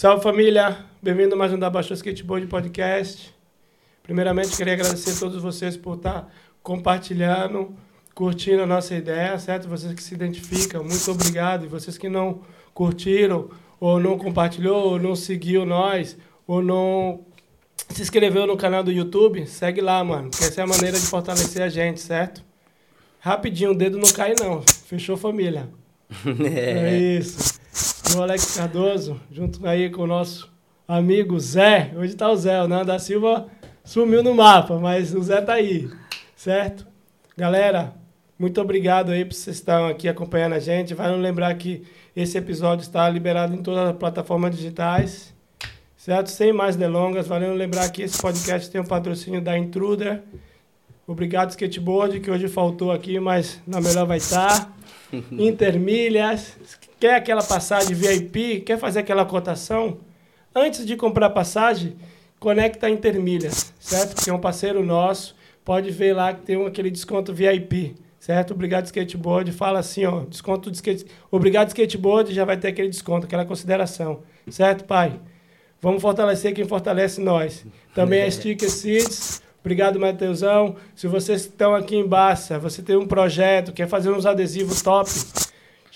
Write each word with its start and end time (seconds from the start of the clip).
Salve 0.00 0.22
família, 0.22 0.78
bem-vindo 1.02 1.34
a 1.34 1.36
mais 1.36 1.52
um 1.52 1.58
da 1.58 1.68
Baixou 1.68 1.94
Skateboard 1.94 2.46
Podcast. 2.46 3.34
Primeiramente, 4.02 4.56
queria 4.56 4.72
agradecer 4.72 5.10
a 5.10 5.20
todos 5.20 5.42
vocês 5.42 5.76
por 5.76 5.98
estar 5.98 6.26
compartilhando, 6.62 7.76
curtindo 8.14 8.62
a 8.62 8.66
nossa 8.66 8.94
ideia, 8.94 9.38
certo? 9.38 9.68
Vocês 9.68 9.92
que 9.92 10.02
se 10.02 10.14
identificam, 10.14 10.82
muito 10.82 11.10
obrigado. 11.10 11.66
E 11.66 11.68
vocês 11.68 11.98
que 11.98 12.08
não 12.08 12.40
curtiram, 12.72 13.50
ou 13.78 14.00
não 14.00 14.16
compartilhou, 14.16 14.92
ou 14.92 14.98
não 14.98 15.14
seguiu 15.14 15.66
nós, 15.66 16.16
ou 16.46 16.62
não 16.62 17.26
se 17.90 18.00
inscreveu 18.00 18.46
no 18.46 18.56
canal 18.56 18.82
do 18.82 18.90
YouTube, 18.90 19.46
segue 19.46 19.82
lá, 19.82 20.02
mano. 20.02 20.30
Que 20.30 20.44
essa 20.44 20.62
é 20.62 20.64
a 20.64 20.66
maneira 20.66 20.98
de 20.98 21.04
fortalecer 21.04 21.60
a 21.60 21.68
gente, 21.68 22.00
certo? 22.00 22.42
Rapidinho, 23.18 23.72
o 23.72 23.76
dedo 23.76 23.98
não 23.98 24.10
cai 24.10 24.32
não. 24.40 24.62
Fechou 24.62 25.18
família. 25.18 25.68
É, 26.42 26.88
é 26.88 26.98
isso. 27.18 27.59
O 28.16 28.22
Alex 28.22 28.56
Cardoso, 28.56 29.20
junto 29.30 29.64
aí 29.66 29.88
com 29.88 30.02
o 30.02 30.06
nosso 30.06 30.50
amigo 30.86 31.38
Zé. 31.38 31.92
Hoje 31.96 32.14
tá 32.14 32.30
o 32.30 32.36
Zé, 32.36 32.60
o 32.62 32.66
Nando 32.66 32.86
da 32.86 32.98
Silva 32.98 33.46
sumiu 33.84 34.22
no 34.22 34.34
mapa, 34.34 34.78
mas 34.78 35.14
o 35.14 35.22
Zé 35.22 35.40
tá 35.40 35.54
aí, 35.54 35.88
certo? 36.34 36.86
Galera, 37.36 37.94
muito 38.38 38.60
obrigado 38.60 39.12
aí 39.12 39.24
por 39.24 39.34
vocês 39.34 39.56
estarem 39.56 39.90
aqui 39.90 40.08
acompanhando 40.08 40.54
a 40.54 40.58
gente. 40.58 40.94
Vai 40.94 41.14
lembrar 41.16 41.54
que 41.54 41.84
esse 42.16 42.36
episódio 42.36 42.82
está 42.82 43.08
liberado 43.08 43.54
em 43.54 43.62
todas 43.62 43.90
as 43.90 43.96
plataformas 43.96 44.56
digitais. 44.56 45.34
Certo? 45.96 46.30
Sem 46.30 46.52
mais 46.52 46.76
delongas, 46.76 47.26
valendo 47.26 47.54
lembrar 47.54 47.88
que 47.90 48.02
esse 48.02 48.20
podcast 48.20 48.70
tem 48.70 48.80
um 48.80 48.86
patrocínio 48.86 49.40
da 49.40 49.56
Intruder. 49.56 50.22
Obrigado, 51.06 51.50
Skateboard, 51.50 52.20
que 52.20 52.30
hoje 52.30 52.48
faltou 52.48 52.90
aqui, 52.90 53.20
mas 53.20 53.60
na 53.66 53.80
melhor 53.80 54.06
vai 54.06 54.16
estar. 54.16 54.74
Intermilhas. 55.30 56.56
Quer 57.00 57.14
aquela 57.14 57.42
passagem 57.42 57.94
VIP? 57.94 58.60
Quer 58.60 58.78
fazer 58.78 59.00
aquela 59.00 59.24
cotação? 59.24 59.98
Antes 60.54 60.86
de 60.86 60.96
comprar 60.96 61.30
passagem, 61.30 61.96
conecta 62.38 62.86
a 62.86 62.90
Intermilhas, 62.90 63.72
certo? 63.80 64.14
Porque 64.14 64.30
é 64.30 64.32
um 64.32 64.38
parceiro 64.38 64.84
nosso. 64.84 65.34
Pode 65.64 65.90
ver 65.90 66.12
lá 66.12 66.34
que 66.34 66.42
tem 66.42 66.66
aquele 66.66 66.90
desconto 66.90 67.32
VIP 67.32 67.96
certo? 68.20 68.52
Obrigado 68.52 68.84
Skateboard, 68.84 69.50
fala 69.50 69.78
assim, 69.78 70.04
ó, 70.04 70.20
desconto 70.26 70.70
de 70.70 70.76
skate, 70.76 71.06
obrigado 71.30 71.68
Skateboard, 71.68 72.34
já 72.34 72.44
vai 72.44 72.58
ter 72.58 72.68
aquele 72.68 72.90
desconto, 72.90 73.24
aquela 73.26 73.46
consideração, 73.46 74.20
certo, 74.48 74.84
pai? 74.84 75.18
Vamos 75.80 76.02
fortalecer 76.02 76.52
quem 76.52 76.66
fortalece 76.66 77.18
nós. 77.20 77.64
Também 77.94 78.22
a 78.22 78.28
Sticker 78.30 78.70
Seeds. 78.70 79.42
Obrigado, 79.60 79.98
Mateusão. 79.98 80.76
Se 80.94 81.06
vocês 81.06 81.42
estão 81.42 81.74
aqui 81.74 81.96
em 81.96 82.06
Barça, 82.06 82.58
você 82.58 82.82
tem 82.82 82.96
um 82.96 83.06
projeto, 83.06 83.72
quer 83.72 83.88
fazer 83.88 84.10
uns 84.10 84.26
adesivos 84.26 84.82
top, 84.82 85.08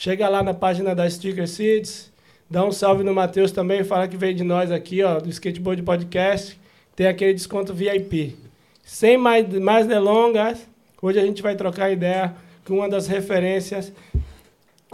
chega 0.05 0.29
lá 0.29 0.43
na 0.43 0.53
página 0.53 0.95
da 0.95 1.09
Sticker 1.09 1.49
Seeds, 1.49 2.13
dá 2.51 2.63
um 2.63 2.71
salve 2.71 3.03
no 3.03 3.15
Matheus 3.15 3.51
também, 3.51 3.83
fala 3.83 4.07
que 4.07 4.19
veio 4.19 4.35
de 4.35 4.45
nós 4.45 4.71
aqui, 4.71 5.03
ó, 5.03 5.19
do 5.19 5.31
Skateboard 5.31 5.83
Podcast. 5.83 6.61
Tem 6.95 7.07
aquele 7.07 7.33
desconto 7.33 7.73
VIP. 7.73 8.37
Sem 8.85 9.17
mais, 9.17 9.49
mais 9.49 9.87
delongas, 9.87 10.69
hoje 11.01 11.19
a 11.19 11.25
gente 11.25 11.41
vai 11.41 11.57
trocar 11.57 11.91
ideia 11.91 12.35
com 12.67 12.75
uma 12.75 12.89
das 12.89 13.07
referências 13.07 13.95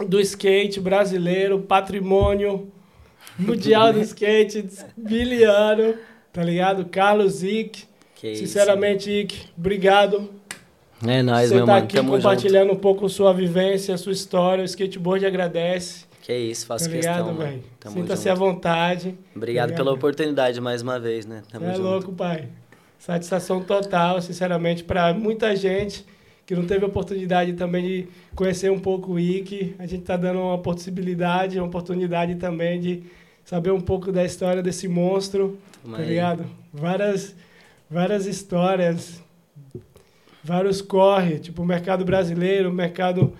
do 0.07 0.17
skate 0.21 0.79
brasileiro, 0.79 1.59
patrimônio 1.59 2.71
Mundial 3.37 3.91
do 3.91 3.99
Skate, 3.99 4.65
biliano, 4.95 5.95
tá 6.31 6.41
ligado? 6.41 6.85
Carlos 6.85 7.43
Ick. 7.43 7.83
Sinceramente, 8.15 9.11
Ick, 9.11 9.49
obrigado. 9.57 10.29
É 11.07 11.23
nóis, 11.23 11.49
Você 11.49 11.55
meu 11.55 11.65
tá 11.65 11.73
mano. 11.73 11.85
aqui 11.85 11.95
Tamo 11.95 12.11
compartilhando 12.11 12.67
junto. 12.69 12.77
um 12.77 12.81
pouco 12.81 13.09
sua 13.09 13.33
vivência, 13.33 13.97
sua 13.97 14.11
história. 14.11 14.61
O 14.61 14.65
skateboard 14.65 15.25
agradece. 15.25 16.05
Que 16.21 16.35
isso, 16.37 16.67
faço 16.67 16.85
tá 16.85 16.95
ligado, 16.95 17.25
questão, 17.25 17.35
velho. 17.35 17.63
Sinta-se 17.87 18.29
à 18.29 18.35
vontade. 18.35 19.17
Obrigado, 19.35 19.73
pela 19.73 19.91
oportunidade 19.91 20.61
mais 20.61 20.81
uma 20.83 20.99
vez, 20.99 21.25
né? 21.25 21.41
Tamo 21.51 21.65
é 21.65 21.73
junto. 21.73 21.81
louco, 21.81 22.11
pai. 22.13 22.47
Satisfação 22.99 23.61
total, 23.63 24.21
sinceramente, 24.21 24.83
para 24.83 25.11
muita 25.13 25.55
gente 25.55 26.05
que 26.45 26.55
não 26.55 26.65
teve 26.65 26.85
oportunidade 26.85 27.53
também 27.53 27.83
de 27.83 28.07
conhecer 28.35 28.71
um 28.71 28.77
pouco 28.79 29.13
o 29.13 29.19
Ike. 29.19 29.75
A 29.79 29.87
gente 29.87 30.01
está 30.01 30.15
dando 30.15 30.39
uma 30.39 30.57
possibilidade, 30.59 31.57
uma 31.57 31.67
oportunidade 31.67 32.35
também 32.35 32.79
de 32.79 33.03
saber 33.43 33.71
um 33.71 33.81
pouco 33.81 34.11
da 34.11 34.23
história 34.23 34.61
desse 34.61 34.87
monstro, 34.87 35.57
Toma 35.81 35.97
tá 35.97 36.03
ligado? 36.03 36.45
Várias, 36.71 37.35
várias 37.89 38.27
histórias, 38.27 39.21
vários 40.43 40.81
corre, 40.81 41.39
tipo 41.39 41.61
o 41.61 41.65
mercado 41.65 42.03
brasileiro, 42.03 42.69
o 42.69 42.73
mercado 42.73 43.33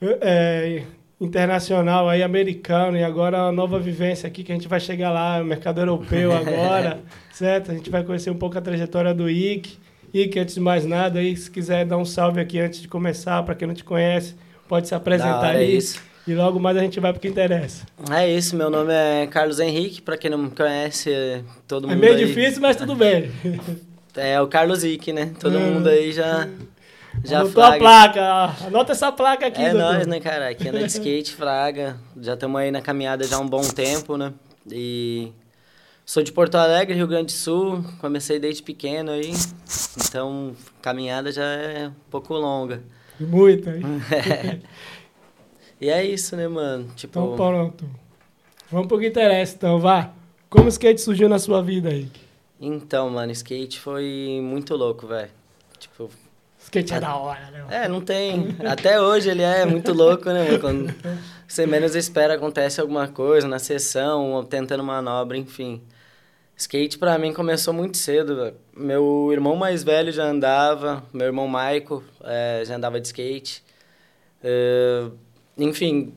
é, 0.00 0.82
internacional 1.20 2.08
aí, 2.08 2.22
americano, 2.22 2.96
e 2.96 3.04
agora 3.04 3.42
a 3.42 3.52
nova 3.52 3.78
vivência 3.78 4.26
aqui 4.26 4.42
que 4.42 4.50
a 4.50 4.54
gente 4.54 4.66
vai 4.66 4.80
chegar 4.80 5.10
lá, 5.10 5.40
o 5.40 5.44
mercado 5.44 5.80
europeu 5.80 6.32
agora, 6.36 7.00
certo? 7.32 7.70
A 7.70 7.74
gente 7.74 7.88
vai 7.88 8.02
conhecer 8.02 8.30
um 8.30 8.36
pouco 8.36 8.58
a 8.58 8.60
trajetória 8.60 9.14
do 9.14 9.30
IC. 9.30 9.78
IC, 10.12 10.38
antes 10.40 10.54
de 10.56 10.60
mais 10.60 10.84
nada, 10.84 11.20
aí, 11.20 11.34
se 11.36 11.50
quiser 11.50 11.86
dar 11.86 11.96
um 11.96 12.04
salve 12.04 12.40
aqui 12.40 12.58
antes 12.58 12.80
de 12.80 12.88
começar, 12.88 13.42
para 13.44 13.54
quem 13.54 13.66
não 13.66 13.74
te 13.74 13.84
conhece, 13.84 14.34
pode 14.68 14.88
se 14.88 14.94
apresentar 14.94 15.54
aí. 15.54 15.64
É 15.64 15.76
isso. 15.76 16.02
E 16.26 16.34
logo 16.34 16.60
mais 16.60 16.76
a 16.76 16.80
gente 16.80 17.00
vai 17.00 17.12
para 17.12 17.18
o 17.18 17.20
que 17.20 17.28
interessa. 17.28 17.84
É 18.10 18.28
isso, 18.30 18.54
meu 18.54 18.70
nome 18.70 18.92
é 18.92 19.26
Carlos 19.26 19.58
Henrique, 19.58 20.02
para 20.02 20.16
quem 20.16 20.30
não 20.30 20.38
me 20.38 20.50
conhece, 20.50 21.10
todo 21.66 21.86
é 21.86 21.94
mundo. 21.94 22.04
É 22.04 22.08
meio 22.08 22.18
aí... 22.18 22.26
difícil, 22.26 22.60
mas 22.60 22.76
tudo 22.76 22.94
bem. 22.94 23.30
É 24.16 24.40
o 24.40 24.46
Carlos 24.46 24.84
Henrique, 24.84 25.12
né? 25.12 25.32
Todo 25.38 25.56
hum. 25.58 25.74
mundo 25.74 25.88
aí 25.88 26.12
já. 26.12 26.48
Já 27.24 27.40
Anotou 27.40 27.62
a 27.62 27.76
placa, 27.76 28.56
anota 28.66 28.92
essa 28.92 29.12
placa 29.12 29.46
aqui, 29.46 29.60
É 29.60 29.74
nós, 29.74 30.06
né, 30.06 30.18
cara? 30.18 30.48
Aqui 30.48 30.68
anda 30.68 30.78
de 30.78 30.86
skate, 30.86 31.32
fraga. 31.34 31.96
Já 32.18 32.32
estamos 32.32 32.58
aí 32.58 32.70
na 32.70 32.80
caminhada 32.80 33.24
já 33.24 33.36
há 33.36 33.38
um 33.38 33.46
bom 33.46 33.62
tempo, 33.62 34.16
né? 34.16 34.32
E 34.70 35.30
sou 36.06 36.22
de 36.22 36.32
Porto 36.32 36.54
Alegre, 36.54 36.94
Rio 36.94 37.06
Grande 37.06 37.26
do 37.26 37.32
Sul. 37.32 37.84
Comecei 38.00 38.38
desde 38.38 38.62
pequeno 38.62 39.10
aí. 39.10 39.30
Então, 40.08 40.56
caminhada 40.80 41.30
já 41.30 41.44
é 41.44 41.88
um 41.88 42.10
pouco 42.10 42.32
longa. 42.34 42.82
Muito, 43.20 43.68
hein? 43.68 43.82
E 45.82 45.90
é 45.90 46.04
isso, 46.04 46.36
né, 46.36 46.46
mano? 46.46 46.86
Tipo... 46.94 47.18
Então 47.18 47.34
pronto. 47.34 47.84
Vamos 48.70 48.86
pro 48.86 49.00
que 49.00 49.08
interessa, 49.08 49.56
então, 49.56 49.80
vá. 49.80 50.12
Como 50.48 50.66
o 50.66 50.68
skate 50.68 51.00
surgiu 51.00 51.28
na 51.28 51.40
sua 51.40 51.60
vida 51.60 51.88
aí? 51.88 52.08
Então, 52.64 53.10
mano, 53.10 53.32
skate 53.32 53.80
foi 53.80 54.38
muito 54.40 54.76
louco, 54.76 55.04
velho. 55.04 55.30
Tipo... 55.80 56.08
Skate 56.60 56.94
é 56.94 57.00
da 57.00 57.16
hora, 57.16 57.50
né? 57.50 57.66
É, 57.68 57.88
não 57.88 58.00
tem... 58.00 58.56
Até 58.64 59.00
hoje 59.00 59.28
ele 59.28 59.42
é 59.42 59.66
muito 59.66 59.92
louco, 59.92 60.30
né, 60.30 60.56
Quando 60.60 60.94
você 61.48 61.66
menos 61.66 61.96
espera, 61.96 62.34
acontece 62.34 62.80
alguma 62.80 63.08
coisa 63.08 63.48
na 63.48 63.58
sessão, 63.58 64.30
ou 64.30 64.44
tentando 64.44 64.84
manobra, 64.84 65.36
enfim. 65.36 65.82
Skate 66.56 66.98
pra 66.98 67.18
mim 67.18 67.32
começou 67.32 67.74
muito 67.74 67.96
cedo, 67.96 68.36
véio. 68.36 68.54
Meu 68.76 69.30
irmão 69.32 69.56
mais 69.56 69.82
velho 69.82 70.12
já 70.12 70.24
andava, 70.24 71.02
meu 71.12 71.26
irmão 71.26 71.48
Maico 71.48 72.04
é, 72.22 72.62
já 72.64 72.76
andava 72.76 73.00
de 73.00 73.08
skate. 73.08 73.64
Uh, 74.44 75.12
enfim, 75.58 76.14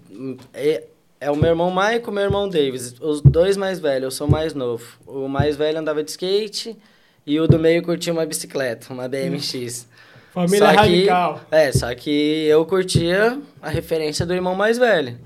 é, 1.19 1.31
o 1.31 1.35
meu 1.35 1.49
irmão 1.49 1.71
Maico 1.71 2.09
e 2.09 2.11
o 2.11 2.13
meu 2.13 2.23
irmão 2.23 2.49
Davis. 2.49 2.95
Os 2.99 3.21
dois 3.21 3.57
mais 3.57 3.79
velhos, 3.79 4.03
eu 4.03 4.11
sou 4.11 4.27
mais 4.27 4.53
novo. 4.53 4.85
O 5.05 5.27
mais 5.27 5.55
velho 5.55 5.79
andava 5.79 6.03
de 6.03 6.11
skate 6.11 6.77
e 7.25 7.39
o 7.39 7.47
do 7.47 7.57
meio 7.57 7.81
curtia 7.81 8.13
uma 8.13 8.25
bicicleta, 8.25 8.93
uma 8.93 9.07
BMX. 9.07 9.87
Família 10.35 10.59
só 10.59 10.65
radical. 10.75 11.41
Que, 11.49 11.55
é, 11.55 11.71
só 11.71 11.95
que 11.95 12.45
eu 12.45 12.65
curtia 12.65 13.39
a 13.61 13.69
referência 13.69 14.25
do 14.25 14.33
irmão 14.33 14.53
mais 14.53 14.77
velho. 14.77 15.17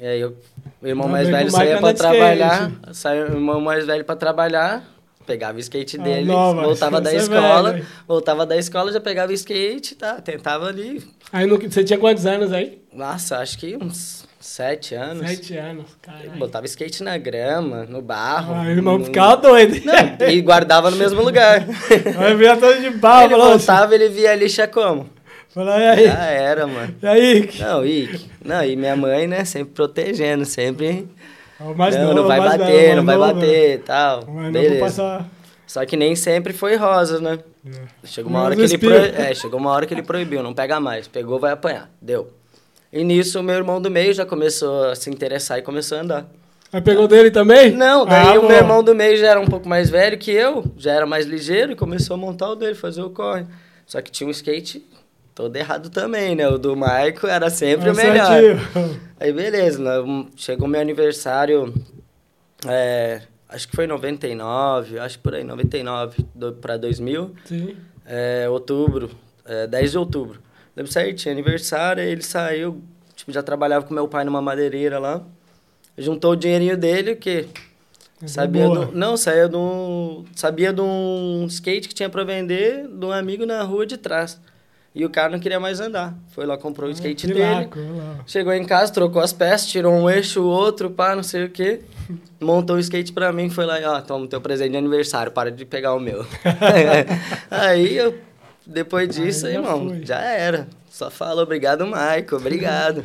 E 0.00 0.06
aí 0.06 0.18
eu, 0.18 0.34
o 0.80 0.86
irmão 0.86 1.06
Não, 1.06 1.12
mais 1.12 1.28
velho 1.28 1.50
saía 1.50 1.78
para 1.78 1.92
trabalhar, 1.92 2.72
saía 2.94 3.24
o 3.24 3.32
irmão 3.34 3.60
mais 3.60 3.84
velho 3.84 4.02
para 4.02 4.16
trabalhar, 4.16 4.82
pegava 5.26 5.58
o 5.58 5.60
skate 5.60 5.98
ah, 6.00 6.02
dele, 6.02 6.32
voltava 6.32 7.00
da 7.00 7.12
é 7.12 7.16
escola, 7.16 7.72
velho. 7.72 7.86
voltava 8.06 8.46
da 8.46 8.56
escola, 8.56 8.92
já 8.92 9.00
pegava 9.00 9.30
o 9.30 9.34
skate, 9.34 9.94
tá, 9.94 10.20
tentava 10.20 10.66
ali. 10.66 11.02
Aí 11.32 11.46
no, 11.46 11.58
você 11.58 11.84
tinha 11.84 11.98
quantos 11.98 12.26
anos 12.26 12.52
aí? 12.52 12.80
Nossa, 12.92 13.38
acho 13.38 13.58
que 13.58 13.76
uns 13.76 14.26
sete 14.40 14.94
anos. 14.94 15.28
Sete 15.28 15.56
anos, 15.56 15.86
cara. 16.02 16.30
Botava 16.36 16.66
skate 16.66 17.02
na 17.02 17.16
grama, 17.18 17.84
no 17.84 18.02
barro. 18.02 18.54
Ah, 18.54 18.62
o 18.62 18.70
irmão 18.70 18.98
no... 18.98 19.04
ficava 19.04 19.36
doido. 19.36 19.80
Não, 19.84 20.28
e 20.28 20.40
guardava 20.40 20.90
no 20.90 20.96
mesmo 20.96 21.22
lugar. 21.22 21.64
Aí 22.18 22.34
via 22.34 22.56
todo 22.56 22.80
de 22.80 22.90
barro. 22.90 23.26
Ele 23.26 23.36
voltava, 23.36 23.94
assim. 23.94 23.94
ele 23.94 24.08
via 24.08 24.32
a 24.32 24.36
lixa 24.36 24.66
como? 24.66 25.08
Falou, 25.50 25.78
e 25.78 25.88
aí? 25.88 26.06
Já 26.06 26.24
era, 26.26 26.66
mano. 26.66 26.94
E 27.02 27.06
aí? 27.06 27.50
Não, 27.58 27.84
e, 27.84 28.20
não, 28.44 28.64
e 28.64 28.76
minha 28.76 28.96
mãe, 28.96 29.26
né, 29.26 29.44
sempre 29.44 29.74
protegendo, 29.74 30.44
sempre... 30.44 31.08
Não, 31.60 32.14
não 32.14 32.26
vai 32.26 32.40
bater, 32.40 32.88
novo, 32.88 32.96
não 32.96 33.04
vai 33.04 33.18
bater 33.18 33.74
e 33.74 33.78
tal. 33.78 34.24
Mas 34.26 34.52
Beleza. 34.52 34.74
Não 34.74 34.80
passar... 34.80 35.28
Só 35.66 35.84
que 35.84 35.96
nem 35.96 36.16
sempre 36.16 36.52
foi 36.52 36.74
rosa, 36.74 37.20
né? 37.20 37.38
É. 37.64 38.06
Chegou 38.06 38.30
uma 38.30 38.42
hora 38.42 38.56
que 38.56 38.62
ele 38.62 38.78
pro... 38.78 38.92
é, 38.92 39.34
chegou 39.34 39.60
uma 39.60 39.70
hora 39.70 39.86
que 39.86 39.94
ele 39.94 40.02
proibiu, 40.02 40.42
não 40.42 40.52
pega 40.52 40.80
mais. 40.80 41.06
Pegou, 41.06 41.38
vai 41.38 41.52
apanhar. 41.52 41.88
Deu. 42.02 42.32
E 42.92 43.04
nisso 43.04 43.38
o 43.38 43.42
meu 43.42 43.54
irmão 43.54 43.80
do 43.80 43.88
meio 43.88 44.12
já 44.12 44.26
começou 44.26 44.86
a 44.86 44.96
se 44.96 45.08
interessar 45.10 45.58
e 45.58 45.62
começou 45.62 45.98
a 45.98 46.00
andar. 46.00 46.26
Aí 46.72 46.80
pegou 46.80 47.06
dele 47.06 47.30
também? 47.30 47.70
Não, 47.72 48.04
daí 48.04 48.36
ah, 48.36 48.40
o 48.40 48.48
meu 48.48 48.56
irmão 48.56 48.82
do 48.82 48.94
meio 48.94 49.16
já 49.16 49.28
era 49.28 49.40
um 49.40 49.46
pouco 49.46 49.68
mais 49.68 49.90
velho 49.90 50.18
que 50.18 50.30
eu, 50.30 50.64
já 50.76 50.92
era 50.92 51.06
mais 51.06 51.26
ligeiro 51.26 51.72
e 51.72 51.76
começou 51.76 52.14
a 52.14 52.16
montar 52.16 52.50
o 52.50 52.56
dele, 52.56 52.74
fazer 52.74 53.02
o 53.02 53.10
corre. 53.10 53.44
Só 53.86 54.00
que 54.00 54.10
tinha 54.10 54.26
um 54.26 54.30
skate 54.30 54.84
todo 55.40 55.56
errado 55.56 55.88
também, 55.88 56.34
né? 56.34 56.46
O 56.48 56.58
do 56.58 56.76
Marco 56.76 57.26
era 57.26 57.48
sempre 57.48 57.88
o 57.88 57.94
melhor. 57.96 58.28
Aí 59.18 59.32
beleza, 59.32 59.82
chegou 60.36 60.68
meu 60.68 60.80
aniversário 60.80 61.72
É, 62.66 63.22
acho 63.48 63.66
que 63.66 63.74
foi 63.74 63.86
em 63.86 63.88
99, 63.88 64.98
acho 64.98 65.16
que 65.16 65.22
por 65.22 65.34
aí, 65.34 65.42
99 65.42 66.26
do, 66.34 66.52
pra 66.52 66.76
2000. 66.76 67.34
Sim. 67.46 67.74
É, 68.04 68.46
outubro, 68.50 69.10
é, 69.46 69.66
10 69.66 69.92
de 69.92 69.98
outubro. 69.98 70.40
Lembro 70.76 70.92
certinho, 70.92 71.32
aniversário, 71.32 72.02
ele 72.02 72.22
saiu, 72.22 72.82
tipo, 73.16 73.32
já 73.32 73.42
trabalhava 73.42 73.86
com 73.86 73.94
meu 73.94 74.06
pai 74.06 74.24
numa 74.24 74.42
madeireira 74.42 74.98
lá. 74.98 75.22
Juntou 75.96 76.32
o 76.32 76.36
dinheirinho 76.36 76.76
dele, 76.76 77.16
que 77.16 77.48
sabia 78.26 78.66
boa. 78.66 78.86
do, 78.86 78.92
não, 78.92 79.16
saía 79.16 79.48
de 79.48 79.56
um, 79.56 80.24
sabia 80.34 80.70
de 80.70 80.82
um 80.82 81.46
skate 81.48 81.88
que 81.88 81.94
tinha 81.94 82.10
pra 82.10 82.24
vender 82.24 82.86
de 82.86 83.06
um 83.06 83.10
amigo 83.10 83.46
na 83.46 83.62
rua 83.62 83.86
de 83.86 83.96
trás. 83.96 84.38
E 84.92 85.04
o 85.04 85.10
cara 85.10 85.30
não 85.30 85.38
queria 85.38 85.60
mais 85.60 85.78
andar. 85.78 86.14
Foi 86.32 86.44
lá, 86.44 86.58
comprou 86.58 86.88
o 86.88 86.92
skate 86.92 87.28
Que 87.28 87.32
dele. 87.34 87.44
laco. 87.54 87.78
Chegou 88.26 88.52
em 88.52 88.64
casa, 88.64 88.92
trocou 88.92 89.22
as 89.22 89.32
peças, 89.32 89.68
tirou 89.68 89.92
um 89.94 90.10
eixo, 90.10 90.42
o 90.42 90.46
outro, 90.48 90.90
pá, 90.90 91.14
não 91.14 91.22
sei 91.22 91.44
o 91.44 91.48
quê. 91.50 91.80
Montou 92.40 92.74
o 92.76 92.80
skate 92.80 93.12
pra 93.12 93.32
mim, 93.32 93.48
foi 93.50 93.66
lá 93.66 93.80
e, 93.80 93.84
ó, 93.84 94.00
toma 94.00 94.26
teu 94.26 94.40
presente 94.40 94.72
de 94.72 94.76
aniversário, 94.78 95.30
para 95.30 95.52
de 95.52 95.64
pegar 95.64 95.94
o 95.94 96.00
meu. 96.00 96.26
aí, 97.50 97.96
eu, 97.96 98.18
depois 98.66 99.08
disso, 99.14 99.46
Aí 99.46 99.54
irmão, 99.54 99.90
foi. 99.90 100.04
já 100.04 100.20
era. 100.20 100.66
Só 100.90 101.08
fala, 101.08 101.42
obrigado, 101.42 101.86
Michael, 101.86 102.26
obrigado. 102.32 103.04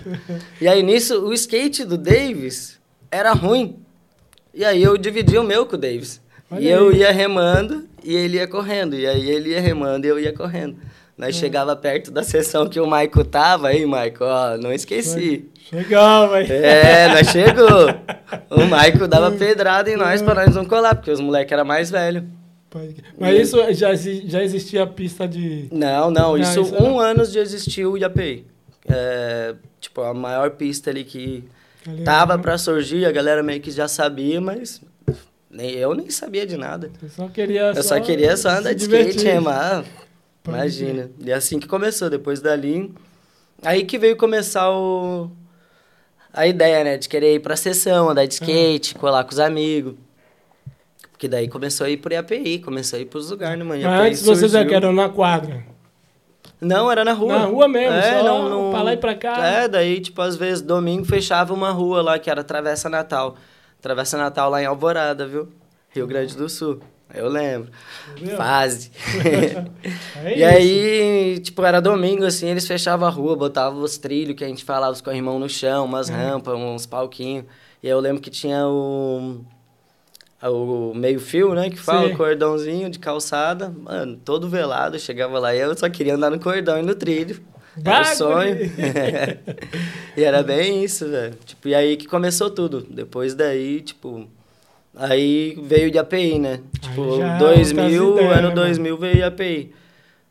e 0.59 0.67
aí, 0.67 0.81
nisso, 0.81 1.23
o 1.23 1.33
skate 1.33 1.85
do 1.85 1.97
Davis 1.99 2.79
era 3.11 3.31
ruim. 3.31 3.77
E 4.53 4.65
aí, 4.65 4.81
eu 4.81 4.97
dividi 4.97 5.37
o 5.37 5.43
meu 5.43 5.65
com 5.67 5.75
o 5.75 5.79
Davis. 5.79 6.19
Olha 6.49 6.59
e 6.61 6.67
eu 6.67 6.89
aí. 6.89 6.97
ia 6.97 7.11
remando 7.11 7.87
e 8.03 8.13
ele 8.15 8.37
ia 8.37 8.47
correndo. 8.47 8.95
E 8.95 9.05
aí, 9.05 9.29
ele 9.29 9.49
ia 9.51 9.61
remando 9.61 10.05
e 10.07 10.09
eu 10.09 10.19
ia 10.19 10.33
correndo. 10.33 10.77
Nós 11.17 11.35
chegava 11.35 11.75
perto 11.75 12.11
da 12.11 12.23
sessão 12.23 12.67
que 12.67 12.79
o 12.79 12.85
Michael 12.85 13.25
tava, 13.31 13.69
aí, 13.69 13.85
Michael, 13.85 14.15
ó, 14.21 14.57
não 14.57 14.73
esqueci. 14.73 15.49
Legal, 15.71 16.29
velho. 16.29 16.51
É, 16.53 17.07
nós 17.09 17.27
chegou. 17.29 17.65
O 18.49 18.63
Michael 18.65 19.07
dava 19.07 19.31
pedrada 19.31 19.89
em 19.89 19.95
nós 19.95 20.21
pra 20.21 20.33
nós 20.33 20.55
não 20.55 20.65
colar, 20.65 20.95
porque 20.95 21.11
os 21.11 21.19
moleques 21.19 21.51
eram 21.51 21.63
mais 21.63 21.89
velhos. 21.91 22.23
Mas 23.17 23.39
isso 23.39 23.73
já, 23.73 23.93
já 23.95 24.43
existia 24.43 24.83
a 24.83 24.87
pista 24.87 25.27
de. 25.27 25.67
Não, 25.71 26.09
não, 26.11 26.31
Não, 26.31 26.37
isso, 26.37 26.59
isso 26.61 26.75
era- 26.75 26.83
um 26.83 26.99
ano 26.99 27.25
de 27.25 27.37
existir 27.39 27.85
o 27.85 27.95
IAPI. 27.97 28.45
É, 28.87 29.55
tipo, 29.79 30.01
a 30.01 30.13
maior 30.13 30.49
pista 30.51 30.89
ali 30.89 31.03
que 31.03 31.43
ali, 31.87 32.03
tava 32.03 32.35
né? 32.35 32.41
pra 32.43 32.57
surgir, 32.57 33.05
a 33.05 33.11
galera 33.11 33.41
meio 33.41 33.61
que 33.61 33.71
já 33.71 33.87
sabia, 33.87 34.41
mas 34.41 34.81
nem, 35.49 35.71
eu 35.71 35.93
nem 35.95 36.09
sabia 36.09 36.45
de 36.45 36.57
nada. 36.57 36.91
Eu 37.01 37.09
só 37.09 37.27
queria. 37.29 37.71
Eu 37.75 37.83
só 37.83 37.99
queria 37.99 38.35
só 38.35 38.49
andar 38.49 38.73
de 38.73 38.83
skate, 38.83 39.23
remar. 39.23 39.85
Pode 40.45 40.57
Imagina. 40.57 41.09
E 41.19 41.33
assim 41.33 41.59
que 41.59 41.67
começou, 41.67 42.07
depois 42.07 42.39
dali. 42.39 42.93
Aí 43.63 43.83
que 43.83 43.97
veio 43.97 44.15
começar 44.15 44.69
o. 44.71 45.31
A 46.31 46.45
ideia, 46.45 46.83
né? 46.83 46.97
De 46.97 47.09
querer 47.09 47.33
ir 47.33 47.39
pra 47.39 47.55
sessão, 47.55 48.09
andar 48.09 48.25
de 48.27 48.37
Ah. 48.39 48.45
skate, 48.45 48.93
colar 48.95 49.23
com 49.23 49.31
os 49.31 49.39
amigos. 49.39 49.95
Porque 51.11 51.27
daí 51.27 51.47
começou 51.47 51.87
a 51.87 51.89
ir 51.89 51.97
pro 51.97 52.13
IAPI, 52.13 52.59
começou 52.59 52.97
a 52.97 53.01
ir 53.01 53.05
pros 53.05 53.31
lugares, 53.31 53.57
né, 53.57 53.63
mano? 53.63 53.81
Mas 53.81 54.07
antes 54.07 54.21
vocês 54.21 54.51
já 54.51 54.59
surgiu. 54.59 54.69
que 54.69 54.75
eram 54.75 54.93
na 54.93 55.09
quadra. 55.09 55.65
Não, 56.61 56.91
era 56.91 57.03
na 57.03 57.13
rua. 57.13 57.39
Na 57.39 57.45
rua 57.45 57.67
mesmo, 57.67 57.95
é, 57.95 58.19
só 58.19 58.23
não, 58.23 58.49
não... 58.49 58.71
pra 58.71 58.83
lá 58.83 58.93
e 58.93 58.97
pra 58.97 59.15
cá. 59.15 59.45
É, 59.45 59.67
daí, 59.67 59.99
tipo, 59.99 60.21
às 60.21 60.35
vezes, 60.35 60.61
domingo 60.61 61.05
fechava 61.05 61.53
uma 61.53 61.71
rua 61.71 62.01
lá, 62.01 62.19
que 62.19 62.29
era 62.29 62.43
Travessa 62.43 62.87
Natal. 62.89 63.35
Travessa 63.81 64.17
Natal 64.17 64.49
lá 64.49 64.61
em 64.61 64.65
Alvorada, 64.65 65.25
viu? 65.25 65.47
Rio 65.89 66.05
Grande 66.05 66.35
do 66.35 66.47
Sul. 66.49 66.79
Eu 67.13 67.29
lembro. 67.29 67.69
Entendeu? 68.15 68.37
Fase. 68.37 68.91
É 70.23 70.37
e 70.37 70.43
aí, 70.43 71.39
tipo, 71.39 71.63
era 71.63 71.79
domingo, 71.79 72.25
assim, 72.25 72.49
eles 72.49 72.65
fechavam 72.65 73.07
a 73.07 73.11
rua, 73.11 73.35
botavam 73.35 73.81
os 73.83 73.97
trilhos 73.97 74.35
que 74.35 74.43
a 74.43 74.47
gente 74.47 74.63
falava, 74.63 74.91
os 74.91 75.01
corrimão 75.01 75.37
no 75.37 75.47
chão, 75.47 75.85
umas 75.85 76.09
Uhum. 76.09 76.15
rampas, 76.15 76.55
uns 76.55 76.85
palquinhos. 76.87 77.45
E 77.83 77.87
eu 77.87 77.99
lembro 77.99 78.21
que 78.21 78.29
tinha 78.31 78.65
o... 78.67 79.41
O 80.43 80.93
meio-fio, 80.95 81.53
né? 81.55 81.69
Que 81.69 81.77
fala, 81.77 82.07
Sim. 82.07 82.13
o 82.13 82.17
cordãozinho 82.17 82.89
de 82.89 82.99
calçada. 82.99 83.69
Mano, 83.69 84.19
todo 84.23 84.47
velado. 84.49 84.99
Chegava 84.99 85.39
lá 85.39 85.55
e 85.55 85.59
eu 85.59 85.75
só 85.77 85.89
queria 85.89 86.15
andar 86.15 86.29
no 86.29 86.39
cordão 86.39 86.77
e 86.77 86.83
no 86.83 86.93
trilho. 86.93 87.41
Era 87.83 88.01
o 88.01 88.05
sonho. 88.05 88.55
e 90.15 90.23
era 90.23 90.43
bem 90.43 90.83
isso, 90.83 91.07
velho. 91.09 91.35
Tipo, 91.45 91.67
e 91.69 91.75
aí 91.75 91.97
que 91.97 92.07
começou 92.07 92.49
tudo. 92.49 92.85
Depois 92.89 93.33
daí, 93.33 93.81
tipo... 93.81 94.27
Aí 94.95 95.57
veio 95.63 95.91
de 95.91 95.97
API, 95.99 96.39
né? 96.39 96.59
Tipo, 96.79 97.17
já 97.17 97.35
é 97.35 97.37
2000, 97.37 98.05
outras 98.07 98.25
ideias, 98.25 98.37
ano 98.39 98.47
né, 98.49 98.55
2000 98.55 98.97
veio 98.97 99.17
IAPI. 99.17 99.71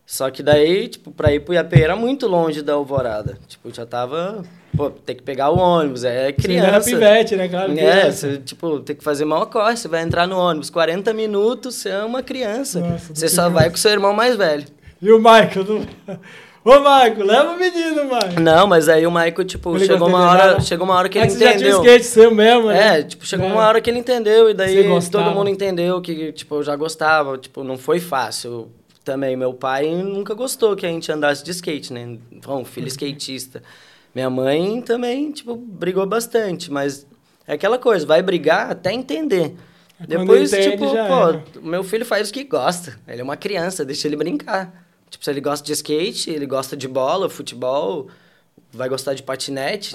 Só 0.07 0.31
que 0.31 0.43
daí, 0.43 0.89
tipo, 0.89 1.11
pra 1.11 1.33
ir 1.33 1.41
pro 1.41 1.55
IAPI 1.55 1.83
era 1.83 1.97
muito 1.97 2.27
longe 2.27 2.63
da 2.63 2.75
Alvorada. 2.75 3.39
Tipo, 3.49 3.73
já 3.75 3.87
tava... 3.87 4.43
Pô, 4.77 4.91
tem 4.91 5.15
que 5.15 5.23
pegar 5.23 5.51
o 5.51 5.59
ônibus, 5.59 6.03
é 6.03 6.33
Você 6.33 6.51
ainda 6.51 6.67
era 6.67 6.81
criança. 6.81 6.91
pivete, 6.91 7.37
né, 7.37 7.49
cara? 7.49 7.71
É, 7.73 7.75
Criança. 7.77 8.31
você, 8.33 8.39
tipo, 8.39 8.81
tem 8.81 8.97
que 8.97 9.05
fazer 9.05 9.25
mal 9.25 9.47
corre, 9.47 9.77
você 9.77 9.87
vai 9.87 10.03
entrar 10.03 10.27
no 10.27 10.37
ônibus, 10.37 10.69
40 10.69 11.13
minutos, 11.15 11.77
você 11.77 11.91
é 11.91 12.03
uma 12.03 12.23
criança. 12.25 12.81
Nossa, 12.81 13.15
você 13.15 13.27
do 13.27 13.31
só 13.31 13.43
criança. 13.43 13.51
vai 13.51 13.71
com 13.71 13.77
seu 13.77 13.93
irmão 13.93 14.13
mais 14.13 14.35
velho. 14.37 14.65
E 15.01 15.13
o 15.13 15.19
Michael? 15.19 15.65
Não... 16.07 16.19
Ô, 16.65 16.79
Michael, 16.79 17.25
leva 17.27 17.53
o 17.53 17.59
menino, 17.59 18.05
Michael. 18.05 18.41
Não, 18.41 18.67
mas 18.67 18.89
aí 18.89 19.07
o 19.07 19.11
Michael, 19.11 19.45
tipo, 19.45 19.77
Ele 19.77 19.85
chegou 19.85 20.09
uma 20.09 20.31
hora, 20.31 20.45
andar? 20.53 20.63
chegou 20.63 20.87
uma 20.87 20.95
hora 20.95 21.09
que 21.11 21.19
É 21.19 21.23
ele 21.23 21.31
que 21.31 21.37
você 21.37 21.45
já 21.45 21.51
tinha 21.59 21.69
entendeu. 21.71 21.83
skate 21.85 22.05
seu 22.07 22.35
mesmo, 22.35 22.69
né? 22.69 23.01
É, 23.01 23.03
tipo, 23.03 23.27
chegou 23.27 23.47
É. 23.47 23.53
uma 23.53 23.67
hora 23.67 23.81
que 23.83 23.91
ele 23.91 23.99
entendeu 23.99 24.49
e 24.49 24.55
daí 24.55 24.83
todo 25.11 25.31
mundo 25.33 25.51
entendeu 25.51 26.01
que, 26.01 26.33
tipo, 26.33 26.55
eu 26.55 26.63
já 26.63 26.75
gostava, 26.75 27.37
tipo, 27.37 27.63
não 27.63 27.77
foi 27.77 28.01
fácil 28.01 28.71
também. 29.05 29.37
Meu 29.37 29.53
pai 29.53 29.91
nunca 29.95 30.33
gostou 30.33 30.75
que 30.75 30.87
a 30.87 30.89
gente 30.89 31.13
andasse 31.13 31.45
de 31.45 31.51
skate, 31.51 31.93
né? 31.93 32.17
Bom, 32.43 32.59
Uhum. 32.61 32.65
filho 32.65 32.89
skatista. 32.89 33.63
Minha 34.15 34.31
mãe 34.31 34.81
também, 34.81 35.33
tipo, 35.33 35.55
brigou 35.57 36.07
bastante, 36.07 36.71
mas 36.73 37.07
é 37.47 37.53
aquela 37.55 37.79
coisa, 37.79 38.07
vai 38.07 38.23
brigar 38.23 38.71
até 38.71 38.91
entender. 38.91 39.55
Quando 39.99 40.09
Depois, 40.09 40.51
entende, 40.53 40.71
tipo, 40.71 40.89
pô, 40.89 40.97
era. 40.97 41.43
meu 41.63 41.85
filho 41.85 42.07
faz 42.07 42.31
o 42.31 42.33
que 42.33 42.43
gosta. 42.45 42.99
Ele 43.07 43.21
é 43.21 43.25
uma 43.25 43.37
criança, 43.37 43.85
deixa 43.85 44.09
ele 44.09 44.17
brincar. 44.17 44.83
Tipo, 45.15 45.25
se 45.25 45.31
ele 45.31 45.41
gosta 45.41 45.65
de 45.65 45.73
skate, 45.73 46.29
ele 46.29 46.45
gosta 46.45 46.77
de 46.77 46.89
bola, 46.89 47.31
futebol, 47.31 48.09
vai 48.73 48.89
gostar 48.89 49.15
de 49.15 49.23
patinete. 49.23 49.95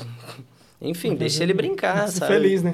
Enfim, 0.82 1.14
deixa 1.14 1.44
ele 1.44 1.54
brincar, 1.54 2.08
sabe? 2.10 2.32
feliz, 2.36 2.64
né? 2.64 2.74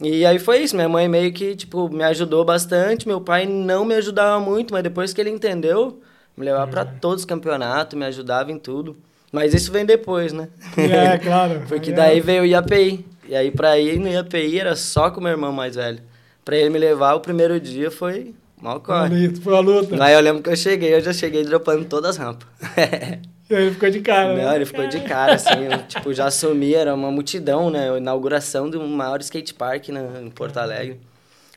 E 0.00 0.24
aí 0.24 0.38
foi 0.38 0.60
isso, 0.62 0.76
minha 0.76 0.88
mãe 0.88 1.08
meio 1.08 1.32
que, 1.32 1.56
tipo, 1.56 1.88
me 1.88 2.04
ajudou 2.04 2.44
bastante, 2.44 3.08
meu 3.08 3.20
pai 3.20 3.44
não 3.44 3.84
me 3.84 3.96
ajudava 3.96 4.38
muito, 4.38 4.72
mas 4.72 4.84
depois 4.84 5.12
que 5.12 5.20
ele 5.20 5.30
entendeu, 5.30 6.00
me 6.36 6.44
levava 6.44 6.70
pra 6.70 6.84
todos 6.84 7.22
os 7.22 7.26
campeonatos, 7.26 7.98
me 7.98 8.04
ajudava 8.04 8.52
em 8.52 8.58
tudo. 8.58 8.96
Mas 9.32 9.52
isso 9.52 9.72
vem 9.72 9.84
depois, 9.84 10.32
né? 10.32 10.48
É, 10.76 11.18
claro. 11.18 11.64
Porque 11.66 11.90
Aí 11.90 11.96
daí 11.96 12.18
é- 12.18 12.20
veio 12.20 12.42
o 12.42 12.46
IAPI. 12.46 13.04
E 13.28 13.34
aí 13.34 13.50
pra 13.50 13.76
ir 13.80 13.98
no 13.98 14.06
IAPI 14.08 14.60
era 14.60 14.76
só 14.76 15.10
com 15.10 15.18
o 15.18 15.22
meu 15.24 15.32
irmão 15.32 15.50
mais 15.52 15.74
velho. 15.74 16.00
Pra 16.44 16.56
ele 16.56 16.70
me 16.70 16.78
levar 16.78 17.14
o 17.14 17.20
primeiro 17.20 17.58
dia 17.58 17.90
foi 17.90 18.32
mal 18.60 18.80
corre. 18.80 19.08
Bonito, 19.08 19.42
foi 19.42 19.56
a 19.56 19.60
luta. 19.60 20.04
Aí 20.04 20.14
eu 20.14 20.20
lembro 20.20 20.42
que 20.42 20.50
eu 20.50 20.56
cheguei, 20.56 20.94
eu 20.94 21.00
já 21.00 21.12
cheguei 21.12 21.44
dropando 21.44 21.84
todas 21.84 22.10
as 22.10 22.16
rampas. 22.16 22.48
E 23.50 23.54
aí 23.56 23.64
ele 23.64 23.72
ficou 23.72 23.90
de 23.90 24.00
cara, 24.00 24.32
né? 24.32 24.44
Não, 24.44 24.54
ele 24.54 24.64
ficou 24.64 24.86
de 24.86 25.00
cara, 25.00 25.34
assim, 25.34 25.64
eu, 25.64 25.82
tipo, 25.88 26.14
já 26.14 26.26
assumi, 26.26 26.72
era 26.72 26.94
uma 26.94 27.10
multidão, 27.10 27.68
né? 27.68 27.98
Inauguração 27.98 28.70
do 28.70 28.80
maior 28.86 29.20
skate 29.20 29.54
park 29.54 29.88
na, 29.88 30.20
em 30.22 30.30
Porto 30.30 30.58
Alegre. 30.58 31.00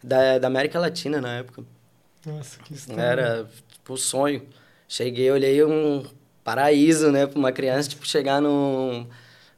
Da, 0.03 0.39
da 0.39 0.47
América 0.47 0.79
Latina 0.79 1.21
na 1.21 1.35
época. 1.35 1.63
Nossa, 2.25 2.57
que 2.63 2.73
história. 2.73 2.99
Era, 2.99 3.47
tipo, 3.71 3.93
o 3.93 3.97
sonho. 3.97 4.41
Cheguei, 4.87 5.29
olhei 5.29 5.63
um 5.63 6.03
paraíso, 6.43 7.11
né, 7.11 7.27
pra 7.27 7.37
uma 7.37 7.51
criança, 7.51 7.89
tipo, 7.89 8.07
chegar 8.07 8.41
num. 8.41 9.05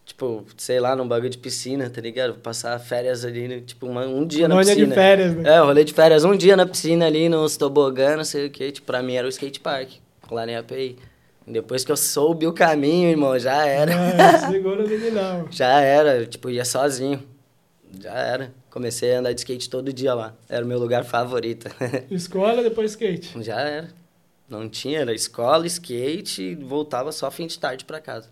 Tipo, 0.06 0.46
sei 0.56 0.80
lá, 0.80 0.96
num 0.96 1.08
bagulho 1.08 1.32
de 1.32 1.38
piscina, 1.38 1.90
tá 1.90 2.00
ligado? 2.00 2.36
Passar 2.36 2.78
férias 2.80 3.26
ali, 3.26 3.48
né, 3.48 3.60
tipo, 3.66 3.88
uma- 3.88 4.06
um 4.06 4.26
dia 4.26 4.48
na 4.48 4.56
piscina. 4.60 4.88
de 4.88 4.94
férias, 4.94 5.36
né? 5.36 5.50
É, 5.56 5.60
rolei 5.60 5.84
de 5.84 5.94
férias 5.94 6.24
um 6.24 6.38
dia 6.38 6.56
na 6.56 6.66
piscina 6.66 7.08
ali, 7.08 7.28
nos 7.28 7.58
tobogã, 7.58 8.16
não 8.16 8.24
sei 8.24 8.46
o 8.46 8.50
que. 8.52 8.72
Tipo, 8.72 8.86
pra 8.88 9.02
mim 9.02 9.16
era 9.16 9.26
o 9.26 9.30
skate 9.30 9.60
park, 9.60 9.90
lá 10.30 10.46
na 10.46 10.60
API. 10.60 10.98
Depois 11.48 11.84
que 11.84 11.92
eu 11.92 11.98
soube 11.98 12.46
o 12.48 12.54
caminho, 12.54 13.10
irmão, 13.10 13.38
já 13.40 13.66
era. 13.66 13.92
É, 13.94 14.38
segura 14.52 14.84
o 14.86 14.88
meninão. 14.88 15.48
Já 15.52 15.80
era, 15.82 16.26
tipo, 16.26 16.50
ia 16.52 16.66
sozinho. 16.66 17.22
Já 18.00 18.14
era. 18.14 18.52
Comecei 18.70 19.16
a 19.16 19.20
andar 19.20 19.34
de 19.34 19.40
skate 19.42 19.70
todo 19.70 19.92
dia 19.94 20.14
lá. 20.14 20.36
Era 20.50 20.64
o 20.66 20.68
meu 20.68 20.78
lugar 20.78 21.04
favorito. 21.04 21.68
Escola, 22.12 22.62
depois 22.62 22.92
skate. 22.92 23.32
Já 23.44 23.60
era. 23.60 23.88
Não 24.48 24.70
tinha, 24.70 25.00
era 25.00 25.14
escola, 25.14 25.66
skate, 25.66 26.54
voltava 26.56 27.12
só 27.12 27.32
fim 27.32 27.48
de 27.48 27.58
tarde 27.58 27.86
pra 27.86 28.00
casa. 28.00 28.30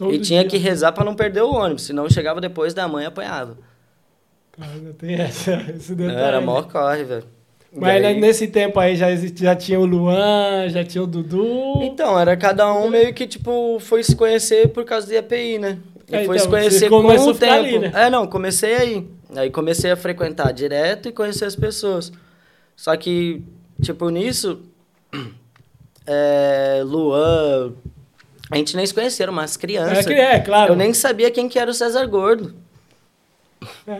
Todo 0.00 0.14
e 0.14 0.18
tinha 0.18 0.40
dia. 0.40 0.48
que 0.50 0.56
rezar 0.56 0.92
pra 0.92 1.04
não 1.04 1.14
perder 1.14 1.42
o 1.42 1.52
ônibus, 1.54 1.82
senão 1.82 2.08
chegava 2.08 2.40
depois 2.40 2.72
da 2.72 2.88
mãe 2.88 3.04
e 3.04 3.06
apanhava. 3.06 3.58
Cara, 4.52 4.70
tem 4.98 5.14
essa, 5.14 5.52
esse 5.76 5.90
Não, 5.90 5.98
detalhe. 5.98 6.20
era 6.20 6.40
maior 6.40 6.66
corre, 6.68 7.04
velho. 7.04 7.24
Mas 7.70 8.00
né, 8.02 8.08
aí- 8.08 8.20
nesse 8.20 8.48
tempo 8.48 8.80
aí 8.80 8.96
já, 8.96 9.14
já 9.14 9.54
tinha 9.54 9.78
o 9.78 9.84
Luan, 9.84 10.68
já 10.70 10.82
tinha 10.82 11.04
o 11.04 11.06
Dudu. 11.06 11.82
Então, 11.82 12.18
era 12.18 12.34
cada 12.36 12.72
um 12.72 12.88
meio 12.88 13.12
que, 13.14 13.26
tipo, 13.26 13.78
foi 13.78 14.02
se 14.02 14.16
conhecer 14.16 14.68
por 14.70 14.84
causa 14.86 15.06
do 15.06 15.12
IAPI, 15.12 15.58
né? 15.58 15.78
E 16.08 16.16
É, 16.16 16.24
foi 16.24 16.36
então, 16.36 16.46
se 16.46 16.48
conhecer 16.50 16.88
com 16.88 16.96
o 17.06 17.34
tempo. 17.34 17.52
ali, 17.52 17.78
né? 17.78 17.92
É, 17.94 18.10
não, 18.10 18.26
comecei 18.26 18.74
aí. 18.74 19.06
Aí 19.36 19.50
comecei 19.50 19.90
a 19.90 19.96
frequentar 19.96 20.50
direto 20.52 21.08
e 21.08 21.12
conhecer 21.12 21.44
as 21.44 21.54
pessoas. 21.54 22.10
Só 22.74 22.96
que, 22.96 23.42
tipo, 23.80 24.08
nisso, 24.08 24.58
é, 26.06 26.82
Luan, 26.84 27.72
a 28.50 28.56
gente 28.56 28.76
nem 28.76 28.84
se 28.84 28.92
conheceram, 28.92 29.32
mas 29.32 29.56
criança. 29.56 30.12
É, 30.12 30.36
é, 30.36 30.40
claro. 30.40 30.72
Eu 30.72 30.76
nem 30.76 30.92
sabia 30.92 31.30
quem 31.30 31.48
que 31.48 31.58
era 31.58 31.70
o 31.70 31.74
César 31.74 32.04
Gordo. 32.06 32.54
É, 33.86 33.98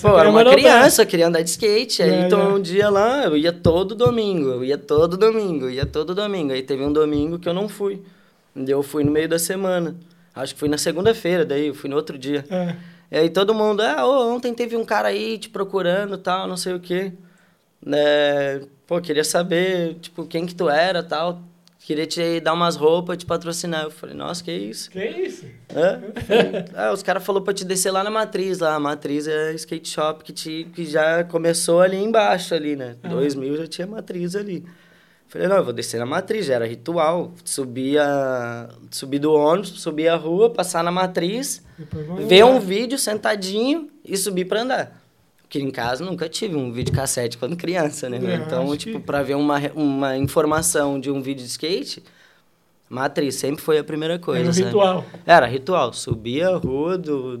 Pô, 0.00 0.08
eu 0.08 0.18
era 0.18 0.28
uma 0.28 0.44
criança, 0.44 1.06
queria 1.06 1.26
andar 1.26 1.42
de 1.42 1.50
skate. 1.50 2.02
Aí 2.02 2.10
É, 2.10 2.26
então 2.26 2.40
é. 2.40 2.48
um 2.48 2.60
dia 2.60 2.90
lá, 2.90 3.24
eu 3.24 3.36
ia 3.36 3.52
todo 3.52 3.94
domingo, 3.94 4.50
eu 4.50 4.64
ia 4.64 4.76
todo 4.76 5.16
domingo, 5.16 5.64
eu 5.64 5.70
ia 5.70 5.86
todo 5.86 6.14
domingo. 6.14 6.52
Aí 6.52 6.62
teve 6.62 6.84
um 6.84 6.92
domingo 6.92 7.38
que 7.38 7.48
eu 7.48 7.54
não 7.54 7.68
fui. 7.68 8.02
Eu 8.54 8.82
fui 8.82 9.02
no 9.02 9.10
meio 9.10 9.28
da 9.28 9.38
semana. 9.38 9.96
Acho 10.34 10.54
que 10.54 10.60
fui 10.60 10.68
na 10.68 10.78
segunda-feira, 10.78 11.44
daí 11.44 11.68
eu 11.68 11.74
fui 11.74 11.88
no 11.88 11.96
outro 11.96 12.18
dia. 12.18 12.44
É. 12.50 12.76
E 13.10 13.16
aí 13.16 13.30
todo 13.30 13.54
mundo, 13.54 13.80
ah, 13.80 14.06
ô, 14.06 14.34
ontem 14.34 14.54
teve 14.54 14.76
um 14.76 14.84
cara 14.84 15.08
aí 15.08 15.38
te 15.38 15.48
procurando 15.48 16.16
tal, 16.18 16.46
não 16.46 16.56
sei 16.56 16.74
o 16.74 16.80
quê. 16.80 17.12
É, 17.86 18.60
pô, 18.86 19.00
queria 19.00 19.24
saber, 19.24 19.96
tipo, 20.00 20.24
quem 20.26 20.46
que 20.46 20.54
tu 20.54 20.68
era 20.68 21.02
tal. 21.02 21.42
Queria 21.84 22.06
te 22.06 22.38
dar 22.40 22.52
umas 22.52 22.76
roupas, 22.76 23.16
te 23.18 23.26
patrocinar. 23.26 23.82
Eu 23.82 23.90
falei, 23.90 24.14
nossa, 24.14 24.42
que 24.44 24.52
isso? 24.52 24.88
Que 24.88 25.04
isso? 25.04 25.46
É? 25.68 26.64
ah, 26.74 26.92
os 26.92 27.02
caras 27.02 27.24
falaram 27.24 27.44
pra 27.44 27.52
te 27.52 27.64
descer 27.64 27.90
lá 27.90 28.04
na 28.04 28.10
Matriz, 28.10 28.60
lá. 28.60 28.76
A 28.76 28.80
Matriz 28.80 29.26
é 29.26 29.52
skate 29.54 29.88
shop 29.88 30.22
que, 30.22 30.32
te, 30.32 30.68
que 30.72 30.84
já 30.84 31.24
começou 31.24 31.80
ali 31.80 31.96
embaixo, 31.96 32.54
ali, 32.54 32.76
né? 32.76 32.96
Ah. 33.02 33.08
2000 33.08 33.56
já 33.56 33.66
tinha 33.66 33.86
Matriz 33.86 34.36
ali. 34.36 34.64
Falei, 35.26 35.48
não, 35.48 35.56
eu 35.56 35.64
vou 35.64 35.72
descer 35.72 35.98
na 35.98 36.06
Matriz, 36.06 36.46
já 36.46 36.54
era 36.54 36.66
ritual. 36.66 37.32
Subia, 37.44 38.68
subir 38.90 39.18
do 39.18 39.32
ônibus, 39.32 39.80
subir 39.80 40.06
a 40.06 40.14
rua, 40.14 40.50
passar 40.50 40.84
na 40.84 40.92
Matriz, 40.92 41.64
ver 42.28 42.44
um 42.44 42.60
vídeo 42.60 42.98
sentadinho 42.98 43.88
e 44.04 44.16
subir 44.16 44.44
pra 44.44 44.60
andar. 44.60 45.01
Porque 45.52 45.62
em 45.62 45.70
casa 45.70 46.02
nunca 46.02 46.30
tive 46.30 46.56
um 46.56 46.72
vídeo 46.72 46.94
cassete 46.94 47.36
quando 47.36 47.54
criança, 47.58 48.08
né? 48.08 48.16
É, 48.16 48.36
então, 48.36 48.74
tipo, 48.74 48.98
que- 48.98 49.04
pra 49.04 49.22
ver 49.22 49.34
uma, 49.34 49.58
uma 49.74 50.16
informação 50.16 50.98
de 50.98 51.10
um 51.10 51.20
vídeo 51.20 51.44
de 51.44 51.50
skate, 51.50 52.02
Matriz 52.88 53.34
sempre 53.34 53.60
foi 53.62 53.76
a 53.76 53.84
primeira 53.84 54.18
coisa, 54.18 54.40
Era 54.40 54.50
um 54.50 54.66
ritual. 54.66 55.04
Era 55.26 55.44
ritual. 55.46 55.92
Subir 55.92 56.42
a 56.44 56.56
rua, 56.56 56.96
do, 56.96 57.38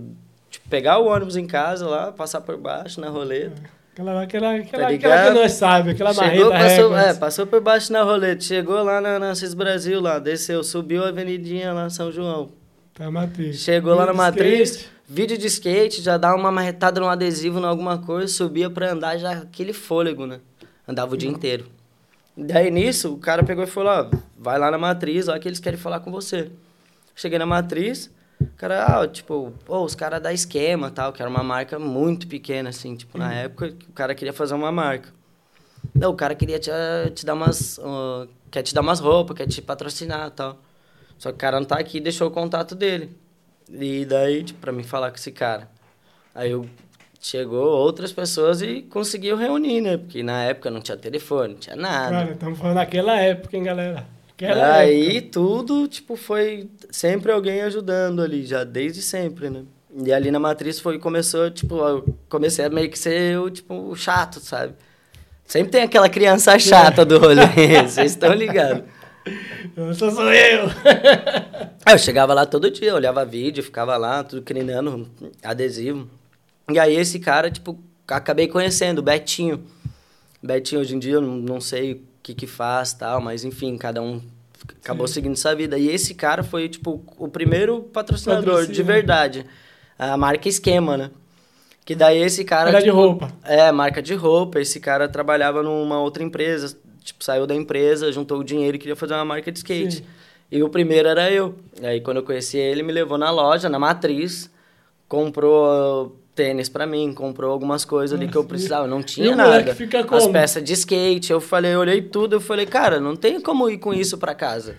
tipo, 0.50 0.68
pegar 0.68 0.98
o 0.98 1.06
ônibus 1.06 1.36
em 1.38 1.46
casa 1.46 1.88
lá, 1.88 2.12
passar 2.12 2.42
por 2.42 2.58
baixo 2.58 3.00
na 3.00 3.08
roleta. 3.08 3.62
Aquela, 3.94 4.22
aquela, 4.22 4.56
aquela, 4.56 4.82
Tá 4.82 4.88
aquela 4.90 5.24
que 5.28 5.30
nós 5.30 5.52
sabe, 5.52 5.90
aquela 5.92 6.12
Chegou, 6.12 6.50
marreta 6.50 6.50
passou, 6.50 6.96
é, 6.98 7.14
passou 7.14 7.46
por 7.46 7.62
baixo 7.62 7.90
na 7.94 8.02
roleta. 8.02 8.42
Chegou 8.44 8.82
lá 8.82 9.00
na, 9.00 9.18
na 9.18 9.34
Cis 9.34 9.54
Brasil, 9.54 10.02
lá, 10.02 10.18
desceu, 10.18 10.62
subiu 10.62 11.02
a 11.02 11.08
avenidinha 11.08 11.72
lá, 11.72 11.88
São 11.88 12.12
João. 12.12 12.50
Tá, 12.92 13.10
matriz. 13.10 13.56
Chegou 13.60 13.94
lá 13.94 14.04
na 14.04 14.12
Skate. 14.12 14.90
Vídeo 15.12 15.36
de 15.36 15.46
skate, 15.46 16.00
já 16.00 16.16
dá 16.16 16.34
uma 16.34 16.50
marretada 16.50 16.98
num 16.98 17.08
adesivo, 17.08 17.60
em 17.60 17.64
alguma 17.64 17.98
coisa, 17.98 18.32
subia 18.32 18.70
pra 18.70 18.92
andar 18.92 19.18
já 19.18 19.32
aquele 19.32 19.74
fôlego, 19.74 20.26
né? 20.26 20.40
Andava 20.88 21.12
o 21.14 21.16
dia 21.18 21.28
inteiro. 21.28 21.66
Daí 22.34 22.70
nisso, 22.70 23.12
o 23.12 23.18
cara 23.18 23.44
pegou 23.44 23.62
e 23.62 23.66
falou, 23.66 23.92
ó, 23.92 24.18
vai 24.38 24.58
lá 24.58 24.70
na 24.70 24.78
matriz, 24.78 25.26
lá 25.26 25.38
que 25.38 25.46
eles 25.46 25.60
querem 25.60 25.78
falar 25.78 26.00
com 26.00 26.10
você. 26.10 26.50
Cheguei 27.14 27.38
na 27.38 27.44
matriz, 27.44 28.10
o 28.40 28.56
cara, 28.56 29.02
ah, 29.02 29.06
tipo, 29.06 29.52
pô, 29.66 29.84
os 29.84 29.94
caras 29.94 30.22
da 30.22 30.32
esquema 30.32 30.90
tal, 30.90 31.12
que 31.12 31.20
era 31.20 31.30
uma 31.30 31.42
marca 31.42 31.78
muito 31.78 32.26
pequena, 32.26 32.70
assim, 32.70 32.96
tipo, 32.96 33.18
na 33.18 33.34
época 33.34 33.74
o 33.86 33.92
cara 33.92 34.14
queria 34.14 34.32
fazer 34.32 34.54
uma 34.54 34.72
marca. 34.72 35.10
Não, 35.94 36.10
o 36.10 36.14
cara 36.14 36.34
queria 36.34 36.58
te, 36.58 36.70
te 37.14 37.26
dar 37.26 37.34
umas. 37.34 37.78
ah, 37.84 38.26
quer 38.50 38.62
te 38.62 38.74
dar 38.74 38.80
umas 38.80 38.98
roupas, 38.98 39.36
quer 39.36 39.46
te 39.46 39.60
patrocinar 39.60 40.28
e 40.28 40.30
tal. 40.30 40.58
Só 41.18 41.30
que 41.30 41.36
o 41.36 41.38
cara 41.38 41.60
não 41.60 41.66
tá 41.66 41.78
aqui 41.78 41.98
e 41.98 42.00
deixou 42.00 42.28
o 42.28 42.30
contato 42.30 42.74
dele. 42.74 43.14
E 43.72 44.04
daí, 44.04 44.42
tipo, 44.44 44.60
pra 44.60 44.72
mim 44.72 44.82
falar 44.82 45.10
com 45.10 45.16
esse 45.16 45.32
cara. 45.32 45.68
Aí 46.34 46.50
eu 46.50 46.66
chegou 47.20 47.64
outras 47.64 48.12
pessoas 48.12 48.60
e 48.60 48.82
conseguiu 48.82 49.36
reunir, 49.36 49.80
né? 49.80 49.96
Porque 49.96 50.22
na 50.22 50.44
época 50.44 50.70
não 50.70 50.80
tinha 50.80 50.96
telefone, 50.96 51.54
não 51.54 51.60
tinha 51.60 51.76
nada. 51.76 52.10
Cara, 52.10 52.32
estamos 52.32 52.58
falando 52.58 52.74
daquela 52.76 53.18
época, 53.18 53.56
hein, 53.56 53.62
galera? 53.62 54.06
Aquela 54.34 54.74
Aí 54.76 55.18
época. 55.18 55.32
tudo, 55.32 55.86
tipo, 55.86 56.16
foi 56.16 56.68
sempre 56.90 57.30
alguém 57.30 57.62
ajudando 57.62 58.20
ali, 58.22 58.44
já 58.44 58.64
desde 58.64 59.00
sempre, 59.00 59.48
né? 59.48 59.62
E 60.04 60.12
ali 60.12 60.30
na 60.30 60.40
matriz 60.40 60.80
foi, 60.80 60.98
começou, 60.98 61.50
tipo, 61.50 61.76
eu 61.76 62.16
comecei 62.28 62.64
a 62.64 62.70
meio 62.70 62.90
que 62.90 62.98
ser 62.98 63.38
o, 63.38 63.50
tipo, 63.50 63.74
o 63.74 63.94
chato, 63.94 64.40
sabe? 64.40 64.74
Sempre 65.44 65.70
tem 65.70 65.82
aquela 65.82 66.08
criança 66.08 66.56
chata 66.58 67.04
do 67.04 67.18
rolê, 67.18 67.46
vocês 67.86 68.12
estão 68.12 68.32
ligados. 68.32 68.84
Essa 69.76 70.10
sou 70.10 70.32
eu. 70.32 70.68
Eu 71.90 71.98
chegava 71.98 72.32
lá 72.32 72.46
todo 72.46 72.70
dia, 72.70 72.94
olhava 72.94 73.24
vídeo, 73.24 73.62
ficava 73.62 73.96
lá, 73.96 74.22
tudo 74.22 74.42
crinando, 74.42 75.08
adesivo. 75.42 76.08
E 76.70 76.78
aí 76.78 76.94
esse 76.94 77.18
cara, 77.18 77.50
tipo, 77.50 77.78
acabei 78.06 78.46
conhecendo, 78.48 79.00
o 79.00 79.02
Betinho. 79.02 79.64
Betinho, 80.42 80.80
hoje 80.80 80.94
em 80.94 80.98
dia, 80.98 81.14
eu 81.14 81.20
não, 81.20 81.60
sei 81.60 81.92
o 81.92 82.00
que 82.22 82.34
que 82.34 82.46
faz 82.46 82.92
tal, 82.92 83.20
mas 83.20 83.44
enfim, 83.44 83.76
cada 83.76 84.00
um 84.00 84.20
acabou 84.80 85.06
Sim. 85.06 85.14
seguindo 85.14 85.36
sua 85.36 85.54
vida. 85.54 85.76
E 85.76 85.88
esse 85.88 86.14
cara 86.14 86.42
foi, 86.42 86.68
tipo, 86.68 87.04
o 87.16 87.28
primeiro 87.28 87.82
patrocinador, 87.82 88.42
de 88.42 88.50
Patrocínio. 88.50 88.84
verdade. 88.84 89.46
A 89.98 90.16
marca 90.16 90.48
Esquema, 90.48 90.96
né? 90.96 91.10
Que 91.84 91.94
daí 91.94 92.18
esse 92.18 92.44
cara... 92.44 92.70
De 92.70 92.84
tipo, 92.84 92.96
roupa. 92.96 93.32
É, 93.44 93.70
marca 93.72 94.00
de 94.00 94.14
roupa. 94.14 94.60
Esse 94.60 94.78
cara 94.78 95.08
trabalhava 95.08 95.62
numa 95.62 96.00
outra 96.00 96.22
empresa, 96.22 96.76
tipo, 97.02 97.22
saiu 97.24 97.46
da 97.46 97.54
empresa, 97.54 98.12
juntou 98.12 98.38
o 98.38 98.44
dinheiro 98.44 98.76
e 98.76 98.78
queria 98.78 98.96
fazer 98.96 99.14
uma 99.14 99.24
marca 99.24 99.50
de 99.50 99.58
skate. 99.58 99.96
Sim. 99.96 100.04
E 100.50 100.62
o 100.62 100.68
primeiro 100.68 101.08
era 101.08 101.30
eu. 101.30 101.54
Aí 101.82 102.00
quando 102.00 102.18
eu 102.18 102.22
conheci 102.22 102.58
ele, 102.58 102.82
me 102.82 102.92
levou 102.92 103.16
na 103.16 103.30
loja, 103.30 103.68
na 103.68 103.78
matriz, 103.78 104.50
comprou 105.08 106.16
tênis 106.34 106.68
pra 106.68 106.86
mim, 106.86 107.12
comprou 107.12 107.50
algumas 107.50 107.84
coisas 107.84 108.18
ali 108.18 108.26
que 108.26 108.36
eu 108.36 108.42
Nossa, 108.42 108.48
precisava. 108.48 108.86
Não 108.86 109.02
tinha 109.02 109.36
nada. 109.36 109.76
As 110.10 110.26
peças 110.26 110.64
de 110.64 110.72
skate, 110.72 111.30
eu 111.30 111.40
falei, 111.40 111.74
eu 111.74 111.80
olhei 111.80 112.00
tudo, 112.00 112.36
eu 112.36 112.40
falei, 112.40 112.64
cara, 112.64 112.98
não 112.98 113.14
tem 113.14 113.40
como 113.40 113.68
ir 113.68 113.78
com 113.78 113.92
isso 113.92 114.16
pra 114.16 114.34
casa. 114.34 114.74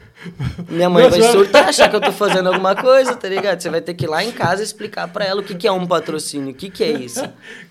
Minha 0.67 0.89
mãe 0.89 1.07
vai 1.09 1.21
surtar, 1.21 1.69
achar 1.69 1.89
que 1.89 1.95
eu 1.95 2.01
tô 2.01 2.11
fazendo 2.11 2.47
alguma 2.47 2.75
coisa, 2.75 3.15
tá 3.15 3.29
ligado? 3.29 3.61
Você 3.61 3.69
vai 3.69 3.81
ter 3.81 3.93
que 3.93 4.05
ir 4.05 4.07
lá 4.07 4.23
em 4.23 4.31
casa 4.31 4.63
explicar 4.63 5.07
pra 5.07 5.25
ela 5.25 5.41
o 5.41 5.43
que, 5.43 5.53
que 5.53 5.67
é 5.67 5.71
um 5.71 5.85
patrocínio, 5.85 6.51
o 6.51 6.55
que, 6.55 6.69
que 6.69 6.83
é 6.83 6.91
isso. 6.91 7.23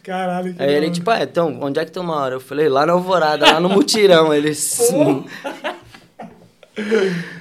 Caralho, 0.03 0.55
que 0.55 0.63
Aí 0.63 0.73
ele, 0.73 0.91
tipo, 0.91 1.11
ah, 1.11 1.23
então, 1.23 1.59
onde 1.61 1.81
é 1.81 1.85
que 1.85 1.91
tu 1.91 2.03
mora? 2.05 2.37
Eu 2.37 2.41
falei, 2.41 2.69
lá 2.69 2.87
na 2.87 2.93
Alvorada, 2.93 3.47
lá 3.47 3.61
no 3.61 3.69
Mutirão. 3.69 4.33
Ele, 4.33 4.55
sim. 4.55 5.25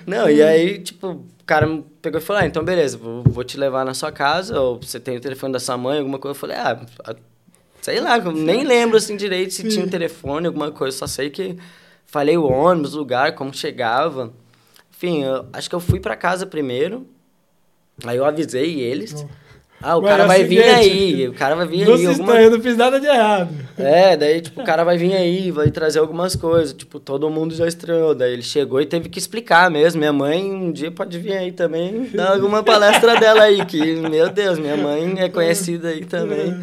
Não, 0.05 0.29
e 0.29 0.41
aí, 0.41 0.79
tipo, 0.79 1.23
o 1.41 1.45
cara 1.45 1.65
me 1.65 1.83
pegou 2.01 2.19
e 2.19 2.23
falou, 2.23 2.41
ah, 2.41 2.45
então 2.45 2.63
beleza, 2.63 2.97
vou, 2.97 3.23
vou 3.23 3.43
te 3.43 3.57
levar 3.57 3.83
na 3.83 3.93
sua 3.93 4.11
casa, 4.11 4.59
ou 4.59 4.79
você 4.79 4.99
tem 4.99 5.17
o 5.17 5.21
telefone 5.21 5.53
da 5.53 5.59
sua 5.59 5.77
mãe, 5.77 5.97
alguma 5.97 6.19
coisa. 6.19 6.35
Eu 6.35 6.39
falei, 6.39 6.57
ah, 6.57 6.85
sei 7.81 7.99
lá, 7.99 8.17
nem 8.19 8.63
lembro 8.63 8.97
assim 8.97 9.17
direito 9.17 9.53
se 9.53 9.67
tinha 9.67 9.83
um 9.83 9.89
telefone, 9.89 10.47
alguma 10.47 10.71
coisa, 10.71 10.95
só 10.97 11.07
sei 11.07 11.29
que 11.29 11.57
falei 12.05 12.37
o 12.37 12.45
ônibus, 12.45 12.93
o 12.93 12.99
lugar, 12.99 13.33
como 13.33 13.53
chegava. 13.53 14.31
Enfim, 14.95 15.23
eu, 15.23 15.45
acho 15.51 15.67
que 15.67 15.75
eu 15.75 15.79
fui 15.79 15.99
pra 15.99 16.15
casa 16.15 16.45
primeiro, 16.45 17.07
aí 18.05 18.17
eu 18.17 18.25
avisei 18.25 18.79
eles. 18.79 19.25
Ah, 19.81 19.97
o 19.97 20.01
Mas 20.01 20.11
cara 20.11 20.21
é 20.21 20.25
o 20.25 20.27
vai 20.27 20.43
vir 20.43 20.63
seguinte, 20.63 20.75
aí, 20.75 21.27
o 21.27 21.33
cara 21.33 21.55
vai 21.55 21.67
vir 21.67 21.85
Não 21.85 21.93
aí. 21.93 21.99
se 21.99 22.07
alguma 22.07 22.41
eu 22.41 22.51
não 22.51 22.61
fiz 22.61 22.77
nada 22.77 22.99
de 22.99 23.07
errado. 23.07 23.49
é, 23.77 24.15
daí, 24.15 24.41
tipo, 24.41 24.61
o 24.61 24.63
cara 24.63 24.83
vai 24.83 24.97
vir 24.97 25.13
aí, 25.13 25.49
vai 25.51 25.71
trazer 25.71 25.99
algumas 25.99 26.35
coisas. 26.35 26.73
Tipo, 26.73 26.99
todo 26.99 27.29
mundo 27.29 27.53
já 27.55 27.67
estranhou. 27.67 28.13
Daí 28.13 28.33
ele 28.33 28.41
chegou 28.43 28.79
e 28.81 28.85
teve 28.85 29.09
que 29.09 29.17
explicar 29.17 29.71
mesmo. 29.71 29.99
Minha 29.99 30.13
mãe 30.13 30.43
um 30.51 30.71
dia 30.71 30.91
pode 30.91 31.17
vir 31.17 31.33
aí 31.33 31.51
também, 31.51 32.09
dar 32.13 32.33
alguma 32.33 32.61
palestra 32.63 33.19
dela 33.19 33.43
aí, 33.43 33.65
que, 33.65 33.79
meu 33.95 34.29
Deus, 34.29 34.59
minha 34.59 34.77
mãe 34.77 35.15
é 35.17 35.29
conhecida 35.29 35.89
aí 35.89 36.05
também. 36.05 36.59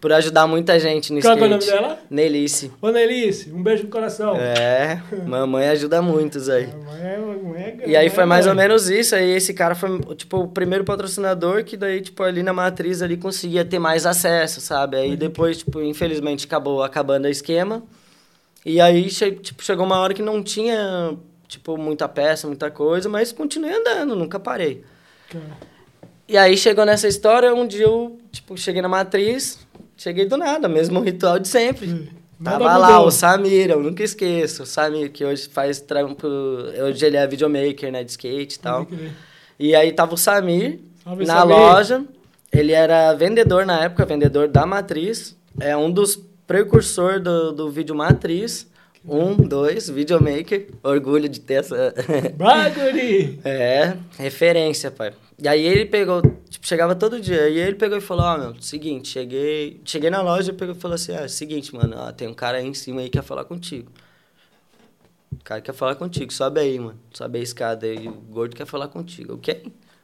Por 0.00 0.12
ajudar 0.14 0.46
muita 0.46 0.80
gente 0.80 1.12
no 1.12 1.20
Qual 1.20 1.36
que 1.36 1.44
é 1.44 1.46
o 1.46 1.58
skate. 1.58 1.70
nome 1.72 1.82
dela? 1.88 1.98
Nelice. 2.08 2.72
Ô, 2.80 2.88
Nelice, 2.90 3.52
um 3.52 3.62
beijo 3.62 3.82
no 3.84 3.90
coração. 3.90 4.34
É, 4.36 5.02
mamãe 5.26 5.68
ajuda 5.68 6.00
muitos 6.00 6.48
aí. 6.48 6.70
A 6.72 6.76
mãe 6.78 7.00
é- 7.02 7.16
a 7.16 7.20
mãe 7.20 7.62
é- 7.84 7.88
E 7.90 7.94
aí 7.96 8.08
foi 8.08 8.24
mais 8.24 8.46
ou 8.46 8.54
menos 8.54 8.88
isso. 8.88 9.14
Aí 9.14 9.30
esse 9.30 9.52
cara 9.52 9.74
foi, 9.74 9.98
tipo, 10.14 10.38
o 10.38 10.48
primeiro 10.48 10.84
patrocinador 10.84 11.64
que 11.64 11.76
daí, 11.76 12.00
tipo, 12.00 12.22
ali 12.22 12.42
na 12.42 12.52
matriz 12.54 13.02
ali 13.02 13.18
conseguia 13.18 13.62
ter 13.62 13.78
mais 13.78 14.06
acesso, 14.06 14.58
sabe? 14.62 14.96
Aí 14.96 15.16
depois, 15.18 15.58
tipo, 15.58 15.82
infelizmente 15.82 16.46
acabou 16.46 16.82
acabando 16.82 17.26
o 17.26 17.28
esquema. 17.28 17.82
E 18.64 18.80
aí, 18.80 19.06
tipo, 19.06 19.62
chegou 19.62 19.84
uma 19.84 19.98
hora 20.00 20.14
que 20.14 20.22
não 20.22 20.42
tinha, 20.42 21.14
tipo, 21.46 21.76
muita 21.76 22.08
peça, 22.08 22.46
muita 22.46 22.70
coisa, 22.70 23.06
mas 23.06 23.32
continuei 23.32 23.74
andando, 23.74 24.16
nunca 24.16 24.38
parei. 24.40 24.82
Cara, 25.30 25.44
E 26.26 26.38
aí 26.38 26.56
chegou 26.56 26.86
nessa 26.86 27.06
história, 27.08 27.54
um 27.54 27.66
dia 27.66 27.84
eu, 27.84 28.18
tipo, 28.32 28.56
cheguei 28.56 28.80
na 28.80 28.88
matriz, 28.88 29.58
cheguei 30.00 30.26
do 30.26 30.36
nada, 30.36 30.68
mesmo 30.68 31.00
ritual 31.00 31.38
de 31.38 31.48
sempre. 31.48 32.10
Nada 32.38 32.64
Tava 32.64 32.76
lá 32.78 32.88
mudou. 32.92 33.06
o 33.08 33.10
Samir, 33.10 33.70
eu 33.70 33.82
nunca 33.82 34.02
esqueço. 34.02 34.62
O 34.62 34.66
Samir, 34.66 35.12
que 35.12 35.24
hoje 35.24 35.46
faz 35.48 35.78
trampo. 35.78 36.26
Hoje 36.26 37.04
ele 37.04 37.18
é 37.18 37.26
videomaker, 37.26 37.92
né? 37.92 38.02
De 38.02 38.10
skate 38.12 38.56
e 38.56 38.58
tal. 38.58 38.86
E 39.58 39.74
aí 39.74 39.92
tava 39.92 40.14
o 40.14 40.16
Samir 40.16 40.80
Salve, 41.04 41.26
na 41.26 41.40
Samir. 41.40 41.56
loja. 41.56 42.04
Ele 42.50 42.72
era 42.72 43.12
vendedor 43.12 43.66
na 43.66 43.84
época, 43.84 44.06
vendedor 44.06 44.48
da 44.48 44.64
Matriz. 44.64 45.36
É 45.60 45.76
um 45.76 45.90
dos 45.90 46.18
precursores 46.46 47.22
do, 47.22 47.52
do 47.52 47.70
vídeo 47.70 47.94
Matriz. 47.94 48.66
Um, 49.06 49.34
dois, 49.36 49.88
videomaker. 49.90 50.66
Orgulho 50.82 51.28
de 51.28 51.40
ter 51.40 51.54
essa. 51.54 51.94
Baguri! 52.36 53.38
É, 53.44 53.96
referência, 54.18 54.90
pai. 54.90 55.12
E 55.42 55.48
aí 55.48 55.64
ele 55.64 55.86
pegou, 55.86 56.20
tipo, 56.48 56.66
chegava 56.66 56.94
todo 56.94 57.20
dia. 57.20 57.48
E 57.48 57.58
ele 57.58 57.74
pegou 57.74 57.96
e 57.96 58.00
falou, 58.00 58.24
ó, 58.24 58.38
meu, 58.38 58.62
seguinte, 58.62 59.08
cheguei. 59.08 59.80
Cheguei 59.84 60.10
na 60.10 60.20
loja 60.20 60.50
e 60.50 60.54
pegou 60.54 60.74
e 60.74 60.78
falou 60.78 60.94
assim, 60.94 61.14
ah, 61.14 61.26
seguinte, 61.28 61.74
mano, 61.74 61.96
ó, 61.96 62.12
tem 62.12 62.28
um 62.28 62.34
cara 62.34 62.58
aí 62.58 62.66
em 62.66 62.74
cima 62.74 63.00
aí 63.00 63.08
que 63.08 63.18
quer 63.18 63.24
falar 63.24 63.44
contigo. 63.44 63.90
O 65.32 65.42
cara 65.42 65.60
quer 65.60 65.72
falar 65.72 65.94
contigo, 65.94 66.32
sobe 66.32 66.60
aí, 66.60 66.78
mano. 66.78 66.98
Sobe 67.14 67.38
a 67.38 67.42
escada 67.42 67.86
aí, 67.86 68.06
o 68.06 68.12
gordo 68.12 68.54
quer 68.54 68.66
falar 68.66 68.88
contigo. 68.88 69.34
O 69.34 69.38
quê? 69.38 69.62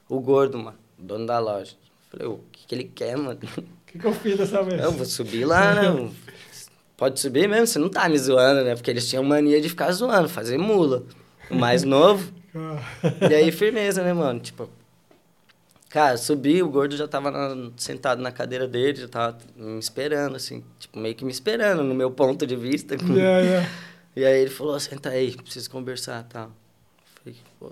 O 0.09 0.21
gordo, 0.21 0.59
mano, 0.59 0.79
dono 0.97 1.27
da 1.27 1.39
loja. 1.39 1.75
Falei, 2.11 2.27
o 2.27 2.41
que, 2.51 2.67
que 2.67 2.75
ele 2.75 2.85
quer, 2.85 3.17
mano? 3.17 3.39
O 3.87 3.99
que, 3.99 4.01
que 4.01 4.05
eu 4.05 4.13
fiz 4.13 4.37
dessa 4.37 4.65
vez? 4.65 4.83
Eu 4.83 4.91
vou 4.91 5.07
subir 5.07 5.45
lá, 5.45 5.73
né? 5.73 6.11
Pode 6.99 7.21
subir 7.21 7.49
mesmo, 7.49 7.69
você 7.69 7.79
não 7.79 7.89
tá 7.89 8.09
me 8.09 8.19
zoando, 8.19 8.65
né? 8.65 8.75
Porque 8.75 8.91
eles 8.91 9.09
tinham 9.09 9.23
mania 9.23 9.61
de 9.61 9.69
ficar 9.69 9.93
zoando, 9.93 10.29
fazer 10.29 10.59
mula. 10.59 11.05
O 11.49 11.55
mais 11.55 11.85
novo. 11.85 12.33
e 13.31 13.33
aí, 13.33 13.53
firmeza, 13.53 14.03
né, 14.03 14.13
mano? 14.13 14.41
Tipo, 14.41 14.69
cara, 15.89 16.17
subi, 16.17 16.63
o 16.63 16.69
gordo 16.69 16.97
já 16.97 17.07
tava 17.09 17.31
na, 17.31 17.71
sentado 17.77 18.21
na 18.23 18.31
cadeira 18.33 18.67
dele, 18.67 19.01
já 19.01 19.09
tava 19.09 19.39
me 19.57 19.79
esperando, 19.79 20.37
assim, 20.37 20.63
tipo, 20.79 20.99
meio 20.99 21.15
que 21.15 21.25
me 21.25 21.31
esperando, 21.31 21.83
no 21.83 21.95
meu 21.95 22.11
ponto 22.11 22.47
de 22.47 22.57
vista. 22.57 22.95
Yeah, 22.97 23.41
yeah. 23.47 23.71
E 24.15 24.25
aí 24.25 24.41
ele 24.41 24.51
falou, 24.51 24.79
senta 24.81 25.11
aí, 25.11 25.37
preciso 25.37 25.71
conversar 25.71 26.25
e 26.25 26.33
tal. 26.33 26.51
Falei, 27.23 27.39
pô, 27.61 27.71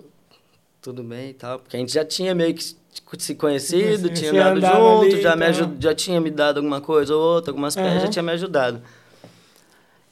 tudo 0.81 1.03
bem 1.03 1.31
e 1.31 1.33
tal. 1.33 1.59
Porque 1.59 1.75
a 1.75 1.79
gente 1.79 1.91
já 1.93 2.05
tinha 2.05 2.35
meio 2.35 2.53
que 2.53 2.63
se 2.63 3.35
conhecido, 3.35 4.07
Você- 4.09 4.13
tinha 4.13 4.31
andado 4.31 4.61
junto, 4.61 5.15
ali 5.15 5.21
já, 5.21 5.35
me 5.35 5.41
tal. 5.41 5.49
aju- 5.49 5.77
já 5.79 5.95
tinha 5.95 6.21
me 6.21 6.29
dado 6.31 6.57
alguma 6.57 6.79
coisa 6.81 7.15
ou 7.15 7.21
outra, 7.21 7.51
algumas 7.51 7.75
peças, 7.75 7.91
Aham. 7.93 8.01
já 8.01 8.07
tinha 8.07 8.23
me 8.23 8.31
ajudado. 8.31 8.81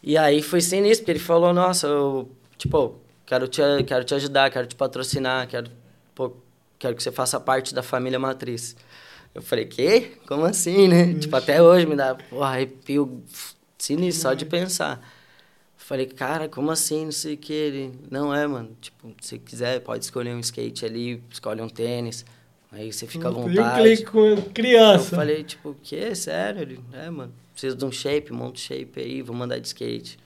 E 0.02 0.18
aí 0.18 0.42
foi 0.42 0.60
sinistro, 0.60 1.04
porque 1.06 1.12
ele 1.12 1.20
falou, 1.20 1.54
nossa, 1.54 1.88
eu, 1.88 2.30
tipo, 2.58 2.96
quero 3.26 3.48
te, 3.48 3.62
quero 3.86 4.04
te 4.04 4.14
ajudar, 4.16 4.50
quero 4.52 4.68
te 4.68 4.76
patrocinar, 4.76 5.48
quero, 5.48 5.72
pô, 6.14 6.34
quero 6.84 6.96
que 6.98 7.02
você 7.02 7.14
faça 7.14 7.40
parte 7.40 7.74
da 7.74 7.82
família 7.82 8.20
matriz. 8.20 8.76
Eu 9.34 9.42
falei, 9.42 9.64
quê? 9.66 10.18
Como 10.28 10.44
assim, 10.44 10.90
né? 10.90 11.14
Tipo, 11.14 11.34
até 11.38 11.62
hoje 11.64 11.86
me 11.86 11.96
dá, 11.96 12.14
porra, 12.14 12.48
arrepio 12.50 13.24
sinistro 13.78 14.22
só 14.22 14.34
de 14.34 14.46
pensar. 14.46 15.02
Falei, 15.78 16.06
cara, 16.06 16.50
como 16.50 16.70
assim? 16.72 17.06
Não 17.06 17.12
sei 17.14 17.36
o 17.36 17.38
que. 17.38 17.54
Ele, 17.54 18.00
não 18.12 18.36
é, 18.36 18.46
mano. 18.46 18.76
Tipo, 18.82 19.14
se 19.22 19.40
quiser, 19.40 19.80
pode 19.80 20.04
escolher 20.04 20.36
um 20.36 20.40
skate 20.42 20.86
ali, 20.86 21.24
escolhe 21.32 21.62
um 21.62 21.70
tênis. 21.70 22.26
Aí 22.70 22.92
você 22.92 23.08
fica 23.08 23.30
à 23.30 23.32
um 23.32 23.34
vontade. 23.48 23.82
clique 23.82 24.04
com 24.12 24.26
Eu 24.26 24.42
criança. 24.54 25.16
falei, 25.16 25.42
tipo, 25.44 25.70
o 25.70 25.76
quê? 25.82 26.14
Sério? 26.14 26.62
Ele, 26.62 26.80
é, 26.92 27.10
mano. 27.10 27.34
Preciso 27.54 27.78
de 27.78 27.86
um 27.86 27.92
shape, 27.92 28.34
monta 28.34 28.58
o 28.58 28.62
shape 28.62 29.00
aí, 29.00 29.22
vou 29.22 29.36
mandar 29.36 29.58
de 29.58 29.68
skate. 29.68 30.18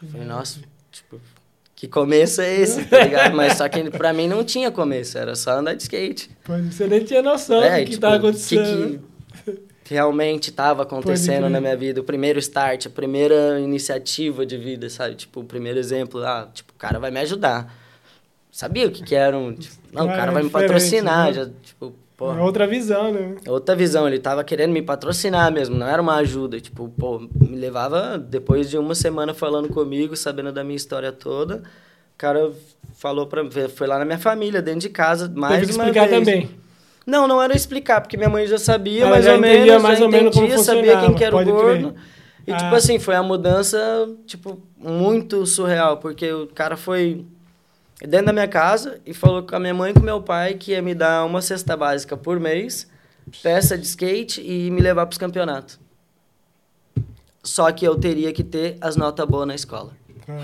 Eu 0.00 0.08
falei, 0.10 0.26
nossa, 0.26 0.60
tipo, 0.92 1.20
que 1.78 1.86
começo 1.86 2.40
é 2.40 2.56
esse, 2.56 2.84
tá 2.86 3.04
ligado? 3.04 3.36
Mas 3.36 3.56
só 3.56 3.68
que 3.68 3.88
pra 3.88 4.12
mim 4.12 4.26
não 4.26 4.42
tinha 4.42 4.68
começo, 4.68 5.16
era 5.16 5.36
só 5.36 5.52
andar 5.52 5.74
de 5.74 5.84
skate. 5.84 6.28
Pois, 6.42 6.74
Você 6.74 6.88
nem 6.88 7.04
tinha 7.04 7.22
noção 7.22 7.62
é, 7.62 7.78
do 7.78 7.84
que 7.84 7.90
tipo, 7.92 8.00
tava 8.00 8.16
o 8.16 8.20
que 8.20 8.26
acontecendo. 8.26 9.00
que 9.84 9.94
realmente 9.94 10.50
estava 10.50 10.82
acontecendo 10.82 11.48
na 11.48 11.60
minha 11.60 11.76
vida. 11.76 12.00
O 12.00 12.04
primeiro 12.04 12.40
start, 12.40 12.86
a 12.86 12.90
primeira 12.90 13.60
iniciativa 13.60 14.44
de 14.44 14.58
vida, 14.58 14.90
sabe? 14.90 15.14
Tipo, 15.14 15.38
o 15.38 15.44
primeiro 15.44 15.78
exemplo, 15.78 16.20
ah, 16.24 16.48
tipo, 16.52 16.72
o 16.72 16.76
cara 16.76 16.98
vai 16.98 17.12
me 17.12 17.20
ajudar. 17.20 17.72
Sabia 18.50 18.88
o 18.88 18.90
que 18.90 19.04
que 19.04 19.14
era 19.14 19.38
um... 19.38 19.54
Tipo, 19.54 19.76
não, 19.92 20.06
o 20.06 20.08
cara 20.08 20.32
é 20.32 20.34
vai 20.34 20.42
me 20.42 20.50
patrocinar, 20.50 21.28
né? 21.28 21.32
já, 21.32 21.48
tipo, 21.62 21.94
É 22.18 22.26
porra. 22.26 22.42
outra 22.42 22.66
visão, 22.66 23.12
né? 23.12 23.36
Outra 23.46 23.76
visão, 23.76 24.06
ele 24.08 24.18
tava 24.18 24.42
querendo 24.42 24.72
me 24.72 24.82
patrocinar 24.82 25.52
mesmo, 25.52 25.76
não 25.76 25.86
era 25.86 26.02
uma 26.02 26.16
ajuda. 26.16 26.60
Tipo, 26.60 26.88
pô, 26.88 27.20
me 27.20 27.56
levava 27.56 28.18
depois 28.18 28.68
de 28.68 28.76
uma 28.76 28.94
semana 28.94 29.32
falando 29.32 29.68
comigo, 29.68 30.16
sabendo 30.16 30.50
da 30.52 30.64
minha 30.64 30.76
história 30.76 31.12
toda. 31.12 31.56
O 32.14 32.18
cara 32.18 32.50
falou 32.96 33.26
pra 33.28 33.44
mim, 33.44 33.50
foi 33.74 33.86
lá 33.86 33.98
na 34.00 34.04
minha 34.04 34.18
família, 34.18 34.60
dentro 34.60 34.80
de 34.80 34.88
casa, 34.88 35.30
mais 35.32 35.60
Teve 35.60 35.72
uma 35.74 35.84
explicar 35.84 36.08
vez. 36.08 36.18
também. 36.18 36.50
Não, 37.06 37.26
não 37.28 37.40
era 37.40 37.54
explicar, 37.56 38.00
porque 38.00 38.16
minha 38.16 38.28
mãe 38.28 38.46
já 38.46 38.58
sabia 38.58 39.02
Ela 39.02 39.10
mais 39.12 39.24
já 39.24 39.34
ou 39.34 39.40
menos, 39.40 39.82
mais 39.82 39.98
já 40.00 40.04
ou 40.04 40.10
menos 40.10 40.36
entendia, 40.36 40.58
sabia 40.58 41.00
quem 41.00 41.14
que 41.14 41.24
era 41.24 41.34
o 41.34 41.38
pode 41.38 41.50
crer. 41.52 41.82
gordo. 41.82 41.94
E, 42.46 42.52
Ah. 42.52 42.56
tipo 42.56 42.74
assim, 42.74 42.98
foi 42.98 43.14
a 43.14 43.22
mudança, 43.22 43.78
tipo, 44.26 44.60
muito 44.76 45.46
surreal, 45.46 45.98
porque 45.98 46.30
o 46.32 46.48
cara 46.48 46.76
foi 46.76 47.24
dentro 48.06 48.26
da 48.26 48.32
minha 48.32 48.48
casa 48.48 49.00
e 49.04 49.12
falou 49.12 49.42
com 49.42 49.56
a 49.56 49.60
minha 49.60 49.74
mãe 49.74 49.90
e 49.90 49.94
com 49.94 50.00
meu 50.00 50.20
pai 50.22 50.54
que 50.54 50.72
ia 50.72 50.82
me 50.82 50.94
dar 50.94 51.24
uma 51.24 51.42
cesta 51.42 51.76
básica 51.76 52.16
por 52.16 52.38
mês, 52.38 52.88
peça 53.42 53.76
de 53.76 53.86
skate 53.86 54.40
e 54.40 54.70
me 54.70 54.80
levar 54.80 55.06
para 55.06 55.12
os 55.12 55.18
campeonatos. 55.18 55.78
Só 57.42 57.70
que 57.72 57.84
eu 57.84 57.96
teria 57.96 58.32
que 58.32 58.44
ter 58.44 58.76
as 58.80 58.96
notas 58.96 59.26
boas 59.26 59.46
na 59.46 59.54
escola. 59.54 59.92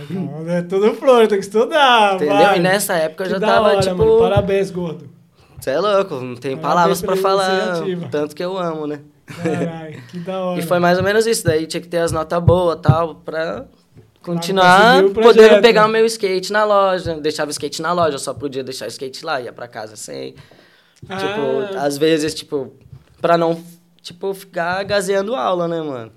Não, 0.08 0.48
é 0.48 0.62
tudo 0.62 0.94
flor, 0.94 1.26
tem 1.28 1.38
que 1.38 1.44
estudar. 1.44 2.14
Entendeu? 2.14 2.34
vai. 2.34 2.56
E 2.56 2.60
nessa 2.60 2.94
época 2.94 3.24
eu 3.24 3.30
já 3.30 3.40
tava, 3.40 3.68
hora, 3.68 3.80
tipo. 3.80 3.96
mano. 3.96 4.18
Parabéns, 4.18 4.70
gordo. 4.70 5.10
Você 5.60 5.70
é 5.70 5.78
louco, 5.78 6.14
não 6.14 6.34
tenho 6.36 6.58
Parabéns 6.58 7.00
palavras 7.00 7.02
para 7.02 7.16
falar 7.16 7.82
tanto 8.10 8.34
que 8.34 8.42
eu 8.42 8.56
amo, 8.56 8.86
né? 8.86 9.00
Caralho, 9.26 10.02
que 10.08 10.18
da 10.18 10.40
hora. 10.44 10.58
E 10.58 10.62
foi 10.62 10.78
mais 10.78 10.98
ou 10.98 11.04
menos 11.04 11.26
isso. 11.26 11.44
Daí 11.44 11.66
tinha 11.66 11.80
que 11.80 11.88
ter 11.88 11.98
as 11.98 12.12
notas 12.12 12.42
boas 12.42 12.78
tal, 12.80 13.16
pra 13.16 13.66
continuar 14.24 15.02
podendo 15.12 15.60
pegar 15.62 15.86
o 15.86 15.88
meu 15.88 16.04
skate 16.06 16.52
na 16.52 16.64
loja. 16.64 17.14
Deixava 17.16 17.48
o 17.48 17.52
skate 17.52 17.80
na 17.82 17.92
loja, 17.92 18.18
só 18.18 18.32
podia 18.34 18.64
deixar 18.64 18.86
o 18.86 18.88
skate 18.88 19.24
lá, 19.24 19.40
ia 19.40 19.52
pra 19.52 19.68
casa 19.68 19.96
sem. 19.96 20.34
Ah, 21.08 21.16
Tipo, 21.16 21.78
às 21.78 21.98
vezes, 21.98 22.34
tipo, 22.34 22.72
pra 23.20 23.36
não, 23.36 23.62
tipo, 24.00 24.32
ficar 24.34 24.82
gazeando 24.84 25.34
aula, 25.34 25.68
né, 25.68 25.80
mano? 25.82 26.10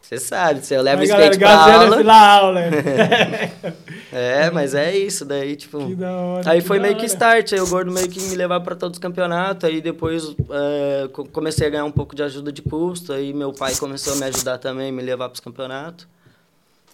Você 0.00 0.16
sabe, 0.18 0.64
se 0.64 0.72
eu 0.74 0.80
levo 0.80 1.00
o 1.00 1.02
aí, 1.02 1.08
galera, 1.08 1.30
skate 1.32 1.38
pra 1.38 1.74
aula. 1.74 2.14
aula. 2.14 2.60
É, 4.10 4.50
mas 4.50 4.74
é 4.74 4.96
isso, 4.96 5.22
daí, 5.24 5.54
tipo. 5.54 5.86
que 5.86 5.94
da 5.94 6.10
hora. 6.10 6.50
Aí 6.50 6.60
foi 6.62 6.78
da 6.78 6.84
meio 6.84 6.94
que 6.94 7.02
hora. 7.02 7.06
start, 7.12 7.52
aí 7.52 7.60
o 7.60 7.66
gordo 7.66 7.92
meio 7.92 8.08
que 8.08 8.18
me 8.22 8.34
levava 8.34 8.64
para 8.64 8.74
todos 8.74 8.96
os 8.96 8.98
campeonatos, 9.02 9.68
aí 9.68 9.82
depois 9.82 10.34
é, 10.50 11.08
co- 11.12 11.26
comecei 11.26 11.66
a 11.66 11.70
ganhar 11.70 11.84
um 11.84 11.90
pouco 11.92 12.14
de 12.16 12.22
ajuda 12.22 12.50
de 12.50 12.62
custo, 12.62 13.12
aí 13.12 13.34
meu 13.34 13.52
pai 13.52 13.74
começou 13.76 14.14
a 14.14 14.16
me 14.16 14.24
ajudar 14.24 14.56
também, 14.56 14.90
me 14.90 15.02
levar 15.02 15.28
para 15.28 15.34
os 15.34 15.40
campeonatos. 15.40 16.06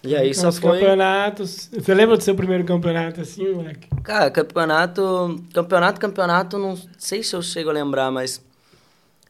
E 0.05 0.15
aí 0.15 0.33
só 0.35 0.49
Os 0.49 0.59
foi. 0.59 0.79
campeonatos. 0.79 1.69
Você 1.73 1.93
lembra 1.93 2.15
do 2.15 2.23
seu 2.23 2.35
primeiro 2.35 2.63
campeonato 2.63 3.21
assim, 3.21 3.51
moleque? 3.53 3.87
Cara, 4.03 4.29
campeonato. 4.29 5.43
Campeonato, 5.53 5.99
campeonato, 5.99 6.57
não 6.59 6.77
sei 6.97 7.23
se 7.23 7.35
eu 7.35 7.41
chego 7.41 7.69
a 7.69 7.73
lembrar, 7.73 8.11
mas. 8.11 8.43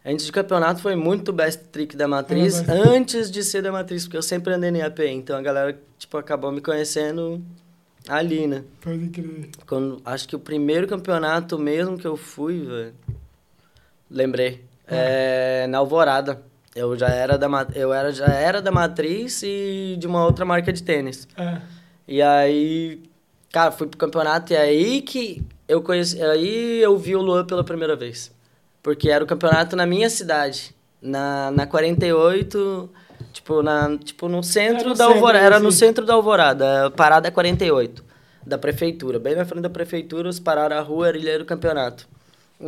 Antes 0.05 0.25
de 0.27 0.31
campeonato 0.31 0.81
foi 0.81 0.95
muito 0.95 1.33
best 1.33 1.63
trick 1.71 1.95
da 1.97 2.07
matriz, 2.07 2.59
Ah, 2.69 2.73
antes 2.73 3.31
de 3.31 3.43
ser 3.43 3.63
da 3.63 3.71
matriz, 3.71 4.03
porque 4.03 4.15
eu 4.17 4.21
sempre 4.21 4.53
andei 4.53 4.69
no 4.69 4.77
IAP, 4.77 4.99
então 5.07 5.35
a 5.35 5.41
galera, 5.41 5.79
tipo, 5.97 6.15
acabou 6.17 6.51
me 6.51 6.61
conhecendo 6.61 7.41
ali, 8.07 8.45
né? 8.45 8.63
Pode 8.81 9.07
crer. 9.09 9.49
Quando, 9.65 9.99
acho 10.05 10.27
que 10.27 10.35
o 10.35 10.39
primeiro 10.39 10.87
campeonato 10.87 11.57
mesmo 11.57 11.97
que 11.97 12.05
eu 12.05 12.15
fui, 12.15 12.61
velho. 12.65 12.93
Lembrei. 14.09 14.63
É, 14.87 15.65
na 15.69 15.79
Alvorada. 15.79 16.39
Eu 16.75 16.97
já 16.97 17.07
era 17.07 17.37
da 17.37 17.47
eu 17.73 17.93
era 17.93 18.11
já 18.11 18.27
era 18.27 18.61
da 18.61 18.69
matriz 18.69 19.41
e 19.43 19.95
de 19.97 20.05
uma 20.05 20.25
outra 20.25 20.43
marca 20.43 20.73
de 20.73 20.83
tênis. 20.83 21.25
É. 21.37 21.61
E 22.05 22.21
aí, 22.21 23.01
cara, 23.51 23.71
fui 23.71 23.87
pro 23.87 23.97
campeonato 23.97 24.51
e 24.51 24.55
é 24.57 24.59
aí 24.61 25.01
que 25.01 25.41
eu 25.67 25.81
conheci, 25.81 26.21
aí 26.21 26.81
eu 26.81 26.97
vi 26.97 27.15
o 27.15 27.21
Luan 27.21 27.45
pela 27.45 27.63
primeira 27.63 27.95
vez. 27.95 28.29
Porque 28.83 29.09
era 29.09 29.23
o 29.23 29.27
campeonato 29.27 29.75
na 29.75 29.85
minha 29.85 30.09
cidade, 30.09 30.75
na 31.01 31.49
na 31.49 31.65
48, 31.65 32.89
tipo 33.31 33.63
na 33.63 33.97
tipo 33.97 34.27
no 34.27 34.43
centro 34.43 34.89
Era 34.89 34.95
da 34.95 35.05
Alvorada, 35.05 35.45
era 35.45 35.59
no 35.59 35.69
assim. 35.69 35.77
centro 35.77 36.05
da 36.05 36.13
Alvorada, 36.13 36.91
parada 36.91 37.31
48 37.31 38.03
da 38.45 38.57
prefeitura, 38.57 39.17
bem 39.17 39.35
na 39.35 39.45
frente 39.45 39.63
da 39.63 39.69
prefeitura, 39.69 40.29
os 40.29 40.39
pararam 40.39 40.77
a 40.77 40.81
rua, 40.81 41.07
era 41.09 41.41
o 41.41 41.45
campeonato. 41.45 42.07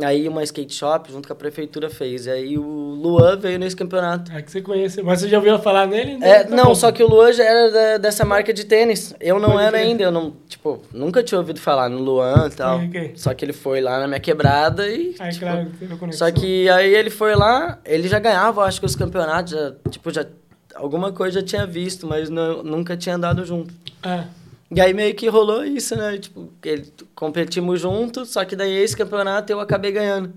Aí 0.02 0.28
uma 0.28 0.42
skate 0.42 0.74
shop 0.74 1.10
junto 1.10 1.26
com 1.26 1.32
a 1.32 1.36
prefeitura 1.36 1.88
fez. 1.88 2.26
E 2.26 2.30
aí 2.30 2.58
o 2.58 2.62
Luan 2.62 3.36
veio 3.38 3.58
nesse 3.58 3.74
campeonato. 3.74 4.30
É 4.32 4.42
que 4.42 4.50
você 4.50 4.60
conhece. 4.60 5.02
Mas 5.02 5.20
você 5.20 5.28
já 5.28 5.38
ouviu 5.38 5.58
falar 5.58 5.86
nele? 5.86 6.22
É, 6.22 6.44
Tá 6.44 6.54
não, 6.54 6.66
bom. 6.66 6.74
só 6.74 6.92
que 6.92 7.02
o 7.02 7.08
Luan 7.08 7.32
já 7.32 7.42
era 7.42 7.70
da- 7.70 7.96
dessa 7.98 8.22
marca 8.24 8.52
de 8.52 8.64
tênis. 8.64 9.14
Eu 9.18 9.38
não 9.40 9.52
Pode 9.52 9.64
era 9.64 9.78
ainda, 9.78 10.02
eu 10.02 10.10
não, 10.12 10.34
tipo, 10.46 10.82
nunca 10.92 11.22
tinha 11.22 11.38
ouvido 11.38 11.58
falar 11.58 11.88
no 11.88 11.98
Luan 12.00 12.48
e 12.52 12.54
tal. 12.54 12.78
Ok. 12.80 13.12
Só 13.16 13.32
que 13.32 13.44
ele 13.44 13.54
foi 13.54 13.80
lá 13.80 13.98
na 13.98 14.06
minha 14.06 14.20
quebrada 14.20 14.86
e. 14.86 15.14
Aí, 15.18 15.30
tipo, 15.32 15.46
claro, 15.46 15.70
teve 15.78 15.96
conexão. 15.96 16.26
só 16.28 16.32
que 16.34 16.68
aí 16.68 16.94
ele 16.94 17.08
foi 17.10 17.34
lá, 17.34 17.78
ele 17.86 18.08
já 18.08 18.18
ganhava, 18.18 18.64
acho 18.64 18.80
que 18.80 18.86
os 18.86 18.94
campeonatos, 18.94 19.52
já, 19.52 19.72
tipo, 19.90 20.10
já. 20.12 20.26
Alguma 20.74 21.12
coisa 21.12 21.40
já 21.40 21.46
tinha 21.46 21.66
visto, 21.66 22.06
mas 22.06 22.28
não- 22.28 22.62
nunca 22.62 22.94
tinha 22.96 23.14
andado 23.16 23.42
junto. 23.44 23.72
É. 24.02 24.24
E 24.70 24.80
aí 24.80 24.92
meio 24.92 25.14
que 25.14 25.28
rolou 25.28 25.64
isso, 25.64 25.96
né? 25.96 26.18
Tipo, 26.18 26.50
ele, 26.64 26.92
competimos 27.14 27.80
juntos, 27.80 28.28
só 28.30 28.44
que 28.44 28.54
daí 28.54 28.76
esse 28.76 28.96
campeonato 28.96 29.50
eu 29.50 29.60
acabei 29.60 29.90
ganhando. 29.92 30.32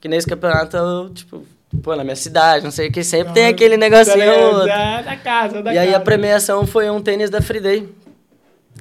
Que 0.00 0.08
nesse 0.08 0.26
campeonato 0.26 0.76
eu, 0.76 1.10
tipo, 1.10 1.44
pô, 1.82 1.94
na 1.94 2.02
minha 2.02 2.16
cidade, 2.16 2.64
não 2.64 2.70
sei 2.70 2.88
o 2.88 2.92
que, 2.92 3.04
sempre 3.04 3.34
tem 3.34 3.46
aquele 3.46 3.76
negocinho. 3.76 4.18
Da, 4.24 4.46
outro. 4.48 4.66
da, 5.04 5.16
casa, 5.16 5.62
da 5.62 5.74
E 5.74 5.78
aí 5.78 5.86
casa. 5.88 5.98
a 5.98 6.00
premiação 6.00 6.66
foi 6.66 6.88
um 6.88 7.00
tênis 7.02 7.28
da 7.28 7.42
Friday. 7.42 7.88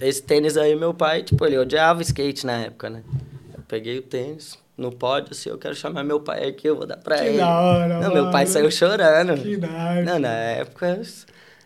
Esse 0.02 0.22
tênis 0.24 0.56
aí, 0.58 0.76
meu 0.76 0.94
pai, 0.94 1.22
tipo, 1.24 1.46
ele 1.46 1.58
odiava 1.58 2.02
skate 2.02 2.46
na 2.46 2.54
época, 2.62 2.90
né? 2.90 3.04
Eu 3.56 3.62
peguei 3.68 4.00
o 4.00 4.02
tênis 4.02 4.58
no 4.78 4.92
pódio, 4.92 5.30
assim, 5.32 5.50
eu 5.50 5.58
quero 5.58 5.76
chamar 5.76 6.04
meu 6.04 6.20
pai 6.20 6.48
aqui, 6.48 6.68
eu 6.68 6.76
vou 6.76 6.88
dar 6.88 6.98
pra 6.98 7.18
Que 7.18 7.26
ele. 7.26 7.38
da 7.38 7.60
hora, 7.60 8.00
Não, 8.00 8.12
meu 8.14 8.24
pai 8.32 8.44
mano. 8.44 8.48
saiu 8.48 8.72
chorando. 8.72 9.36
Que 9.42 9.56
da 9.58 9.68
hora. 9.68 10.02
Não, 10.02 10.20
na 10.20 10.30
época, 10.34 11.00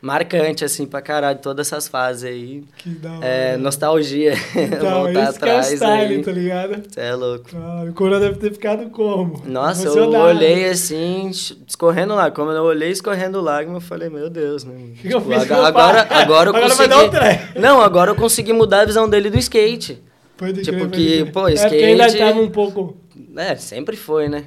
marcante, 0.02 0.64
assim, 0.64 0.86
pra 0.86 1.02
caralho, 1.02 1.40
todas 1.40 1.68
essas 1.68 1.88
fases 1.88 2.24
aí. 2.24 2.64
Que 2.78 2.90
da 2.90 3.14
hora. 3.18 3.26
É, 3.26 3.58
nostalgia, 3.58 4.34
Então, 4.56 5.04
voltar 5.04 5.12
que 5.14 5.18
é 5.20 5.24
atrás 5.24 5.68
style, 5.72 6.16
aí. 6.16 6.22
tá 6.24 6.32
ligado? 6.32 6.84
Você 6.90 7.00
é 7.00 7.14
louco. 7.16 7.50
Claro, 7.50 7.90
o 7.90 7.94
Coroa 7.94 8.20
deve 8.20 8.36
ter 8.38 8.52
ficado 8.54 8.90
como? 8.90 9.42
Nossa, 9.46 9.88
eu 9.88 10.10
olhei 10.10 10.70
assim, 10.70 11.30
escorrendo 11.68 12.14
lá. 12.16 12.30
Como 12.32 12.52
eu 12.52 12.64
olhei 12.64 12.92
escorrendo 12.92 13.42
lágrima, 13.42 13.78
eu 13.78 13.82
falei, 13.82 14.10
meu 14.10 14.30
Deus, 14.30 14.64
né? 14.64 14.74
que 15.02 15.08
eu 15.08 15.20
Tipo, 15.20 15.32
fiz 15.34 15.44
agora, 15.52 15.68
agora, 15.68 16.08
agora 16.12 16.50
eu 16.50 16.56
Agora 16.56 16.76
vai 16.76 16.88
consegui. 16.88 17.10
dar 17.12 17.56
um. 17.56 17.62
Não, 17.62 17.82
agora 17.82 18.12
eu 18.12 18.16
consegui 18.16 18.54
mudar 18.54 18.82
a 18.82 18.86
visão 18.86 19.10
dele 19.10 19.30
do 19.30 19.38
skate. 19.40 20.02
Pode 20.38 20.62
Tipo 20.62 20.88
crer, 20.88 20.92
que, 20.92 21.32
pode 21.32 21.32
pô, 21.32 21.48
É 21.48 21.68
porque 21.70 21.84
ainda 21.84 22.06
skate- 22.08 22.26
tava 22.26 22.40
um 22.42 22.50
pouco... 22.50 22.96
É, 23.36 23.56
sempre 23.56 23.96
foi, 23.96 24.30
né? 24.30 24.44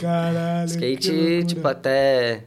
Caralho. 0.00 0.66
que 0.68 0.72
Skate, 0.86 1.44
tipo, 1.46 1.66
até. 1.68 2.44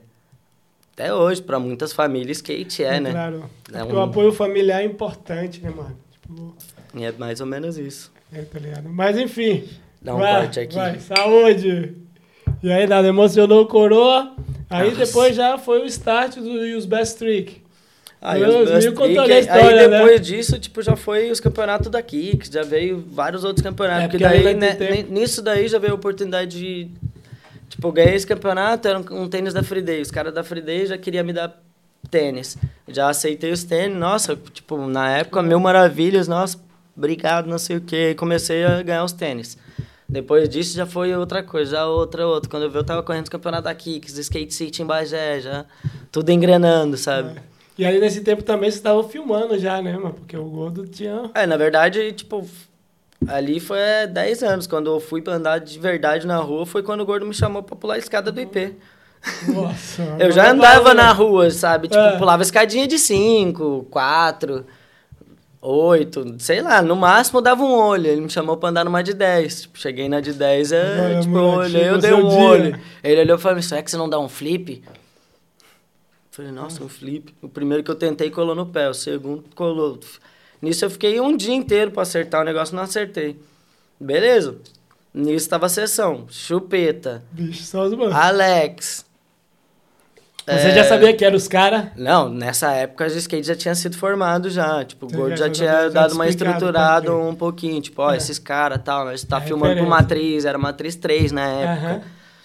Até 0.94 1.14
hoje, 1.14 1.42
pra 1.42 1.60
muitas 1.60 1.94
famílias, 1.94 2.38
skate 2.38 2.84
é, 2.84 3.00
né? 3.00 3.12
Claro. 3.12 3.50
É 3.74 3.80
Porque 3.80 3.94
um- 3.96 4.00
o 4.00 4.02
apoio 4.02 4.32
familiar 4.32 4.82
é 4.82 4.86
importante, 4.86 5.62
né, 5.62 5.70
mano? 5.70 5.98
Tipo, 6.12 6.56
E 6.94 7.04
é 7.06 7.12
mais 7.14 7.40
ou 7.40 7.48
menos 7.48 7.78
isso. 7.78 8.12
é, 8.34 8.42
tá 8.42 8.60
ligado? 8.60 8.90
Mas 8.90 9.18
enfim. 9.18 9.64
Dá 10.02 10.16
um 10.16 10.20
vai, 10.20 10.42
corte 10.42 10.60
aqui. 10.60 10.76
Vai, 10.76 11.00
saúde! 11.00 11.96
E 12.64 12.72
aí, 12.72 12.86
nada, 12.88 13.08
emocionou 13.08 13.64
o 13.64 13.68
coroa. 13.68 14.36
Aí 14.70 14.90
Nossa. 14.92 15.06
depois 15.06 15.36
já 15.36 15.58
foi 15.58 15.82
o 15.82 15.86
start 15.86 16.36
do 16.38 16.50
Use 16.78 16.88
Best 16.88 17.18
Trick. 17.18 17.62
Aí, 18.22 18.44
os 18.44 18.86
contou 18.94 19.24
trick, 19.24 19.32
a 19.32 19.40
história, 19.40 19.82
aí 19.82 19.88
né? 19.88 19.98
depois 19.98 20.22
disso, 20.22 20.60
tipo, 20.60 20.80
já 20.84 20.96
foi 20.96 21.32
os 21.32 21.40
campeonatos 21.40 21.90
daqui, 21.90 22.38
que 22.38 22.54
já 22.54 22.62
veio 22.62 23.04
vários 23.10 23.44
outros 23.44 23.64
campeonatos. 23.64 24.04
É, 24.04 24.08
porque 24.10 24.24
porque 24.24 24.44
daí, 24.44 24.54
né, 24.54 25.06
nisso 25.10 25.42
daí 25.42 25.68
já 25.68 25.80
veio 25.80 25.94
a 25.94 25.96
oportunidade 25.96 26.60
de. 26.60 26.92
Tipo, 27.72 27.90
ganhei 27.92 28.16
esse 28.16 28.28
campeonato, 28.28 28.86
era 28.86 29.00
um, 29.00 29.24
um 29.24 29.30
tênis 29.30 29.54
da 29.54 29.64
Friday. 29.64 30.02
Os 30.02 30.12
caras 30.12 30.34
da 30.34 30.44
Friday 30.44 30.86
já 30.86 30.98
queriam 30.98 31.24
me 31.24 31.32
dar 31.32 31.58
tênis. 32.10 32.58
Já 32.86 33.10
aceitei 33.10 33.50
os 33.52 33.64
tênis, 33.64 33.98
nossa, 33.98 34.36
tipo, 34.36 34.78
na 34.88 35.10
época, 35.10 35.42
mil 35.42 35.60
maravilhas, 35.60 36.28
nossa, 36.28 36.60
obrigado, 36.96 37.48
não 37.48 37.58
sei 37.58 37.78
o 37.78 37.82
quê. 37.82 38.10
E 38.12 38.16
comecei 38.16 38.66
a 38.66 38.84
ganhar 38.84 39.06
os 39.06 39.14
tênis. 39.14 39.58
Depois 40.08 40.50
disso 40.50 40.76
já 40.76 40.86
foi 40.86 41.16
outra 41.16 41.42
coisa, 41.42 41.72
já 41.72 41.86
outra, 41.86 42.28
outra. 42.28 42.50
Quando 42.50 42.64
eu 42.64 42.70
vi, 42.70 42.78
eu 42.78 42.84
tava 42.84 43.02
correndo 43.02 43.24
os 43.24 43.30
campeonatos 43.30 43.64
da 43.64 43.74
Kicks, 43.74 44.18
Skate 44.18 44.54
City 44.54 44.82
em 44.82 44.86
Bagé, 44.86 45.40
já 45.40 45.66
tudo 46.12 46.30
engrenando, 46.30 46.98
sabe? 46.98 47.38
É. 47.38 47.42
E 47.78 47.86
aí 47.86 47.98
nesse 47.98 48.20
tempo 48.20 48.44
também 48.44 48.70
você 48.70 48.78
estava 48.78 49.02
filmando 49.06 49.58
já, 49.58 49.82
né, 49.82 49.94
mano? 49.94 50.14
Porque 50.14 50.36
o 50.36 50.44
Gordo 50.44 50.86
tinha. 50.86 51.32
É, 51.34 51.48
na 51.48 51.56
verdade, 51.56 52.12
tipo, 52.12 52.46
ali 53.28 53.60
foi 53.60 53.80
há 54.04 54.06
10 54.06 54.44
anos. 54.44 54.68
Quando 54.68 54.90
eu 54.92 55.00
fui 55.00 55.22
pra 55.22 55.34
andar 55.36 55.60
de 55.60 55.78
verdade 55.80 56.26
na 56.28 56.38
rua, 56.38 56.66
foi 56.66 56.84
quando 56.84 57.02
o 57.02 57.06
gordo 57.06 57.26
me 57.26 57.34
chamou 57.34 57.62
pra 57.64 57.76
pular 57.76 57.96
a 57.96 58.00
escada 58.00 58.32
do 58.32 58.40
IP. 58.42 58.76
Nossa. 59.48 60.02
Eu 60.20 60.32
já 60.32 60.50
andava 60.52 60.94
na 60.96 61.12
rua, 61.12 61.52
sabe? 61.52 61.88
Tipo, 61.88 62.00
É. 62.02 62.18
pulava 62.18 62.42
escadinha 62.42 62.88
de 62.88 62.98
5, 62.98 63.86
4, 63.92 64.66
8, 65.62 66.36
sei 66.40 66.60
lá, 66.62 66.82
no 66.82 66.96
máximo 66.96 67.40
dava 67.40 67.62
um 67.64 67.72
olho. 67.72 68.08
Ele 68.08 68.22
me 68.22 68.30
chamou 68.32 68.58
pra 68.58 68.70
andar 68.70 68.84
numa 68.84 69.04
de 69.04 69.14
10. 69.14 69.62
Tipo, 69.62 69.78
cheguei 69.80 70.10
na 70.10 70.20
de 70.22 70.34
10, 70.34 70.72
é, 70.72 70.94
Agora, 70.96 71.20
tipo, 71.22 71.36
eu 71.38 71.44
olhei, 71.44 71.90
eu 71.90 71.98
dei 72.00 72.14
um 72.14 72.28
dia. 72.28 72.40
olho. 72.40 72.80
Ele 73.04 73.22
olhou 73.22 73.38
e 73.38 73.40
falou, 73.40 73.62
será 73.62 73.84
que 73.84 73.92
você 73.92 73.98
não 73.98 74.10
dá 74.10 74.20
um 74.20 74.28
flip? 74.28 74.84
Falei, 76.32 76.52
nossa, 76.52 76.84
um 76.84 76.90
flip. 76.90 77.36
O 77.44 77.48
primeiro 77.50 77.84
que 77.84 77.92
eu 77.92 77.96
tentei 77.96 78.32
colou 78.32 78.56
no 78.56 78.66
pé, 78.66 78.90
o 78.90 78.94
segundo 78.94 79.44
colou. 79.54 80.00
Nisso 80.62 80.86
eu 80.86 80.90
fiquei 80.90 81.20
um 81.20 81.36
dia 81.36 81.54
inteiro 81.56 81.92
pra 81.92 82.04
acertar 82.04 82.42
o 82.42 82.46
negócio, 82.46 82.76
não 82.76 82.84
acertei. 82.84 83.40
Beleza. 84.00 84.58
Nisso 85.14 85.50
tava 85.50 85.66
a 85.66 85.70
sessão. 85.70 86.26
Chupeta, 86.30 87.24
Bicho, 87.32 87.64
só 87.64 87.84
os 87.86 87.94
mano. 87.94 88.16
Alex. 88.16 89.06
Você 90.46 90.70
é, 90.70 90.76
já 90.76 90.84
sabia 90.84 91.14
que 91.16 91.24
era 91.24 91.36
os 91.36 91.48
caras? 91.48 91.86
Não, 91.96 92.28
nessa 92.28 92.72
época 92.72 93.04
o 93.06 93.08
skate 93.08 93.46
já 93.48 93.56
tinha 93.56 93.76
sido 93.76 93.96
formado 93.96 94.50
já. 94.50 94.84
Tipo, 94.84 95.06
o 95.06 95.10
Gordo 95.10 95.36
já- 95.38 95.46
já, 95.48 95.52
tinha 95.52 95.72
já 95.84 95.90
dado 95.90 96.14
uma 96.16 96.28
estruturada 96.28 97.16
um 97.16 97.36
pouquinho. 97.36 97.80
Tipo, 97.80 98.02
ó, 98.02 98.14
É. 98.14 98.18
esses 98.18 98.40
caras 98.40 98.82
tal, 98.84 99.06
nós 99.06 99.24
tá 99.24 99.38
É 99.38 99.42
filmando 99.42 99.76
pro 99.76 99.84
referência. 99.84 99.90
Matriz, 100.02 100.46
era 100.46 100.58
Matriz 100.58 100.96
3 100.96 101.32
na 101.32 101.46
época. 101.48 101.88
Aham. 101.88 102.02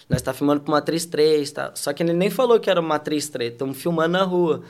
Nós 0.09 0.21
tá 0.21 0.31
filmando 0.31 0.61
pro 0.61 0.71
Matriz 0.71 1.05
3, 1.05 1.51
tá? 1.51 1.71
Só 1.73 1.91
que 1.91 2.01
ele 2.03 2.13
nem 2.13 2.29
falou 2.29 2.59
que 2.59 2.69
era 2.69 2.79
uma 2.79 2.89
Matriz 2.89 3.27
3, 3.29 3.51
estamos 3.51 3.77
filmando 3.77 4.09
na 4.09 4.23
rua. 4.23 4.61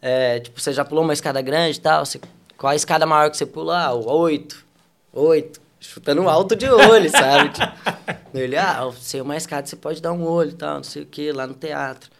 É, 0.00 0.38
tipo, 0.40 0.58
você 0.60 0.72
já 0.72 0.84
pulou 0.84 1.02
uma 1.04 1.12
escada 1.12 1.42
grande 1.42 1.78
e 1.78 1.80
tal? 1.80 2.06
Você, 2.06 2.20
qual 2.58 2.72
a 2.72 2.76
escada 2.76 3.06
maior 3.06 3.30
que 3.30 3.36
você 3.36 3.46
pulou? 3.46 3.72
Ah, 3.72 3.94
o 3.94 4.04
8. 4.04 4.66
8. 5.12 5.60
Chutando 5.80 6.28
alto 6.28 6.56
de 6.56 6.68
olho, 6.68 7.08
sabe? 7.08 7.50
Tipo, 8.28 8.38
ele, 8.38 8.56
ah, 8.56 8.90
se 8.98 9.20
uma 9.20 9.36
escada 9.36 9.66
você 9.66 9.76
pode 9.76 10.02
dar 10.02 10.12
um 10.12 10.26
olho 10.26 10.50
e 10.50 10.54
tal, 10.54 10.76
não 10.76 10.82
sei 10.82 11.02
o 11.02 11.06
que, 11.06 11.32
lá 11.32 11.46
no 11.46 11.54
teatro. 11.54 12.10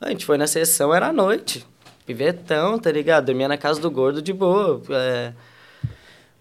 A 0.00 0.10
gente 0.10 0.24
foi 0.24 0.38
na 0.38 0.46
sessão, 0.46 0.94
era 0.94 1.08
à 1.08 1.12
noite. 1.12 1.66
Pivetão, 2.06 2.78
tá 2.78 2.92
ligado? 2.92 3.26
Dormia 3.26 3.48
na 3.48 3.56
casa 3.56 3.80
do 3.80 3.90
gordo 3.90 4.22
de 4.22 4.32
boa. 4.32 4.80
É, 4.90 5.32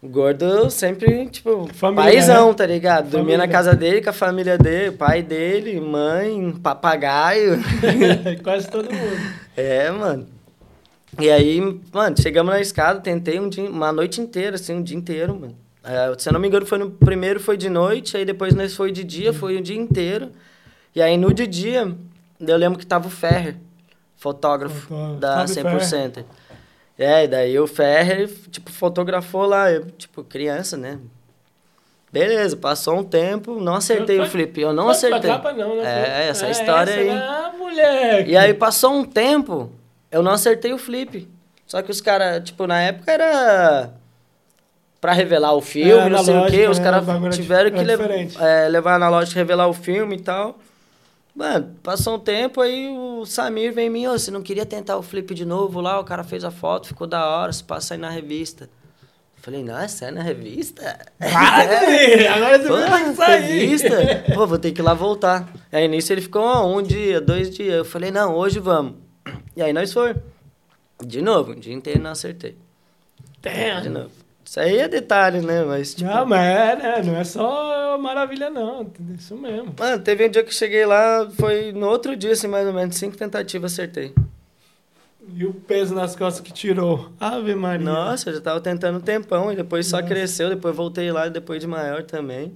o 0.02 0.08
gordo 0.08 0.70
sempre, 0.70 1.28
tipo, 1.28 1.68
Família, 1.74 2.04
paizão, 2.04 2.50
né? 2.50 2.54
tá 2.54 2.66
ligado? 2.66 3.10
Dormia 3.10 3.38
na 3.38 3.44
Família. 3.44 3.58
casa 3.58 3.76
dele, 3.76 4.02
com 4.02 4.10
a 4.10 4.14
família 4.14 4.58
dele, 4.58 4.92
pai 4.92 5.24
dele, 5.24 5.80
mãe, 5.80 6.52
papagaio. 6.62 7.60
Quase 8.44 8.70
todo 8.70 8.94
mundo. 8.94 9.34
é, 9.56 9.90
mano. 9.90 10.37
E 11.20 11.30
aí, 11.32 11.60
mano, 11.92 12.16
chegamos 12.22 12.54
na 12.54 12.60
escada, 12.62 13.00
tentei 13.00 13.40
um 13.40 13.50
dia, 13.50 13.70
uma 13.70 13.92
noite 13.92 14.22
inteira, 14.22 14.56
assim, 14.56 14.76
um 14.76 14.84
dia 14.84 14.98
inteiro, 14.98 15.34
mano. 15.40 15.56
É, 15.84 16.14
se 16.18 16.30
eu 16.30 16.34
não 16.34 16.40
me 16.40 16.48
engano, 16.48 16.66
foi 16.66 16.78
no 16.78 16.92
primeiro 16.92 17.40
foi 17.40 17.56
de 17.58 17.70
noite, 17.70 18.18
aí 18.18 18.26
depois 18.26 18.54
nós 18.54 18.76
foi 18.76 18.92
de 18.92 19.04
dia, 19.04 19.34
foi 19.34 19.58
o 19.58 19.62
dia 19.62 19.78
inteiro. 19.78 20.32
E 20.96 21.02
aí 21.02 21.18
no 21.18 21.34
de 21.34 21.48
dia, 21.48 21.92
eu 22.40 22.58
lembro 22.58 22.78
que 22.78 22.86
tava 22.86 23.08
o 23.08 23.10
Ferrer, 23.12 23.56
fotógrafo 24.16 24.82
Fotógrafo. 24.88 25.20
da 25.20 25.48
Salve, 25.48 25.54
100%. 25.54 26.26
É, 27.00 27.24
e 27.24 27.28
daí 27.28 27.60
o 27.60 27.68
Ferrer, 27.68 28.30
tipo, 28.52 28.72
fotografou 28.72 29.46
lá, 29.46 29.72
eu, 29.72 29.86
tipo, 29.92 30.24
criança, 30.24 30.76
né? 30.76 31.00
Beleza, 32.12 32.56
passou 32.58 32.96
um 32.98 33.04
tempo, 33.04 33.60
não 33.60 33.76
acertei 33.76 34.18
Foi- 34.18 34.26
o 34.28 34.30
flip, 34.30 34.60
eu 34.60 34.74
não 34.74 34.90
acertei. 34.90 35.20
Pra 35.22 35.30
capa, 35.36 35.54
não, 35.54 35.76
né? 35.76 35.84
É, 36.26 36.28
essa 36.30 36.48
Ah, 36.48 36.50
história 36.52 36.92
essa, 36.92 37.00
aí. 37.02 37.08
né? 37.08 37.16
Ah, 37.18 37.54
moleque. 37.58 38.32
E 38.32 38.38
aí 38.38 38.54
passou 38.54 38.94
um 38.94 39.04
tempo, 39.04 39.72
eu 40.12 40.22
não 40.24 40.32
acertei 40.32 40.74
o 40.74 40.78
flip. 40.78 41.28
Só 41.66 41.82
que 41.82 41.92
os 41.92 42.00
caras, 42.00 42.44
tipo, 42.44 42.66
na 42.66 42.82
época 42.82 43.12
era 43.12 43.92
pra 45.02 45.14
revelar 45.14 45.54
o 45.54 45.62
filme, 45.62 45.92
É, 45.92 46.10
não 46.10 46.24
sei 46.24 46.34
o 46.34 46.38
analógico, 46.38 46.62
quê. 46.62 46.68
Os 46.68 46.80
né? 46.80 46.84
caras 46.84 47.08
O 47.08 47.28
é 47.28 47.30
tiveram 47.30 47.72
que 47.72 47.80
é 47.80 47.84
lev 47.84 48.02
é, 48.40 48.68
levar 48.70 48.98
na 49.00 49.10
loja 49.10 49.34
revelar 49.36 49.68
o 49.68 49.74
filme 49.74 50.16
e 50.16 50.22
tal. 50.22 50.58
Mano, 51.36 51.76
passou 51.84 52.16
um 52.16 52.20
tempo, 52.20 52.62
aí 52.62 52.88
o 52.90 53.24
Samir 53.24 53.72
vem 53.72 53.88
em 53.88 53.90
mim, 53.92 54.08
ô, 54.08 54.18
você 54.18 54.32
não 54.32 54.42
queria 54.42 54.66
tentar 54.66 54.98
o 54.98 55.04
flip 55.04 55.36
de 55.36 55.46
novo 55.46 55.80
lá? 55.80 56.00
O 56.00 56.04
cara 56.04 56.24
fez 56.24 56.44
a 56.44 56.50
foto, 56.50 56.88
ficou 56.88 57.06
da 57.06 57.24
hora, 57.28 57.54
se 57.54 57.64
passa 57.64 57.94
aí 57.94 58.00
na 58.00 58.10
revista. 58.10 58.64
Eu 58.66 59.44
Falei, 59.44 59.64
nossa, 59.64 60.06
é 60.06 60.12
na 60.12 60.24
revista? 60.24 60.98
Vai, 61.20 62.26
agora 62.28 62.58
você 62.58 62.90
vai 62.90 63.14
sair. 63.14 63.42
revista? 63.42 64.24
Pô, 64.34 64.48
vou 64.48 64.58
ter 64.58 64.72
que 64.72 64.82
ir 64.82 64.84
lá 64.84 64.96
voltar. 64.96 65.48
Aí 65.72 65.88
nisso 65.88 66.12
ele 66.12 66.22
ficou 66.22 66.44
um 66.76 66.82
dia, 66.82 67.22
dois 67.22 67.52
dias. 67.56 67.76
Eu 67.76 67.86
falei, 67.86 68.10
não, 68.10 68.34
hoje 68.34 68.60
vamos. 68.60 69.07
E 69.56 69.62
aí 69.62 69.74
nós 69.74 69.92
foi. 69.94 70.16
De 71.04 71.22
novo, 71.22 71.52
um 71.52 71.60
dia 71.60 71.74
inteiro 71.74 72.02
não 72.02 72.12
acertei. 72.12 72.58
De 73.42 73.50
Damn. 73.50 73.90
novo. 73.90 74.12
Isso 74.44 74.60
aí 74.62 74.78
é 74.78 74.88
detalhe, 74.88 75.42
né? 75.42 75.64
Mas, 75.66 75.94
tipo... 75.94 76.10
Não, 76.10 76.26
mas 76.26 76.42
é, 76.42 76.76
né? 76.78 77.04
Não 77.04 77.18
é 77.18 77.24
só 77.26 77.98
maravilha, 77.98 78.50
não. 78.50 78.90
Isso 79.18 79.36
mesmo. 79.36 79.74
Mano, 79.78 80.02
teve 80.02 80.26
um 80.26 80.30
dia 80.30 80.42
que 80.42 80.50
eu 80.50 80.54
cheguei 80.54 80.86
lá, 80.86 81.30
foi 81.38 81.74
no 81.74 81.88
outro 81.88 82.16
dia, 82.16 82.32
assim, 82.32 82.48
mais 82.48 82.66
ou 82.66 82.74
menos, 82.74 82.96
cinco 82.96 83.18
tentativas, 83.18 83.74
acertei. 83.74 84.14
E 85.36 85.46
o 85.46 85.54
peso 85.54 85.94
nas 85.94 86.16
costas 86.16 86.42
que 86.42 86.54
tirou. 86.54 87.12
Ave 87.20 87.54
Maria. 87.56 87.86
Nossa, 87.86 88.30
eu 88.30 88.36
já 88.36 88.42
tava 88.42 88.62
tentando 88.62 89.00
um 89.00 89.02
tempão, 89.02 89.52
e 89.52 89.56
depois 89.58 89.86
só 89.86 89.98
Nossa. 89.98 90.08
cresceu, 90.08 90.50
depois 90.50 90.74
voltei 90.74 91.12
lá, 91.12 91.28
depois 91.28 91.60
de 91.60 91.68
maior 91.68 92.04
também. 92.04 92.56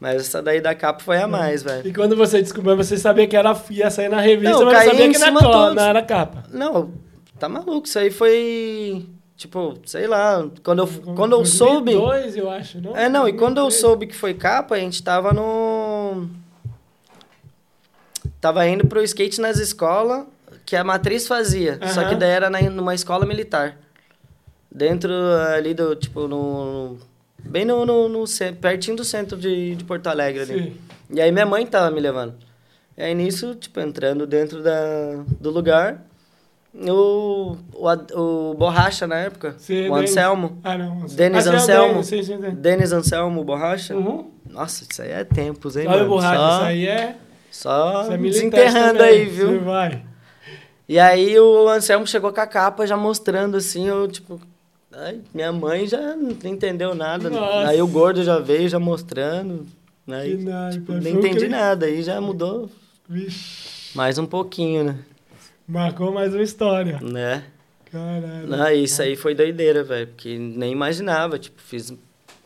Mas 0.00 0.22
essa 0.22 0.40
daí 0.40 0.60
da 0.60 0.74
capa 0.74 1.00
foi 1.02 1.18
a 1.18 1.26
mais, 1.26 1.62
velho. 1.62 1.86
E 1.86 1.92
quando 1.92 2.14
você 2.16 2.40
descobriu, 2.40 2.76
você 2.76 2.96
sabia 2.96 3.26
que 3.26 3.36
era, 3.36 3.56
ia 3.70 3.90
sair 3.90 4.08
na 4.08 4.20
revista, 4.20 4.52
Não, 4.58 4.64
mas 4.66 4.74
não 4.86 4.92
sabia 4.92 5.10
que 5.10 5.18
na, 5.18 5.26
cima 5.26 5.40
co- 5.40 5.50
todos. 5.50 5.74
na, 5.74 5.92
na 5.92 6.02
capa. 6.02 6.44
Não, 6.52 6.92
tá 7.38 7.48
maluco, 7.48 7.86
isso 7.86 7.98
aí 7.98 8.10
foi... 8.10 9.06
Tipo, 9.36 9.78
sei 9.86 10.06
lá, 10.08 10.48
quando 10.64 10.80
eu, 10.80 11.14
quando 11.14 11.32
eu 11.32 11.44
soube... 11.44 11.92
2002, 11.94 12.36
eu 12.36 12.50
acho, 12.50 12.80
não? 12.80 12.96
É, 12.96 13.08
não, 13.08 13.28
e 13.28 13.32
quando 13.32 13.58
eu 13.58 13.64
2003. 13.64 13.80
soube 13.80 14.06
que 14.08 14.14
foi 14.16 14.34
capa, 14.34 14.74
a 14.74 14.78
gente 14.80 15.00
tava 15.00 15.32
no. 15.32 16.28
Tava 18.40 18.66
indo 18.66 18.84
pro 18.86 19.02
skate 19.02 19.40
nas 19.40 19.58
escolas 19.58 20.24
que 20.66 20.74
a 20.74 20.82
matriz 20.82 21.26
fazia. 21.28 21.78
Só 21.94 22.04
que 22.08 22.14
daí 22.16 22.30
era 22.30 22.50
na, 22.50 22.60
numa 22.62 22.94
escola 22.96 23.24
militar. 23.24 23.76
Dentro 24.70 25.12
ali 25.56 25.72
do, 25.72 25.94
tipo, 25.94 26.26
no. 26.26 26.98
Bem 27.44 27.64
no, 27.64 27.86
no, 27.86 28.08
no 28.08 28.24
pertinho 28.60 28.96
do 28.96 29.04
centro 29.04 29.36
de, 29.36 29.74
de 29.76 29.84
Porto 29.84 30.06
Alegre 30.08 30.42
ali. 30.42 30.62
Sim. 30.62 30.76
E 31.10 31.20
aí 31.20 31.32
minha 31.32 31.46
mãe 31.46 31.66
tava 31.66 31.90
me 31.90 32.00
levando. 32.00 32.34
E 32.96 33.02
aí 33.02 33.14
nisso, 33.14 33.54
tipo, 33.54 33.80
entrando 33.80 34.26
dentro 34.26 34.62
da, 34.62 35.24
do 35.40 35.50
lugar, 35.50 36.04
o, 36.74 37.56
o, 37.72 38.50
o 38.50 38.54
Borracha 38.54 39.06
na 39.06 39.16
época, 39.16 39.54
Sim, 39.58 39.88
o. 39.88 39.94
Anselmo. 39.94 40.58
Ah, 40.62 40.76
não. 40.76 41.06
Denis 41.06 41.46
Ah, 41.46 41.54
Anselmo. 41.54 41.92
Denis, 41.94 42.06
Sim, 42.06 42.22
sim, 42.22 42.40
sim. 42.40 42.50
Denis 42.50 42.92
Anselmo 42.92 43.42
Borracha. 43.44 43.94
Uhum. 43.94 44.30
Nossa, 44.50 44.84
isso 44.88 45.02
aí 45.02 45.10
é 45.10 45.24
tempos, 45.24 45.76
hein, 45.76 45.86
Olha 45.86 45.96
o 45.96 45.98
mano? 46.00 46.10
borracha, 46.10 46.38
só, 46.38 46.54
isso 46.56 46.64
aí 46.64 46.86
é... 46.86 47.16
só 47.50 48.12
é 48.12 48.16
desenterrando 48.16 48.98
também, 48.98 49.20
aí, 49.20 49.24
viu? 49.26 49.60
Vai. 49.60 50.02
E 50.88 50.98
aí 50.98 51.38
o 51.38 51.68
Anselmo 51.68 52.06
chegou 52.06 52.32
com 52.32 52.40
a 52.40 52.46
capa 52.46 52.86
já 52.86 52.96
mostrando 52.96 53.56
assim, 53.56 53.86
eu 53.86 54.08
tipo... 54.08 54.40
Ai, 55.00 55.20
minha 55.32 55.52
mãe 55.52 55.86
já 55.86 56.16
não 56.16 56.30
entendeu 56.50 56.94
nada. 56.94 57.30
Nossa. 57.30 57.68
Aí 57.68 57.80
o 57.80 57.86
gordo 57.86 58.22
já 58.24 58.38
veio 58.38 58.68
já 58.68 58.78
mostrando. 58.78 59.66
Aí, 60.08 60.36
Que 60.36 60.44
naipe, 60.44 60.74
tipo, 60.74 60.86
foi 60.92 61.00
nem 61.00 61.16
o 61.16 61.20
que 61.20 61.26
entendi 61.28 61.44
ele- 61.44 61.48
nada. 61.54 61.86
Aí 61.86 62.02
já 62.02 62.20
mudou 62.20 62.68
Vixe. 63.08 63.90
mais 63.94 64.18
um 64.18 64.26
pouquinho, 64.26 64.84
né? 64.84 64.98
Marcou 65.68 66.12
mais 66.12 66.32
uma 66.34 66.42
história. 66.42 66.98
Né? 67.00 67.44
Caralho. 67.92 68.46
Não, 68.48 68.70
isso 68.70 69.00
aí 69.02 69.14
foi 69.16 69.34
doideira, 69.34 69.84
velho. 69.84 70.06
Porque 70.08 70.36
nem 70.38 70.72
imaginava. 70.72 71.38
Tipo, 71.38 71.60
fiz 71.60 71.92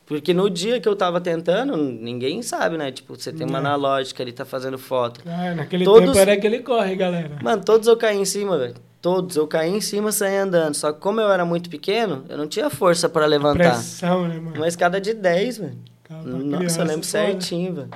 Porque 0.04 0.34
no 0.34 0.50
dia 0.50 0.78
que 0.78 0.86
eu 0.88 0.94
tava 0.96 1.20
tentando, 1.22 1.74
ninguém 1.76 2.42
sabe, 2.42 2.76
né? 2.76 2.90
Tipo, 2.92 3.16
você 3.16 3.32
tem 3.32 3.46
uma 3.46 3.58
É. 3.58 3.60
analógica, 3.60 4.20
ele 4.20 4.32
tá 4.32 4.44
fazendo 4.44 4.76
foto. 4.76 5.20
Ah, 5.24 5.54
naquele 5.54 5.84
Todos- 5.84 6.06
tempo 6.08 6.18
era 6.18 6.32
aquele 6.34 6.58
corre, 6.58 6.94
galera. 6.96 7.38
Mano, 7.42 7.64
todos 7.64 7.86
eu 7.88 7.96
caí 7.96 8.18
em 8.18 8.24
cima, 8.24 8.58
velho. 8.58 8.74
Todos. 9.02 9.36
Eu 9.36 9.46
caí 9.48 9.70
em 9.74 9.80
cima 9.80 10.08
e 10.10 10.12
saí 10.12 10.36
andando. 10.38 10.74
Só 10.74 10.92
que 10.92 11.00
como 11.00 11.20
eu 11.20 11.30
era 11.30 11.44
muito 11.44 11.68
pequeno, 11.68 12.24
eu 12.28 12.38
não 12.38 12.46
tinha 12.46 12.70
força 12.70 13.08
pra 13.08 13.26
levantar. 13.26 13.72
Pressão, 13.74 14.26
né, 14.28 14.36
mano? 14.38 14.56
Uma 14.56 14.68
escada 14.68 15.00
de 15.00 15.12
10, 15.12 15.58
velho. 15.58 15.78
Nossa, 16.24 16.80
eu 16.82 16.86
lembro 16.86 17.04
certinho, 17.04 17.74
velho. 17.74 17.90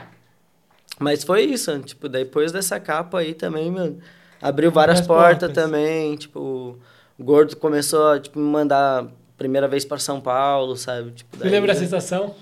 Mas 0.99 1.23
foi 1.25 1.43
isso, 1.45 1.79
tipo, 1.81 2.09
depois 2.09 2.51
dessa 2.53 2.81
capa 2.81 3.19
aí 3.21 3.35
também, 3.35 3.71
mano, 3.71 3.99
abriu 4.41 4.71
várias 4.73 5.01
Várias 5.01 5.07
portas 5.07 5.49
portas. 5.51 5.65
também, 5.65 6.17
tipo, 6.17 6.79
o 7.19 7.23
Gordo 7.25 7.55
começou 7.57 8.09
a, 8.13 8.19
tipo, 8.19 8.39
me 8.39 8.47
mandar 8.47 9.07
primeira 9.37 9.69
vez 9.69 9.85
pra 9.85 9.99
São 9.99 10.21
Paulo, 10.21 10.75
sabe? 10.77 11.11
Tipo, 11.11 11.37
Você 11.37 11.43
daí 11.43 11.53
lembra 11.53 11.73
a 11.73 11.75
já- 11.75 11.81
sensação? 11.83 12.35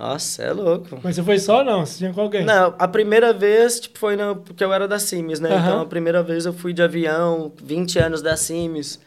Nossa, 0.00 0.42
é 0.42 0.50
louco. 0.52 0.98
Mas 1.02 1.16
você 1.16 1.22
foi 1.22 1.38
só 1.38 1.58
ou 1.58 1.64
não? 1.64 1.84
Você 1.84 1.98
tinha 1.98 2.12
com 2.14 2.22
alguém? 2.22 2.42
Não, 2.42 2.74
a 2.78 2.88
primeira 2.88 3.34
vez, 3.34 3.78
tipo, 3.80 3.98
foi 3.98 4.16
no, 4.16 4.36
porque 4.36 4.64
eu 4.64 4.72
era 4.72 4.88
da 4.88 4.98
Sims, 4.98 5.40
né? 5.40 5.50
Aham. 5.50 5.60
Então, 5.68 5.80
a 5.82 5.86
primeira 5.86 6.22
vez 6.22 6.46
eu 6.46 6.54
fui 6.54 6.72
de 6.72 6.82
avião, 6.82 7.52
20 7.62 7.98
anos 7.98 8.22
da 8.22 8.34
Sims. 8.34 8.98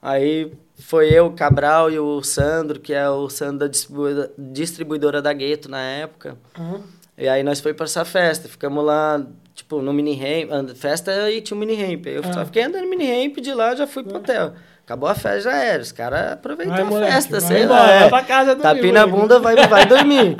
Aí 0.00 0.50
foi 0.78 1.10
eu, 1.10 1.26
o 1.26 1.32
Cabral 1.32 1.90
e 1.90 1.98
o 1.98 2.22
Sandro, 2.22 2.80
que 2.80 2.94
é 2.94 3.06
o 3.10 3.28
Sandro 3.28 3.68
da 3.68 4.28
distribuidora, 4.38 5.20
da 5.20 5.30
Gueto 5.32 5.70
na 5.70 5.80
época. 5.82 6.38
Aham. 6.58 6.80
E 7.18 7.28
aí 7.28 7.42
nós 7.42 7.60
foi 7.60 7.74
pra 7.74 7.84
essa 7.84 8.02
festa, 8.02 8.48
ficamos 8.48 8.82
lá, 8.82 9.22
tipo, 9.54 9.82
no 9.82 9.92
mini 9.92 10.14
ramp, 10.14 10.70
festa 10.74 11.30
e 11.30 11.42
tinha 11.42 11.54
um 11.54 11.60
mini 11.60 11.74
ramp. 11.74 12.06
Eu 12.06 12.22
Ah. 12.24 12.32
só 12.32 12.44
fiquei 12.46 12.62
andando 12.62 12.84
no 12.84 12.88
mini 12.88 13.04
ramp 13.26 13.36
de 13.40 13.52
lá 13.52 13.74
já 13.74 13.86
fui 13.86 14.02
pro 14.02 14.16
hotel. 14.16 14.54
Acabou 14.90 15.08
a 15.08 15.14
festa, 15.14 15.42
já 15.42 15.54
era. 15.56 15.80
Os 15.80 15.92
caras 15.92 16.32
aproveitam 16.32 16.74
Vai, 16.74 16.82
a 16.82 16.84
moleque, 16.84 17.12
festa, 17.12 17.38
vai 17.38 17.40
sei 17.48 17.62
embora, 17.62 17.80
lá. 17.80 17.86
vai 17.86 18.06
é. 18.06 18.08
pra 18.08 18.24
casa 18.24 18.56
dormir, 18.56 18.62
Tapinha 18.74 18.92
na 18.92 19.06
bunda, 19.06 19.38
vai, 19.38 19.54
vai 19.68 19.86
dormir. 19.86 20.36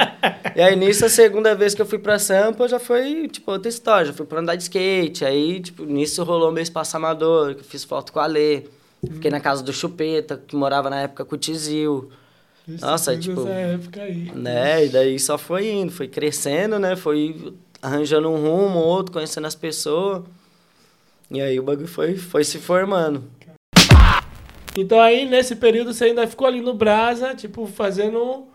e 0.57 0.61
aí 0.61 0.75
nisso, 0.75 1.07
a 1.07 1.09
segunda 1.09 1.55
vez 1.55 1.73
que 1.73 1.81
eu 1.81 1.87
fui 1.87 2.01
pra 2.01 2.19
Sampa, 2.19 2.67
já 2.67 2.81
foi, 2.81 3.29
tipo, 3.29 3.49
outra 3.53 3.69
história. 3.69 4.07
Já 4.07 4.13
fui 4.13 4.27
pra 4.27 4.41
andar 4.41 4.57
de 4.57 4.65
skate. 4.65 5.25
Aí, 5.25 5.61
tipo, 5.61 5.85
nisso 5.85 6.25
rolou 6.25 6.51
meu 6.51 6.65
espaço 6.65 6.97
amador, 6.97 7.55
que 7.55 7.61
eu 7.61 7.65
fiz 7.65 7.85
foto 7.85 8.13
com 8.13 8.19
a 8.19 8.27
Lê. 8.27 8.65
Fiquei 9.01 9.31
na 9.31 9.39
casa 9.39 9.63
do 9.63 9.73
Chupeta, 9.73 10.43
que 10.45 10.57
morava 10.57 10.91
na 10.91 11.03
época 11.03 11.25
com 11.25 11.37
o 11.37 11.39
Tizil. 11.39 12.11
Isso, 12.67 12.85
Nossa, 12.85 13.17
tipo, 13.17 13.47
época 13.47 14.03
aí. 14.03 14.33
Né? 14.35 14.87
E 14.87 14.89
daí 14.89 15.19
só 15.21 15.39
foi 15.39 15.71
indo, 15.71 15.93
foi 15.93 16.09
crescendo, 16.09 16.77
né? 16.77 16.97
Foi 16.97 17.55
arranjando 17.81 18.29
um 18.29 18.35
rumo, 18.35 18.81
outro, 18.81 19.13
conhecendo 19.13 19.47
as 19.47 19.55
pessoas. 19.55 20.25
E 21.31 21.41
aí 21.41 21.61
o 21.61 21.63
bagulho 21.63 21.87
foi, 21.87 22.17
foi 22.17 22.43
se 22.43 22.59
formando. 22.59 23.23
Então 24.81 25.01
aí, 25.01 25.25
nesse 25.25 25.57
período, 25.57 25.93
você 25.93 26.07
ainda 26.07 26.27
ficou 26.27 26.47
ali 26.47 26.61
no 26.61 26.75
Brasa, 26.75 27.35
tipo, 27.35 27.66
fazendo... 27.66 28.47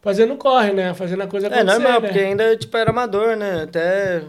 Fazendo 0.00 0.36
corre, 0.36 0.72
né? 0.72 0.94
Fazendo 0.94 1.22
a 1.22 1.26
coisa 1.26 1.48
É 1.48 1.50
acontecer, 1.50 1.78
normal, 1.80 2.00
né? 2.00 2.06
porque 2.08 2.20
ainda 2.20 2.56
tipo, 2.56 2.76
era 2.76 2.90
amador, 2.90 3.36
né? 3.36 3.62
Até, 3.64 4.22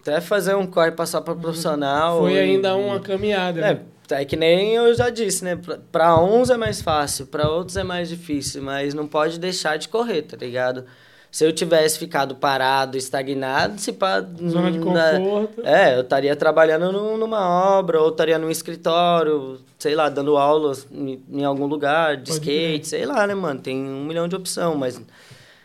até 0.00 0.20
fazer 0.20 0.54
um 0.54 0.66
corre 0.66 0.92
passar 0.92 1.20
para 1.20 1.34
profissional. 1.34 2.20
Foi 2.20 2.34
e- 2.34 2.38
ainda 2.38 2.76
uma 2.76 3.00
caminhada, 3.00 3.60
né? 3.60 3.80
É, 4.10 4.22
é 4.22 4.24
que 4.24 4.36
nem 4.36 4.74
eu 4.74 4.94
já 4.94 5.10
disse, 5.10 5.44
né? 5.44 5.58
Pra 5.90 6.20
uns 6.22 6.48
é 6.48 6.56
mais 6.56 6.80
fácil, 6.80 7.26
pra 7.26 7.48
outros 7.48 7.76
é 7.76 7.82
mais 7.82 8.08
difícil, 8.08 8.62
mas 8.62 8.94
não 8.94 9.06
pode 9.06 9.38
deixar 9.38 9.76
de 9.78 9.88
correr, 9.88 10.22
tá 10.22 10.36
ligado? 10.36 10.84
Se 11.30 11.44
eu 11.44 11.52
tivesse 11.52 11.96
ficado 11.98 12.34
parado, 12.34 12.96
estagnado, 12.98 13.80
se 13.80 13.92
pá. 13.92 14.20
Zona 14.48 14.72
de 14.72 14.78
conforto. 14.80 15.62
É, 15.64 15.94
eu 15.96 16.00
estaria 16.00 16.34
trabalhando 16.34 16.90
num- 16.90 17.16
numa 17.16 17.76
obra, 17.78 18.00
ou 18.02 18.08
estaria 18.10 18.36
num 18.36 18.50
escritório, 18.50 19.58
sei 19.78 19.94
lá, 19.94 20.08
dando 20.08 20.36
aulas 20.36 20.88
em, 20.90 21.22
em 21.30 21.44
algum 21.44 21.66
lugar, 21.66 22.16
de 22.16 22.32
Pode 22.32 22.40
skate, 22.50 22.88
sei 22.88 23.06
lá, 23.06 23.26
né, 23.28 23.34
mano? 23.34 23.60
Tem 23.60 23.76
um 23.76 24.04
milhão 24.04 24.26
de 24.26 24.34
opção, 24.34 24.74
mas 24.74 25.00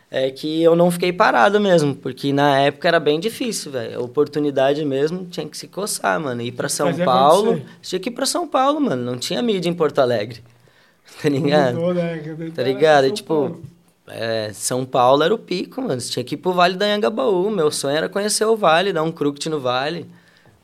é 0.08 0.30
que 0.30 0.62
eu 0.62 0.76
não 0.76 0.88
fiquei 0.88 1.12
parado 1.12 1.58
mesmo, 1.58 1.96
porque 1.96 2.32
na 2.32 2.60
época 2.60 2.86
era 2.86 3.00
bem 3.00 3.18
difícil, 3.18 3.72
velho. 3.72 3.98
A 3.98 4.02
oportunidade 4.04 4.84
mesmo 4.84 5.26
tinha 5.26 5.48
que 5.48 5.58
se 5.58 5.66
coçar, 5.66 6.20
mano. 6.20 6.42
Ir 6.42 6.52
pra 6.52 6.68
São 6.68 6.94
Paulo, 7.04 7.50
acontecer. 7.54 7.70
tinha 7.82 7.98
que 8.00 8.08
ir 8.08 8.12
pra 8.12 8.24
São 8.24 8.46
Paulo, 8.46 8.80
mano. 8.80 9.02
Não 9.02 9.18
tinha 9.18 9.42
mídia 9.42 9.68
em 9.68 9.74
Porto 9.74 9.98
Alegre. 9.98 10.42
Tá 11.22 11.28
ligado? 11.28 11.74
Mudou, 11.76 11.94
né? 11.94 12.20
Tá 12.54 12.62
ligado? 12.62 13.06
E, 13.06 13.10
tipo, 13.12 13.28
Paulo. 13.34 13.62
É, 14.08 14.50
São 14.52 14.84
Paulo 14.84 15.22
era 15.22 15.34
o 15.34 15.38
pico, 15.38 15.80
mano. 15.82 16.00
Você 16.00 16.10
tinha 16.10 16.24
que 16.24 16.34
ir 16.34 16.38
pro 16.38 16.52
Vale 16.52 16.76
da 16.76 16.86
Anhangabaú. 16.86 17.50
Meu 17.50 17.70
sonho 17.70 17.96
era 17.96 18.08
conhecer 18.08 18.44
o 18.44 18.56
Vale, 18.56 18.92
dar 18.92 19.02
um 19.02 19.12
cruct 19.12 19.48
no 19.48 19.60
Vale. 19.60 20.06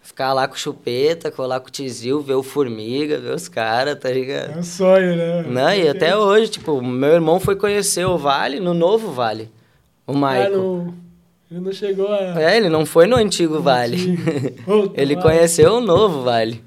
Ficar 0.05 0.33
lá 0.33 0.49
com 0.49 0.55
o 0.55 0.59
Chupeta, 0.59 1.31
colar 1.31 1.61
com 1.61 1.69
o 1.69 1.71
Tizil, 1.71 2.21
ver 2.21 2.35
o 2.35 2.43
Formiga, 2.43 3.19
ver 3.19 3.35
os 3.35 3.47
caras, 3.49 3.97
tá 3.99 4.11
ligado? 4.11 4.57
É 4.57 4.59
um 4.59 4.63
sonho, 4.63 5.15
né? 5.17 5.43
Não, 5.47 5.73
e 5.73 5.89
até 5.89 6.17
hoje, 6.17 6.51
tipo, 6.51 6.83
meu 6.83 7.11
irmão 7.11 7.39
foi 7.39 7.55
conhecer 7.55 8.05
o 8.05 8.19
Vale 8.19 8.59
no 8.59 8.75
novo 8.75 9.13
Vale. 9.13 9.49
O 10.05 10.13
Ah, 10.13 10.15
Michael. 10.15 10.57
não- 10.57 10.95
ele 11.51 11.61
não 11.61 11.73
chegou 11.73 12.09
a... 12.13 12.43
É, 12.43 12.57
ele 12.57 12.69
não 12.69 12.85
foi 12.85 13.07
no 13.07 13.15
antigo 13.17 13.61
Vale. 13.61 14.19
Outro 14.67 14.93
ele 15.01 15.15
Vale. 15.15 15.29
conheceu 15.29 15.75
o 15.75 15.81
novo 15.81 16.23
Vale. 16.23 16.65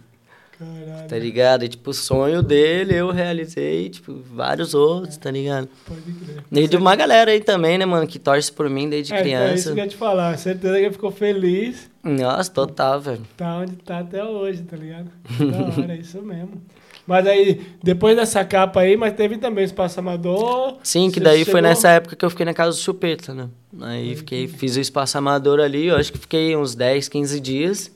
Tá 1.08 1.18
ligado? 1.18 1.63
E, 1.63 1.68
tipo, 1.70 1.89
o 1.91 1.94
sonho 1.94 2.41
dele 2.41 2.94
eu 2.96 3.12
realizei, 3.12 3.89
tipo, 3.89 4.22
vários 4.34 4.74
outros, 4.74 5.18
tá 5.18 5.30
ligado? 5.32 5.68
pode 5.88 6.02
crer. 6.02 6.44
E 6.63 6.68
de 6.68 6.78
uma 6.78 6.96
galera 6.96 7.32
aí 7.32 7.39
também, 7.41 7.78
né, 7.78 7.86
mano, 7.86 8.08
que 8.08 8.18
torce 8.20 8.52
por 8.52 8.70
mim 8.70 8.89
desde 8.89 9.13
É, 9.13 9.20
então, 9.20 9.26
é 9.28 9.30
isso 9.32 9.36
criança. 9.63 9.74
que 9.74 9.80
eu 9.80 9.84
ia 9.84 9.89
te 9.89 9.96
falar. 9.96 10.38
Certeza 10.38 10.74
que 10.76 10.82
ele 10.86 10.91
ficou 10.94 11.12
feliz. 11.12 11.89
Nossa, 12.04 12.52
total, 12.52 13.00
velho. 13.02 13.22
Tá 13.38 13.58
onde 13.58 13.76
tá 13.78 14.00
até 14.00 14.24
hoje, 14.24 14.63
tá 14.63 14.76
ligado? 14.78 15.10
Da 15.39 15.82
hora, 15.82 15.94
é 15.94 15.98
isso 15.98 16.22
mesmo. 16.22 16.62
Mas 17.08 17.28
aí, 17.28 17.62
depois 17.84 18.15
dessa 18.15 18.44
capa 18.44 18.80
aí, 18.80 18.98
mas 18.98 19.13
teve 19.13 19.38
também 19.38 19.63
o 19.63 19.68
Espaço 19.68 20.00
Amador. 20.00 20.78
Sim, 20.82 21.12
que 21.12 21.20
daí 21.20 21.39
foi 21.46 21.46
chegou- 21.46 21.62
nessa 21.62 21.89
época 21.89 22.15
que 22.15 22.26
eu 22.26 22.30
fiquei 22.32 22.46
na 22.48 22.54
casa 22.54 22.72
do 22.72 22.78
Chupeta, 22.82 23.32
né? 23.32 23.48
Aí 23.82 24.15
fiquei, 24.15 24.48
fiz 24.48 24.76
o 24.76 24.80
espaço 24.80 25.15
amador 25.18 25.60
ali, 25.60 25.86
eu 25.88 25.98
acho 25.98 26.12
que 26.12 26.18
fiquei 26.18 26.56
uns 26.56 26.74
10, 26.74 27.08
15 27.08 27.39
dias. 27.39 27.91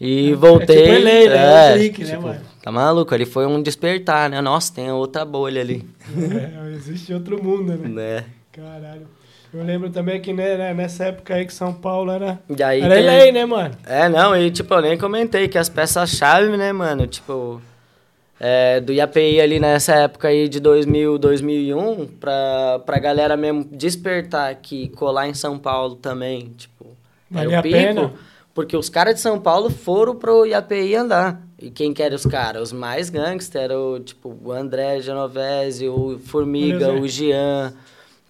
E 0.00 0.32
É, 0.32 0.34
voltei. 0.34 0.76
é 0.76 0.82
tipo 0.82 0.94
Elei, 0.94 1.28
né? 1.28 1.36
É 1.36 1.38
é, 1.70 1.74
um 1.74 1.78
clique, 1.78 2.04
né, 2.04 2.10
tipo, 2.10 2.22
mano? 2.22 2.40
Tá 2.62 2.72
maluco? 2.72 3.14
Ali 3.14 3.24
foi 3.24 3.46
um 3.46 3.62
despertar, 3.62 4.28
né? 4.30 4.40
Nossa, 4.40 4.72
tem 4.74 4.90
outra 4.90 5.24
bolha 5.24 5.60
ali. 5.60 5.84
É, 6.16 6.72
existe 6.74 7.12
outro 7.14 7.42
mundo, 7.42 7.76
né? 7.76 7.88
né? 7.88 8.24
Caralho. 8.52 9.06
Eu 9.52 9.62
lembro 9.64 9.90
também 9.90 10.18
que 10.20 10.32
né, 10.32 10.56
né, 10.56 10.72
nessa 10.74 11.04
época 11.04 11.34
aí 11.34 11.44
que 11.44 11.52
São 11.52 11.74
Paulo 11.74 12.10
era. 12.10 12.40
E 12.48 12.62
aí 12.62 12.80
era 12.80 12.94
tem- 12.94 13.32
né, 13.32 13.44
mano? 13.44 13.74
É, 13.86 14.08
não, 14.08 14.34
e 14.34 14.50
tipo, 14.50 14.72
eu 14.72 14.80
nem 14.80 14.96
comentei 14.96 15.46
que 15.46 15.58
as 15.58 15.68
peças-chave, 15.68 16.56
né, 16.56 16.72
mano, 16.72 17.06
tipo, 17.06 17.60
é, 18.40 18.80
do 18.80 18.92
IAPI 18.94 19.40
ali 19.42 19.60
nessa 19.60 19.94
época 19.94 20.28
aí 20.28 20.48
de 20.48 20.58
2000, 20.58 21.18
2001, 21.18 22.06
pra, 22.18 22.80
pra 22.86 22.98
galera 22.98 23.36
mesmo 23.36 23.62
despertar 23.70 24.50
aqui, 24.50 24.88
colar 24.88 25.28
em 25.28 25.34
São 25.34 25.58
Paulo 25.58 25.96
também, 25.96 26.52
tipo, 26.56 26.86
Valia 27.30 27.50
era 27.50 27.58
a 27.58 27.62
pico, 27.62 27.76
pena? 27.76 28.12
Porque 28.54 28.76
os 28.76 28.88
caras 28.88 29.14
de 29.14 29.20
São 29.20 29.38
Paulo 29.38 29.70
foram 29.70 30.14
pro 30.14 30.46
IAPI 30.46 30.94
andar. 30.96 31.40
E 31.58 31.70
quem 31.70 31.94
que 31.94 32.02
eram 32.02 32.16
os 32.16 32.26
caras? 32.26 32.62
Os 32.62 32.72
mais 32.72 33.08
gangster, 33.08 33.70
o, 33.72 34.00
tipo, 34.00 34.36
o 34.44 34.52
André 34.52 35.00
Genovese, 35.00 35.88
o 35.88 36.18
Formiga, 36.18 36.92
o 36.92 37.06
Jean, 37.06 37.72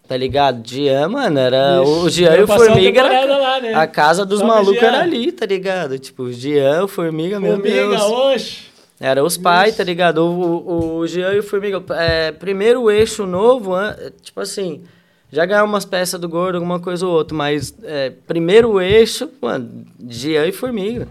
tá 0.06 0.16
ligado? 0.16 0.62
Jean, 0.68 1.08
mano, 1.08 1.38
era... 1.38 1.82
o 1.82 2.06
Ixi, 2.06 2.24
Jean 2.24 2.36
e 2.36 2.42
o 2.42 2.46
Formiga 2.46 3.00
era... 3.00 3.38
lá, 3.38 3.60
né? 3.60 3.74
A 3.74 3.86
casa 3.86 4.24
dos 4.26 4.42
malucos 4.42 4.82
era 4.82 5.00
ali, 5.00 5.32
tá 5.32 5.46
ligado? 5.46 5.98
Tipo, 5.98 6.24
o 6.24 6.32
Jean, 6.32 6.84
o 6.84 6.88
Formiga, 6.88 7.40
meu 7.40 7.54
Formiga, 7.54 7.88
Deus. 7.88 8.02
oxe. 8.02 8.72
Era 9.00 9.24
os 9.24 9.36
pais, 9.36 9.76
tá 9.76 9.82
ligado? 9.82 10.18
O, 10.18 10.28
o, 10.30 10.96
o 10.98 11.06
Jean 11.08 11.32
e 11.32 11.40
o 11.40 11.42
Formiga. 11.42 11.82
É, 11.98 12.30
primeiro 12.30 12.88
eixo 12.88 13.26
novo, 13.26 13.72
tipo 14.20 14.40
assim, 14.40 14.84
já 15.32 15.46
ganhar 15.46 15.64
umas 15.64 15.84
peças 15.84 16.20
do 16.20 16.28
gordo, 16.28 16.56
alguma 16.56 16.78
coisa 16.78 17.06
ou 17.06 17.12
outra, 17.12 17.34
mas 17.36 17.74
é, 17.82 18.10
primeiro 18.26 18.80
eixo, 18.80 19.30
mano, 19.40 19.86
Jean 20.08 20.46
e 20.46 20.52
Formiga. 20.52 21.08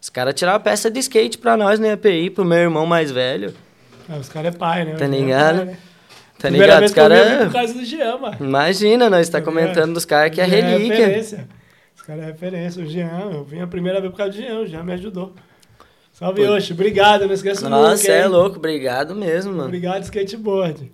Os 0.00 0.08
caras 0.08 0.34
tiraram 0.34 0.60
peça 0.60 0.90
de 0.90 0.98
skate 1.00 1.36
pra 1.38 1.56
nós 1.56 1.78
na 1.78 1.88
EPI, 1.88 2.30
pro 2.30 2.44
meu 2.44 2.58
irmão 2.58 2.86
mais 2.86 3.10
velho, 3.10 3.52
Ah, 4.08 4.16
os 4.16 4.28
caras 4.28 4.54
é 4.54 4.58
pai, 4.58 4.84
né? 4.84 4.94
Tá 4.94 5.04
é 5.04 5.08
ligado? 5.08 5.64
né? 5.66 5.76
tá 6.38 6.48
Primeira 6.48 6.66
ligado? 6.66 6.84
Os 6.84 6.92
caras. 6.94 7.44
por 7.44 7.52
causa 7.52 7.74
do 7.74 7.84
Jean, 7.84 8.16
mano. 8.16 8.36
Imagina, 8.40 9.10
nós 9.10 9.28
tá 9.28 9.42
comentando 9.42 9.92
dos 9.92 10.04
caras 10.04 10.32
que 10.34 10.40
é 10.40 10.44
relíquia. 10.44 10.96
referência. 11.06 11.48
Os 11.94 12.02
caras 12.02 12.22
é 12.22 12.26
referência. 12.28 12.82
O 12.82 12.86
Jean, 12.86 13.28
eu 13.32 13.44
vim 13.44 13.60
a 13.60 13.66
primeira 13.66 14.00
vez 14.00 14.10
por 14.10 14.16
causa 14.16 14.32
do 14.32 14.38
Jean, 14.38 14.60
o 14.60 14.66
Jean 14.66 14.82
me 14.84 14.92
ajudou. 14.94 15.34
Salve. 16.12 16.42
Oxe. 16.48 16.72
Obrigado, 16.72 17.26
não 17.26 17.34
esqueça 17.34 17.68
nunca, 17.68 17.82
Nossa, 17.82 18.10
é 18.10 18.26
louco, 18.26 18.56
obrigado 18.56 19.14
mesmo, 19.14 19.52
mano. 19.52 19.66
Obrigado, 19.66 20.02
skateboard. 20.04 20.90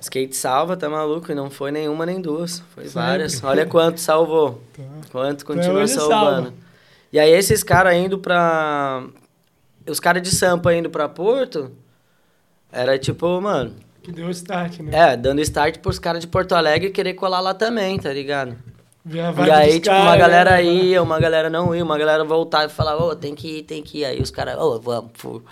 Skate 0.00 0.34
salva, 0.36 0.76
tá 0.76 0.88
maluco? 0.88 1.30
E 1.30 1.34
não 1.34 1.50
foi 1.50 1.70
nenhuma 1.70 2.06
nem 2.06 2.20
duas. 2.20 2.60
Foi 2.74 2.84
Sempre. 2.84 3.00
várias. 3.00 3.44
Olha 3.44 3.66
quanto 3.66 4.00
salvou. 4.00 4.62
Tá. 4.76 4.82
Quanto 5.12 5.42
Até 5.42 5.54
continua 5.54 5.82
hoje 5.82 5.92
salvando. 5.94 6.42
salva. 6.46 6.52
E 7.12 7.18
aí 7.18 7.30
esses 7.30 7.62
caras 7.62 7.94
indo 7.96 8.18
pra. 8.18 9.04
Os 9.86 9.98
caras 10.00 10.22
de 10.22 10.30
Sampa 10.30 10.72
indo 10.74 10.88
pra 10.90 11.08
Porto. 11.08 11.70
Era 12.72 12.98
tipo, 12.98 13.40
mano. 13.40 13.74
Que 14.02 14.12
deu 14.12 14.30
start, 14.30 14.78
né? 14.80 15.12
É, 15.12 15.16
dando 15.16 15.40
start 15.42 15.78
pros 15.78 15.98
caras 15.98 16.20
de 16.22 16.26
Porto 16.26 16.54
Alegre 16.54 16.90
querer 16.90 17.14
colar 17.14 17.40
lá 17.40 17.52
também, 17.52 17.98
tá 17.98 18.12
ligado? 18.12 18.56
E 19.06 19.50
aí, 19.50 19.74
tipo, 19.74 19.86
caras, 19.86 20.02
uma 20.04 20.16
galera 20.16 20.50
né? 20.52 20.64
ia, 20.64 21.02
uma 21.02 21.18
galera 21.18 21.50
não 21.50 21.74
ia, 21.74 21.82
uma 21.84 21.98
galera 21.98 22.22
voltava 22.24 22.66
e 22.66 22.68
falava, 22.68 23.02
ô, 23.04 23.16
tem 23.16 23.34
que 23.34 23.58
ir, 23.58 23.62
tem 23.64 23.82
que 23.82 23.98
ir. 23.98 24.04
Aí 24.04 24.20
os 24.20 24.30
caras, 24.30 24.56
ô, 24.58 24.78
vamos. 24.80 25.10
fu- 25.14 25.42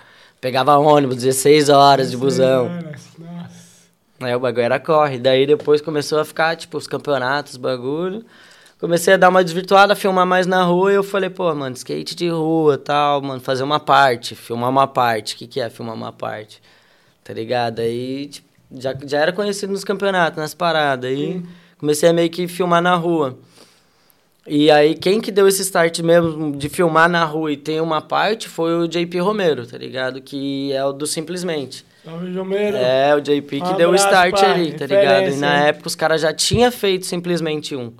Pegava 0.41 0.77
ônibus, 0.77 1.17
16 1.17 1.69
horas 1.69 2.11
de 2.11 2.17
busão. 2.17 2.69
Nossa. 2.69 3.58
Aí 4.21 4.35
o 4.35 4.41
bagulho 4.41 4.65
era 4.65 4.81
corre. 4.81 5.19
Daí 5.19 5.47
depois 5.47 5.81
começou 5.81 6.19
a 6.19 6.25
ficar, 6.25 6.57
tipo, 6.57 6.77
os 6.77 6.87
campeonatos, 6.87 7.57
bagulho. 7.57 8.25
Comecei 8.81 9.15
a 9.15 9.17
dar 9.17 9.29
uma 9.29 9.43
desvirtuada, 9.43 9.97
filmar 9.97 10.25
mais 10.25 10.47
na 10.47 10.63
rua 10.63 10.93
e 10.93 10.95
eu 10.95 11.03
falei, 11.03 11.29
pô, 11.29 11.53
mano, 11.53 11.75
skate 11.75 12.15
de 12.15 12.29
rua 12.29 12.79
tal, 12.79 13.21
mano, 13.21 13.41
fazer 13.41 13.65
uma 13.65 13.81
parte, 13.81 14.37
filmar 14.37 14.71
uma 14.71 14.87
parte. 14.87 15.35
O 15.35 15.39
que, 15.39 15.47
que 15.49 15.61
é 15.61 15.69
filmar 15.69 15.97
uma 15.97 16.13
parte? 16.13 16.63
Tá 17.25 17.33
ligado? 17.33 17.81
Aí, 17.81 18.29
tipo, 18.29 18.49
já, 18.73 18.95
já 19.05 19.19
era 19.19 19.33
conhecido 19.33 19.73
nos 19.73 19.83
campeonatos, 19.85 20.39
nas 20.39 20.55
paradas. 20.55 21.11
Aí 21.11 21.43
comecei 21.77 22.09
a 22.09 22.13
meio 22.13 22.31
que 22.31 22.47
filmar 22.47 22.81
na 22.81 22.95
rua. 22.95 23.37
E 24.47 24.71
aí, 24.71 24.95
quem 24.95 25.21
que 25.21 25.31
deu 25.31 25.47
esse 25.47 25.63
start 25.63 25.99
mesmo 26.01 26.57
de 26.57 26.69
filmar 26.69 27.09
na 27.09 27.25
rua 27.25 27.53
e 27.53 27.57
ter 27.57 27.83
uma 27.83 28.01
parte 28.01 28.49
foi 28.49 28.75
o 28.79 28.89
JP 28.89 29.19
Romero, 29.19 29.67
tá 29.67 29.77
ligado? 29.77 30.23
Que 30.23 30.73
é 30.73 30.85
o 30.85 30.93
do 30.93 31.07
Simplesmente. 31.07 31.85
Salve. 32.09 32.77
É, 32.77 33.14
o 33.14 33.21
JP 33.21 33.61
que 33.61 33.62
Um 33.68 33.77
deu 33.77 33.90
o 33.90 33.94
start 33.94 34.33
pai. 34.40 34.51
ali, 34.53 34.73
tá 34.73 34.87
ligado? 34.87 35.29
E 35.29 35.37
na 35.37 35.59
hein? 35.62 35.66
época 35.68 35.88
os 35.88 35.94
caras 35.94 36.21
já 36.21 36.33
tinham 36.33 36.71
feito 36.73 37.07
simplesmente 37.07 37.75
um. 37.77 37.92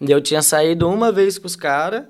E 0.00 0.10
Eu 0.10 0.20
tinha 0.20 0.42
saído 0.42 0.88
uma 0.88 1.10
vez 1.12 1.38
com 1.38 1.46
os 1.46 1.56
caras. 1.56 2.04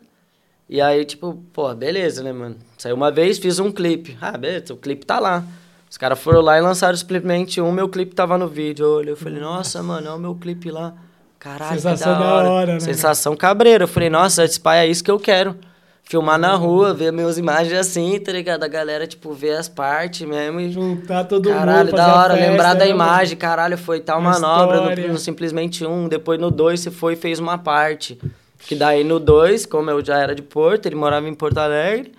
E 0.68 0.80
aí, 0.80 1.04
tipo, 1.04 1.42
pô, 1.52 1.74
beleza, 1.74 2.22
né, 2.22 2.32
mano? 2.32 2.56
Saí 2.76 2.92
uma 2.92 3.10
vez, 3.10 3.38
fiz 3.38 3.58
um 3.58 3.70
clipe. 3.72 4.16
Ah, 4.20 4.36
beleza, 4.36 4.74
o 4.74 4.76
clipe 4.76 5.06
tá 5.06 5.18
lá. 5.18 5.42
Os 5.90 5.96
caras 5.96 6.18
foram 6.18 6.42
lá 6.42 6.58
e 6.58 6.60
lançaram 6.60 6.96
simplesmente 6.96 7.60
um, 7.60 7.72
meu 7.72 7.88
clipe 7.88 8.14
tava 8.14 8.36
no 8.36 8.46
vídeo. 8.46 8.84
Eu 8.84 8.92
olhei, 8.92 9.12
eu 9.12 9.16
falei, 9.16 9.40
nossa, 9.40 9.82
mano, 9.82 10.06
é 10.08 10.12
o 10.12 10.18
meu 10.18 10.34
clipe 10.34 10.70
lá. 10.70 10.92
Caralho, 11.38 11.76
Sensação 11.80 12.12
da 12.12 12.18
da 12.18 12.34
hora. 12.34 12.50
hora, 12.50 12.72
né? 12.74 12.80
Sensação 12.80 13.34
cabreira. 13.36 13.84
Eu 13.84 13.88
falei, 13.88 14.10
nossa, 14.10 14.44
esse 14.44 14.60
pai 14.60 14.80
é 14.80 14.86
isso 14.86 15.02
que 15.02 15.10
eu 15.10 15.18
quero. 15.18 15.56
Filmar 16.08 16.38
na 16.38 16.54
rua, 16.54 16.94
ver 16.94 17.12
minhas 17.12 17.36
imagens 17.36 17.74
assim, 17.74 18.18
tá 18.18 18.32
ligado? 18.32 18.62
A 18.64 18.68
galera, 18.68 19.06
tipo, 19.06 19.34
ver 19.34 19.58
as 19.58 19.68
partes 19.68 20.26
mesmo 20.26 20.58
e 20.58 20.72
Juntar 20.72 21.24
todo 21.24 21.50
Caralho, 21.50 21.80
mundo. 21.80 21.90
fazer 21.90 22.02
da 22.02 22.12
a 22.12 22.22
hora, 22.22 22.34
festa, 22.34 22.50
lembrar 22.50 22.74
da 22.74 22.84
né, 22.86 22.90
imagem, 22.90 23.36
caralho, 23.36 23.76
foi 23.76 24.00
tal 24.00 24.18
Uma 24.18 24.30
manobra 24.30 24.96
no, 24.96 25.08
no 25.12 25.18
simplesmente 25.18 25.84
um, 25.84 26.08
depois 26.08 26.40
no 26.40 26.50
dois 26.50 26.80
você 26.80 26.90
foi 26.90 27.12
e 27.12 27.16
fez 27.16 27.38
uma 27.38 27.58
parte. 27.58 28.18
Que 28.60 28.74
daí 28.74 29.04
no 29.04 29.20
dois, 29.20 29.66
como 29.66 29.90
eu 29.90 30.02
já 30.02 30.16
era 30.16 30.34
de 30.34 30.40
Porto, 30.40 30.86
ele 30.86 30.96
morava 30.96 31.28
em 31.28 31.34
Porto 31.34 31.58
Alegre, 31.58 32.10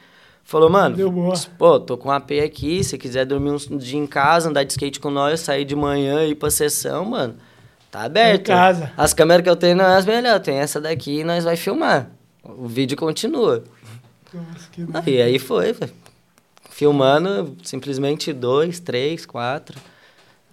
falou, 0.43 0.69
mano, 0.69 0.95
pô, 1.58 1.80
tô 1.80 1.97
com 1.97 2.10
um 2.10 2.12
AP 2.12 2.32
aqui, 2.45 2.84
se 2.84 2.95
quiser 2.95 3.25
dormir 3.25 3.49
um 3.49 3.78
dia 3.78 3.97
em 3.97 4.06
casa, 4.06 4.49
andar 4.49 4.63
de 4.65 4.71
skate 4.71 4.99
com 4.99 5.10
nós, 5.10 5.39
sair 5.39 5.65
de 5.65 5.75
manhã 5.75 6.23
e 6.25 6.32
ir 6.32 6.36
pra 6.36 6.52
sessão, 6.52 7.06
mano, 7.06 7.34
tá 7.89 8.04
aberto. 8.04 8.41
Em 8.41 8.54
casa. 8.54 8.91
As 8.95 9.15
câmeras 9.15 9.43
que 9.43 9.49
eu 9.49 9.56
tenho 9.56 9.78
não 9.78 9.86
é 9.86 9.95
as 9.95 10.06
melhores, 10.06 10.43
tem 10.43 10.58
essa 10.58 10.80
daqui 10.80 11.21
e 11.21 11.23
nós 11.23 11.43
vai 11.43 11.56
filmar. 11.56 12.12
O 12.43 12.67
vídeo 12.67 12.95
continua. 12.95 13.63
Nossa, 14.34 14.70
que 14.72 14.86
Ah, 14.94 15.04
E 15.06 15.22
aí 15.22 15.39
foi, 15.39 15.74
velho. 15.74 15.92
Filmando 16.70 17.56
simplesmente 17.63 18.32
dois, 18.32 18.80
três, 18.80 19.26
quatro. 19.26 19.78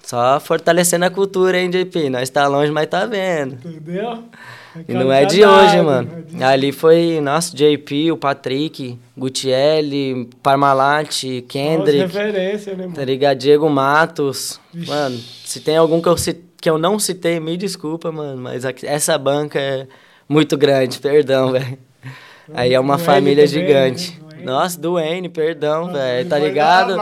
Só 0.02 0.38
fortalecendo 0.38 1.04
a 1.04 1.10
cultura, 1.10 1.58
hein, 1.58 1.68
JP? 1.68 2.10
Nós 2.10 2.30
tá 2.30 2.46
longe, 2.46 2.70
mas 2.70 2.86
tá 2.86 3.06
vendo. 3.06 3.54
Entendeu? 3.54 4.22
E 4.88 4.92
não 4.92 5.10
é 5.10 5.24
de 5.24 5.44
hoje, 5.44 5.80
mano. 5.82 6.08
Ali 6.40 6.70
foi, 6.70 7.20
nossa, 7.20 7.54
JP, 7.56 8.12
o 8.12 8.16
Patrick, 8.16 8.96
Gutielli, 9.16 10.28
Parmalat, 10.42 11.24
Kendrick, 11.48 11.98
referência, 11.98 12.74
né, 12.76 12.84
tá 12.84 12.88
mano? 12.90 13.04
ligado? 13.04 13.38
Diego 13.38 13.68
Matos. 13.68 14.60
Vixe. 14.72 14.90
Mano, 14.90 15.18
se 15.44 15.60
tem 15.60 15.76
algum 15.76 16.00
que 16.00 16.08
eu, 16.08 16.14
que 16.60 16.70
eu 16.70 16.78
não 16.78 16.98
citei, 17.00 17.40
me 17.40 17.56
desculpa, 17.56 18.12
mano, 18.12 18.40
mas 18.42 18.64
essa 18.84 19.16
banca 19.18 19.58
é 19.58 19.88
muito 20.28 20.56
grande, 20.56 20.98
perdão, 21.00 21.50
velho. 21.52 21.78
Aí 22.54 22.74
é 22.74 22.80
uma 22.80 22.96
Do 22.96 23.02
família 23.02 23.46
também, 23.46 23.66
gigante. 23.66 24.10
né? 24.12 24.16
Do 24.28 24.36
N. 24.36 24.44
Nossa, 24.44 24.80
do 24.80 24.98
N, 24.98 25.28
perdão, 25.28 25.92
velho, 25.92 26.28
tá 26.28 26.38
ligado? 26.38 26.96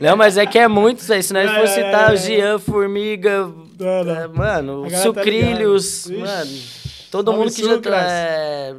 Não, 0.00 0.16
mas 0.16 0.36
é 0.38 0.46
que 0.46 0.58
é 0.58 0.68
muito, 0.68 1.02
velho. 1.04 1.22
Se 1.22 1.32
nós 1.32 1.50
É, 1.50 1.54
for 1.58 1.66
citar 1.66 2.10
é, 2.10 2.12
o 2.12 2.14
é. 2.14 2.16
Jean, 2.16 2.58
Formiga, 2.58 3.50
Não, 3.78 4.04
não. 4.04 4.14
é, 4.14 4.28
mano, 4.28 4.90
tá 4.90 4.96
Sucrilhos, 4.98 6.06
ligada. 6.06 6.30
mano, 6.36 6.50
todo 7.10 7.32
mundo 7.32 7.50
que 7.52 7.64
já 7.64 7.78
tá. 7.78 7.96
é, 7.96 8.74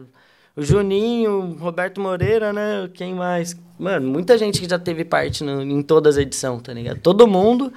o 0.55 0.61
Juninho, 0.61 1.57
Roberto 1.59 1.99
Moreira, 1.99 2.53
né? 2.53 2.89
Quem 2.93 3.13
mais? 3.13 3.55
Mano, 3.79 4.07
muita 4.09 4.37
gente 4.37 4.61
que 4.61 4.69
já 4.69 4.77
teve 4.79 5.03
parte 5.03 5.43
no- 5.43 5.61
em 5.63 5.81
todas 5.81 6.15
as 6.17 6.21
edições, 6.21 6.61
tá 6.61 6.71
ligado? 6.73 6.99
Todo 6.99 7.27
mundo. 7.27 7.73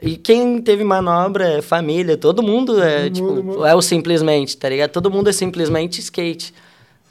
E 0.00 0.16
quem 0.16 0.60
teve 0.60 0.84
manobra 0.84 1.48
é 1.58 1.62
família, 1.62 2.16
todo 2.16 2.40
mundo 2.42 2.80
é, 2.80 3.04
Todo 3.04 3.12
tipo, 3.12 3.32
mundo, 3.42 3.66
é 3.66 3.74
o 3.74 3.82
simplesmente, 3.82 4.56
tá 4.56 4.68
ligado? 4.68 4.90
Todo 4.90 5.10
mundo 5.10 5.28
é 5.28 5.32
simplesmente 5.32 5.98
skate. 6.00 6.54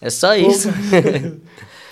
É 0.02 0.10
só 0.10 0.36
isso. 0.36 0.70
Poucas. 0.72 1.34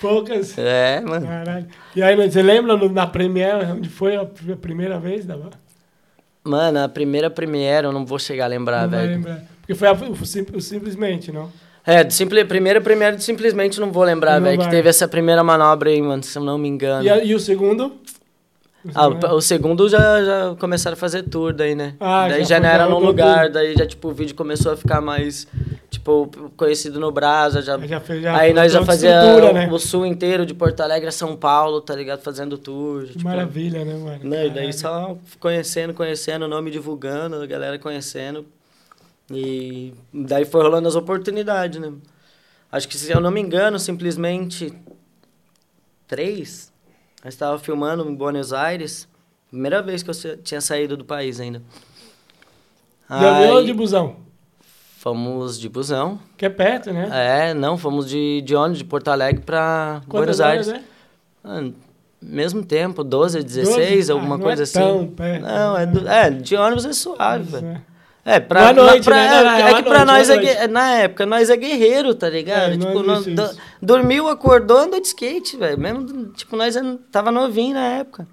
Poucas. 0.00 0.58
é, 0.58 1.00
mano. 1.00 1.26
Caralho. 1.26 1.66
E 1.94 2.02
aí, 2.02 2.14
mano, 2.16 2.30
você 2.30 2.42
lembra 2.42 2.76
no- 2.76 2.88
na 2.90 3.06
Premiere, 3.06 3.64
onde 3.72 3.88
foi 3.88 4.14
a 4.16 4.24
pr- 4.24 4.52
a 4.52 4.56
primeira 4.56 4.98
vez? 5.00 5.24
Da... 5.24 5.36
Mano, 6.44 6.84
a 6.84 6.88
primeira 6.88 7.28
Premiere 7.30 7.86
eu 7.86 7.92
não 7.92 8.04
vou 8.06 8.18
chegar 8.18 8.44
a 8.44 8.48
lembrar, 8.48 8.82
não 8.82 8.90
vai 8.90 9.00
velho. 9.00 9.12
lembrar. 9.16 9.42
Porque 9.60 9.74
foi 9.74 9.88
a, 9.88 9.92
o, 9.92 10.24
sim- 10.26 10.46
o 10.54 10.60
simplesmente, 10.60 11.32
não? 11.32 11.50
É, 11.84 12.04
de 12.04 12.12
simple, 12.14 12.44
primeira 12.44 12.80
Premiere 12.80 13.18
simplesmente 13.20 13.80
não 13.80 13.90
vou 13.90 14.04
lembrar, 14.04 14.40
velho. 14.40 14.58
Que 14.58 14.64
vai. 14.64 14.70
teve 14.70 14.88
essa 14.88 15.08
primeira 15.08 15.42
manobra 15.42 15.88
aí, 15.90 16.00
mano, 16.00 16.22
se 16.22 16.36
eu 16.38 16.44
não 16.44 16.58
me 16.58 16.68
engano. 16.68 17.02
E, 17.04 17.10
a- 17.10 17.24
e 17.24 17.34
o 17.34 17.40
segundo? 17.40 17.92
Ah, 18.94 19.08
o, 19.08 19.34
o 19.36 19.40
segundo 19.40 19.88
já, 19.88 20.22
já 20.24 20.54
começaram 20.60 20.94
a 20.94 20.96
fazer 20.98 21.24
tour 21.24 21.52
daí, 21.52 21.74
né? 21.74 21.94
Ah, 21.98 22.28
daí 22.28 22.42
já 22.44 22.56
já, 22.56 22.60
não 22.60 22.68
era 22.68 22.84
rodou 22.84 23.00
lugar, 23.08 23.44
tudo. 23.46 23.54
daí 23.54 23.74
já, 23.76 23.84
tipo, 23.86 24.08
o 24.08 24.12
vídeo 24.14 24.36
começou 24.36 24.70
a 24.72 24.76
ficar 24.76 25.00
mais, 25.00 25.48
tipo, 26.06 26.50
conhecido 26.56 27.00
no 27.00 27.10
Brasa, 27.10 27.60
já... 27.60 27.76
Já 27.78 28.00
fez- 28.00 28.22
já 28.22 28.36
aí 28.36 28.52
nós 28.52 28.72
já 28.72 28.84
fazia 28.84 29.20
o, 29.20 29.52
né? 29.52 29.68
o 29.70 29.78
sul 29.78 30.06
inteiro, 30.06 30.46
de 30.46 30.54
Porto 30.54 30.80
Alegre 30.80 31.08
a 31.08 31.12
São 31.12 31.36
Paulo, 31.36 31.80
tá 31.80 31.94
ligado? 31.96 32.22
Fazendo 32.22 32.56
tour. 32.56 33.06
Que 33.06 33.12
tipo, 33.14 33.24
maravilha, 33.24 33.84
né, 33.84 33.94
mano? 33.94 34.20
Não, 34.22 34.44
e 34.44 34.50
daí 34.50 34.72
só 34.72 35.16
conhecendo, 35.40 35.92
conhecendo, 35.92 36.44
o 36.44 36.48
nome 36.48 36.70
divulgando, 36.70 37.36
a 37.36 37.46
galera 37.46 37.78
conhecendo. 37.78 38.46
E 39.30 39.92
daí 40.14 40.44
foi 40.44 40.62
rolando 40.62 40.86
as 40.86 40.94
oportunidades, 40.94 41.80
né? 41.80 41.92
Acho 42.70 42.88
que, 42.88 42.96
se 42.96 43.10
eu 43.10 43.20
não 43.20 43.30
me 43.30 43.40
engano, 43.40 43.78
simplesmente 43.78 44.72
três. 46.06 46.72
Eu 47.24 47.28
estava 47.28 47.58
filmando 47.58 48.08
em 48.08 48.14
Buenos 48.14 48.52
Aires. 48.52 49.08
Primeira 49.50 49.82
vez 49.82 50.02
que 50.02 50.10
eu 50.10 50.36
tinha 50.36 50.60
saído 50.60 50.96
do 50.96 51.04
país 51.04 51.40
ainda. 51.40 51.62
Aí, 53.08 53.64
de 53.64 53.72
busão? 53.72 54.25
Fomos 55.16 55.56
de 55.60 55.68
busão. 55.68 56.18
Que 56.36 56.46
é 56.46 56.48
perto, 56.48 56.92
né? 56.92 57.08
É, 57.12 57.54
não, 57.54 57.78
fomos 57.78 58.08
de, 58.10 58.42
de 58.42 58.56
ônibus 58.56 58.78
de 58.78 58.84
Porto 58.84 59.06
Alegre 59.06 59.40
para 59.40 60.00
Buenos 60.04 60.40
horas, 60.40 60.68
Aires. 60.68 60.82
né? 60.82 60.82
Ah, 61.44 61.62
mesmo 62.20 62.64
tempo, 62.64 63.04
12, 63.04 63.40
16, 63.40 63.76
12? 64.08 64.10
alguma 64.10 64.34
Ah, 64.34 64.38
coisa 64.40 64.62
é 64.62 64.64
assim. 64.64 64.80
tão 64.80 65.06
perto, 65.06 65.42
Não, 65.44 65.76
é, 65.76 65.86
né? 65.86 65.92
do- 65.92 66.08
é, 66.08 66.30
de 66.30 66.56
ônibus 66.56 66.84
é 66.86 66.92
suave, 66.92 67.44
velho. 67.44 67.66
é. 68.24 68.34
É, 68.34 68.40
pra, 68.40 68.72
noite, 68.72 69.04
pra- 69.04 69.14
né? 69.14 69.26
é- 69.26 69.60
é, 69.62 69.70
é 69.70 69.74
que 69.76 69.82
pra 69.84 70.04
noite, 70.04 70.26
nós, 70.28 70.28
é, 70.44 70.66
na 70.66 70.94
época, 70.94 71.24
nós 71.24 71.50
é 71.50 71.56
guerreiro, 71.56 72.12
tá 72.12 72.28
ligado? 72.28 72.72
É, 72.72 72.76
tipo, 72.76 73.00
do- 73.00 73.56
dormiu, 73.80 74.26
acordou, 74.28 74.78
andou 74.78 75.00
de 75.00 75.06
skate, 75.06 75.56
velho. 75.56 75.78
Mesmo, 75.78 76.30
tipo, 76.32 76.56
nós 76.56 76.74
é- 76.74 76.82
tava 77.12 77.30
novinho 77.30 77.74
na 77.74 77.84
época. 77.98 78.26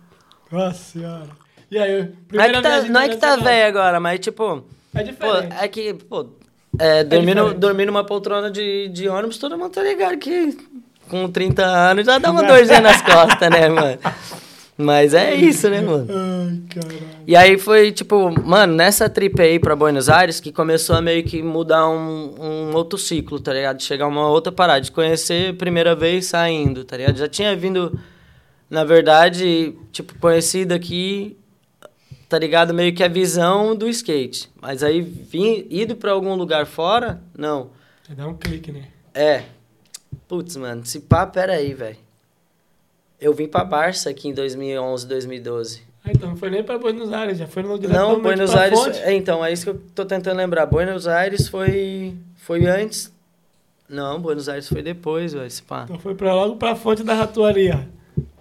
Nossa 0.52 0.80
senhora. 0.94 1.28
E 1.70 1.78
aí, 1.78 2.10
Não 2.34 2.44
é 2.44 2.50
que 2.52 2.62
tá, 2.64 2.82
não 2.82 3.00
é 3.02 3.10
que 3.10 3.18
tá 3.18 3.36
velho 3.36 3.68
agora, 3.68 4.00
mas 4.00 4.20
tipo... 4.20 4.64
É 4.96 5.04
Pô, 5.04 5.12
diferente. 5.12 5.56
é 5.60 5.68
que, 5.68 5.94
pô, 5.96 6.28
é, 6.80 7.04
dormir, 7.04 7.36
no- 7.36 7.54
dormir 7.54 7.86
numa 7.86 8.04
poltrona 8.04 8.50
de, 8.50 8.88
de 8.90 9.08
ônibus, 9.08 9.38
todo 9.38 9.58
mundo 9.58 9.72
tá 9.72 9.84
ligado 9.84 10.18
que 10.18 10.58
com 11.10 11.30
30 11.30 11.64
anos 11.66 12.06
já 12.06 12.18
dá 12.18 12.32
uma 12.32 12.44
dorzinha 12.48 12.82
nas 12.82 13.02
costas, 13.02 13.50
né, 13.50 13.70
mano? 13.70 13.98
Mas 14.76 15.14
é 15.14 15.36
isso, 15.36 15.70
né, 15.70 15.82
mano? 15.82 16.08
Ai, 16.10 16.60
caralho. 16.74 17.00
E 17.28 17.36
aí 17.36 17.60
foi, 17.60 17.92
tipo, 17.92 18.32
mano, 18.44 18.74
nessa 18.74 19.08
trip 19.08 19.40
aí 19.40 19.60
pra 19.60 19.76
Buenos 19.76 20.10
Aires 20.10 20.40
que 20.40 20.52
começou 20.52 20.96
a 20.96 21.02
meio 21.02 21.24
que 21.24 21.44
mudar 21.44 21.88
um, 21.88 22.34
um 22.40 22.76
outro 22.76 22.98
ciclo, 22.98 23.40
tá 23.40 23.54
ligado? 23.54 23.82
Chegar 23.84 24.08
uma 24.08 24.28
outra 24.30 24.52
parada, 24.52 24.82
de 24.82 24.92
conhecer 24.92 25.56
primeira 25.58 25.96
vez 25.96 26.26
saindo, 26.26 26.84
tá 26.84 26.98
ligado? 26.98 27.18
Já 27.18 27.28
tinha 27.28 27.56
vindo, 27.56 27.98
na 28.68 28.84
verdade, 28.84 29.76
tipo, 29.92 30.18
conhecido 30.18 30.74
aqui, 30.74 31.38
tá 32.34 32.40
ligado? 32.40 32.74
Meio 32.74 32.92
que 32.96 33.04
a 33.04 33.08
visão 33.08 33.76
do 33.76 33.88
skate. 33.88 34.50
Mas 34.60 34.82
aí, 34.82 35.02
vim, 35.02 35.68
ido 35.70 35.96
pra 35.96 36.14
algum 36.14 36.34
lugar 36.34 36.66
fora, 36.66 37.22
não. 37.38 37.70
Já 38.10 38.16
dá 38.16 38.28
um 38.28 38.34
clique, 38.34 38.72
né? 38.72 38.88
É. 39.14 39.44
Putz, 40.28 40.56
mano, 40.58 40.84
se 40.84 41.02
pá, 41.02 41.28
pera 41.28 41.54
aí, 41.54 41.76
velho. 41.76 41.98
Eu 43.22 43.36
vim 43.36 43.48
pra 43.48 43.64
Barça 43.64 44.10
aqui 44.10 44.30
em 44.30 44.34
2011, 44.34 45.06
2012. 45.06 45.84
Ah, 46.04 46.10
então 46.12 46.30
não 46.32 46.36
foi 46.36 46.50
nem 46.50 46.64
pra 46.64 46.80
Buenos 46.80 47.14
Aires, 47.14 47.38
já 47.38 47.46
foi 47.46 47.62
no 47.62 47.78
Não, 47.78 48.20
Buenos 48.20 48.56
Aires. 48.56 48.80
fonte. 48.80 48.98
É, 49.04 49.14
então, 49.14 49.46
é 49.46 49.54
isso 49.54 49.66
que 49.66 49.70
eu 49.70 49.82
tô 49.94 50.04
tentando 50.04 50.38
lembrar. 50.38 50.66
Buenos 50.66 51.06
Aires 51.06 51.48
foi. 51.48 52.16
Foi 52.38 52.66
antes. 52.66 53.14
Não, 53.88 54.20
Buenos 54.20 54.50
Aires 54.50 54.68
foi 54.68 54.82
depois, 54.82 55.34
velho. 55.34 55.46
esse 55.46 55.62
pá. 55.62 55.84
Então 55.84 56.00
foi 56.00 56.16
pra 56.16 56.34
logo 56.34 56.56
pra 56.56 56.76
fonte 56.76 57.04
da 57.04 57.14
ratoaria. 57.14 57.88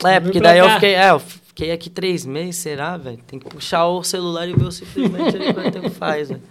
É, 0.04 0.20
porque 0.20 0.40
daí 0.40 0.58
eu 0.58 0.68
fiquei. 0.70 0.94
É, 0.94 1.10
eu 1.10 1.20
fiquei 1.20 1.72
aqui 1.72 1.90
três 1.90 2.24
meses, 2.24 2.56
será, 2.56 2.96
velho? 2.96 3.18
Tem 3.26 3.38
que 3.38 3.48
puxar 3.48 3.86
o 3.86 4.02
celular 4.02 4.48
e 4.48 4.54
ver 4.54 4.64
o 4.64 4.72
simplesmente 4.72 5.36
ali 5.36 5.54
quanto 5.54 5.70
tempo 5.70 5.90
faz, 5.90 6.28
velho. 6.28 6.42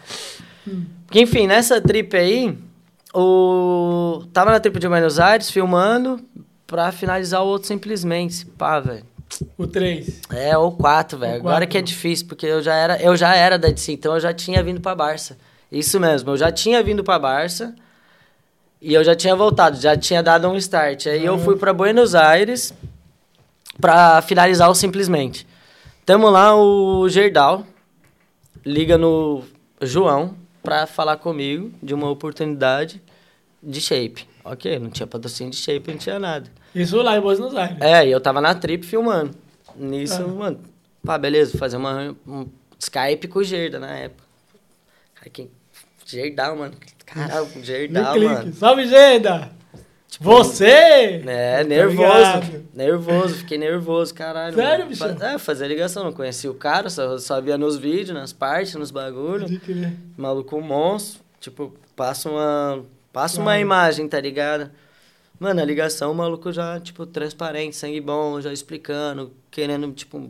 Porque, 1.05 1.19
enfim, 1.19 1.47
nessa 1.47 1.81
trip 1.81 2.15
aí, 2.15 2.57
o. 3.13 4.23
Tava 4.31 4.51
na 4.51 4.59
trip 4.59 4.79
de 4.79 4.87
Buenos 4.87 5.19
Aires 5.19 5.49
filmando 5.51 6.19
pra 6.65 6.91
finalizar 6.91 7.41
o 7.43 7.47
outro 7.47 7.67
simplesmente. 7.67 8.45
Pá, 8.45 8.79
velho. 8.79 9.05
O 9.57 9.67
3. 9.67 10.21
É, 10.29 10.57
ou 10.57 10.71
4, 10.71 11.17
velho. 11.17 11.35
Agora 11.35 11.65
que 11.65 11.77
é 11.77 11.81
difícil, 11.81 12.27
porque 12.27 12.45
eu 12.45 12.61
já 12.61 12.75
era, 12.75 13.01
eu 13.01 13.15
já 13.15 13.35
era 13.35 13.57
da 13.57 13.69
DC, 13.69 13.93
então 13.93 14.13
eu 14.13 14.19
já 14.19 14.33
tinha 14.33 14.61
vindo 14.63 14.81
pra 14.81 14.95
Barça. 14.95 15.37
Isso 15.71 15.99
mesmo, 15.99 16.31
eu 16.31 16.37
já 16.37 16.51
tinha 16.51 16.83
vindo 16.83 17.03
pra 17.03 17.17
Barça 17.17 17.73
e 18.81 18.93
eu 18.93 19.03
já 19.03 19.15
tinha 19.15 19.35
voltado, 19.35 19.79
já 19.79 19.95
tinha 19.95 20.21
dado 20.21 20.47
um 20.49 20.57
start. 20.57 21.07
Aí 21.07 21.23
eu 21.23 21.37
fui 21.37 21.55
pra 21.55 21.73
Buenos 21.73 22.13
Aires 22.13 22.73
pra 23.81 24.21
finalizar 24.21 24.69
o 24.69 24.75
Simplesmente. 24.75 25.45
Tamo 26.05 26.29
lá, 26.29 26.55
o 26.55 27.09
Gerdau 27.09 27.65
liga 28.65 28.97
no 28.97 29.43
João 29.81 30.35
pra 30.63 30.85
falar 30.85 31.17
comigo 31.17 31.73
de 31.81 31.93
uma 31.93 32.09
oportunidade 32.09 33.01
de 33.61 33.81
shape. 33.81 34.27
Ok, 34.43 34.79
não 34.79 34.89
tinha 34.89 35.05
patrocínio 35.07 35.51
de 35.51 35.57
shape, 35.57 35.91
não 35.91 35.97
tinha 35.97 36.19
nada. 36.19 36.49
Isso 36.73 37.01
lá 37.01 37.17
em 37.17 37.21
Buenos 37.21 37.55
Aires. 37.55 37.77
É, 37.81 38.07
e 38.07 38.11
eu 38.11 38.21
tava 38.21 38.39
na 38.41 38.55
trip 38.55 38.85
filmando. 38.85 39.35
Nisso, 39.75 40.21
Ah. 40.23 40.27
mano, 40.27 40.59
pá, 41.05 41.17
beleza, 41.17 41.57
fazer 41.57 41.77
uma, 41.77 42.15
um 42.27 42.47
Skype 42.79 43.27
com 43.27 43.39
o 43.39 43.43
Gerda 43.43 43.79
na 43.79 43.91
época. 43.91 44.23
Cara, 45.15 45.29
quem... 45.29 45.49
Gerdal, 46.05 46.55
mano. 46.57 46.73
Caralho, 47.05 47.47
Gerdal, 47.63 48.19
mano. 48.19 48.53
Salve, 48.53 48.85
Geda! 50.11 50.23
Você! 50.23 50.65
É, 51.25 51.57
Tá 51.57 51.63
nervoso. 51.63 51.97
ligado? 51.97 52.65
Nervoso, 52.73 53.35
fiquei 53.35 53.57
nervoso, 53.57 54.13
caralho. 54.13 54.55
Sério, 54.55 54.85
mano. 54.85 54.95
Fa- 55.19 55.25
É, 55.25 55.37
fazer 55.37 55.67
ligação, 55.67 56.03
não 56.03 56.11
conhecia 56.13 56.49
o 56.51 56.53
cara, 56.53 56.89
só, 56.89 57.17
só 57.17 57.39
via 57.41 57.57
nos 57.57 57.77
vídeos, 57.77 58.09
nas 58.11 58.33
partes, 58.33 58.75
nos 58.75 58.91
bagulhos. 58.91 59.49
Maluco 60.17 60.59
monstro. 60.61 61.21
Tipo, 61.39 61.73
passa 61.95 62.29
uma. 62.29 62.83
Passa 63.11 63.37
uma 63.39 63.45
Claro. 63.51 63.61
imagem, 63.61 64.07
tá 64.07 64.19
ligado? 64.21 64.69
Mano, 65.39 65.59
a 65.61 65.65
ligação, 65.65 66.11
o 66.11 66.15
maluco 66.15 66.51
já, 66.51 66.79
tipo, 66.79 67.05
transparente, 67.05 67.75
sangue 67.75 67.99
bom, 67.99 68.39
já 68.39 68.53
explicando, 68.53 69.33
querendo, 69.49 69.91
tipo, 69.91 70.29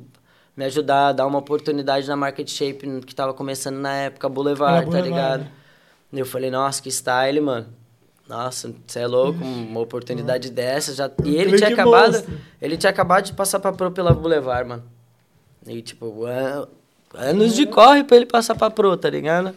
me 0.56 0.66
ajudar, 0.66 1.12
dar 1.12 1.28
uma 1.28 1.38
oportunidade 1.40 2.08
na 2.08 2.16
Market 2.16 2.48
Shape 2.50 3.02
que 3.06 3.14
tava 3.14 3.34
começando 3.34 3.76
na 3.76 3.94
época, 3.94 4.28
Boulevard, 4.30 4.90
tá 4.90 5.02
ligado? 5.02 5.42
né? 5.42 5.52
E 6.14 6.20
eu 6.20 6.26
falei, 6.26 6.50
nossa, 6.50 6.82
que 6.82 6.90
style, 6.90 7.40
mano. 7.42 7.68
Nossa, 8.32 8.74
você 8.88 9.00
é 9.00 9.08
louco, 9.08 9.44
uma 9.44 9.82
oportunidade 9.82 10.50
dessa. 10.50 10.94
Já... 10.94 11.12
E 11.26 11.36
ele 11.36 11.58
tinha 11.58 11.70
acabado. 11.70 12.14
monstro. 12.14 12.34
Ele 12.62 12.78
tinha 12.78 12.90
acabado 12.90 13.26
de 13.26 13.34
passar 13.34 13.60
pra 13.60 13.74
Pro 13.74 13.92
pela 13.92 14.14
Boulevard, 14.14 14.70
mano. 14.70 14.84
E, 15.68 15.82
tipo, 15.82 16.26
an- 16.26 16.66
anos 17.14 17.54
de 17.54 17.66
corre 17.66 18.06
pra 18.06 18.16
ele 18.16 18.26
passar 18.26 18.56
pra 18.56 18.70
Pro, 18.72 18.96
tá 18.96 19.10
ligado? 19.10 19.54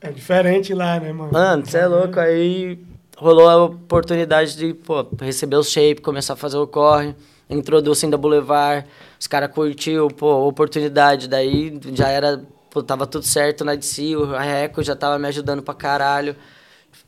É 0.00 0.12
diferente 0.12 0.72
lá, 0.72 1.00
né, 1.00 1.12
mano? 1.12 1.32
Mano, 1.32 1.66
você 1.66 1.78
é 1.78 1.86
louco. 1.88 2.20
Aí 2.20 2.78
rolou 3.16 3.48
a 3.48 3.64
oportunidade 3.64 4.56
de, 4.56 4.72
pô, 4.74 5.04
receber 5.20 5.56
o 5.56 5.64
shape, 5.64 6.00
começar 6.00 6.34
a 6.34 6.36
fazer 6.36 6.56
o 6.56 6.68
corre, 6.68 7.16
introduzem 7.50 8.08
da 8.08 8.16
Boulevard. 8.16 8.86
Os 9.18 9.26
caras 9.26 9.50
curtiu, 9.50 10.06
pô, 10.06 10.46
oportunidade. 10.46 11.26
Daí 11.26 11.80
já 11.94 12.08
era, 12.10 12.40
pô, 12.70 12.80
tava 12.80 13.08
tudo 13.08 13.24
certo 13.26 13.64
na 13.64 13.74
DC, 13.74 14.14
o 14.14 14.24
Reco 14.36 14.84
já 14.84 14.94
tava 14.94 15.18
me 15.18 15.26
ajudando 15.26 15.62
pra 15.64 15.74
caralho. 15.74 16.36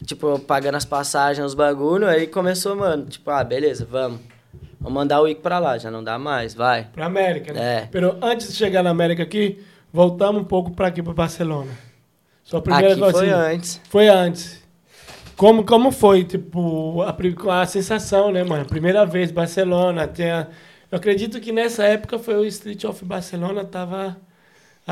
Tipo, 0.05 0.39
pagando 0.39 0.77
as 0.77 0.85
passagens, 0.85 1.45
os 1.47 1.55
bagulho. 1.55 2.07
Aí 2.07 2.27
começou, 2.27 2.75
mano, 2.75 3.07
tipo, 3.07 3.31
ah, 3.31 3.45
beleza, 3.45 3.87
vamos. 3.89 4.21
Vamos 4.81 4.95
mandar 4.95 5.21
o 5.21 5.29
Ico 5.29 5.43
pra 5.43 5.59
lá, 5.59 5.77
já 5.77 5.91
não 5.91 6.03
dá 6.03 6.19
mais, 6.19 6.55
vai. 6.55 6.85
Pra 6.85 7.05
América, 7.05 7.53
né? 7.53 7.83
É. 7.83 7.89
Pero 7.91 8.17
antes 8.23 8.49
de 8.49 8.57
chegar 8.57 8.83
na 8.83 8.89
América 8.89 9.23
aqui, 9.23 9.63
voltamos 9.93 10.41
um 10.41 10.45
pouco 10.45 10.71
pra 10.71 10.87
aqui, 10.87 11.03
pra 11.03 11.13
Barcelona. 11.13 11.71
Sua 12.43 12.63
primeira 12.63 12.93
Aqui 12.93 13.01
coisa, 13.01 13.19
foi 13.19 13.31
assim, 13.31 13.55
antes. 13.55 13.81
Foi 13.91 14.09
antes. 14.09 14.63
Como, 15.37 15.65
como 15.65 15.93
foi, 15.93 16.25
tipo, 16.25 17.03
a, 17.03 17.61
a 17.61 17.67
sensação, 17.67 18.33
né, 18.33 18.43
mano? 18.43 18.65
Primeira 18.65 19.05
vez, 19.05 19.31
Barcelona, 19.31 20.07
tinha... 20.07 20.49
Eu 20.91 20.97
acredito 20.97 21.39
que 21.41 21.53
nessa 21.53 21.85
época 21.85 22.19
foi 22.19 22.35
o 22.35 22.45
Street 22.47 22.83
of 22.85 23.05
Barcelona, 23.05 23.65
tava 23.65 24.17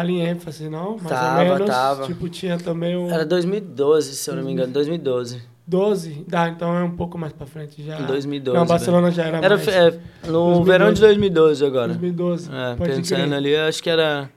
ali 0.00 0.14
em 0.14 0.26
ênfase, 0.26 0.68
não? 0.68 0.96
Mais 0.96 1.08
Tava, 1.08 1.42
ou 1.42 1.48
menos. 1.54 1.66
tava. 1.66 2.06
Tipo, 2.06 2.28
tinha 2.28 2.58
também 2.58 2.96
o 2.96 3.08
Era 3.10 3.24
2012, 3.24 4.14
se 4.14 4.30
eu 4.30 4.36
não 4.36 4.42
me 4.42 4.52
engano, 4.52 4.72
2012. 4.72 5.42
12. 5.66 6.24
Dá, 6.26 6.48
então 6.48 6.74
é 6.74 6.82
um 6.82 6.96
pouco 6.96 7.18
mais 7.18 7.32
pra 7.32 7.46
frente 7.46 7.82
já. 7.84 7.98
Em 8.00 8.04
2012, 8.06 8.58
Não, 8.58 8.66
Barcelona 8.66 9.10
já 9.10 9.24
era, 9.24 9.36
Era 9.38 9.56
mais. 9.56 9.68
é, 9.68 9.90
no 10.26 10.62
2012. 10.62 10.64
verão 10.64 10.92
de 10.92 11.00
2012 11.00 11.66
agora. 11.66 11.88
2012. 11.88 12.50
É, 12.50 12.74
pensando 12.76 13.04
crer. 13.24 13.32
ali, 13.34 13.56
acho 13.56 13.82
que 13.82 13.90
era. 13.90 14.30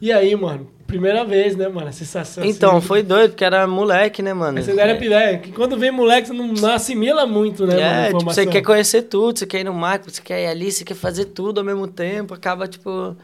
E 0.00 0.12
aí, 0.12 0.34
mano? 0.36 0.68
Primeira 0.86 1.24
vez, 1.24 1.54
né, 1.56 1.68
mano? 1.68 1.88
A 1.88 1.92
sensação. 1.92 2.44
Então, 2.44 2.76
assim, 2.78 2.86
foi 2.86 3.02
doido, 3.02 3.30
porque 3.32 3.44
era 3.44 3.66
moleque, 3.66 4.22
né, 4.22 4.32
mano? 4.32 4.60
Você 4.62 4.72
era 4.78 4.92
ideia, 5.04 5.38
que 5.38 5.52
quando 5.52 5.76
vem 5.76 5.90
moleque, 5.90 6.28
você 6.28 6.32
não, 6.32 6.48
não 6.48 6.72
assimila 6.72 7.26
muito, 7.26 7.66
né, 7.66 7.74
mano? 7.74 7.84
É, 7.86 8.04
tipo, 8.06 8.16
informação. 8.16 8.44
você 8.44 8.50
quer 8.50 8.62
conhecer 8.62 9.02
tudo, 9.02 9.38
você 9.38 9.46
quer 9.46 9.60
ir 9.60 9.64
no 9.64 9.74
marco, 9.74 10.10
você 10.10 10.20
quer 10.22 10.42
ir 10.42 10.46
ali, 10.46 10.72
você 10.72 10.84
quer 10.84 10.94
fazer 10.94 11.26
tudo 11.26 11.58
ao 11.58 11.64
mesmo 11.64 11.86
tempo, 11.86 12.34
acaba, 12.34 12.66
tipo, 12.66 13.16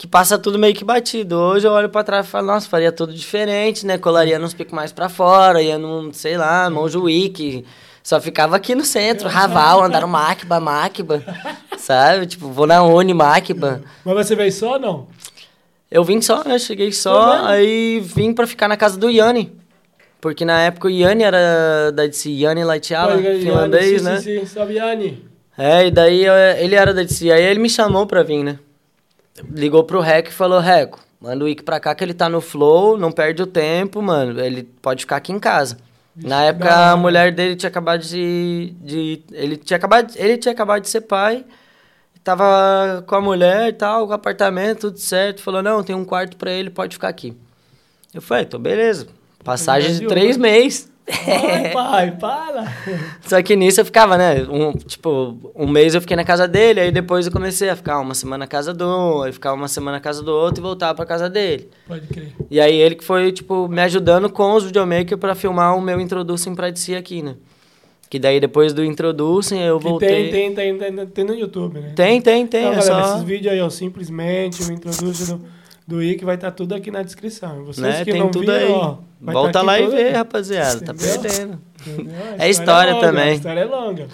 que 0.00 0.06
passa 0.06 0.38
tudo 0.38 0.58
meio 0.58 0.74
que 0.74 0.82
batido. 0.82 1.36
Hoje 1.36 1.66
eu 1.68 1.72
olho 1.72 1.90
pra 1.90 2.02
trás 2.02 2.24
e 2.24 2.30
falo, 2.30 2.46
nossa, 2.46 2.66
faria 2.66 2.90
tudo 2.90 3.12
diferente, 3.12 3.84
né? 3.84 3.98
Colaria 3.98 4.38
nos 4.38 4.54
picos 4.54 4.72
mais 4.72 4.90
pra 4.92 5.10
fora, 5.10 5.60
ia 5.60 5.76
num, 5.76 6.10
sei 6.10 6.38
lá, 6.38 6.70
Monjuíque, 6.70 7.66
só 8.02 8.18
ficava 8.18 8.56
aqui 8.56 8.74
no 8.74 8.82
centro, 8.82 9.28
Raval, 9.28 9.84
andar 9.84 10.00
no 10.00 10.08
Maquiba, 10.08 10.58
Maquiba, 10.58 11.22
sabe? 11.76 12.24
Tipo, 12.24 12.48
vou 12.48 12.66
na 12.66 12.82
Uni, 12.82 13.12
Maquiba. 13.12 13.82
Mas 14.02 14.14
você 14.26 14.34
veio 14.34 14.50
só 14.50 14.72
ou 14.72 14.78
não? 14.78 15.06
Eu 15.90 16.02
vim 16.02 16.22
só, 16.22 16.42
né? 16.44 16.58
Cheguei 16.58 16.92
só, 16.92 17.44
aí 17.44 18.00
vim 18.00 18.32
pra 18.32 18.46
ficar 18.46 18.68
na 18.68 18.78
casa 18.78 18.98
do 18.98 19.10
Yanni. 19.10 19.52
Porque 20.18 20.46
na 20.46 20.62
época 20.62 20.88
o 20.88 20.90
Yanni 20.90 21.24
era 21.24 21.90
da 21.92 22.06
DC, 22.06 22.30
Yanni 22.30 22.64
Laitiala, 22.64 23.18
finlandês, 23.18 24.00
sim, 24.00 24.08
né? 24.08 24.16
Sim, 24.18 24.40
sim, 24.40 24.46
salve, 24.46 24.76
Yanni. 24.76 25.22
É, 25.58 25.86
e 25.88 25.90
daí 25.90 26.24
eu- 26.24 26.32
ele 26.58 26.74
era 26.74 26.94
da 26.94 27.02
DC, 27.02 27.30
aí 27.30 27.42
ele 27.42 27.60
me 27.60 27.68
chamou 27.68 28.06
pra 28.06 28.22
vir, 28.22 28.42
né? 28.42 28.58
Ligou 29.50 29.84
pro 29.84 30.00
Rec 30.00 30.28
e 30.28 30.32
falou, 30.32 30.60
Reco, 30.60 30.98
manda 31.20 31.44
o 31.44 31.48
Ike 31.48 31.62
pra 31.62 31.80
cá 31.80 31.94
que 31.94 32.02
ele 32.02 32.14
tá 32.14 32.28
no 32.28 32.40
flow, 32.40 32.98
não 32.98 33.12
perde 33.12 33.42
o 33.42 33.46
tempo, 33.46 34.02
mano, 34.02 34.40
ele 34.40 34.62
pode 34.62 35.02
ficar 35.02 35.16
aqui 35.16 35.32
em 35.32 35.38
casa. 35.38 35.78
Na 36.16 36.42
época 36.42 36.74
a 36.90 36.96
mulher 36.96 37.32
dele 37.32 37.56
tinha 37.56 37.70
acabado 37.70 38.02
de, 38.02 38.74
de 38.80 39.22
ele 39.32 39.56
tinha 39.56 39.76
acabado, 39.76 40.12
ele 40.16 40.36
tinha 40.36 40.52
acabado 40.52 40.82
de 40.82 40.88
ser 40.88 41.02
pai, 41.02 41.44
tava 42.22 43.02
com 43.06 43.14
a 43.14 43.20
mulher 43.20 43.68
e 43.68 43.72
tal, 43.72 44.06
com 44.06 44.12
o 44.12 44.14
apartamento, 44.14 44.88
tudo 44.88 44.98
certo, 44.98 45.42
falou, 45.42 45.62
não, 45.62 45.82
tem 45.82 45.94
um 45.94 46.04
quarto 46.04 46.36
pra 46.36 46.50
ele, 46.50 46.68
pode 46.68 46.96
ficar 46.96 47.08
aqui. 47.08 47.34
Eu 48.12 48.20
falei, 48.20 48.44
então 48.44 48.60
beleza, 48.60 49.06
passagem 49.44 49.98
de 49.98 50.06
três 50.06 50.36
né? 50.36 50.50
meses. 50.50 50.89
Ai, 51.10 51.70
pai, 51.72 52.10
para. 52.12 52.64
Só 53.22 53.42
que 53.42 53.56
nisso 53.56 53.80
eu 53.80 53.84
ficava, 53.84 54.16
né? 54.16 54.42
Um, 54.42 54.72
tipo, 54.72 55.52
um 55.54 55.66
mês 55.66 55.94
eu 55.94 56.00
fiquei 56.00 56.16
na 56.16 56.24
casa 56.24 56.46
dele, 56.46 56.80
aí 56.80 56.92
depois 56.92 57.26
eu 57.26 57.32
comecei 57.32 57.68
a 57.68 57.76
ficar 57.76 57.98
uma 58.00 58.14
semana 58.14 58.38
na 58.38 58.46
casa 58.46 58.72
do 58.72 58.86
um, 58.86 59.22
aí 59.22 59.32
ficava 59.32 59.56
uma 59.56 59.68
semana 59.68 59.96
na 59.96 60.00
casa 60.00 60.22
do 60.22 60.32
outro 60.32 60.60
e 60.60 60.62
voltava 60.62 60.94
pra 60.94 61.06
casa 61.06 61.28
dele. 61.28 61.68
Pode 61.86 62.06
crer. 62.06 62.32
E 62.50 62.60
aí 62.60 62.74
ele 62.74 62.94
que 62.94 63.04
foi, 63.04 63.32
tipo, 63.32 63.68
me 63.68 63.82
ajudando 63.82 64.30
com 64.30 64.52
os 64.54 64.64
videomakers 64.64 65.20
pra 65.20 65.34
filmar 65.34 65.76
o 65.76 65.80
meu 65.80 66.00
Introducing 66.00 66.54
pra 66.54 66.70
DC 66.70 66.94
aqui, 66.94 67.22
né? 67.22 67.34
Que 68.08 68.18
daí 68.18 68.40
depois 68.40 68.72
do 68.72 68.84
Introducing 68.84 69.60
eu 69.60 69.78
voltei. 69.78 70.30
tem, 70.30 70.52
tem, 70.52 70.76
tem, 70.76 70.94
tem, 70.96 71.06
tem 71.06 71.24
no 71.24 71.34
YouTube, 71.34 71.78
né? 71.78 71.92
tem, 71.94 72.20
tem, 72.20 72.44
tem, 72.44 72.66
Então, 72.66 72.72
é 72.72 72.84
galera, 72.84 73.04
só... 73.04 73.14
esses 73.14 73.24
vídeos 73.24 73.52
aí, 73.52 73.60
ó, 73.60 73.70
simplesmente, 73.70 74.62
o 74.64 74.72
introdução 74.72 75.38
do, 75.38 75.44
do 75.90 76.00
Ike 76.02 76.24
vai 76.24 76.36
estar 76.36 76.52
tudo 76.52 76.72
aqui 76.74 76.90
na 76.90 77.02
descrição. 77.02 77.64
Vocês 77.64 77.86
Né? 77.86 78.04
que 78.04 78.12
Tem 78.12 78.20
não 78.20 78.30
tudo 78.30 78.52
viram, 78.52 78.56
aí. 78.56 78.70
ó, 78.70 78.96
vai 79.20 79.34
Volta 79.34 79.52
tá 79.52 79.62
lá 79.62 79.80
e 79.80 79.86
vê, 79.88 80.10
rapaziada. 80.10 80.80
Tá 80.80 80.92
Entendeu? 80.92 81.20
perdendo. 81.20 81.60
Entendeu? 81.84 82.14
É 82.38 82.48
história 82.48 82.94
longa, 82.94 83.06
também. 83.06 83.30
A 83.30 83.34
história 83.34 83.60
é 83.60 83.64
longa. 83.64 84.08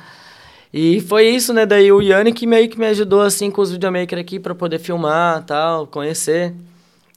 E 0.73 1.01
foi 1.03 1.29
isso, 1.29 1.53
né? 1.53 1.67
Daí 1.67 1.93
o 1.93 2.01
Yanni 2.01 2.33
que 2.33 2.47
meio 2.47 2.69
que 2.69 2.79
me 2.79 2.87
ajudou, 2.87 3.21
assim, 3.21 3.51
com 3.51 3.61
os 3.61 3.71
videomakers 3.71 4.21
aqui 4.21 4.41
pra 4.41 4.55
poder 4.55 4.79
filmar 4.79 5.45
tal, 5.45 5.87
conhecer. 5.87 6.55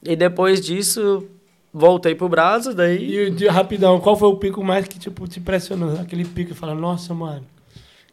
E 0.02 0.14
depois 0.14 0.60
disso, 0.60 1.26
voltei 1.72 2.14
pro 2.14 2.28
Brasa, 2.28 2.74
daí... 2.74 3.26
E 3.26 3.30
de, 3.30 3.48
rapidão, 3.48 3.98
qual 3.98 4.16
foi 4.16 4.28
o 4.28 4.36
pico 4.36 4.62
mais 4.62 4.86
que 4.86 4.98
tipo, 4.98 5.26
te 5.26 5.40
impressionou? 5.40 5.98
Aquele 6.00 6.24
pico 6.24 6.52
e 6.52 6.54
fala, 6.54 6.74
nossa, 6.74 7.12
mano, 7.14 7.44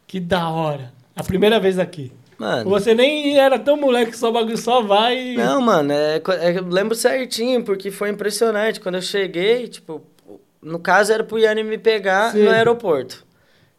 que 0.06 0.20
da 0.20 0.50
hora. 0.50 0.92
A 1.16 1.24
primeira 1.24 1.60
vez 1.60 1.78
aqui. 1.78 2.12
Mano... 2.38 2.70
Você 2.70 2.94
nem 2.94 3.38
era 3.40 3.58
tão 3.58 3.76
moleque 3.78 4.12
que 4.12 4.18
só 4.18 4.32
bagulho 4.32 4.58
só 4.58 4.82
vai 4.82 5.18
e. 5.18 5.38
Não, 5.38 5.60
mano, 5.62 5.92
é, 5.92 6.18
é, 6.42 6.58
eu 6.60 6.66
lembro 6.70 6.94
certinho, 6.96 7.64
porque 7.64 7.90
foi 7.90 8.10
impressionante. 8.10 8.80
Quando 8.80 8.96
eu 8.96 9.02
cheguei, 9.02 9.68
tipo, 9.68 10.02
no 10.62 10.78
caso 10.78 11.12
era 11.12 11.24
pro 11.24 11.40
Yanni 11.40 11.64
me 11.64 11.78
pegar 11.78 12.32
Sim. 12.32 12.44
no 12.44 12.52
aeroporto. 12.52 13.26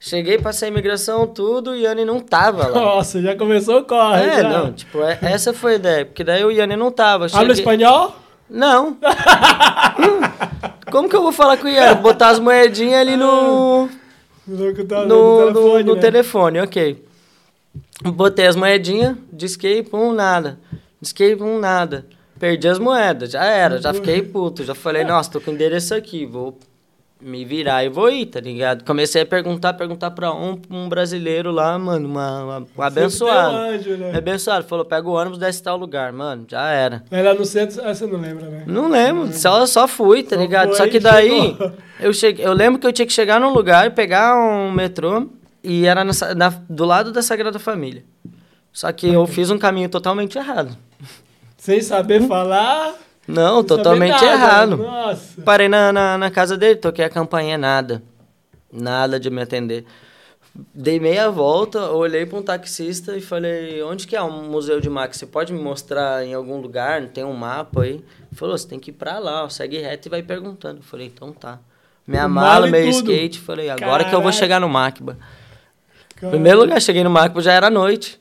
Cheguei, 0.01 0.39
passei 0.39 0.69
a 0.69 0.71
imigração, 0.71 1.27
tudo, 1.27 1.75
e 1.75 1.81
o 1.81 1.83
Yanni 1.89 2.05
não 2.05 2.21
tava 2.21 2.69
lá. 2.69 2.81
Nossa, 2.81 3.21
já 3.21 3.35
começou 3.37 3.79
o 3.81 3.85
corre. 3.85 4.23
É, 4.25 4.43
já. 4.43 4.49
não, 4.49 4.73
tipo, 4.73 5.03
é- 5.03 5.19
essa 5.23 5.53
foi 5.53 5.73
a 5.73 5.77
ideia, 5.77 6.07
porque 6.07 6.23
daí 6.25 6.45
o 6.45 6.51
Yanni 6.53 6.77
não 6.77 6.91
tava. 6.93 7.27
Habla 7.27 7.39
Cheguei- 7.41 7.53
espanhol? 7.55 8.15
Não. 8.51 8.91
Hum, 8.91 8.97
Como 10.91 11.09
que 11.09 11.15
eu 11.17 11.23
vou 11.23 11.33
falar 11.33 11.57
com 11.59 11.67
o 11.67 11.69
Ian? 11.69 11.97
Botar 11.97 12.29
as 12.31 12.39
moedinhas 12.39 13.01
ali 13.01 13.17
no, 13.17 13.89
No, 14.47 14.57
no, 14.57 14.67
no, 14.67 14.73
no, 14.73 15.53
telefone, 15.53 15.83
no 15.85 15.95
né? 15.95 16.01
telefone, 16.01 16.61
ok. 16.61 17.08
Botei 18.03 18.47
as 18.47 18.57
moedinhas, 18.57 19.17
disquei, 19.33 19.83
pum, 19.83 20.13
nada. 20.13 20.59
Disquei, 21.01 21.35
pum, 21.35 21.59
nada. 21.59 22.07
Perdi 22.39 22.69
as 22.69 22.79
moedas, 22.79 23.33
já 23.33 23.45
era, 23.45 23.81
já 23.81 23.93
fiquei 23.93 24.23
puto. 24.23 24.63
Já 24.63 24.75
falei, 24.75 25.05
nossa, 25.05 25.31
tô 25.33 25.41
com 25.41 25.51
endereço 25.51 25.95
aqui, 25.95 26.25
vou 26.25 26.57
me 27.21 27.45
virar 27.45 27.85
e 27.85 27.89
vou 27.89 28.09
ir, 28.09 28.27
tá 28.27 28.39
ligado? 28.39 28.85
Comecei 28.85 29.23
a 29.23 29.27
perguntar, 29.27 29.75
perguntar 29.75 30.13
pra 30.13 30.33
um, 30.33 30.61
um 30.71 30.89
brasileiro 30.89 31.51
lá, 31.51 31.77
mano, 31.77 32.09
uma, 32.09 32.45
uma, 32.45 32.67
um 32.79 32.83
abençoado. 32.83 33.55
Um 33.55 33.57
anjo, 33.57 33.97
né? 33.97 34.17
Abençoado, 34.17 34.65
falou, 34.69 34.85
pega 34.85 35.09
o 35.09 35.13
ônibus, 35.13 35.39
desce 35.39 35.61
tal 35.61 35.77
lugar, 35.77 36.13
mano, 36.13 36.47
já 36.49 36.71
era. 36.71 37.03
Mas 37.11 37.25
lá 37.25 37.35
no 37.35 37.45
centro, 37.45 37.83
ah, 37.85 37.93
você 37.93 38.07
não 38.07 38.21
lembra, 38.21 38.49
né? 38.49 38.63
Não 38.67 38.89
lembro, 38.89 39.33
só, 39.33 39.67
só 39.67 39.89
fui, 39.89 40.23
tá 40.23 40.37
Só 40.37 40.43
ligado? 40.43 40.77
Só 40.77 40.87
que 40.87 41.01
daí, 41.01 41.29
chegou. 41.51 41.73
eu, 41.99 42.13
cheguei, 42.13 42.47
eu 42.47 42.53
lembro 42.53 42.79
que 42.79 42.87
eu 42.87 42.93
tinha 42.93 43.07
que 43.07 43.13
chegar 43.13 43.41
num 43.41 43.53
lugar, 43.53 43.91
pegar 43.95 44.37
um 44.37 44.71
metrô, 44.71 45.27
e 45.69 45.85
era 45.85 46.03
na 46.03 46.49
do 46.67 46.87
lado 46.87 47.13
da 47.13 47.21
Sagrada 47.21 47.59
Família. 47.59 48.03
Só 48.73 48.91
que 48.91 49.07
eu 49.07 49.27
fiz 49.27 49.51
um 49.51 49.59
caminho 49.59 49.91
totalmente 49.91 50.39
errado. 50.39 50.75
Sem 51.59 51.83
saber 51.83 52.27
falar. 52.27 52.95
Não, 53.27 53.59
sem 53.59 53.67
totalmente 53.67 54.25
errado. 54.25 54.79
Nossa. 54.79 55.43
Parei 55.43 55.69
na, 55.69 55.93
na, 55.93 56.17
na 56.17 56.31
casa 56.31 56.57
dele, 56.57 56.77
toquei 56.77 57.05
a 57.05 57.11
campainha, 57.11 57.59
nada. 57.59 58.03
Nada 58.73 59.21
de 59.21 59.29
me 59.29 59.43
atender. 59.43 59.85
Dei 60.75 60.99
meia 60.99 61.31
volta, 61.31 61.91
olhei 61.91 62.25
para 62.25 62.39
um 62.39 62.43
taxista 62.43 63.15
e 63.15 63.21
falei, 63.21 63.83
onde 63.83 64.07
que 64.07 64.17
é 64.17 64.23
o 64.23 64.31
Museu 64.31 64.81
de 64.81 64.89
Max? 64.89 65.19
Você 65.19 65.27
pode 65.27 65.53
me 65.53 65.61
mostrar 65.61 66.25
em 66.25 66.33
algum 66.33 66.59
lugar? 66.59 67.07
Tem 67.09 67.25
um 67.25 67.35
mapa 67.35 67.83
aí? 67.83 67.91
Ele 67.91 68.05
falou, 68.33 68.57
você 68.57 68.67
tem 68.67 68.81
que 68.81 68.91
ir 68.91 68.95
pra 68.95 69.19
lá, 69.19 69.45
ó, 69.45 69.49
segue 69.51 69.79
reto 69.79 70.09
e 70.09 70.11
vai 70.11 70.23
perguntando. 70.23 70.79
Eu 70.79 70.83
falei, 70.83 71.09
então 71.09 71.31
tá. 71.31 71.59
Minha 72.07 72.27
mala, 72.27 72.67
meu 72.67 72.91
tudo. 72.91 73.13
skate, 73.13 73.39
falei, 73.39 73.69
agora 73.69 74.07
que 74.07 74.15
eu 74.15 74.23
vou 74.23 74.33
chegar 74.33 74.59
no 74.59 74.69
Macba. 74.69 75.19
Cara. 76.21 76.31
Primeiro 76.33 76.59
lugar, 76.59 76.81
cheguei 76.81 77.05
no 77.05 77.11
Macba, 77.11 77.41
já 77.41 77.53
era 77.53 77.71
noite. 77.71 78.21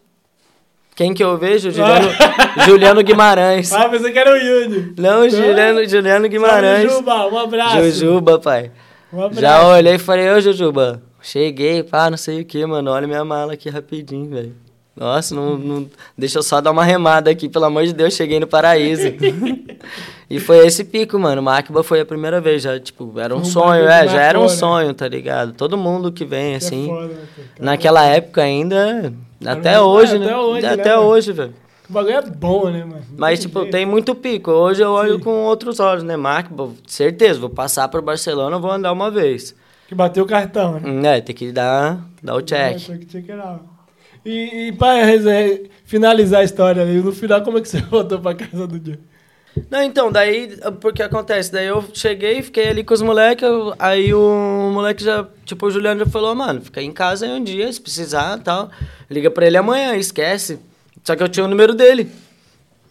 Quem 0.95 1.13
que 1.13 1.23
eu 1.23 1.37
vejo? 1.37 1.71
Juliano, 1.71 2.09
Juliano 2.65 3.03
Guimarães. 3.03 3.71
Ah, 3.71 3.89
pensei 3.89 4.11
que 4.11 4.19
era 4.19 4.31
o 4.31 4.35
Yuri. 4.35 4.93
Não, 4.97 5.29
Juliano, 5.29 5.87
Juliano 5.87 6.27
Guimarães. 6.27 6.91
Jujuba, 6.91 7.27
um 7.27 7.37
abraço. 7.37 7.83
Jujuba, 7.83 8.39
pai. 8.39 8.71
Um 9.13 9.21
abraço. 9.21 9.41
Já 9.41 9.67
olhei 9.67 9.95
e 9.95 9.99
falei, 9.99 10.29
ô 10.31 10.41
Jujuba, 10.41 11.01
cheguei, 11.21 11.83
pá, 11.83 12.09
não 12.09 12.17
sei 12.17 12.41
o 12.41 12.45
que, 12.45 12.65
mano. 12.65 12.91
Olha 12.91 13.07
minha 13.07 13.23
mala 13.23 13.53
aqui 13.53 13.69
rapidinho, 13.69 14.29
velho. 14.29 14.55
Nossa, 14.95 15.35
não, 15.35 15.57
não. 15.57 15.89
Deixa 16.17 16.39
eu 16.39 16.43
só 16.43 16.59
dar 16.59 16.71
uma 16.71 16.83
remada 16.83 17.29
aqui, 17.29 17.47
pelo 17.47 17.65
amor 17.65 17.85
de 17.85 17.93
Deus, 17.93 18.15
cheguei 18.15 18.39
no 18.39 18.47
paraíso. 18.47 19.07
e 20.29 20.39
foi 20.39 20.65
esse 20.65 20.83
pico, 20.83 21.17
mano. 21.17 21.41
Macba 21.41 21.83
foi 21.83 22.01
a 22.01 22.05
primeira 22.05 22.41
vez, 22.41 22.61
já, 22.61 22.79
tipo, 22.79 23.17
era 23.19 23.35
um 23.35 23.39
Um 23.39 23.45
sonho, 23.45 23.87
é, 23.87 24.07
já 24.07 24.21
era 24.21 24.39
um 24.39 24.43
né? 24.43 24.49
sonho, 24.49 24.93
tá 24.93 25.07
ligado? 25.07 25.53
Todo 25.53 25.77
mundo 25.77 26.11
que 26.11 26.25
vem, 26.25 26.53
é 26.53 26.57
assim. 26.57 26.87
foda, 26.87 27.07
né, 27.07 27.19
cara? 27.35 27.47
naquela 27.59 28.03
época 28.05 28.41
ainda. 28.41 29.13
Até 29.45 29.79
hoje, 29.79 30.15
é, 30.15 30.19
né? 30.19 30.25
até 30.25 30.37
hoje, 30.37 30.61
né, 30.61 30.73
Até 30.73 30.95
mano? 30.95 31.07
hoje, 31.07 31.31
velho. 31.31 31.53
O 31.89 31.93
bagulho 31.93 32.15
é 32.15 32.21
bom, 32.21 32.69
né, 32.69 32.83
mano? 32.83 33.01
Mas, 33.15 33.39
tipo, 33.39 33.59
jeito. 33.59 33.71
tem 33.71 33.85
muito 33.85 34.13
pico. 34.13 34.51
Hoje 34.51 34.81
eu 34.83 34.91
olho 34.91 35.13
Sim. 35.15 35.19
com 35.21 35.45
outros 35.45 35.79
olhos, 35.79 36.03
né? 36.03 36.17
Macba, 36.17 36.69
certeza, 36.85 37.39
vou 37.39 37.49
passar 37.49 37.87
pro 37.87 38.01
Barcelona, 38.01 38.59
vou 38.59 38.69
andar 38.71 38.91
uma 38.91 39.09
vez. 39.09 39.55
Que 39.87 39.95
bateu 39.95 40.25
o 40.25 40.27
cartão, 40.27 40.79
né? 40.81 41.17
É, 41.17 41.21
tem 41.21 41.33
que 41.33 41.49
dar, 41.53 42.01
dar 42.21 42.35
o 42.35 42.41
check. 42.41 42.85
Tem 43.09 43.21
que. 43.23 43.31
E, 44.25 44.67
e 44.67 44.71
pra 44.73 45.05
resenha- 45.05 45.61
finalizar 45.85 46.41
a 46.41 46.43
história 46.43 46.81
ali, 46.81 46.99
no 46.99 47.13
final, 47.13 47.41
como 47.41 47.57
é 47.57 47.61
que 47.61 47.69
você 47.69 47.79
voltou 47.89 48.19
pra 48.19 48.35
casa 48.35 48.67
do 48.67 48.77
dia? 48.77 48.99
Não, 49.69 49.81
então, 49.83 50.11
daí, 50.11 50.57
porque 50.79 51.01
acontece, 51.03 51.51
daí 51.51 51.67
eu 51.67 51.83
cheguei, 51.93 52.41
fiquei 52.41 52.69
ali 52.69 52.83
com 52.83 52.93
os 52.93 53.01
moleques, 53.01 53.43
eu- 53.43 53.73
aí 53.77 54.13
o 54.13 54.71
moleque 54.73 55.03
já, 55.03 55.27
tipo, 55.45 55.65
o 55.65 55.71
Juliano 55.71 55.99
já 55.99 56.05
falou, 56.05 56.33
mano, 56.35 56.61
fica 56.61 56.81
em 56.81 56.91
casa 56.91 57.25
aí 57.25 57.31
um 57.31 57.43
dia, 57.43 57.71
se 57.71 57.81
precisar 57.81 58.37
e 58.37 58.41
tal, 58.41 58.69
liga 59.09 59.29
pra 59.29 59.45
ele 59.45 59.57
amanhã, 59.57 59.95
esquece. 59.95 60.59
Só 61.03 61.15
que 61.15 61.23
eu 61.23 61.29
tinha 61.29 61.45
o 61.45 61.49
número 61.49 61.73
dele. 61.73 62.09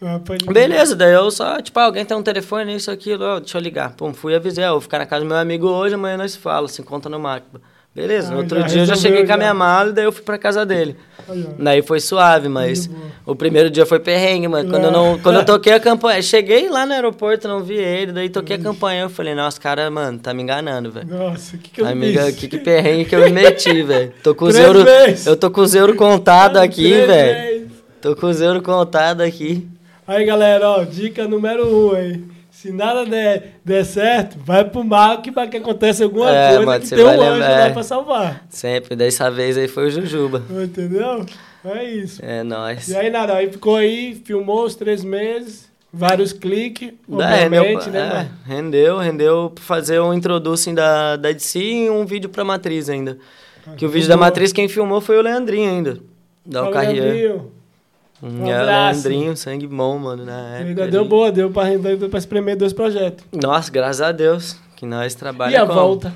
Ah, 0.03 0.53
Beleza, 0.53 0.95
daí 0.97 1.15
eu 1.15 1.31
só, 1.31 1.61
tipo, 1.63 1.79
ah, 1.81 1.85
alguém 1.85 2.05
tem 2.05 2.17
um 2.17 2.23
telefone, 2.23 2.77
isso, 2.77 2.91
aquilo, 2.91 3.25
ó, 3.25 3.39
deixa 3.41 3.57
eu 3.57 3.63
ligar. 3.63 3.95
Pum, 3.95 4.13
fui 4.13 4.35
avisar, 4.35 4.69
ó, 4.69 4.73
vou 4.73 4.81
ficar 4.83 4.99
na 4.99 5.07
casa 5.07 5.25
do 5.25 5.29
meu 5.29 5.37
amigo 5.39 5.67
hoje, 5.69 5.95
amanhã 5.95 6.17
nós 6.19 6.37
fala, 6.37 6.69
se 6.69 6.83
encontra 6.83 7.09
no 7.11 7.19
Macba. 7.19 7.61
Beleza, 7.97 8.29
no 8.31 8.37
Ah, 8.37 8.41
outro 8.41 8.61
já 8.61 8.67
dia 8.67 8.83
eu 8.83 8.87
já 8.87 8.95
cheguei 8.95 9.21
com 9.21 9.25
a 9.25 9.35
já. 9.35 9.37
minha 9.39 9.55
mala, 9.55 9.91
daí 9.91 10.05
eu 10.05 10.13
fui 10.13 10.23
pra 10.23 10.37
casa 10.37 10.67
dele. 10.67 10.97
Aí. 11.27 11.47
Daí 11.59 11.83
foi 11.83 11.99
suave, 11.99 12.47
mas 12.47 12.91
o 13.25 13.35
primeiro 13.35 13.71
dia 13.71 13.87
foi 13.87 13.99
perrengue, 13.99 14.47
mano. 14.49 14.69
Quando, 14.71 14.85
eu 14.85 14.91
não, 14.93 15.19
quando 15.19 15.37
eu 15.37 15.45
toquei 15.47 15.73
a 15.73 15.81
campanha, 15.81 16.21
cheguei 16.21 16.69
lá 16.69 16.85
no 16.85 16.93
aeroporto, 16.93 17.49
não 17.49 17.63
vi 17.65 17.77
ele, 17.79 18.13
daí 18.13 18.29
toquei 18.29 18.57
a 18.57 18.59
campanha, 18.59 19.05
eu 19.05 19.09
falei, 19.09 19.35
nossa, 19.35 19.59
cara, 19.59 19.91
mano, 19.91 20.19
tá 20.19 20.35
me 20.35 20.43
enganando, 20.43 20.91
velho. 20.93 21.09
Nossa, 21.09 21.57
o 21.57 21.59
que 21.59 21.71
que 21.71 21.81
eu 21.81 21.87
Amiga, 21.87 22.31
que, 22.33 22.47
que 22.49 22.59
perrengue 22.59 23.07
que 23.07 23.17
eu 23.17 23.21
me 23.25 23.31
meti, 23.33 23.83
velho. 23.83 24.13
Tô 24.23 24.35
com 24.35 24.45
os 24.45 24.55
vezes. 24.57 25.27
Eu 25.27 25.35
tô 25.35 25.51
com 25.51 25.63
os 25.63 25.75
euros 25.75 25.97
contados 25.97 26.61
aqui, 26.61 26.91
velho. 27.07 27.71
Tô 28.03 28.15
com 28.15 28.27
os 28.27 28.41
euros 28.43 28.63
contados 28.63 29.27
aqui. 29.27 29.67
Aí, 30.07 30.25
galera, 30.27 30.69
ó, 30.69 30.85
dica 30.85 31.27
número 31.27 31.67
um 31.67 31.95
aí. 31.95 32.23
Se 32.57 32.73
nada 32.73 33.05
der, 33.05 33.59
der 33.63 33.85
certo, 33.85 34.39
vai 34.39 34.65
pro 34.65 34.83
mar 34.83 35.21
que 35.21 35.31
para 35.31 35.47
que 35.47 35.59
aconteça 35.59 36.05
alguma 36.05 36.31
É, 36.31 36.49
coisa 36.55 36.65
mano, 36.65 36.81
que 36.83 36.89
tem 36.89 37.05
um 37.05 37.09
anjo 37.09 37.21
lembrar, 37.21 37.49
lá 37.51 37.67
é. 37.67 37.71
pra 37.71 37.83
salvar. 37.83 38.47
Sempre, 38.49 38.97
dessa 38.97 39.31
vez 39.31 39.59
aí 39.59 39.69
foi 39.69 39.89
o 39.89 39.91
Jujuba. 39.91 40.43
Entendeu? 40.65 41.27
É 41.63 41.85
isso. 41.85 42.25
É 42.25 42.43
nóis. 42.43 42.89
E 42.89 42.97
aí, 42.97 43.11
nada, 43.11 43.35
aí 43.35 43.51
ficou 43.51 43.77
aí, 43.77 44.15
filmou 44.25 44.65
os 44.65 44.75
três 44.75 45.05
meses, 45.05 45.69
vários 45.93 46.33
cliques, 46.33 46.89
É, 46.89 47.35
rendeu, 47.43 47.63
obviamente, 47.63 47.91
né, 47.91 48.31
é, 48.49 48.51
rendeu, 48.51 48.97
rendeu 48.97 49.53
pra 49.55 49.63
fazer 49.63 50.01
um 50.01 50.15
introducing 50.15 50.75
da, 50.75 51.17
da 51.17 51.33
DC 51.33 51.59
e 51.59 51.91
um 51.91 52.07
vídeo 52.07 52.31
pra 52.31 52.43
Matriz 52.43 52.89
ainda. 52.89 53.19
Que 53.77 53.85
o 53.85 53.89
vídeo 53.91 54.09
da. 54.09 54.17
Matriz 54.17 54.51
quem 54.51 54.67
filmou 54.67 55.03
foi 55.03 55.19
o 55.19 55.23
Leandrinho 55.23 55.69
ainda. 55.69 55.99
Da 56.47 56.61
Alcarrier. 56.61 57.41
Um 58.23 58.47
é, 58.47 58.55
abraço. 58.57 59.09
Leandrinho, 59.09 59.37
sangue 59.37 59.67
bom, 59.67 59.99
mano, 59.99 60.25
na 60.25 60.57
época. 60.57 60.69
Ainda 60.69 60.83
ali. 60.85 60.91
deu 60.93 61.05
boa, 61.05 61.31
deu 61.31 61.51
pra, 61.51 61.65
deu 61.77 62.09
pra 62.09 62.19
espremer 62.19 62.57
dois 62.57 62.73
projetos. 62.73 63.25
Nossa, 63.33 63.71
graças 63.71 64.01
a 64.01 64.11
Deus, 64.13 64.57
que 64.75 64.87
nós 64.87 65.13
E 65.13 65.17
trabalhamos 65.17 65.71
a 65.71 65.75
volta? 65.75 66.13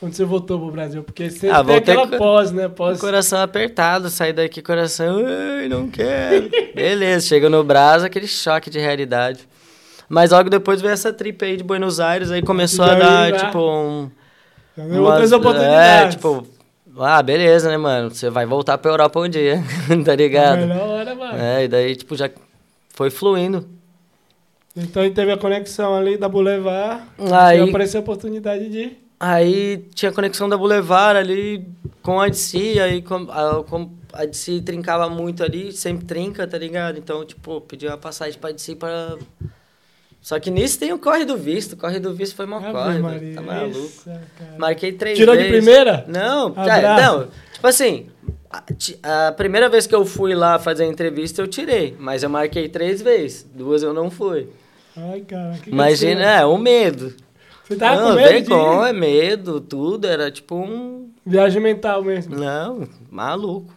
Quando 0.00 0.14
você 0.14 0.24
voltou 0.24 0.58
pro 0.58 0.70
Brasil? 0.70 1.02
Porque 1.02 1.30
você 1.30 1.48
Ah, 1.48 1.62
tem 1.64 1.76
aquela 1.76 2.06
com- 2.08 2.18
pós, 2.18 2.50
né? 2.50 2.68
Pós... 2.68 3.00
Coração 3.00 3.40
apertado, 3.40 4.10
saí 4.10 4.32
daqui 4.32 4.60
coração, 4.60 5.22
ai, 5.24 5.68
não 5.68 5.88
quero. 5.88 6.50
Beleza, 6.74 7.26
chega 7.26 7.48
no 7.48 7.62
Brás, 7.64 8.02
aquele 8.02 8.26
choque 8.26 8.68
de 8.70 8.78
realidade. 8.78 9.48
Mas 10.08 10.30
logo 10.30 10.50
depois 10.50 10.80
veio 10.82 10.92
essa 10.92 11.12
trip 11.12 11.42
aí 11.44 11.56
de 11.56 11.64
Buenos 11.64 12.00
Aires, 12.00 12.30
aí 12.30 12.42
começou 12.42 12.84
a 12.84 12.94
dar, 12.94 13.32
tipo, 13.32 13.58
um... 13.58 14.10
Umas- 14.76 15.32
oportunidades. 15.32 16.14
É, 16.14 16.16
tipo, 16.16 16.46
ah, 16.98 17.22
beleza, 17.22 17.68
né, 17.68 17.76
mano? 17.76 18.10
Você 18.10 18.30
vai 18.30 18.46
voltar 18.46 18.78
pra 18.78 18.90
Europa 18.90 19.20
um 19.20 19.28
dia, 19.28 19.62
tá 20.04 20.14
ligado? 20.14 20.60
Melhor 20.60 20.88
hora, 20.88 21.14
mano. 21.14 21.38
É, 21.38 21.64
e 21.64 21.68
daí, 21.68 21.96
tipo, 21.96 22.16
já 22.16 22.30
foi 22.90 23.10
fluindo. 23.10 23.68
Então 24.76 25.04
a 25.04 25.10
teve 25.10 25.30
a 25.30 25.36
conexão 25.36 25.94
ali 25.94 26.16
da 26.16 26.28
Boulevard. 26.28 27.02
Aí- 27.32 27.68
apareceu 27.68 28.00
a 28.00 28.02
oportunidade 28.02 28.68
de. 28.68 28.96
Aí 29.20 29.78
tinha 29.94 30.12
conexão 30.12 30.48
da 30.48 30.56
Boulevard 30.56 31.18
ali 31.18 31.66
com 32.02 32.20
a 32.20 32.28
DC, 32.28 32.78
aí 32.80 33.00
com, 33.00 33.14
a, 33.30 33.62
com 33.64 33.90
a 34.12 34.24
DC 34.26 34.60
trincava 34.62 35.08
muito 35.08 35.42
ali, 35.42 35.72
sempre 35.72 36.04
trinca, 36.04 36.46
tá 36.46 36.58
ligado? 36.58 36.98
Então, 36.98 37.24
tipo, 37.24 37.60
pedi 37.62 37.86
uma 37.86 37.96
passagem 37.96 38.38
pra 38.38 38.50
DC 38.50 38.74
pra... 38.74 39.16
Só 40.24 40.40
que 40.40 40.50
nisso 40.50 40.78
tem 40.78 40.90
o 40.90 40.98
corre 40.98 41.26
do 41.26 41.36
visto, 41.36 41.74
o 41.74 41.76
corre 41.76 42.00
do 42.00 42.14
visto 42.14 42.34
foi 42.34 42.46
mó 42.46 42.56
Ave 42.56 42.72
corre, 42.72 42.98
Maria, 42.98 43.18
velho, 43.20 43.34
tá 43.34 43.42
maluco. 43.42 43.92
cara. 44.04 44.22
Marquei 44.56 44.92
três 44.92 45.18
Tirou 45.18 45.36
de 45.36 45.42
vezes. 45.42 45.58
primeira? 45.58 46.02
Não, 46.08 46.54
é, 46.56 47.02
não, 47.02 47.28
tipo 47.52 47.66
assim, 47.66 48.06
a, 48.50 49.28
a 49.28 49.32
primeira 49.32 49.68
vez 49.68 49.86
que 49.86 49.94
eu 49.94 50.06
fui 50.06 50.34
lá 50.34 50.58
fazer 50.58 50.84
a 50.84 50.86
entrevista 50.86 51.42
eu 51.42 51.46
tirei, 51.46 51.94
mas 52.00 52.22
eu 52.22 52.30
marquei 52.30 52.70
três 52.70 53.02
vezes, 53.02 53.46
duas 53.54 53.82
eu 53.82 53.92
não 53.92 54.10
fui. 54.10 54.48
Ai, 54.96 55.20
cara. 55.20 55.56
que 55.56 55.64
que 55.64 55.70
Imagina, 55.70 56.22
aconteceu? 56.22 56.40
é, 56.40 56.46
o 56.46 56.56
medo. 56.56 57.14
Você 57.68 57.76
tava 57.76 58.00
não, 58.00 58.08
com 58.08 58.14
medo 58.14 58.28
de 58.28 58.48
vergonha, 58.48 58.88
ir? 58.88 58.94
medo, 58.94 59.60
tudo, 59.60 60.06
era 60.06 60.30
tipo 60.30 60.54
um... 60.56 61.10
Viagem 61.26 61.60
mental 61.60 62.02
mesmo. 62.02 62.34
Não, 62.34 62.88
maluco. 63.10 63.74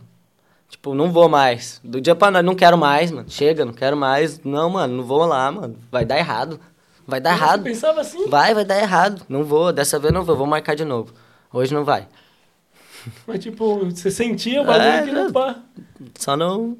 Tipo, 0.69 0.93
não 0.93 1.11
vou 1.11 1.29
mais. 1.29 1.79
Do 1.83 1.99
dia 2.01 2.13
pra 2.15 2.29
noite, 2.29 2.45
não 2.45 2.55
quero 2.55 2.77
mais, 2.77 3.11
mano. 3.11 3.29
Chega, 3.29 3.63
não 3.65 3.73
quero 3.73 3.95
mais. 3.95 4.39
Não, 4.43 4.69
mano, 4.69 4.97
não 4.97 5.03
vou 5.03 5.25
lá, 5.25 5.51
mano. 5.51 5.77
Vai 5.91 6.05
dar 6.05 6.17
errado. 6.17 6.59
Vai 7.07 7.21
dar 7.21 7.37
Você 7.37 7.43
errado. 7.43 7.63
pensava 7.63 8.01
assim? 8.01 8.27
Vai, 8.29 8.53
vai 8.53 8.65
dar 8.65 8.77
errado. 8.79 9.23
Não 9.29 9.43
vou, 9.43 9.71
dessa 9.71 9.97
vez 9.97 10.13
não 10.13 10.23
vou, 10.23 10.35
vou 10.35 10.45
marcar 10.47 10.75
de 10.75 10.83
novo. 10.83 11.13
Hoje 11.53 11.73
não 11.73 11.85
vai. 11.85 12.05
Mas 13.25 13.39
tipo, 13.39 13.85
você 13.85 14.11
sentia 14.11 14.61
o 14.61 14.65
bagulho 14.65 14.83
É, 14.89 15.01
que 15.03 15.11
não 15.11 15.31
pá. 15.31 15.55
Só 16.19 16.35
não 16.35 16.77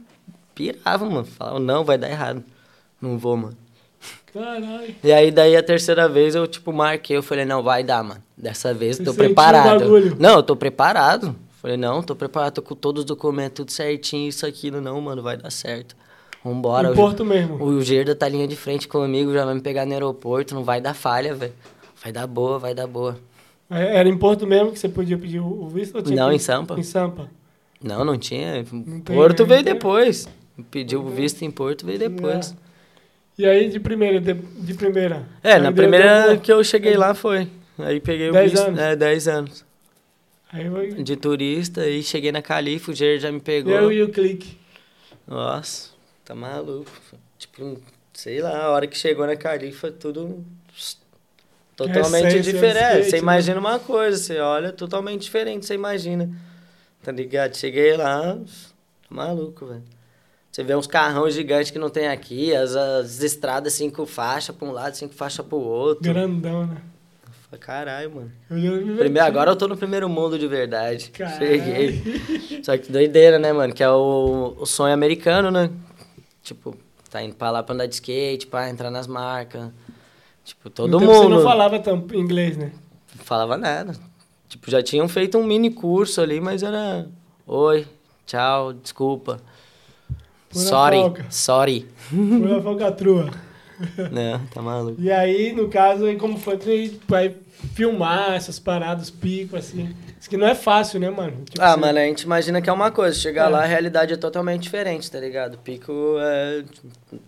pirava, 0.54 1.06
mano. 1.06 1.24
Falava, 1.26 1.60
não, 1.60 1.86
vai 1.86 1.98
dar 1.98 2.10
errado. 2.10 2.44
Não 3.02 3.18
vou, 3.18 3.38
mano. 3.38 3.58
Caralho. 4.34 4.94
E 5.02 5.12
aí, 5.14 5.32
daí, 5.32 5.56
a 5.56 5.64
terceira 5.64 6.10
vez, 6.10 6.36
eu, 6.36 6.46
tipo, 6.46 6.74
marquei. 6.74 7.16
Eu 7.16 7.24
falei, 7.24 7.46
não, 7.46 7.64
vai 7.64 7.82
dar, 7.84 8.04
mano. 8.04 8.22
Dessa 8.38 8.74
vez, 8.74 9.00
eu 9.00 9.06
tô 9.06 9.14
Você 9.14 9.18
preparado. 9.20 10.16
Não, 10.20 10.36
eu 10.36 10.44
tô 10.44 10.56
preparado. 10.58 11.34
Falei, 11.68 11.76
não, 11.78 12.02
tô 12.02 12.16
preparado. 12.16 12.54
Tô 12.54 12.62
com 12.62 12.76
todos 12.76 13.02
os 13.02 13.06
documentos, 13.06 13.56
tudo 13.58 13.72
certinho, 13.74 14.30
isso, 14.30 14.46
aquilo. 14.46 14.80
Não, 14.80 15.02
mano, 15.02 15.22
vai 15.22 15.36
dar 15.36 15.50
certo. 15.52 15.98
Vambora. 16.42 16.88
Em 16.88 16.92
o- 16.92 16.96
Porto 16.96 17.26
mesmo. 17.26 17.62
O 17.62 17.82
Gerda 17.82 18.16
tá 18.16 18.26
linha 18.30 18.48
de 18.48 18.56
frente 18.56 18.88
comigo, 18.88 19.34
já 19.34 19.44
vai 19.44 19.54
me 19.54 19.60
pegar 19.60 19.86
no 19.86 19.92
aeroporto. 19.92 20.56
Não 20.56 20.64
vai 20.64 20.80
dar 20.80 20.94
falha, 20.94 21.36
velho. 21.36 21.52
Vai 22.02 22.14
dar 22.14 22.26
boa, 22.26 22.58
vai 22.58 22.74
dar 22.74 22.88
boa. 22.88 23.20
É, 23.70 23.98
Era 23.98 24.08
em 24.08 24.18
Porto 24.18 24.48
mesmo 24.48 24.72
que 24.72 24.80
você 24.80 24.88
podia 24.88 25.18
pedir 25.18 25.42
o 25.42 25.64
o 25.64 25.68
visto? 25.68 25.96
Não, 26.10 26.30
que- 26.30 26.36
em 26.36 26.40
Sampa. 26.40 26.80
Em 26.80 26.84
Sampa. 26.84 27.30
Não, 27.84 28.06
não 28.06 28.18
tinha. 28.18 28.64
tem, 28.64 29.02
Porto 29.02 29.46
veio 29.46 29.58
Não 29.60 29.66
tem. 29.66 29.74
depois. 29.74 30.30
Pediu 30.72 31.02
o 31.02 31.10
visto 31.10 31.42
em 31.44 31.52
Porto, 31.52 31.86
veio 31.86 32.00
depois. 32.00 32.56
E 33.38 33.46
aí, 33.46 33.70
de 33.70 33.78
primeira, 33.80 34.22
de, 34.22 34.34
de 34.34 34.74
primeira? 34.74 35.28
É, 35.44 35.56
Aí 35.56 35.62
na 35.62 35.72
primeira 35.74 36.38
que 36.38 36.50
eu 36.52 36.64
cheguei 36.64 36.96
lá 36.96 37.14
foi. 37.14 37.50
Aí 37.78 38.00
peguei 38.00 38.30
o 38.30 38.32
Dez 38.32 38.52
visto. 38.54 38.66
anos? 38.68 38.80
É, 38.80 38.96
10 38.96 39.28
anos. 39.28 39.67
De 41.04 41.16
turista, 41.18 41.82
aí 41.82 42.02
cheguei 42.02 42.32
na 42.32 42.42
Califa, 42.42 42.92
o 42.92 42.96
Jair 42.96 43.20
já 43.20 43.32
me 43.32 43.40
pegou. 43.40 43.74
Eu 43.74 43.92
e 43.92 44.02
o 44.04 44.10
clique. 44.10 44.58
Nossa, 45.28 45.90
tá 46.24 46.34
maluco. 46.34 46.90
Tipo, 47.38 47.82
sei 48.14 48.42
lá, 48.42 48.64
a 48.64 48.70
hora 48.72 48.88
que 48.88 48.98
chegou 48.98 49.28
na 49.28 49.36
Califa, 49.36 49.92
tudo 49.92 50.44
totalmente 51.76 52.36
do 52.38 52.42
diferente. 52.42 52.78
skate, 52.78 53.04
Você 53.10 53.12
né? 53.18 53.18
imagina 53.20 53.60
uma 53.60 53.78
coisa, 53.80 54.18
você 54.18 54.40
olha 54.40 54.72
totalmente 54.72 55.22
diferente, 55.24 55.66
você 55.66 55.76
imagina. 55.76 56.30
Tá 57.04 57.12
ligado? 57.12 57.56
Cheguei 57.56 57.96
lá, 57.96 58.36
tá 58.36 58.46
maluco, 59.10 59.66
velho. 59.66 59.84
Você 60.52 60.64
vê 60.64 60.76
uns 60.76 60.88
carrão 60.88 61.30
gigantes 61.30 61.70
que 61.70 61.78
não 61.78 61.90
tem 61.90 62.08
aqui, 62.08 62.56
as, 62.56 62.76
as 62.76 63.22
estradas 63.22 63.74
cinco 63.74 64.06
faixas 64.08 64.56
pra 64.56 64.68
um 64.68 64.72
lado, 64.72 64.96
cinco 64.96 65.14
faixas 65.14 65.46
pro 65.46 65.58
outro. 65.58 66.04
Grandão, 66.12 66.66
né? 66.66 66.82
Falei, 67.50 67.60
Caralho, 67.60 68.16
mano. 68.16 68.32
Primeiro, 68.98 69.26
agora 69.26 69.52
eu 69.52 69.56
tô 69.56 69.68
no 69.68 69.78
primeiro 69.78 70.10
mundo 70.10 70.38
de 70.38 70.48
verdade. 70.48 71.10
Caralho. 71.12 71.38
Cheguei. 71.38 72.62
Só 72.62 72.78
que 72.78 72.92
doideira, 72.92 73.40
né, 73.40 73.54
mano? 73.54 73.74
Que 73.74 73.84
é 73.84 73.90
o, 73.90 74.56
o 74.60 74.66
sonho 74.66 74.94
americano, 74.94 75.50
né? 75.50 75.70
Tipo, 76.44 76.76
tá 77.10 77.24
indo 77.24 77.36
pra 77.36 77.50
lá 77.50 77.64
pra 77.64 77.74
andar 77.74 77.86
de 77.86 77.96
skate, 77.96 78.48
pra 78.48 78.70
entrar 78.70 78.92
nas 78.92 79.08
marcas. 79.08 79.70
Tipo, 80.44 80.70
todo 80.70 81.00
tempo 81.00 81.12
mundo. 81.12 81.24
Você 81.24 81.30
não 81.30 81.44
falava 81.44 81.80
tão 81.80 82.06
inglês, 82.14 82.58
né? 82.58 82.72
falava 83.24 83.58
nada. 83.58 83.94
Tipo, 84.48 84.70
já 84.70 84.82
tinham 84.82 85.08
feito 85.08 85.38
um 85.38 85.44
mini 85.44 85.70
curso 85.70 86.22
ali, 86.22 86.40
mas 86.40 86.64
era. 86.64 87.08
Oi, 87.46 87.86
tchau, 88.26 88.74
desculpa. 88.74 89.40
Pura 90.50 90.66
sorry, 90.66 90.98
folga. 90.98 91.26
sorry. 91.30 91.88
Foi 92.10 92.18
na 92.40 92.62
falcatrua. 92.62 93.30
Não, 94.12 94.40
tá 94.48 94.62
maluco. 94.62 95.00
E 95.02 95.12
aí, 95.12 95.54
no 95.54 95.68
caso, 95.70 96.06
aí 96.06 96.16
como 96.16 96.38
foi 96.40 96.58
tu 96.58 96.68
vai 97.08 97.36
filmar 97.74 98.34
essas 98.34 98.58
paradas, 98.60 99.10
pico, 99.10 99.56
assim. 99.56 99.96
Isso 100.20 100.28
que 100.30 100.36
não 100.38 100.48
é 100.48 100.56
fácil, 100.56 101.00
né, 101.00 101.10
mano? 101.12 101.44
Tipo 101.46 101.62
Ah, 101.62 101.72
assim, 101.74 101.82
mano, 101.82 102.00
a 102.00 102.02
gente 102.02 102.22
imagina 102.22 102.60
que 102.62 102.70
é 102.70 102.74
uma 102.74 102.90
coisa, 102.92 103.18
chegar 103.18 103.46
É. 103.46 103.50
lá 103.50 103.64
a 103.64 103.66
realidade 103.66 104.14
é 104.14 104.18
totalmente 104.18 104.64
diferente, 104.64 105.10
tá 105.12 105.20
ligado? 105.20 105.58
Pico 105.60 105.92
é. 106.20 106.64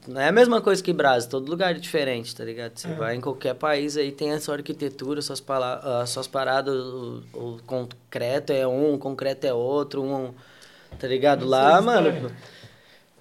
Não 0.08 0.20
é 0.20 0.28
a 0.28 0.32
mesma 0.32 0.60
coisa 0.60 0.82
que 0.84 0.92
Brasa, 0.92 1.30
todo 1.30 1.50
lugar 1.50 1.72
é 1.72 1.80
diferente, 1.80 2.36
tá 2.36 2.44
ligado? 2.44 2.72
Você 2.78 2.88
É. 2.88 2.94
vai 2.94 3.16
em 3.16 3.22
qualquer 3.22 3.54
país 3.54 3.96
aí, 3.96 4.12
tem 4.12 4.32
a 4.32 4.40
sua 4.40 4.56
arquitetura, 4.56 5.22
suas, 5.22 5.40
pala- 5.40 6.02
as 6.02 6.10
suas 6.10 6.26
paradas, 6.28 6.74
o, 6.76 7.22
o 7.34 7.58
concreto 7.66 8.52
é 8.52 8.68
um, 8.68 8.96
o 8.96 8.98
concreto 8.98 9.46
é 9.46 9.54
outro, 9.54 10.02
um. 10.04 10.34
Tá 10.98 11.08
ligado? 11.08 11.46
Lá, 11.46 11.80
mano. 11.82 12.12
vai. 12.12 12.32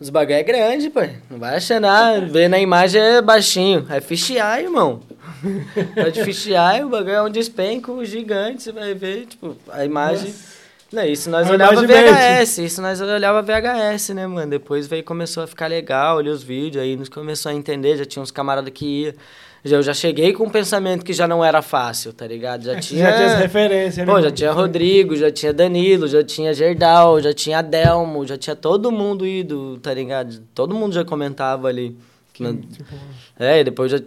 Os 0.00 0.10
bagulho 0.10 0.36
é 0.36 0.42
grande, 0.42 0.90
pai. 0.90 1.16
Não 1.28 1.38
vai 1.38 1.56
achar 1.56 1.80
nada. 1.80 2.20
Ver 2.26 2.48
na 2.48 2.58
imagem 2.58 3.00
é 3.00 3.20
baixinho. 3.20 3.84
É 3.90 4.00
fisheye, 4.00 4.64
irmão. 4.64 5.00
Tá 5.94 6.08
de 6.08 6.24
fisheye, 6.24 6.82
o 6.84 6.88
bagulho 6.88 7.14
é 7.14 7.22
um 7.22 7.30
despenco 7.30 8.04
gigante. 8.04 8.62
Você 8.62 8.72
vai 8.72 8.94
ver, 8.94 9.26
tipo, 9.26 9.56
a 9.70 9.84
imagem. 9.84 10.34
Não, 10.92 11.04
isso 11.04 11.28
nós 11.28 11.48
A 11.48 11.52
olhava 11.52 11.82
mente. 11.82 11.92
VHS, 11.92 12.58
isso 12.58 12.80
nós 12.80 13.00
olhava 13.00 13.42
VHS, 13.42 14.10
né, 14.10 14.26
mano? 14.26 14.50
Depois 14.50 14.86
veio, 14.86 15.04
começou 15.04 15.42
a 15.42 15.46
ficar 15.46 15.66
legal, 15.66 16.16
olhei 16.16 16.32
os 16.32 16.42
vídeos, 16.42 16.82
aí 16.82 16.96
nos 16.96 17.08
começou 17.08 17.50
a 17.50 17.54
entender, 17.54 17.96
já 17.96 18.04
tinha 18.04 18.22
uns 18.22 18.30
camaradas 18.30 18.72
que 18.72 19.02
ia. 19.02 19.16
Já, 19.64 19.76
eu 19.76 19.82
já 19.82 19.92
cheguei 19.94 20.32
com 20.32 20.44
um 20.44 20.50
pensamento 20.50 21.04
que 21.04 21.12
já 21.12 21.26
não 21.26 21.44
era 21.44 21.60
fácil, 21.62 22.12
tá 22.12 22.26
ligado? 22.26 22.64
Já 22.64 22.72
é, 22.76 22.80
tinha. 22.80 23.04
já 23.04 23.12
tinha 23.16 23.26
as 23.34 23.38
referências, 23.40 23.96
né? 23.98 24.04
Pô, 24.06 24.18
já 24.18 24.24
mano? 24.26 24.32
tinha 24.36 24.52
Rodrigo, 24.52 25.16
já 25.16 25.30
tinha 25.30 25.52
Danilo, 25.52 26.06
já 26.08 26.22
tinha 26.22 26.54
Gerdal, 26.54 27.20
já 27.20 27.32
tinha 27.34 27.58
Adelmo, 27.58 28.26
já 28.26 28.36
tinha 28.38 28.54
todo 28.56 28.90
mundo 28.92 29.26
ido, 29.26 29.78
tá 29.82 29.92
ligado? 29.92 30.40
Todo 30.54 30.74
mundo 30.74 30.92
já 30.94 31.04
comentava 31.04 31.68
ali. 31.68 31.96
Na- 32.38 32.52
Tipo, 32.52 32.94
É, 33.38 33.60
e 33.60 33.64
depois 33.64 33.92
eu 33.92 33.98
já 33.98 34.04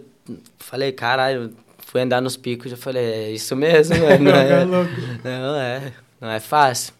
falei, 0.58 0.90
caralho, 0.92 1.52
fui 1.86 2.00
andar 2.00 2.22
nos 2.22 2.36
picos, 2.36 2.70
já 2.70 2.76
falei, 2.76 3.04
é 3.04 3.30
isso 3.30 3.54
mesmo. 3.54 3.94
Não 4.20 4.32
tá 4.32 4.38
é, 4.38 4.64
louco. 4.64 4.90
não 5.22 5.56
é, 5.56 5.92
não 6.20 6.30
é 6.30 6.40
fácil. 6.40 6.94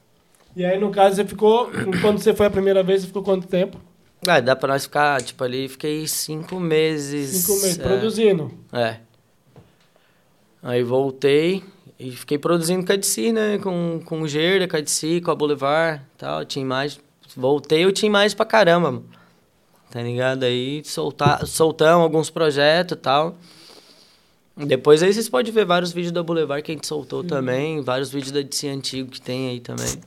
E 0.54 0.62
aí, 0.62 0.78
no 0.78 0.90
caso, 0.90 1.16
você 1.16 1.24
ficou. 1.24 1.70
Quando 2.02 2.18
você 2.18 2.34
foi 2.34 2.44
a 2.44 2.50
primeira 2.50 2.82
vez, 2.82 3.00
você 3.00 3.06
ficou 3.06 3.22
quanto 3.22 3.46
tempo? 3.48 3.78
Ah, 4.26 4.40
dá 4.40 4.54
pra 4.54 4.72
nós 4.72 4.84
ficar, 4.84 5.20
tipo, 5.20 5.42
ali, 5.42 5.68
fiquei 5.68 6.06
cinco 6.06 6.60
meses. 6.60 7.30
Cinco 7.30 7.60
meses, 7.60 7.78
é, 7.78 7.82
produzindo. 7.82 8.52
É. 8.72 8.96
Aí 10.62 10.82
voltei 10.84 11.64
e 11.98 12.12
fiquei 12.12 12.38
produzindo 12.38 12.84
KDC, 12.84 13.32
né? 13.32 13.58
Com, 13.58 14.00
com 14.04 14.22
o 14.22 14.28
Gerda, 14.28 14.68
KDC, 14.68 15.20
com 15.22 15.30
a 15.32 15.34
Boulevard 15.34 16.00
e 16.14 16.18
tal. 16.18 16.44
Tinha 16.44 16.62
imagem. 16.62 17.00
Voltei, 17.36 17.84
eu 17.84 17.92
tinha 17.92 18.08
imagem 18.08 18.36
pra 18.36 18.46
caramba, 18.46 18.92
mano. 18.92 19.04
Tá 19.90 20.00
ligado? 20.00 20.44
Aí 20.44 20.82
soltar, 20.84 21.46
soltamos 21.46 22.02
alguns 22.02 22.30
projetos 22.30 22.96
e 22.96 23.00
tal. 23.00 23.36
Depois 24.56 25.02
aí 25.02 25.12
vocês 25.12 25.28
podem 25.28 25.52
ver 25.52 25.64
vários 25.64 25.92
vídeos 25.92 26.12
da 26.12 26.22
Boulevard 26.22 26.62
que 26.62 26.70
a 26.70 26.74
gente 26.74 26.86
soltou 26.86 27.24
também. 27.24 27.80
Vários 27.80 28.10
vídeos 28.10 28.30
da 28.30 28.40
DC 28.40 28.68
antigo 28.68 29.10
que 29.10 29.20
tem 29.20 29.48
aí 29.48 29.60
também. 29.60 30.00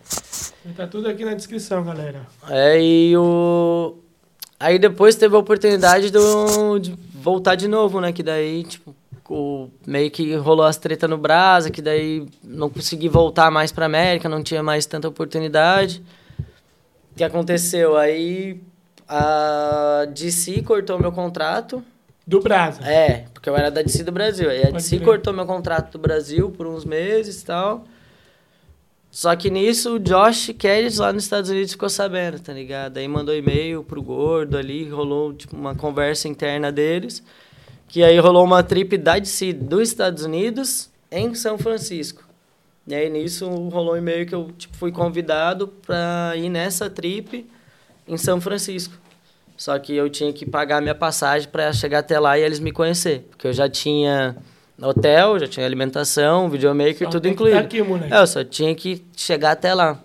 Tá 0.76 0.88
tudo 0.88 1.07
aqui 1.09 1.26
na 1.26 1.34
descrição, 1.34 1.84
galera. 1.84 2.28
É, 2.49 2.82
e 2.82 3.18
o. 3.18 3.97
Aí 4.60 4.80
depois 4.80 5.16
teve 5.16 5.36
a 5.36 5.39
oportunidade 5.39 6.12
do, 6.12 6.80
de 6.80 6.97
voltar 7.14 7.56
de 7.56 7.68
novo, 7.68 7.99
né? 7.99 8.14
Que 8.14 8.24
daí, 8.24 8.64
tipo, 8.64 8.95
o, 9.30 9.70
meio 9.86 10.10
que 10.10 10.36
rolou 10.36 10.66
as 10.66 10.78
treta 10.78 11.08
no 11.08 11.18
Brasa, 11.18 11.70
que 11.70 11.82
daí 11.82 12.26
não 12.43 12.70
consegui 12.70 13.10
voltar 13.10 13.51
mais 13.51 13.72
pra 13.72 13.86
América, 13.86 14.30
não 14.30 14.43
tinha 14.43 14.64
mais 14.64 14.86
tanta 14.86 15.08
oportunidade. 15.08 16.03
O 17.12 17.16
que 17.18 17.24
aconteceu? 17.24 17.97
Aí 17.97 18.62
a 19.08 20.06
DC 20.14 20.62
cortou 20.62 20.99
meu 20.99 21.12
contrato. 21.12 21.84
Do 22.28 22.39
Brasa. 22.39 22.82
É, 22.84 23.26
porque 23.34 23.47
eu 23.47 23.56
era 23.56 23.70
da 23.70 23.82
DC 23.82 24.03
do 24.03 24.12
Brasil. 24.12 24.49
Aí 24.49 24.62
a 24.62 24.72
Pode 24.72 24.78
DC 24.78 24.97
crer. 24.97 25.06
cortou 25.06 25.34
meu 25.34 25.45
contrato 25.45 25.91
do 25.91 25.99
Brasil 25.99 26.49
por 26.49 26.66
uns 26.66 26.84
meses 26.84 27.41
e 27.41 27.45
tal. 27.45 27.86
Só 29.16 29.34
que 29.34 29.49
nisso 29.49 29.95
o 29.95 29.99
Josh 29.99 30.53
Kelly 30.59 30.93
lá 30.97 31.13
nos 31.13 31.24
Estados 31.24 31.49
Unidos 31.49 31.72
ficou 31.72 31.89
sabendo, 31.89 32.38
tá 32.38 32.51
ligado? 32.51 32.97
Aí 32.97 33.07
mandou 33.07 33.34
e-mail 33.34 33.82
pro 33.82 34.01
gordo 34.01 34.57
ali, 34.57 34.89
rolou 34.89 35.34
tipo 35.34 35.55
uma 35.55 35.74
conversa 35.74 36.28
interna 36.28 36.70
deles. 36.70 37.24
Que 37.88 38.03
aí 38.03 38.20
rolou 38.20 38.43
uma 38.43 38.61
trip 38.61 38.97
da 38.97 39.18
DC 39.18 39.53
dos 39.53 39.88
Estados 39.88 40.26
Unidos 40.26 40.89
em 41.09 41.34
São 41.34 41.57
Francisco. 41.57 42.26
E 42.86 42.93
aí 42.93 43.09
nisso 43.09 43.47
rolou 43.47 43.93
um 43.93 43.97
e-mail 43.97 44.26
que 44.26 44.36
eu 44.36 44.51
tipo, 44.57 44.76
fui 44.76 44.91
convidado 44.91 45.70
pra 45.70 46.34
ir 46.36 46.49
nessa 46.49 46.89
trip 46.89 47.49
em 48.05 48.18
São 48.18 48.41
Francisco. 48.41 48.95
Só 49.55 49.80
que 49.80 49.95
eu 49.95 50.09
tinha 50.09 50.34
que 50.34 50.45
pagar 50.45 50.82
minha 50.82 50.93
passagem 50.93 51.47
para 51.47 51.72
chegar 51.72 51.99
até 51.99 52.20
lá 52.20 52.38
e 52.38 52.41
eles 52.41 52.59
me 52.59 52.74
conhecer. 52.74 53.26
Porque 53.30 53.47
eu 53.47 53.53
já 53.53 53.70
tinha 53.70 54.36
hotel, 54.82 55.40
já 55.40 55.48
tinha 55.48 55.66
alimentação, 55.66 56.50
videomaker, 56.50 57.06
Só 57.06 57.10
tudo 57.10 57.22
tem 57.24 57.32
que 57.32 57.36
incluído. 57.36 57.58
tá 57.58 57.64
aqui, 57.64 57.82
moleque. 57.82 58.14
É, 58.14 58.20
eu 58.20 58.28
só 58.28 58.44
tinha 58.44 58.74
que 58.76 59.04
chegar 59.16 59.52
até 59.52 59.74
lá. 59.74 60.00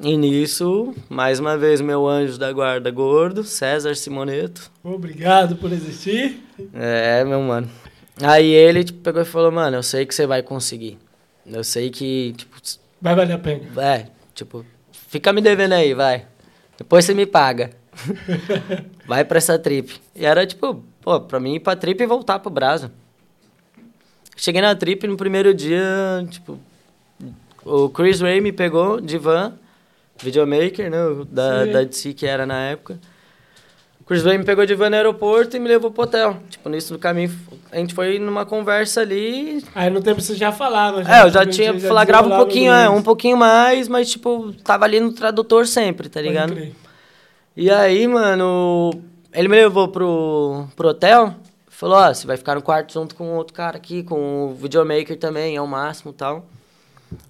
E 0.00 0.16
nisso, 0.16 0.92
mais 1.08 1.38
uma 1.38 1.56
vez, 1.56 1.80
meu 1.80 2.06
anjo 2.06 2.36
da 2.36 2.52
guarda 2.52 2.90
gordo, 2.90 3.44
César 3.44 3.94
Simoneto. 3.94 4.70
Obrigado 4.82 5.56
por 5.56 5.72
existir. 5.72 6.42
É, 6.74 7.24
meu 7.24 7.40
mano. 7.40 7.70
Aí 8.22 8.46
ele 8.52 8.84
tipo, 8.84 9.00
pegou 9.00 9.22
e 9.22 9.24
falou, 9.24 9.50
mano, 9.52 9.76
eu 9.76 9.82
sei 9.82 10.04
que 10.04 10.14
você 10.14 10.26
vai 10.26 10.42
conseguir. 10.42 10.98
Eu 11.46 11.62
sei 11.64 11.90
que, 11.90 12.34
tipo, 12.36 12.56
Vai 13.00 13.14
valer 13.14 13.34
a 13.34 13.38
pena. 13.38 13.62
é, 13.82 14.06
tipo, 14.34 14.64
fica 15.08 15.32
me 15.32 15.40
devendo 15.40 15.72
aí, 15.74 15.94
vai. 15.94 16.26
Depois 16.76 17.04
você 17.04 17.14
me 17.14 17.24
paga. 17.26 17.70
vai 19.06 19.24
pra 19.24 19.38
essa 19.38 19.58
trip. 19.58 20.00
E 20.14 20.24
era 20.26 20.44
tipo, 20.46 20.82
pô, 21.00 21.20
pra 21.20 21.38
mim 21.38 21.54
ir 21.54 21.60
pra 21.60 21.76
trip 21.76 22.02
e 22.02 22.06
voltar 22.06 22.38
pro 22.40 22.50
Brasa. 22.50 22.90
Cheguei 24.36 24.60
na 24.60 24.74
trip 24.74 25.06
no 25.06 25.16
primeiro 25.16 25.54
dia, 25.54 25.82
tipo, 26.28 26.58
o 27.64 27.88
Chris 27.88 28.20
Ray 28.20 28.40
me 28.40 28.52
pegou 28.52 29.00
de 29.00 29.16
van, 29.16 29.54
videomaker, 30.22 30.90
né, 30.90 30.98
da, 31.30 31.64
Sim. 31.64 31.72
da 31.72 31.82
DC 31.84 32.12
que 32.14 32.26
era 32.26 32.44
na 32.44 32.60
época. 32.60 32.98
O 34.00 34.04
Chris 34.04 34.22
Ray 34.22 34.36
me 34.36 34.44
pegou 34.44 34.66
de 34.66 34.74
van 34.74 34.90
no 34.90 34.96
aeroporto 34.96 35.56
e 35.56 35.60
me 35.60 35.66
levou 35.66 35.90
pro 35.90 36.02
hotel. 36.02 36.36
Tipo, 36.50 36.68
nisso 36.68 36.92
no 36.92 36.98
caminho, 36.98 37.32
a 37.72 37.76
gente 37.78 37.94
foi 37.94 38.18
numa 38.18 38.44
conversa 38.44 39.00
ali, 39.00 39.64
Aí 39.74 39.88
no 39.88 40.02
tempo 40.02 40.20
você 40.20 40.34
já 40.34 40.52
falava. 40.52 41.00
é, 41.10 41.22
eu 41.22 41.30
já 41.30 41.46
tinha 41.46 41.72
você 41.72 41.88
flagrava 41.88 42.28
um 42.28 42.36
pouquinho, 42.36 42.70
é, 42.72 42.88
um 42.90 43.02
pouquinho 43.02 43.36
mais, 43.36 43.88
mas 43.88 44.10
tipo, 44.10 44.52
tava 44.62 44.84
ali 44.84 45.00
no 45.00 45.12
tradutor 45.12 45.66
sempre, 45.66 46.10
tá 46.10 46.20
ligado? 46.20 46.54
E 47.56 47.70
aí, 47.70 48.06
mano, 48.06 48.90
ele 49.32 49.48
me 49.48 49.56
levou 49.56 49.88
pro, 49.88 50.66
pro 50.76 50.88
hotel, 50.88 51.34
falou, 51.76 51.96
ó, 51.96 52.12
você 52.12 52.26
vai 52.26 52.36
ficar 52.36 52.54
no 52.54 52.62
quarto 52.62 52.92
junto 52.92 53.14
com 53.14 53.34
outro 53.36 53.54
cara 53.54 53.76
aqui, 53.76 54.02
com 54.02 54.48
o 54.48 54.54
videomaker 54.54 55.18
também, 55.18 55.56
é 55.56 55.60
o 55.60 55.66
máximo 55.66 56.12
e 56.12 56.14
tal. 56.14 56.46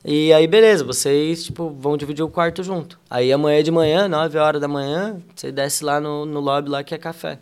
E 0.05 0.32
aí, 0.32 0.47
beleza, 0.47 0.84
vocês, 0.84 1.45
tipo, 1.45 1.70
vão 1.70 1.97
dividir 1.97 2.24
o 2.24 2.28
quarto 2.28 2.62
junto. 2.62 2.99
Aí 3.11 3.32
amanhã 3.32 3.62
de 3.62 3.70
manhã, 3.70 4.09
9 4.09 4.38
horas 4.38 4.61
da 4.61 4.68
manhã, 4.68 5.16
você 5.34 5.53
desce 5.53 5.84
lá 5.84 6.01
no, 6.01 6.24
no 6.24 6.40
lobby 6.40 6.70
lá 6.70 6.82
que 6.82 6.95
é 6.95 6.99
café. 6.99 7.38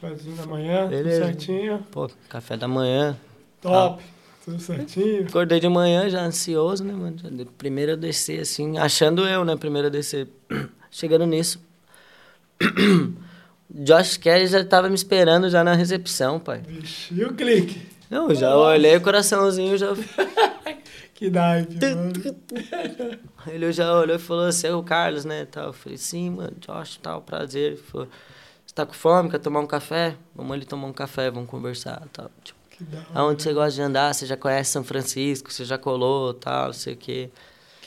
Cafazinho 0.00 0.36
da 0.36 0.46
manhã, 0.46 0.86
Beleza. 0.86 1.20
tudo 1.20 1.26
certinho. 1.26 1.86
Pô, 1.90 2.10
café 2.28 2.56
da 2.56 2.68
manhã, 2.68 3.16
Top. 3.64 4.04
Tudo 4.44 4.60
certinho. 4.60 5.26
Acordei 5.26 5.58
de 5.58 5.68
manhã 5.70 6.10
já 6.10 6.20
ansioso, 6.20 6.84
né, 6.84 6.92
mano? 6.92 7.16
Primeiro 7.56 7.92
a 7.92 7.96
descer, 7.96 8.40
assim, 8.40 8.76
achando 8.76 9.26
eu, 9.26 9.42
né? 9.42 9.56
Primeiro 9.56 9.88
a 9.88 9.90
descer. 9.90 10.28
Chegando 10.90 11.24
nisso. 11.24 11.58
Josh 13.70 14.16
Kelly 14.16 14.46
já 14.46 14.64
tava 14.64 14.88
me 14.88 14.94
esperando 14.94 15.48
já 15.50 15.64
na 15.64 15.74
recepção, 15.74 16.38
pai. 16.38 16.62
Vixe, 16.66 17.12
e 17.14 17.24
o 17.24 17.34
clique? 17.34 17.86
Não, 18.10 18.32
já 18.34 18.54
olhei 18.56 18.96
o 18.96 19.00
coraçãozinho, 19.00 19.76
já... 19.76 19.88
Que 21.14 21.30
naipe, 21.30 21.76
mano. 21.94 22.12
Ele 23.46 23.72
já 23.72 23.92
olhou 23.96 24.16
e 24.16 24.18
falou, 24.18 24.50
você 24.50 24.66
é 24.66 24.74
o 24.74 24.82
Carlos, 24.82 25.24
né, 25.24 25.44
tal. 25.48 25.66
Eu 25.68 25.72
falei, 25.72 25.96
sim, 25.96 26.30
mano, 26.30 26.52
Josh, 26.58 26.98
tal, 27.00 27.22
prazer. 27.22 27.72
Ele 27.72 27.76
falou, 27.76 28.08
você 28.66 28.74
tá 28.74 28.84
com 28.84 28.92
fome, 28.94 29.30
quer 29.30 29.38
tomar 29.38 29.60
um 29.60 29.66
café? 29.66 30.16
Vamos 30.34 30.52
ali 30.52 30.64
tomar 30.64 30.88
um 30.88 30.92
café, 30.92 31.30
vamos 31.30 31.48
conversar, 31.48 32.02
tal. 32.12 32.28
Tipo, 32.42 32.58
Que 32.68 32.82
da 32.84 32.98
hora. 32.98 33.06
aonde 33.14 33.42
você 33.44 33.52
gosta 33.52 33.70
de 33.70 33.82
andar? 33.82 34.12
Você 34.12 34.26
já 34.26 34.36
conhece 34.36 34.72
São 34.72 34.82
Francisco? 34.82 35.52
Você 35.52 35.64
já 35.64 35.78
colou, 35.78 36.34
tal, 36.34 36.66
não 36.66 36.72
sei 36.72 36.94
o 36.94 36.96
quê. 36.96 37.30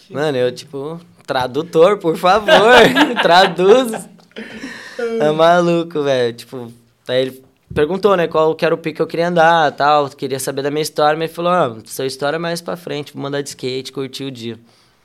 Mano, 0.09 0.37
eu, 0.37 0.49
tipo, 0.49 0.99
tradutor, 1.25 1.97
por 1.97 2.15
favor, 2.15 2.47
traduz. 3.21 3.91
É 4.99 5.31
maluco, 5.31 6.03
velho. 6.03 6.33
Tipo, 6.33 6.71
aí 7.07 7.21
ele 7.21 7.43
perguntou, 7.73 8.15
né, 8.15 8.27
qual 8.27 8.55
que 8.55 8.65
era 8.65 8.73
o 8.73 8.77
pique 8.77 8.97
que 8.97 9.01
eu 9.01 9.07
queria 9.07 9.27
andar, 9.27 9.71
tal. 9.73 10.09
Queria 10.09 10.39
saber 10.39 10.61
da 10.61 10.71
minha 10.71 10.81
história, 10.81 11.17
mas 11.17 11.29
ele 11.29 11.35
falou, 11.35 11.51
ah, 11.51 11.77
sua 11.85 12.05
história 12.05 12.37
é 12.37 12.39
mais 12.39 12.61
pra 12.61 12.75
frente, 12.75 13.13
vou 13.13 13.21
mandar 13.21 13.41
de 13.41 13.49
skate, 13.49 13.91
curtir 13.91 14.25
o 14.25 14.31
dia. 14.31 14.57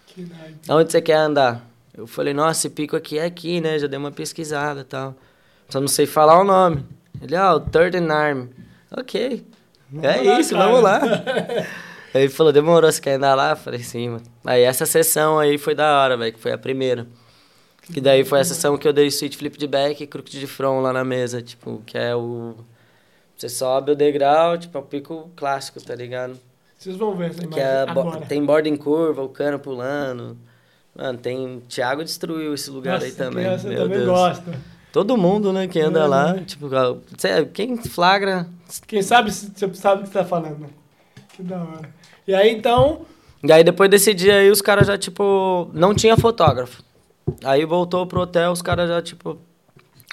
Que. 0.06 0.26
Aonde 0.68 0.92
você 0.92 1.00
quer 1.00 1.16
andar? 1.16 1.66
Eu 1.96 2.06
falei, 2.06 2.32
nossa, 2.32 2.60
esse 2.60 2.70
pico 2.70 2.96
aqui 2.96 3.18
é 3.18 3.26
aqui, 3.26 3.60
né? 3.60 3.78
Já 3.78 3.86
dei 3.86 3.98
uma 3.98 4.10
pesquisada 4.10 4.80
e 4.80 4.84
tal. 4.84 5.14
Só 5.68 5.80
não 5.80 5.88
sei 5.88 6.06
falar 6.06 6.40
o 6.40 6.44
nome. 6.44 6.84
Ele, 7.20 7.36
ah, 7.36 7.54
o 7.54 7.60
Third 7.60 7.96
and 7.96 8.12
Arm. 8.12 8.46
Ok. 8.90 9.44
é 10.02 10.22
lá, 10.22 10.40
isso, 10.40 10.54
cara. 10.54 10.64
vamos 10.64 10.82
lá. 10.82 11.00
aí 12.14 12.22
ele 12.22 12.28
falou, 12.30 12.52
demorou, 12.52 12.90
você 12.90 13.00
quer 13.00 13.14
andar 13.14 13.34
lá? 13.34 13.50
Eu 13.50 13.56
falei, 13.56 13.80
sim, 13.80 14.08
mano. 14.08 14.22
Aí 14.44 14.62
essa 14.62 14.86
sessão 14.86 15.38
aí 15.38 15.58
foi 15.58 15.74
da 15.74 16.00
hora, 16.00 16.16
velho, 16.16 16.32
que 16.32 16.40
foi 16.40 16.52
a 16.52 16.58
primeira. 16.58 17.06
Que 17.92 18.00
daí 18.00 18.24
foi 18.24 18.40
a 18.40 18.44
sessão 18.44 18.76
que 18.78 18.86
eu 18.86 18.92
dei 18.92 19.06
sweet 19.08 19.36
flip 19.36 19.58
de 19.58 19.66
back 19.66 20.02
e 20.02 20.06
crooked 20.06 20.38
de 20.38 20.46
front 20.46 20.82
lá 20.82 20.92
na 20.92 21.04
mesa, 21.04 21.42
tipo, 21.42 21.82
que 21.84 21.98
é 21.98 22.14
o... 22.14 22.54
Você 23.36 23.48
sobe 23.48 23.90
o 23.90 23.96
degrau, 23.96 24.56
tipo, 24.56 24.76
é 24.78 24.80
o 24.80 24.84
pico 24.84 25.30
clássico, 25.34 25.80
tá 25.82 25.94
ligado? 25.94 26.38
Vocês 26.78 26.96
vão 26.96 27.16
ver 27.16 27.30
essa 27.30 27.40
Que 27.40 27.58
imagem 27.58 27.64
é, 27.64 27.86
bo- 27.86 28.00
agora. 28.00 28.20
tem 28.26 28.44
borda 28.44 28.68
em 28.68 28.76
curva, 28.76 29.22
o 29.22 29.28
cano 29.28 29.58
pulando. 29.58 30.36
Mano, 30.94 31.18
tem. 31.18 31.60
Thiago 31.68 32.04
destruiu 32.04 32.54
esse 32.54 32.70
lugar 32.70 32.94
Nossa, 32.94 33.06
aí 33.06 33.12
também. 33.12 33.44
Meu 33.44 33.58
também 33.58 33.98
Deus. 33.98 34.04
gosta. 34.06 34.52
Todo 34.92 35.16
mundo, 35.16 35.52
né, 35.52 35.66
que 35.66 35.80
anda 35.80 36.00
É, 36.00 36.06
lá, 36.06 36.32
né? 36.34 36.44
tipo, 36.46 36.68
cê- 37.18 37.46
quem 37.46 37.76
flagra. 37.78 38.46
Quem 38.86 39.02
sabe, 39.02 39.32
sabe 39.32 40.02
o 40.02 40.04
que 40.04 40.08
você 40.12 40.18
tá 40.18 40.24
falando, 40.24 40.58
né? 40.60 40.68
Que 41.34 41.42
da 41.42 41.56
hora. 41.62 41.88
E 42.28 42.34
aí, 42.34 42.50
então, 42.54 43.06
E 43.42 43.50
aí 43.50 43.64
depois 43.64 43.88
desse 43.90 44.12
dia 44.14 44.36
aí, 44.36 44.50
os 44.50 44.60
caras 44.62 44.86
já, 44.86 44.96
tipo, 44.98 45.68
não 45.72 45.94
tinha 45.94 46.16
fotógrafo. 46.16 46.82
Aí 47.44 47.64
voltou 47.64 48.06
pro 48.06 48.20
hotel, 48.20 48.52
os 48.52 48.62
caras 48.62 48.88
já, 48.88 49.00
tipo. 49.02 49.38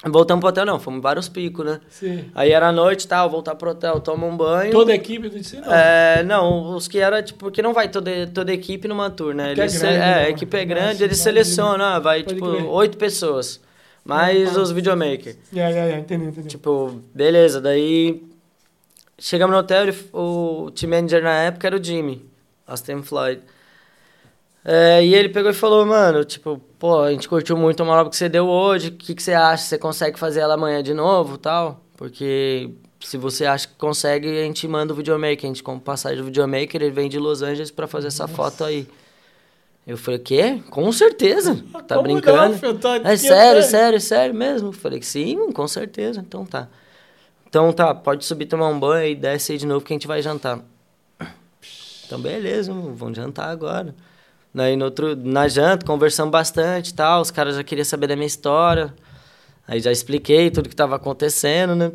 Voltamos 0.06 0.40
pro 0.40 0.50
hotel, 0.50 0.66
não, 0.66 0.80
fomos 0.80 1.02
vários 1.02 1.28
picos, 1.28 1.66
né? 1.66 1.82
sim. 1.90 2.32
Aí 2.34 2.52
era 2.54 2.72
noite 2.72 3.04
e 3.04 3.08
tal, 3.08 3.30
voltar 3.30 3.56
pro 3.56 3.72
hotel, 3.72 4.00
toma 4.00 4.26
um 4.26 4.38
banho. 4.38 4.72
Toda 4.72 4.94
a 4.94 4.96
equipe 4.96 5.28
do 5.28 5.38
ensino? 5.38 5.66
É, 5.70 6.24
não, 6.24 6.74
os 6.74 6.88
que 6.88 7.00
era, 7.00 7.22
tipo, 7.22 7.40
porque 7.40 7.62
não 7.62 7.74
vai 7.74 7.90
toda, 7.90 8.10
toda 8.28 8.50
a 8.50 8.56
equipe 8.56 8.88
numa 8.88 9.10
tour, 9.10 9.34
né? 9.34 9.50
É 9.50 9.52
Eles 9.52 9.74
se- 9.74 9.80
grande, 9.80 9.96
é, 9.98 10.00
né, 10.00 10.14
a 10.14 10.22
mano? 10.22 10.30
equipe 10.30 10.56
é 10.58 10.60
Nossa, 10.66 10.74
grande, 10.74 11.04
eles 11.04 11.18
selecionam, 11.20 11.86
ah, 11.86 12.00
vai, 12.00 12.24
tipo, 12.24 12.46
oito 12.46 12.98
pessoas. 12.98 13.60
Mais 14.06 14.56
Ah, 14.56 14.62
os 14.62 14.72
videomakers. 14.72 15.38
É, 15.54 15.60
é, 15.60 15.92
é, 15.92 16.00
entendi, 16.00 16.26
entendi. 16.28 16.48
Tipo, 16.48 17.02
beleza, 17.14 17.60
daí 17.60 18.24
chegamos 19.18 19.54
no 19.54 19.60
hotel, 19.60 19.84
ele- 19.84 19.98
o 20.14 20.72
team 20.72 20.90
manager 20.92 21.22
na 21.22 21.34
época 21.44 21.68
era 21.68 21.76
o 21.76 21.84
Jimmy, 21.84 22.26
Austin 22.66 23.02
Floyd. 23.02 23.42
É, 24.64 25.04
e 25.04 25.16
ele 25.16 25.30
pegou 25.30 25.52
e 25.52 25.54
falou, 25.54 25.86
mano, 25.86 26.24
tipo, 26.26 26.60
pô, 26.78 27.02
a 27.02 27.12
gente 27.12 27.30
curtiu 27.30 27.56
muito 27.58 27.82
a 27.82 27.86
manobra 27.86 28.10
que 28.10 28.18
você 28.18 28.28
deu 28.28 28.48
hoje, 28.48 28.90
o 28.90 28.92
que, 28.92 29.16
que 29.16 29.24
você 29.24 29.34
acha? 29.34 29.64
Você 29.64 29.78
consegue 29.78 30.20
fazer 30.20 30.42
ela 30.42 30.56
amanhã 30.56 30.84
de 30.84 30.94
novo 30.94 31.38
tal? 31.38 31.82
Porque 31.96 32.70
se 33.00 33.18
você 33.18 33.46
acha 33.46 33.68
que 33.68 33.76
consegue, 33.76 34.28
a 34.28 34.44
gente 34.44 34.68
manda 34.68 34.94
o 34.94 34.96
videomaker, 34.96 35.46
a 35.46 35.48
gente 35.48 35.64
compra 35.64 35.86
passagem 35.86 36.18
do 36.18 36.26
videomaker, 36.26 36.82
ele 36.82 36.92
vem 36.92 37.10
de 37.10 37.18
Los 37.18 37.42
Angeles 37.42 37.72
pra 37.72 37.88
fazer 37.88 38.08
essa 38.08 38.28
foto 38.28 38.64
aí. 38.64 38.88
Eu 39.88 39.98
falei, 39.98 40.20
quê? 40.20 40.62
Com 40.70 40.92
certeza. 40.92 41.56
Tá 41.88 41.96
Como 41.96 42.04
brincando? 42.04 42.60
não? 42.62 42.78
Tô 42.78 42.88
aqui 42.90 43.08
É 43.08 43.18
sério, 43.18 43.64
sério, 43.64 44.00
sério 44.00 44.36
mesmo? 44.36 44.72
Falei 44.72 45.00
que 45.00 45.06
sim, 45.06 45.52
com 45.52 45.68
certeza. 45.68 46.20
Então 46.20 46.46
tá. 46.46 46.68
Então 47.48 47.74
tá, 47.74 47.96
pode 47.96 48.24
subir 48.26 48.46
tomar 48.46 48.68
um 48.68 48.80
banho 48.80 49.10
e 49.10 49.16
desce 49.16 49.54
aí 49.54 49.58
de 49.58 49.66
novo 49.66 49.84
que 49.84 49.92
a 49.92 49.96
gente 49.96 50.06
vai 50.06 50.22
jantar. 50.22 50.60
Então 52.06 52.22
beleza, 52.22 52.72
vamos 52.72 53.18
jantar 53.18 53.50
agora. 53.50 53.96
Daí 54.54 54.76
no 54.76 54.86
outro, 54.86 55.16
na 55.16 55.48
janta, 55.48 55.86
conversamos 55.86 56.32
bastante 56.32 56.90
e 56.90 56.94
tal. 56.94 57.22
Os 57.22 57.32
caras 57.32 57.56
já 57.56 57.64
queriam 57.64 57.86
saber 57.86 58.08
da 58.08 58.16
minha 58.16 58.28
história. 58.28 58.94
Aí 59.68 59.80
já 59.80 59.92
expliquei 59.92 60.50
tudo 60.50 60.68
que 60.68 60.76
tava 60.76 60.96
acontecendo, 60.96 61.76
né? 61.76 61.92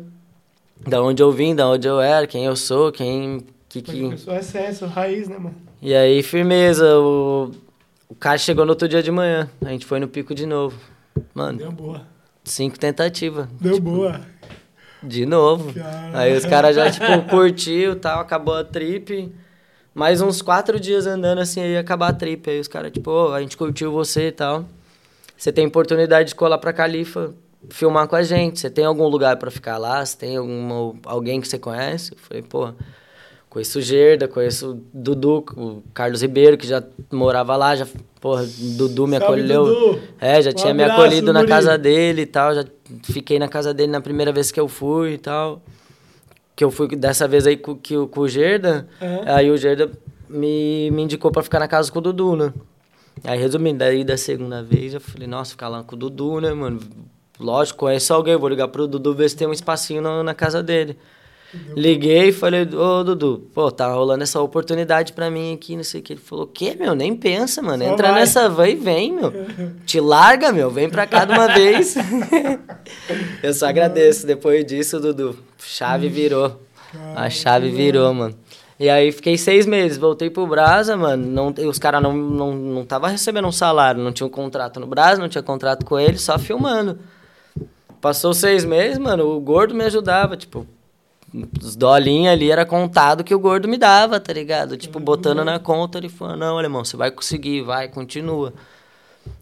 Da 0.87 1.01
onde 1.01 1.21
eu 1.21 1.31
vim, 1.31 1.53
da 1.53 1.67
onde 1.67 1.87
eu 1.87 1.99
era, 1.99 2.25
quem 2.25 2.45
eu 2.45 2.55
sou, 2.55 2.91
quem. 2.91 3.45
Que, 3.67 3.81
que... 3.81 4.09
pessoa 4.09 4.37
é 4.37 4.39
essência, 4.39 4.87
raiz, 4.87 5.27
né, 5.27 5.37
mano? 5.37 5.55
E 5.81 5.93
aí, 5.93 6.23
firmeza, 6.23 6.97
o, 6.97 7.51
o 8.07 8.15
cara 8.15 8.37
chegou 8.37 8.65
no 8.65 8.71
outro 8.71 8.87
dia 8.87 9.03
de 9.03 9.11
manhã. 9.11 9.49
A 9.63 9.69
gente 9.69 9.85
foi 9.85 9.99
no 9.99 10.07
pico 10.07 10.33
de 10.33 10.45
novo. 10.45 10.79
Mano, 11.33 11.57
Deu 11.57 11.71
boa. 11.71 12.01
cinco 12.43 12.79
tentativas. 12.79 13.47
Deu 13.59 13.79
boa. 13.79 14.21
De 15.03 15.25
novo. 15.25 15.73
Aí 16.13 16.35
os 16.35 16.45
caras 16.45 16.75
já, 16.75 16.89
tipo, 16.89 17.29
curtiu 17.29 17.99
tal, 17.99 18.19
acabou 18.19 18.55
a 18.55 18.63
trip. 18.63 19.31
Mais 19.95 20.21
uns 20.21 20.41
quatro 20.41 20.77
dias 20.77 21.07
andando 21.07 21.39
assim, 21.39 21.61
aí 21.61 21.71
ia 21.71 21.79
acabar 21.79 22.09
a 22.09 22.13
trip. 22.13 22.49
Aí 22.49 22.59
os 22.59 22.67
caras, 22.67 22.91
tipo, 22.91 23.09
"Ô, 23.09 23.31
a 23.31 23.39
gente 23.39 23.55
curtiu 23.55 23.93
você 23.93 24.27
e 24.27 24.31
tal. 24.33 24.65
Você 25.37 25.53
tem 25.53 25.65
oportunidade 25.65 26.29
de 26.29 26.35
colar 26.35 26.57
pra 26.57 26.73
Califa, 26.73 27.33
filmar 27.69 28.05
com 28.05 28.17
a 28.17 28.21
gente. 28.21 28.59
Você 28.59 28.69
tem 28.69 28.83
algum 28.83 29.07
lugar 29.07 29.37
pra 29.37 29.49
ficar 29.49 29.77
lá? 29.77 30.05
Você 30.05 30.17
tem 30.17 30.35
alguma, 30.35 30.93
alguém 31.05 31.39
que 31.39 31.47
você 31.47 31.57
conhece? 31.57 32.11
Eu 32.11 32.17
falei, 32.17 32.43
pô, 32.43 32.73
conheço 33.49 33.79
o 33.79 33.81
Gerda, 33.81 34.27
conheço 34.27 34.71
o 34.71 34.83
Dudu, 34.93 35.45
o 35.55 35.81
Carlos 35.93 36.21
Ribeiro, 36.21 36.57
que 36.57 36.67
já 36.67 36.83
morava 37.09 37.55
lá, 37.55 37.73
já, 37.73 37.87
porra, 38.19 38.45
Dudu 38.77 39.07
me 39.07 39.17
Salve, 39.17 39.41
acolheu. 39.41 39.63
Dudu. 39.65 39.99
É, 40.19 40.41
já 40.41 40.51
Um 40.51 40.53
tinha 40.55 40.73
me 40.73 40.83
abraço, 40.83 41.01
acolhido 41.03 41.31
na 41.31 41.45
casa 41.45 41.77
dele 41.77 42.23
e 42.23 42.25
tal, 42.25 42.53
já 42.53 42.65
fiquei 43.03 43.39
na 43.39 43.47
casa 43.47 43.73
dele 43.73 43.93
na 43.93 44.01
primeira 44.01 44.33
vez 44.33 44.51
que 44.51 44.59
eu 44.59 44.67
fui 44.67 45.13
e 45.13 45.17
tal. 45.17 45.61
Que 46.55 46.63
eu 46.63 46.71
fui 46.71 46.87
dessa 46.95 47.27
vez 47.27 47.45
aí 47.45 47.57
com, 47.57 47.75
que, 47.75 47.97
o- 47.97 48.07
com 48.07 48.21
o 48.21 48.27
Gerda, 48.27 48.87
É. 49.01 49.23
aí 49.31 49.51
o 49.51 49.57
Gerda 49.57 49.91
me, 50.29 50.89
me 50.91 51.01
indicou 51.03 51.31
pra 51.31 51.43
ficar 51.43 51.59
na 51.59 51.67
casa 51.67 51.91
com 51.91 51.99
o 51.99 52.01
Dudu, 52.01 52.35
né? 52.35 52.53
Aí, 53.23 53.39
resumindo, 53.39 53.79
daí 53.79 54.03
da 54.03 54.17
segunda 54.17 54.61
vez 54.63 54.93
eu 54.93 55.01
falei, 55.01 55.27
nossa, 55.27 55.51
ficar 55.51 55.67
lá 55.69 55.83
com 55.83 55.95
o 55.95 55.99
Dudu, 55.99 56.39
né, 56.41 56.53
mano? 56.53 56.79
Lógico, 57.39 57.79
conheço 57.79 58.13
alguém, 58.13 58.37
vou 58.37 58.47
ligar 58.49 58.67
pro 58.69 58.87
Dudu 58.87 59.13
ver 59.13 59.29
se 59.29 59.35
tem 59.35 59.47
um 59.47 59.53
espacinho 59.53 60.01
na, 60.01 60.23
na 60.23 60.33
casa 60.33 60.61
dele. 60.63 60.97
Liguei 61.75 62.29
e 62.29 62.31
falei, 62.31 62.61
ô 62.63 63.03
Dudu, 63.03 63.49
pô, 63.53 63.69
tá 63.69 63.91
rolando 63.93 64.23
essa 64.23 64.41
oportunidade 64.41 65.13
pra 65.13 65.29
mim 65.29 65.53
aqui, 65.53 65.75
não 65.75 65.83
sei 65.83 65.99
o 65.99 66.03
que. 66.03 66.13
Ele 66.13 66.19
falou, 66.19 66.47
quê, 66.47 66.75
meu? 66.79 66.95
Nem 66.95 67.15
pensa, 67.15 67.61
mano. 67.61 67.83
Só 67.83 67.91
Entra 67.91 68.11
vai." 68.11 68.21
nessa 68.21 68.47
van 68.49 68.69
e 68.69 68.75
vem, 68.75 69.13
meu. 69.13 69.33
Te 69.85 69.99
larga, 69.99 70.51
meu. 70.51 70.69
Vem 70.71 70.89
pra 70.89 71.05
cá 71.05 71.25
de 71.25 71.33
uma 71.33 71.47
vez. 71.53 71.95
Eu 73.43 73.53
só 73.53 73.67
agradeço. 73.67 74.25
Depois 74.25 74.65
disso, 74.65 74.99
Dudu, 74.99 75.37
chave 75.59 76.07
virou. 76.07 76.61
A 77.15 77.29
chave 77.29 77.69
virou, 77.69 78.13
mano. 78.13 78.35
E 78.79 78.89
aí 78.89 79.11
fiquei 79.11 79.37
seis 79.37 79.65
meses, 79.65 79.97
voltei 79.97 80.29
pro 80.29 80.45
Brasa, 80.45 80.97
mano. 80.97 81.25
Não, 81.25 81.69
os 81.69 81.79
caras 81.79 82.01
não, 82.01 82.13
não, 82.13 82.53
não 82.53 82.85
tava 82.85 83.07
recebendo 83.07 83.47
um 83.47 83.51
salário, 83.51 84.03
não 84.03 84.11
tinha 84.11 84.27
um 84.27 84.29
contrato 84.29 84.79
no 84.79 84.87
Brasa, 84.87 85.21
não 85.21 85.29
tinha 85.29 85.41
contrato 85.41 85.85
com 85.85 85.97
ele, 85.97 86.17
só 86.17 86.37
filmando. 86.37 86.99
Passou 88.01 88.33
seis 88.33 88.65
meses, 88.65 88.97
mano, 88.97 89.27
o 89.29 89.39
gordo 89.39 89.73
me 89.73 89.83
ajudava, 89.85 90.35
tipo, 90.35 90.67
os 91.61 91.75
dolinhos 91.75 92.33
ali 92.33 92.51
era 92.51 92.65
contado 92.65 93.23
que 93.23 93.33
o 93.33 93.39
gordo 93.39 93.67
me 93.67 93.77
dava, 93.77 94.19
tá 94.19 94.31
ligado? 94.31 94.77
Tipo, 94.77 94.99
botando 94.99 95.43
na 95.43 95.59
conta, 95.59 95.97
ele 95.97 96.09
falou, 96.09 96.37
não, 96.37 96.57
alemão, 96.57 96.85
você 96.85 96.95
vai 96.95 97.11
conseguir, 97.11 97.61
vai, 97.61 97.87
continua. 97.87 98.53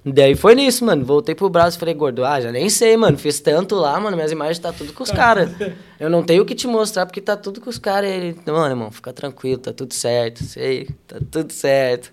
Daí 0.05 0.35
foi 0.35 0.53
nisso, 0.53 0.83
mano. 0.83 1.05
Voltei 1.05 1.33
pro 1.33 1.49
braço 1.49 1.77
e 1.77 1.79
falei, 1.79 1.93
gordo, 1.93 2.25
ah, 2.25 2.39
já 2.39 2.51
nem 2.51 2.69
sei, 2.69 2.97
mano. 2.97 3.17
Fiz 3.17 3.39
tanto 3.39 3.75
lá, 3.75 3.97
mano. 3.99 4.17
Minhas 4.17 4.31
imagens 4.31 4.59
tá 4.59 4.71
tudo 4.73 4.91
com 4.91 5.03
os 5.03 5.11
caras. 5.11 5.49
Eu 5.99 6.09
não 6.09 6.21
tenho 6.23 6.43
o 6.43 6.45
que 6.45 6.53
te 6.53 6.67
mostrar 6.67 7.05
porque 7.05 7.21
tá 7.21 7.37
tudo 7.37 7.61
com 7.61 7.69
os 7.69 7.77
caras. 7.77 8.09
Ele, 8.09 8.37
mano, 8.45 8.67
irmão, 8.67 8.91
fica 8.91 9.13
tranquilo, 9.13 9.59
tá 9.59 9.71
tudo 9.71 9.93
certo. 9.93 10.43
Sei, 10.43 10.89
tá 11.07 11.17
tudo 11.31 11.53
certo. 11.53 12.11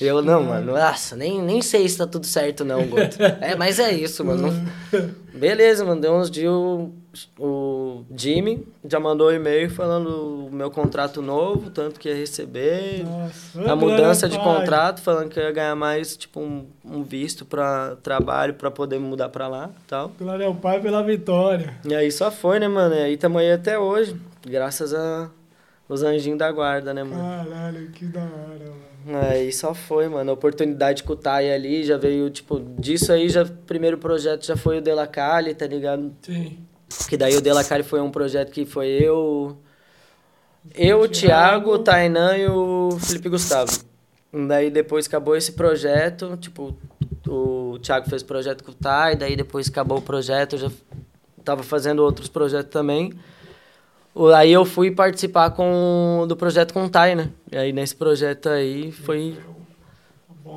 E 0.00 0.04
eu, 0.04 0.22
não, 0.22 0.42
mano, 0.44 0.72
nossa, 0.72 1.16
nem, 1.16 1.40
nem 1.40 1.62
sei 1.62 1.88
se 1.88 1.96
tá 1.96 2.06
tudo 2.06 2.26
certo, 2.26 2.64
não, 2.64 2.86
gordo. 2.86 3.16
É, 3.40 3.56
mas 3.56 3.78
é 3.78 3.92
isso, 3.92 4.24
mano. 4.24 4.52
Beleza, 5.34 5.84
mano. 5.84 6.00
Deu 6.00 6.14
uns 6.14 6.30
dias 6.30 6.52
o 7.38 8.04
Jimmy 8.16 8.66
já 8.84 8.98
mandou 8.98 9.28
um 9.28 9.32
e-mail 9.32 9.70
falando 9.70 10.46
o 10.46 10.50
meu 10.50 10.70
contrato 10.70 11.20
novo, 11.20 11.70
tanto 11.70 12.00
que 12.00 12.08
ia 12.08 12.14
receber. 12.14 13.04
Nossa, 13.04 13.70
A 13.70 13.76
mudança 13.76 14.28
de 14.28 14.36
pai. 14.38 14.44
contrato, 14.44 15.00
falando 15.02 15.28
que 15.28 15.38
eu 15.38 15.44
ia 15.44 15.52
ganhar 15.52 15.76
mais, 15.76 16.16
tipo, 16.16 16.40
um, 16.40 16.66
um 16.84 17.02
visto 17.02 17.44
pra 17.44 17.96
trabalho 18.02 18.54
pra 18.54 18.70
poder 18.70 18.98
mudar 18.98 19.28
pra 19.28 19.48
lá 19.48 19.70
e 19.76 19.86
tal. 19.86 20.12
Glória 20.18 20.46
ao 20.46 20.54
Pai 20.54 20.80
pela 20.80 21.02
vitória. 21.02 21.74
E 21.84 21.94
aí 21.94 22.10
só 22.10 22.30
foi, 22.30 22.58
né, 22.58 22.68
mano? 22.68 22.94
E 22.94 23.02
aí 23.02 23.16
tamo 23.16 23.38
aí 23.38 23.52
até 23.52 23.78
hoje, 23.78 24.16
graças 24.46 24.94
a 24.94 25.30
os 25.88 26.02
anjinhos 26.02 26.38
da 26.38 26.50
guarda, 26.50 26.94
né, 26.94 27.02
mano? 27.04 27.20
Caralho, 27.22 27.90
que 27.90 28.06
da 28.06 28.20
hora, 28.22 28.72
mano. 29.04 29.18
Aí 29.30 29.52
só 29.52 29.74
foi, 29.74 30.08
mano. 30.08 30.30
A 30.30 30.34
oportunidade 30.34 31.02
com 31.02 31.12
o 31.12 31.16
Tai 31.16 31.52
ali 31.52 31.82
já 31.84 31.98
veio, 31.98 32.30
tipo, 32.30 32.58
disso 32.78 33.12
aí 33.12 33.28
já. 33.28 33.44
Primeiro 33.66 33.98
projeto 33.98 34.46
já 34.46 34.56
foi 34.56 34.78
o 34.78 34.80
Dela 34.80 35.06
Cali, 35.06 35.52
tá 35.54 35.66
ligado? 35.66 36.10
Sim. 36.22 36.58
Que 37.08 37.16
daí 37.16 37.36
o 37.36 37.40
Dela 37.40 37.64
Cali 37.64 37.82
foi 37.82 38.00
um 38.00 38.10
projeto 38.10 38.50
que 38.50 38.64
foi 38.64 38.88
eu, 38.88 39.56
Eu, 40.74 41.00
o 41.00 41.08
Thiago, 41.08 41.72
o 41.72 41.78
Tainan 41.78 42.36
e 42.36 42.46
o 42.46 42.96
Felipe 43.00 43.28
Gustavo. 43.28 43.70
Daí 44.32 44.70
depois 44.70 45.06
acabou 45.06 45.36
esse 45.36 45.52
projeto, 45.52 46.36
tipo, 46.38 46.74
o 47.28 47.78
Thiago 47.82 48.08
fez 48.08 48.22
projeto 48.22 48.64
com 48.64 48.70
o 48.70 48.74
Tai, 48.74 49.16
daí 49.16 49.36
depois 49.36 49.68
acabou 49.68 49.98
o 49.98 50.02
projeto, 50.02 50.54
eu 50.54 50.58
já 50.58 50.70
tava 51.44 51.62
fazendo 51.62 52.00
outros 52.02 52.28
projetos 52.28 52.70
também. 52.70 53.12
Aí 54.34 54.52
eu 54.52 54.64
fui 54.64 54.90
participar 54.90 55.50
com, 55.50 56.24
do 56.28 56.36
projeto 56.36 56.72
com 56.72 56.84
o 56.84 56.88
Tai, 56.88 57.14
né? 57.14 57.30
E 57.50 57.56
aí 57.56 57.72
nesse 57.72 57.96
projeto 57.96 58.48
aí 58.48 58.92
foi 58.92 59.36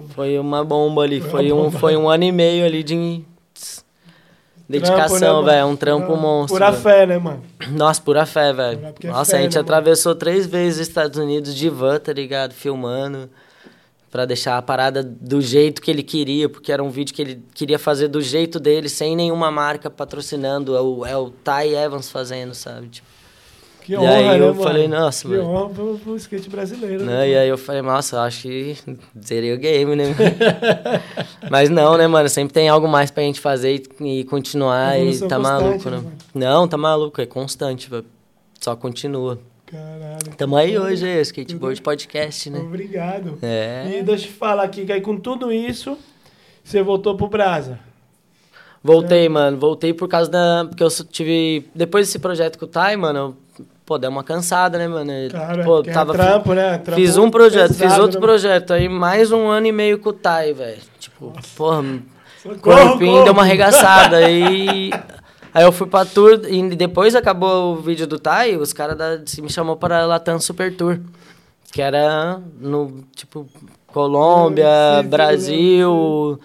foi 0.09 0.37
uma 0.39 0.63
bomba 0.63 1.03
ali, 1.03 1.21
foi, 1.21 1.51
um 1.51 1.71
foi 1.71 1.95
um 1.95 2.09
ano 2.09 2.23
e 2.23 2.31
meio 2.31 2.65
ali 2.65 2.83
de 2.83 3.23
dedicação, 4.67 5.43
né, 5.43 5.53
velho, 5.53 5.67
um 5.67 5.75
trampo 5.75 6.15
monstro. 6.15 6.55
Pura 6.55 6.71
véio. 6.71 6.83
fé, 6.83 7.05
né, 7.05 7.17
mano? 7.17 7.43
Nossa, 7.71 8.01
pura 8.01 8.25
fé, 8.25 8.51
velho. 8.51 8.79
Nossa, 9.03 9.31
fé, 9.31 9.37
a 9.37 9.41
gente 9.41 9.55
né, 9.55 9.61
atravessou 9.61 10.11
mano? 10.11 10.19
três 10.19 10.45
vezes 10.45 10.81
os 10.81 10.87
Estados 10.87 11.17
Unidos 11.17 11.55
de 11.55 11.69
van, 11.69 11.99
tá 11.99 12.11
ligado? 12.11 12.53
Filmando 12.53 13.29
para 14.15 14.25
deixar 14.25 14.57
a 14.57 14.61
parada 14.61 15.03
do 15.03 15.41
jeito 15.41 15.81
que 15.81 15.91
ele 15.91 16.01
queria, 16.01 16.47
porque 16.47 16.71
era 16.71 16.81
um 16.81 16.89
vídeo 16.89 17.13
que 17.13 17.21
ele 17.21 17.43
queria 17.53 17.77
fazer 17.77 18.07
do 18.07 18.21
jeito 18.21 18.61
dele, 18.61 18.87
sem 18.87 19.13
nenhuma 19.13 19.51
marca 19.51 19.89
patrocinando, 19.89 20.73
é 20.73 20.79
o, 20.79 21.05
é 21.05 21.17
o 21.17 21.29
Ty 21.29 21.75
Evans 21.75 22.09
fazendo, 22.09 22.55
sabe? 22.55 22.87
Tipo, 22.87 23.07
que 23.85 23.93
e 23.93 23.97
honra, 23.97 24.31
aí 24.31 24.39
eu 24.39 24.55
né, 24.55 24.63
falei, 24.63 24.87
nossa, 24.87 25.27
Que 25.27 25.35
mano. 25.35 25.47
honra 25.47 25.69
pro, 25.69 25.99
pro 25.99 26.15
skate 26.15 26.49
brasileiro. 26.49 27.05
Né, 27.05 27.13
né, 27.13 27.29
e 27.29 27.37
aí 27.37 27.47
eu 27.47 27.57
falei, 27.57 27.83
nossa, 27.83 28.19
acho 28.21 28.41
que 28.41 28.75
zerei 29.23 29.53
o 29.53 29.57
game, 29.59 29.95
né? 29.95 30.05
Mas 31.51 31.69
não, 31.69 31.95
né, 31.95 32.07
mano? 32.07 32.27
Sempre 32.27 32.51
tem 32.51 32.67
algo 32.67 32.87
mais 32.87 33.11
pra 33.11 33.21
gente 33.21 33.39
fazer 33.39 33.83
e, 34.01 34.19
e 34.19 34.23
continuar 34.23 34.99
e 34.99 35.15
tá 35.19 35.37
maluco, 35.37 35.87
né? 35.89 35.97
Mano. 35.97 36.13
Não, 36.33 36.67
tá 36.67 36.77
maluco, 36.77 37.21
é 37.21 37.27
constante, 37.27 37.87
velho. 37.87 38.05
Só 38.59 38.75
continua. 38.75 39.37
Caralho. 39.67 40.35
Tamo 40.35 40.57
aí 40.57 40.75
hoje, 40.77 41.05
aí, 41.05 41.21
Skateboard 41.21 41.79
Podcast, 41.83 42.49
né? 42.49 42.59
Obrigado. 42.59 43.37
É. 43.43 43.99
E 43.99 44.03
deixa 44.03 44.25
eu 44.25 44.31
te 44.31 44.35
falar 44.35 44.63
aqui, 44.63 44.83
que 44.83 44.91
aí 44.91 45.01
com 45.01 45.15
tudo 45.17 45.51
isso, 45.51 45.95
você 46.63 46.81
voltou 46.81 47.15
pro 47.15 47.27
Brasa. 47.27 47.79
Voltei, 48.83 49.27
é. 49.27 49.29
mano. 49.29 49.57
Voltei 49.57 49.93
por 49.93 50.07
causa 50.07 50.29
da... 50.29 50.65
Porque 50.67 50.83
eu 50.83 50.89
tive... 50.89 51.67
Depois 51.75 52.07
desse 52.07 52.17
projeto 52.17 52.57
com 52.57 52.65
o 52.65 52.67
Tai, 52.67 52.95
mano, 52.95 53.35
pô, 53.85 53.97
deu 53.97 54.09
uma 54.09 54.23
cansada, 54.23 54.77
né, 54.77 54.87
mano? 54.87 55.11
Cara, 55.31 55.63
pô, 55.63 55.79
é 55.79 55.91
tava... 55.91 56.13
É 56.13 56.17
trampo, 56.17 56.53
né? 56.53 56.77
Trampo 56.79 56.99
fiz 56.99 57.17
um 57.17 57.29
projeto, 57.29 57.69
pesado, 57.69 57.89
fiz 57.89 57.99
outro 57.99 58.19
né? 58.19 58.25
projeto. 58.25 58.73
Aí 58.73 58.89
mais 58.89 59.31
um 59.31 59.47
ano 59.47 59.67
e 59.67 59.71
meio 59.71 59.99
com 59.99 60.09
o 60.09 60.13
Tai, 60.13 60.53
velho. 60.53 60.81
Tipo, 60.99 61.33
porra... 61.55 61.83
Socorro, 62.41 62.59
corpinho 62.61 63.11
corpo. 63.11 63.23
deu 63.23 63.33
uma 63.33 63.43
arregaçada. 63.43 64.17
aí... 64.17 64.91
Aí 65.53 65.63
eu 65.63 65.71
fui 65.71 65.87
pra 65.87 66.03
tour 66.03 66.41
e 66.49 66.75
depois 66.75 67.15
acabou 67.15 67.75
o 67.75 67.81
vídeo 67.81 68.05
do 68.05 68.19
Tai, 68.19 68.57
os 68.57 68.73
caras 68.73 68.97
me 69.37 69.49
chamou 69.49 69.77
para 69.77 70.05
Latam 70.05 70.37
Super 70.37 70.75
Tour. 70.75 70.99
Que 71.71 71.81
era 71.81 72.41
no, 72.59 73.05
tipo, 73.15 73.47
Colômbia, 73.87 74.67
Brasil. 75.07 76.37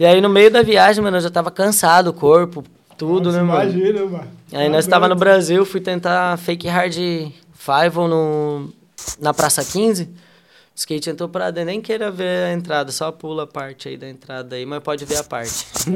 E 0.00 0.04
aí 0.04 0.20
no 0.20 0.28
meio 0.28 0.50
da 0.50 0.62
viagem, 0.62 1.00
mano, 1.00 1.18
eu 1.18 1.20
já 1.20 1.30
tava 1.30 1.48
cansado, 1.48 2.08
o 2.08 2.12
corpo, 2.12 2.64
tudo, 3.00 3.32
Nossa, 3.32 3.38
né, 3.38 3.42
mano? 3.42 3.62
Imagina, 3.70 4.04
mano. 4.04 4.28
Aí 4.52 4.68
nós 4.68 4.86
tava 4.86 5.08
no 5.08 5.16
Brasil, 5.16 5.64
fui 5.64 5.80
tentar 5.80 6.36
fake 6.36 6.68
hard 6.68 6.94
five 7.54 7.96
no, 7.96 8.70
na 9.18 9.32
Praça 9.32 9.64
15. 9.64 10.04
O 10.04 10.08
skate 10.76 11.08
entrou 11.08 11.26
pra 11.26 11.50
dentro, 11.50 11.70
nem 11.70 11.80
queira 11.80 12.10
ver 12.10 12.48
a 12.48 12.52
entrada, 12.52 12.92
só 12.92 13.10
pula 13.10 13.44
a 13.44 13.46
parte 13.46 13.88
aí 13.88 13.96
da 13.96 14.06
entrada 14.08 14.54
aí, 14.54 14.66
mas 14.66 14.82
pode 14.82 15.06
ver 15.06 15.16
a 15.16 15.24
parte. 15.24 15.64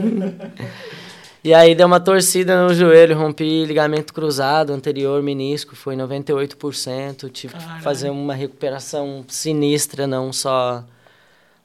E 1.47 1.53
aí 1.53 1.75
deu 1.75 1.87
uma 1.87 2.01
torcida 2.01 2.67
no 2.67 2.73
joelho, 2.73 3.19
rompi 3.19 3.67
ligamento 3.67 4.15
cruzado 4.15 4.73
anterior, 4.73 5.23
menisco, 5.23 5.77
foi 5.77 5.95
98%. 5.95 7.31
Tive 7.31 7.53
Caralho. 7.53 7.77
que 7.77 7.83
fazer 7.83 8.09
uma 8.09 8.33
recuperação 8.35 9.23
sinistra, 9.29 10.07
não 10.07 10.33
só 10.33 10.83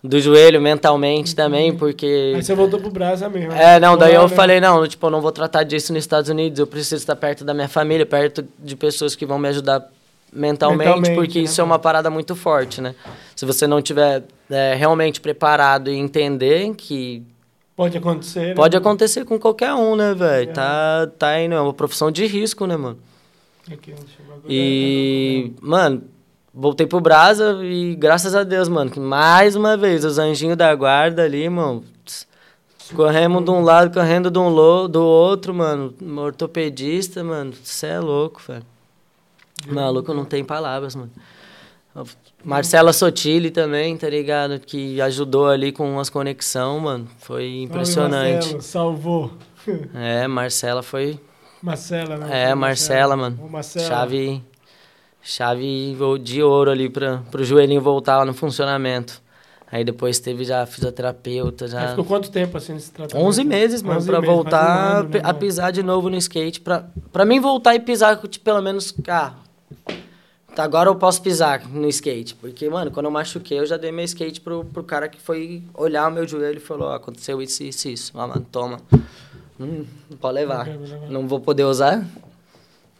do 0.04 0.20
joelho, 0.20 0.62
mentalmente 0.62 1.32
uhum. 1.32 1.36
também, 1.36 1.76
porque... 1.76 2.34
Aí 2.36 2.44
você 2.44 2.56
voltou 2.56 2.80
pro 2.80 2.90
Brasa 2.90 3.28
mesmo. 3.28 3.52
É, 3.52 3.80
não, 3.80 3.98
daí 3.98 4.16
eu 4.16 4.28
né? 4.28 4.36
falei, 4.36 4.62
não, 4.62 4.88
tipo, 4.88 5.06
eu 5.06 5.12
não 5.12 5.22
vou 5.22 5.32
tratar 5.32 5.64
disso 5.64 5.92
nos 5.92 6.04
Estados 6.04 6.30
Unidos, 6.30 6.60
eu 6.60 6.68
preciso 6.68 6.96
estar 6.96 7.16
perto 7.16 7.44
da 7.44 7.54
minha 7.54 7.68
família, 7.68 8.06
perto 8.06 8.46
de 8.58 8.76
pessoas 8.76 9.16
que 9.16 9.26
vão 9.26 9.38
me 9.38 9.50
ajudar 9.50 9.90
mentalmente, 10.32 10.86
mentalmente 10.86 11.16
porque 11.16 11.40
né, 11.40 11.46
isso 11.46 11.60
é 11.60 11.64
uma 11.64 11.80
parada 11.80 12.10
muito 12.10 12.36
forte, 12.36 12.80
né? 12.82 12.96
Se 13.36 13.46
você 13.46 13.66
não 13.66 13.82
tiver 13.82 14.24
é, 14.50 14.76
realmente 14.76 15.20
preparado 15.20 15.90
e 15.90 15.96
entender 15.96 16.74
que 16.76 17.24
Pode 17.76 17.98
acontecer. 17.98 18.48
Né? 18.48 18.54
Pode 18.56 18.76
acontecer 18.76 19.24
com 19.24 19.40
qualquer 19.40 19.74
um, 19.74 19.96
né, 19.96 20.14
velho? 20.14 20.50
É. 20.50 20.54
Tá, 20.54 21.08
tá 21.18 21.40
indo, 21.40 21.56
é 21.56 21.62
uma 21.62 21.74
profissão 21.74 22.12
de 22.12 22.26
risco, 22.26 22.68
né, 22.68 22.76
mano? 22.76 23.00
Aqui, 23.72 23.96
e, 24.50 25.54
mano, 25.62 26.04
voltei 26.54 26.88
pro 26.88 27.00
Brasa 27.00 27.60
e 27.64 27.96
graças 27.96 28.36
a 28.36 28.44
Deus, 28.44 28.68
mano, 28.68 28.92
que 28.92 29.00
mais 29.00 29.56
uma 29.56 29.78
vez 29.78 30.04
os 30.04 30.18
anjinhos 30.18 30.58
da 30.58 30.74
guarda 30.76 31.24
ali, 31.24 31.48
mano, 31.50 31.84
correndo 32.96 33.42
de 33.42 33.52
um 33.52 33.62
lado, 33.62 33.94
correndo 33.94 34.32
de 34.32 34.40
um 34.40 34.50
lo, 34.50 34.88
do 34.88 35.04
outro, 35.04 35.54
mano, 35.54 35.94
ortopedista, 36.18 37.24
mano, 37.24 37.54
você 37.64 37.88
é 37.88 38.00
louco, 38.00 38.42
velho. 38.48 38.66
Maluco, 39.68 40.14
não 40.14 40.26
tem 40.26 40.44
palavras, 40.44 40.96
mano. 40.96 41.12
Marcela 42.44 42.94
Sotile 42.94 43.52
também, 43.52 43.98
tá 43.98 44.10
ligado? 44.10 44.60
Que 44.60 45.02
ajudou 45.02 45.48
ali 45.48 45.72
com 45.72 46.00
as 46.00 46.10
conexões, 46.10 46.82
mano. 46.82 47.08
Foi 47.20 47.64
impressionante. 47.64 48.54
Marcelo, 48.54 48.62
salvou. 48.62 49.32
É, 49.94 50.28
Marcela 50.28 50.82
foi. 50.82 51.20
Marcela, 51.62 52.16
né? 52.18 52.50
É, 52.50 52.56
Marcela, 52.56 53.18
mano. 53.18 53.50
Marcela. 53.50 53.88
Chave. 53.88 54.42
Chave 55.22 55.96
de 56.24 56.42
ouro 56.42 56.72
ali 56.72 56.90
pra, 56.90 57.18
pro 57.30 57.44
joelhinho 57.44 57.82
voltar 57.82 58.18
lá 58.18 58.26
no 58.26 58.34
funcionamento. 58.34 59.22
Aí 59.72 59.84
depois 59.84 60.18
teve 60.18 60.44
já 60.44 60.66
fisioterapeuta, 60.66 61.68
já... 61.68 61.82
Aí 61.82 61.88
ficou 61.90 62.06
quanto 62.06 62.32
tempo 62.32 62.58
assim 62.58 62.74
nesse 62.74 62.92
tratamento? 62.92 63.24
11 63.28 63.44
meses, 63.44 63.82
mano, 63.84 64.00
11 64.00 64.08
pra 64.08 64.20
meses, 64.20 64.36
voltar 64.36 64.66
um 64.66 64.98
ano, 65.00 65.10
né, 65.10 65.22
a 65.24 65.34
pisar 65.34 65.72
de 65.72 65.84
novo 65.84 66.10
no 66.10 66.18
skate. 66.18 66.60
Pra, 66.60 66.86
pra 67.12 67.24
mim 67.24 67.40
voltar 67.40 67.76
e 67.76 67.80
pisar 67.80 68.18
com, 68.18 68.28
tipo, 68.28 68.44
pelo 68.44 68.62
menos, 68.64 68.96
ah, 69.08 69.34
Tá, 70.56 70.64
agora 70.64 70.90
eu 70.90 70.96
posso 70.96 71.22
pisar 71.22 71.66
no 71.70 71.88
skate. 71.88 72.36
Porque, 72.36 72.70
mano, 72.70 72.92
quando 72.92 73.06
eu 73.06 73.12
machuquei, 73.12 73.60
eu 73.60 73.66
já 73.66 73.78
dei 73.78 73.92
meu 73.92 74.04
skate 74.04 74.42
pro, 74.42 74.66
pro 74.66 74.84
cara 74.84 75.08
que 75.08 75.18
foi 75.22 75.64
olhar 75.74 76.08
o 76.10 76.12
meu 76.12 76.28
joelho 76.28 76.58
e 76.58 76.60
falou, 76.60 76.90
oh, 76.90 76.94
aconteceu 76.94 77.42
isso, 77.42 77.64
isso, 77.64 77.88
isso. 77.88 78.12
Ah, 78.20 78.28
mano, 78.28 78.46
toma. 78.52 78.80
Hum, 79.60 79.86
pode 80.20 80.36
levar. 80.36 80.68
Não 81.10 81.28
vou 81.28 81.40
poder 81.40 81.64
usar? 81.64 82.06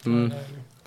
Hum. 0.06 0.30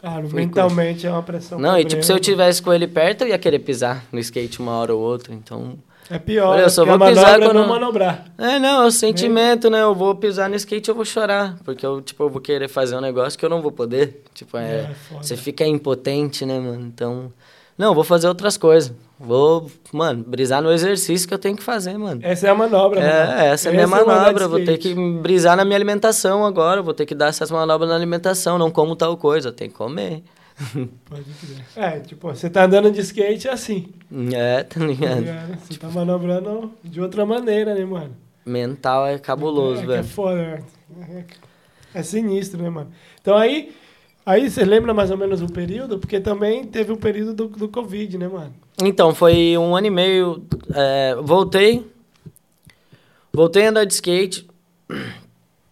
Claro, 0.03 0.29
mentalmente 0.33 1.03
curto. 1.03 1.07
é 1.07 1.11
uma 1.11 1.23
pressão. 1.23 1.57
Não, 1.57 1.79
e 1.79 1.85
tipo, 1.85 2.03
se 2.03 2.11
eu 2.11 2.19
tivesse 2.19 2.61
com 2.61 2.73
ele 2.73 2.89
perto, 2.89 3.21
eu 3.21 3.29
ia 3.29 3.37
querer 3.39 3.59
pisar 3.59 4.03
no 4.11 4.19
skate 4.19 4.59
uma 4.59 4.73
hora 4.73 4.93
ou 4.93 5.01
outra, 5.01 5.33
então... 5.33 5.77
É 6.09 6.19
pior, 6.19 6.59
eu 6.59 6.69
só 6.69 6.83
vou 6.83 6.99
pisar 6.99 7.39
quando... 7.39 7.53
não 7.53 7.69
manobrar. 7.69 8.25
É, 8.37 8.59
não, 8.59 8.83
é 8.83 8.87
o 8.87 8.91
sentimento, 8.91 9.69
né? 9.69 9.81
Eu 9.81 9.95
vou 9.95 10.13
pisar 10.13 10.49
no 10.49 10.57
skate 10.57 10.89
eu 10.89 10.95
vou 10.95 11.05
chorar. 11.05 11.55
Porque 11.63 11.85
eu, 11.85 12.01
tipo, 12.01 12.21
eu 12.21 12.29
vou 12.29 12.41
querer 12.41 12.67
fazer 12.67 12.97
um 12.97 12.99
negócio 12.99 13.39
que 13.39 13.45
eu 13.45 13.49
não 13.49 13.61
vou 13.61 13.71
poder. 13.71 14.21
Tipo, 14.33 14.57
é... 14.57 14.81
é 14.81 14.95
você 15.21 15.37
fica 15.37 15.65
impotente, 15.65 16.45
né, 16.45 16.59
mano? 16.59 16.85
Então... 16.85 17.31
Não, 17.77 17.93
vou 17.95 18.03
fazer 18.03 18.27
outras 18.27 18.55
coisas. 18.57 18.93
Vou, 19.19 19.69
mano, 19.91 20.23
brisar 20.23 20.61
no 20.61 20.71
exercício 20.71 21.27
que 21.27 21.33
eu 21.33 21.39
tenho 21.39 21.55
que 21.55 21.63
fazer, 21.63 21.97
mano. 21.97 22.19
Essa 22.23 22.47
é 22.47 22.49
a 22.49 22.55
manobra, 22.55 22.99
É, 22.99 23.25
mano. 23.25 23.41
essa 23.41 23.69
é 23.69 23.71
a 23.71 23.73
minha 23.73 23.87
manobra. 23.87 24.47
vou 24.47 24.63
ter 24.63 24.77
que 24.77 24.93
brisar 25.21 25.55
na 25.55 25.63
minha 25.63 25.77
alimentação 25.77 26.45
agora. 26.45 26.81
Vou 26.81 26.93
ter 26.93 27.05
que 27.05 27.15
dar 27.15 27.27
essas 27.27 27.49
manobras 27.49 27.89
na 27.89 27.95
alimentação. 27.95 28.57
Não 28.57 28.69
como 28.69 28.95
tal 28.95 29.15
coisa, 29.17 29.49
eu 29.49 29.53
tenho 29.53 29.71
que 29.71 29.77
comer. 29.77 30.23
Pode 31.05 31.23
crer. 31.23 31.65
É, 31.75 31.99
tipo, 31.99 32.27
você 32.27 32.49
tá 32.49 32.65
andando 32.65 32.91
de 32.91 33.01
skate 33.01 33.47
assim. 33.47 33.89
É, 34.33 34.63
tá 34.63 34.79
ligado? 34.79 35.25
Tá 35.25 35.47
você 35.59 35.73
tipo... 35.73 35.87
tá 35.87 35.91
manobrando 35.91 36.71
de 36.83 37.01
outra 37.01 37.25
maneira, 37.25 37.73
né, 37.73 37.83
mano? 37.85 38.15
Mental 38.45 39.07
é 39.07 39.17
cabuloso, 39.17 39.81
é, 39.83 39.85
velho. 39.85 39.99
É 39.99 40.03
foda, 40.03 40.63
é, 41.09 41.23
é 41.93 42.03
sinistro, 42.03 42.61
né, 42.61 42.69
mano? 42.69 42.91
Então 43.21 43.35
aí, 43.37 43.73
aí 44.25 44.49
você 44.49 44.63
lembra 44.63 44.93
mais 44.93 45.11
ou 45.11 45.17
menos 45.17 45.41
o 45.41 45.47
período? 45.47 45.99
Porque 45.99 46.19
também 46.19 46.63
teve 46.65 46.91
o 46.91 46.97
período 46.97 47.33
do, 47.33 47.47
do 47.47 47.69
Covid, 47.69 48.17
né, 48.17 48.27
mano? 48.27 48.53
Então, 48.81 49.13
foi 49.13 49.57
um 49.57 49.75
ano 49.75 49.87
e 49.87 49.89
meio. 49.89 50.43
É, 50.73 51.15
voltei. 51.21 51.85
Voltei 53.31 53.65
a 53.65 53.69
andar 53.69 53.85
de 53.85 53.93
skate. 53.93 54.47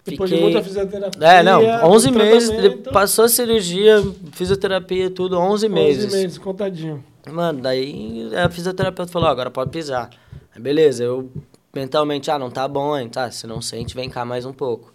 Depois 0.04 0.30
Fiquei... 0.30 0.38
de 0.38 0.44
muita 0.44 0.64
fisioterapia. 0.64 1.28
É, 1.28 1.44
não, 1.44 1.62
11 1.90 2.12
meses, 2.12 2.52
passou 2.92 3.26
a 3.26 3.30
cirurgia, 3.30 4.04
fisioterapia, 4.32 5.12
tudo, 5.12 5.38
11 5.38 5.70
meses. 5.70 6.06
11 6.06 6.18
meses, 6.18 6.38
contadinho. 6.38 7.04
Mano, 7.30 7.62
daí 7.62 8.32
a 8.36 8.50
fisioterapeuta 8.50 9.12
falou, 9.12 9.30
agora 9.30 9.52
pode 9.52 9.70
pisar. 9.70 10.10
Beleza, 10.58 11.04
eu 11.04 11.30
mentalmente, 11.74 12.32
ah, 12.32 12.40
não 12.40 12.50
tá 12.50 12.68
bom, 12.68 12.98
hein, 12.98 13.08
tá, 13.08 13.30
se 13.32 13.46
não 13.46 13.62
sente, 13.62 13.96
vem 13.96 14.10
cá 14.10 14.26
mais 14.26 14.46
um 14.46 14.52
pouco. 14.52 14.92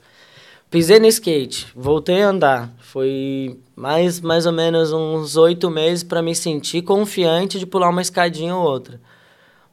Pisei 0.71 0.99
no 0.99 1.07
skate, 1.07 1.69
voltei 1.75 2.23
a 2.23 2.29
andar. 2.29 2.75
Foi 2.79 3.59
mais, 3.75 4.21
mais 4.21 4.47
ou 4.47 4.53
menos 4.53 4.93
uns 4.93 5.37
oito 5.37 5.71
meses 5.71 6.03
para 6.03 6.21
me 6.21 6.35
sentir 6.35 6.83
confiante 6.83 7.59
de 7.59 7.67
pular 7.67 7.89
uma 7.89 8.03
escadinha 8.03 8.55
ou 8.55 8.65
outra. 8.65 9.01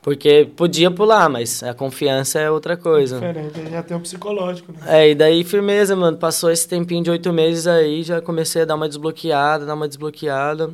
Porque 0.03 0.49
podia 0.57 0.91
pular, 0.91 1.29
mas 1.29 1.63
a 1.63 1.73
confiança 1.73 2.37
é 2.37 2.51
outra 2.51 2.75
coisa. 2.75 3.23
É 3.23 3.31
diferente, 3.31 3.71
já 3.71 3.81
tem 3.81 3.95
um 3.95 4.01
psicológico, 4.01 4.73
né? 4.73 4.79
É, 4.85 5.09
e 5.09 5.15
daí 5.15 5.45
firmeza, 5.45 5.95
mano. 5.95 6.17
Passou 6.17 6.51
esse 6.51 6.67
tempinho 6.67 7.01
de 7.01 7.09
oito 7.09 7.31
meses 7.31 7.65
aí, 7.65 8.03
já 8.03 8.21
comecei 8.21 8.63
a 8.63 8.65
dar 8.65 8.75
uma 8.75 8.87
desbloqueada, 8.87 9.65
dar 9.65 9.73
uma 9.73 9.87
desbloqueada. 9.87 10.71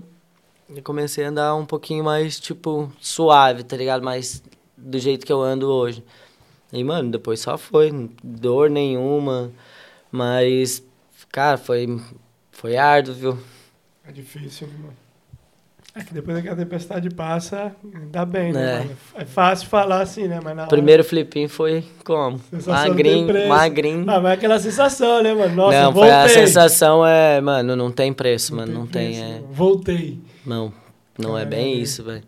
E 0.76 0.82
comecei 0.82 1.26
a 1.26 1.30
andar 1.30 1.56
um 1.56 1.66
pouquinho 1.66 2.04
mais, 2.04 2.40
tipo, 2.40 2.92
suave, 3.00 3.64
tá 3.64 3.78
ligado? 3.78 4.04
Mais 4.04 4.44
do 4.76 4.98
jeito 4.98 5.26
que 5.26 5.32
eu 5.32 5.42
ando 5.42 5.68
hoje. 5.68 6.04
E, 6.74 6.84
mano, 6.84 7.12
depois 7.12 7.40
só 7.40 7.56
foi. 7.58 8.10
Dor 8.24 8.68
nenhuma. 8.70 9.52
Mas, 10.12 10.84
cara, 11.32 11.58
foi, 11.58 12.00
foi 12.52 12.78
árduo, 12.78 13.14
viu? 13.14 13.40
É 14.08 14.12
difícil, 14.12 14.68
mano. 14.68 14.94
É 15.96 16.04
que 16.04 16.14
depois 16.14 16.42
que 16.42 16.48
a 16.48 16.56
tempestade 16.56 17.10
passa, 17.10 17.76
dá 18.12 18.24
bem, 18.24 18.54
né? 18.54 18.88
É. 19.16 19.24
é 19.24 19.26
fácil 19.26 19.68
falar 19.68 20.02
assim, 20.02 20.28
né? 20.28 20.40
Mas 20.42 20.56
na 20.56 20.68
Primeiro 20.68 21.02
hora... 21.02 21.10
flipinho 21.10 21.50
foi 21.50 21.84
como? 22.06 22.40
Magrinho, 22.66 23.48
magrinho. 23.48 24.06
Ah, 24.08 24.22
mas 24.22 24.32
é 24.32 24.34
aquela 24.36 24.60
sensação, 24.60 25.24
né, 25.24 25.34
mano? 25.34 25.56
Nossa, 25.56 25.82
não, 25.82 25.92
voltei. 25.92 26.12
Foi 26.12 26.20
a 26.20 26.30
sensação 26.30 27.06
é, 27.06 27.42
mano, 27.42 27.76
não 27.76 27.92
tem 27.92 28.14
preço, 28.14 28.56
não 28.56 28.60
mano, 28.60 28.72
tem 28.72 28.80
não 28.80 28.88
preço, 28.88 29.22
tem. 29.22 29.34
É... 29.34 29.42
Voltei. 29.52 30.20
Não, 30.46 30.72
não 31.18 31.38
é 31.38 31.44
bem 31.44 31.82
isso, 31.82 32.04
velho. 32.04 32.24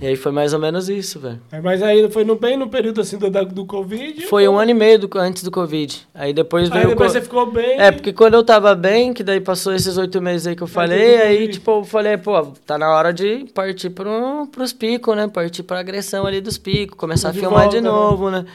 E 0.00 0.06
aí 0.06 0.16
foi 0.16 0.32
mais 0.32 0.54
ou 0.54 0.58
menos 0.58 0.88
isso, 0.88 1.20
velho. 1.20 1.40
É, 1.52 1.60
mas 1.60 1.82
aí 1.82 2.10
foi 2.10 2.24
no, 2.24 2.34
bem 2.34 2.56
no 2.56 2.70
período 2.70 3.02
assim 3.02 3.18
do, 3.18 3.28
do 3.44 3.66
Covid? 3.66 4.26
Foi 4.26 4.48
ou... 4.48 4.54
um 4.54 4.58
ano 4.58 4.70
e 4.70 4.74
meio 4.74 4.98
do, 4.98 5.18
antes 5.18 5.42
do 5.42 5.50
Covid. 5.50 6.08
Aí 6.14 6.32
depois 6.32 6.70
veio. 6.70 6.84
Aí 6.84 6.88
depois 6.88 7.12
você 7.12 7.20
ficou 7.20 7.50
bem. 7.50 7.78
É, 7.78 7.92
porque 7.92 8.10
quando 8.10 8.32
eu 8.32 8.42
tava 8.42 8.74
bem, 8.74 9.12
que 9.12 9.22
daí 9.22 9.42
passou 9.42 9.74
esses 9.74 9.98
oito 9.98 10.22
meses 10.22 10.46
aí 10.46 10.56
que 10.56 10.62
eu 10.62 10.66
falei, 10.66 11.20
aí, 11.20 11.38
aí 11.38 11.48
tipo, 11.48 11.70
eu 11.70 11.84
falei, 11.84 12.16
pô, 12.16 12.46
tá 12.64 12.78
na 12.78 12.88
hora 12.88 13.12
de 13.12 13.44
partir 13.54 13.90
pro, 13.90 14.48
pros 14.50 14.72
picos, 14.72 15.14
né? 15.14 15.28
Partir 15.28 15.64
pra 15.64 15.80
agressão 15.80 16.24
ali 16.24 16.40
dos 16.40 16.56
picos, 16.56 16.96
começar 16.96 17.30
de 17.30 17.38
a 17.38 17.40
filmar 17.42 17.64
volta, 17.64 17.76
de 17.76 17.82
né? 17.82 17.90
novo, 17.90 18.30
né? 18.30 18.40
né? 18.40 18.46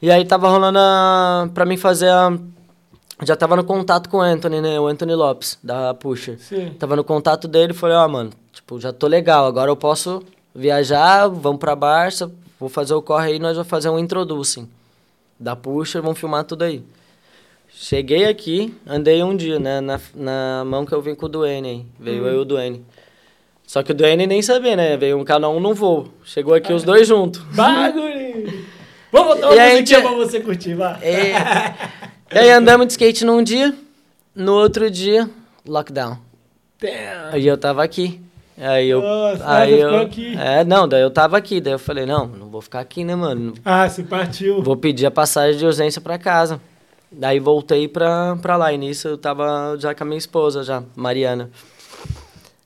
E 0.00 0.08
aí 0.08 0.24
tava 0.24 0.48
rolando 0.48 0.78
a, 0.78 1.50
pra 1.52 1.66
mim 1.66 1.76
fazer 1.76 2.10
a. 2.10 2.32
Já 3.24 3.34
tava 3.34 3.56
no 3.56 3.64
contato 3.64 4.08
com 4.08 4.18
o 4.18 4.20
Anthony, 4.20 4.60
né? 4.60 4.78
O 4.78 4.86
Anthony 4.86 5.14
Lopes, 5.14 5.58
da 5.64 5.94
Pusher. 5.94 6.38
Sim. 6.38 6.74
Tava 6.78 6.94
no 6.94 7.02
contato 7.02 7.48
dele 7.48 7.72
e 7.72 7.74
falei, 7.74 7.96
ó, 7.96 8.04
oh, 8.04 8.08
mano, 8.08 8.30
tipo, 8.52 8.78
já 8.78 8.92
tô 8.92 9.08
legal, 9.08 9.46
agora 9.46 9.70
eu 9.70 9.76
posso 9.76 10.22
viajar, 10.56 11.28
vamos 11.28 11.60
pra 11.60 11.76
Barça, 11.76 12.32
vou 12.58 12.68
fazer 12.68 12.94
o 12.94 13.02
corre 13.02 13.32
aí, 13.32 13.38
nós 13.38 13.56
vamos 13.56 13.68
fazer 13.68 13.90
um 13.90 13.98
introducing 13.98 14.68
da 15.38 15.54
puxa, 15.54 16.00
vamos 16.00 16.18
filmar 16.18 16.44
tudo 16.44 16.64
aí. 16.64 16.82
Cheguei 17.68 18.24
aqui, 18.24 18.74
andei 18.86 19.22
um 19.22 19.36
dia, 19.36 19.58
né, 19.58 19.80
na, 19.82 20.00
na 20.14 20.64
mão 20.64 20.86
que 20.86 20.94
eu 20.94 21.02
vim 21.02 21.14
com 21.14 21.26
o 21.26 21.28
Duane 21.28 21.68
aí, 21.68 21.86
veio 22.00 22.22
hum. 22.22 22.26
eu 22.26 22.34
e 22.34 22.38
o 22.38 22.44
Duane. 22.44 22.84
Só 23.66 23.82
que 23.82 23.92
o 23.92 23.94
Duane 23.94 24.26
nem 24.26 24.40
sabia, 24.40 24.74
né, 24.74 24.96
veio 24.96 25.18
um 25.18 25.24
cada 25.24 25.48
um 25.48 25.60
no 25.60 25.74
voo, 25.74 26.08
chegou 26.24 26.54
aqui 26.54 26.72
ah. 26.72 26.76
os 26.76 26.82
dois 26.82 27.06
juntos. 27.06 27.42
Bagulho! 27.54 28.64
Vamos 29.12 29.34
botar 29.34 29.50
uma 29.50 29.70
musiquinha 29.70 30.00
pra 30.00 30.10
você 30.12 30.40
curtir, 30.40 30.74
vai. 30.74 30.98
E, 31.02 32.34
e 32.34 32.38
aí 32.38 32.50
andamos 32.50 32.86
de 32.86 32.92
skate 32.94 33.24
num 33.24 33.42
dia, 33.42 33.74
no 34.34 34.54
outro 34.54 34.90
dia, 34.90 35.28
lockdown. 35.66 36.18
Damn. 36.80 37.32
Aí 37.32 37.46
eu 37.46 37.56
tava 37.56 37.82
aqui. 37.82 38.25
Aí 38.58 38.88
eu. 38.88 39.02
Nossa, 39.02 39.44
aí 39.46 39.80
eu 39.80 39.96
aqui. 39.98 40.34
É, 40.36 40.64
não, 40.64 40.88
daí 40.88 41.02
eu 41.02 41.10
tava 41.10 41.36
aqui. 41.36 41.60
Daí 41.60 41.74
eu 41.74 41.78
falei, 41.78 42.06
não, 42.06 42.26
não 42.26 42.48
vou 42.48 42.60
ficar 42.62 42.80
aqui, 42.80 43.04
né, 43.04 43.14
mano? 43.14 43.52
Ah, 43.64 43.88
você 43.88 44.02
partiu. 44.02 44.62
Vou 44.62 44.76
pedir 44.76 45.06
a 45.06 45.10
passagem 45.10 45.58
de 45.58 45.66
urgência 45.66 46.00
pra 46.00 46.18
casa. 46.18 46.60
Daí 47.12 47.38
voltei 47.38 47.86
pra, 47.86 48.36
pra 48.40 48.56
lá. 48.56 48.72
E 48.72 48.78
nisso 48.78 49.08
eu 49.08 49.18
tava 49.18 49.76
já 49.78 49.94
com 49.94 50.04
a 50.04 50.06
minha 50.06 50.18
esposa, 50.18 50.62
já, 50.62 50.82
Mariana. 50.94 51.50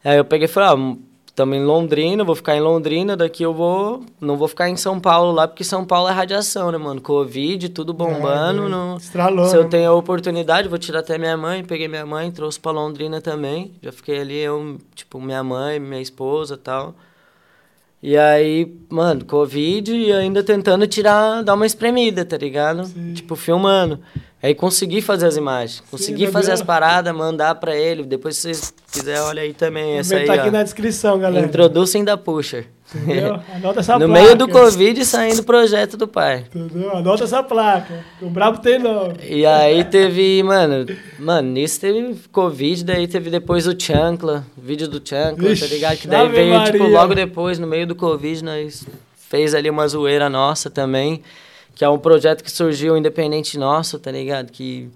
Aí 0.04 0.16
eu 0.16 0.24
peguei 0.24 0.46
e 0.46 0.48
falei, 0.48 0.70
ah, 0.70 0.96
estamos 1.40 1.56
em 1.56 1.64
Londrina, 1.64 2.22
vou 2.22 2.34
ficar 2.34 2.54
em 2.54 2.60
Londrina, 2.60 3.16
daqui 3.16 3.42
eu 3.42 3.54
vou. 3.54 4.04
Não 4.20 4.36
vou 4.36 4.46
ficar 4.46 4.68
em 4.68 4.76
São 4.76 5.00
Paulo 5.00 5.32
lá, 5.32 5.48
porque 5.48 5.64
São 5.64 5.86
Paulo 5.86 6.08
é 6.08 6.12
radiação, 6.12 6.70
né, 6.70 6.76
mano? 6.76 7.00
Covid, 7.00 7.70
tudo 7.70 7.94
bombando. 7.94 8.66
É, 8.66 8.68
não, 8.68 8.96
estralou, 8.98 9.46
se 9.46 9.56
eu 9.56 9.62
né? 9.62 9.68
tenho 9.70 9.90
a 9.90 9.94
oportunidade, 9.94 10.68
vou 10.68 10.78
tirar 10.78 11.00
até 11.00 11.16
minha 11.16 11.36
mãe, 11.36 11.64
peguei 11.64 11.88
minha 11.88 12.04
mãe, 12.04 12.30
trouxe 12.30 12.60
pra 12.60 12.72
Londrina 12.72 13.22
também. 13.22 13.72
Já 13.82 13.90
fiquei 13.90 14.20
ali, 14.20 14.38
eu, 14.38 14.76
tipo, 14.94 15.18
minha 15.18 15.42
mãe, 15.42 15.80
minha 15.80 16.02
esposa 16.02 16.58
tal. 16.58 16.94
E 18.02 18.16
aí, 18.16 18.70
mano, 18.90 19.24
Covid 19.24 19.94
e 19.94 20.12
ainda 20.12 20.42
tentando 20.42 20.86
tirar, 20.86 21.42
dar 21.42 21.54
uma 21.54 21.66
espremida, 21.66 22.24
tá 22.24 22.36
ligado? 22.36 22.84
Sim. 22.84 23.14
Tipo, 23.14 23.34
filmando. 23.34 23.98
Aí 24.42 24.54
consegui 24.54 25.02
fazer 25.02 25.26
as 25.26 25.36
imagens, 25.36 25.82
consegui 25.90 26.24
Sim, 26.24 26.32
fazer 26.32 26.52
as 26.52 26.62
paradas, 26.62 27.14
mandar 27.14 27.56
para 27.56 27.76
ele. 27.76 28.04
Depois, 28.04 28.36
se 28.36 28.54
vocês 28.54 28.72
quiserem, 28.90 29.20
olha 29.20 29.42
aí 29.42 29.52
também. 29.52 29.98
Essa 29.98 30.16
aí, 30.16 30.24
tá 30.24 30.32
aqui 30.32 30.48
ó. 30.48 30.50
na 30.50 30.62
descrição, 30.62 31.18
galera. 31.18 31.46
Introducem 31.46 32.02
da 32.02 32.16
Pusher. 32.16 32.66
Entendeu? 32.94 33.38
Anota 33.54 33.80
essa 33.80 33.98
no 33.98 34.06
placa. 34.06 34.22
meio 34.22 34.36
do 34.36 34.48
Covid 34.48 35.04
saindo 35.04 35.40
o 35.40 35.44
projeto 35.44 35.98
do 35.98 36.08
pai. 36.08 36.46
Entendeu? 36.54 36.96
Anota 36.96 37.24
essa 37.24 37.42
placa. 37.42 38.02
O 38.22 38.30
brabo 38.30 38.58
tem 38.60 38.78
não. 38.78 39.12
E 39.22 39.44
aí 39.44 39.84
teve, 39.84 40.42
mano, 40.42 40.86
mano, 41.18 41.50
nisso 41.50 41.78
teve 41.78 42.16
Covid, 42.32 42.82
daí 42.82 43.06
teve 43.06 43.28
depois 43.28 43.66
o 43.66 43.78
Chancla, 43.78 44.46
vídeo 44.56 44.88
do 44.88 45.06
Chancla, 45.06 45.54
tá 45.54 45.66
ligado? 45.66 45.98
Que 45.98 46.08
daí 46.08 46.28
veio, 46.30 46.54
Maria. 46.54 46.72
tipo, 46.72 46.86
logo 46.86 47.14
depois, 47.14 47.58
no 47.58 47.66
meio 47.66 47.86
do 47.86 47.94
Covid, 47.94 48.42
nós 48.42 48.86
fez 49.28 49.54
ali 49.54 49.68
uma 49.68 49.86
zoeira 49.86 50.30
nossa 50.30 50.70
também 50.70 51.22
que 51.80 51.84
é 51.86 51.88
um 51.88 51.98
projeto 51.98 52.44
que 52.44 52.50
surgiu 52.50 52.94
independente 52.94 53.56
nosso, 53.56 53.98
tá 53.98 54.10
ligado? 54.10 54.52
Que, 54.52 54.90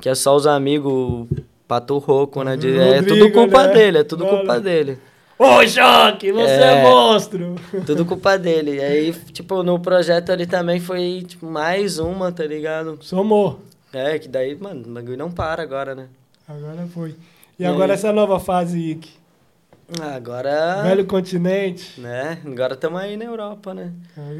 que 0.00 0.08
é 0.08 0.14
só 0.14 0.34
os 0.34 0.46
amigos 0.46 1.28
Pato 1.68 1.98
Roco, 1.98 2.42
né? 2.42 2.56
De, 2.56 2.78
Rodrigo, 2.78 2.94
é 2.94 3.02
tudo 3.02 3.30
culpa 3.30 3.66
né? 3.66 3.74
dele, 3.74 3.98
é 3.98 4.04
tudo 4.04 4.24
Mano. 4.24 4.38
culpa 4.38 4.58
dele. 4.58 4.98
Ô, 5.38 5.66
Joque, 5.66 6.32
você 6.32 6.50
é, 6.50 6.78
é, 6.78 6.82
monstro! 6.82 7.56
Tudo 7.84 8.06
culpa 8.06 8.38
dele. 8.38 8.76
E 8.76 8.80
aí, 8.80 9.12
tipo, 9.34 9.62
no 9.62 9.78
projeto 9.78 10.32
ali 10.32 10.46
também 10.46 10.80
foi 10.80 11.26
tipo, 11.28 11.44
mais 11.44 11.98
uma, 11.98 12.32
tá 12.32 12.46
ligado? 12.46 12.98
Somou. 13.02 13.60
É, 13.92 14.18
que 14.18 14.26
daí, 14.26 14.56
mano, 14.58 14.82
o 14.86 14.94
bagulho 14.94 15.18
não 15.18 15.30
para 15.30 15.62
agora, 15.62 15.94
né? 15.94 16.06
Agora 16.48 16.88
foi. 16.94 17.10
E, 17.58 17.64
e 17.64 17.66
agora 17.66 17.92
aí? 17.92 17.98
essa 17.98 18.14
nova 18.14 18.40
fase, 18.40 18.78
Ike? 18.78 19.19
Agora. 19.98 20.82
Velho 20.82 21.04
continente. 21.04 22.00
Né? 22.00 22.38
Agora 22.46 22.74
estamos 22.74 23.00
aí 23.00 23.16
na 23.16 23.24
Europa, 23.24 23.74
né? 23.74 23.92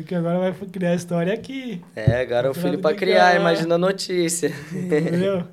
que 0.07 0.15
agora 0.15 0.39
vai 0.39 0.53
criar 0.53 0.95
história 0.95 1.33
aqui. 1.33 1.83
É, 1.97 2.23
agora 2.23 2.49
é 2.49 2.51
o 2.51 2.55
filho 2.55 2.79
para 2.79 2.95
criar, 2.95 3.35
imagina 3.35 3.75
a 3.75 3.79
notícia. 3.79 4.53
Entendeu? 4.73 5.45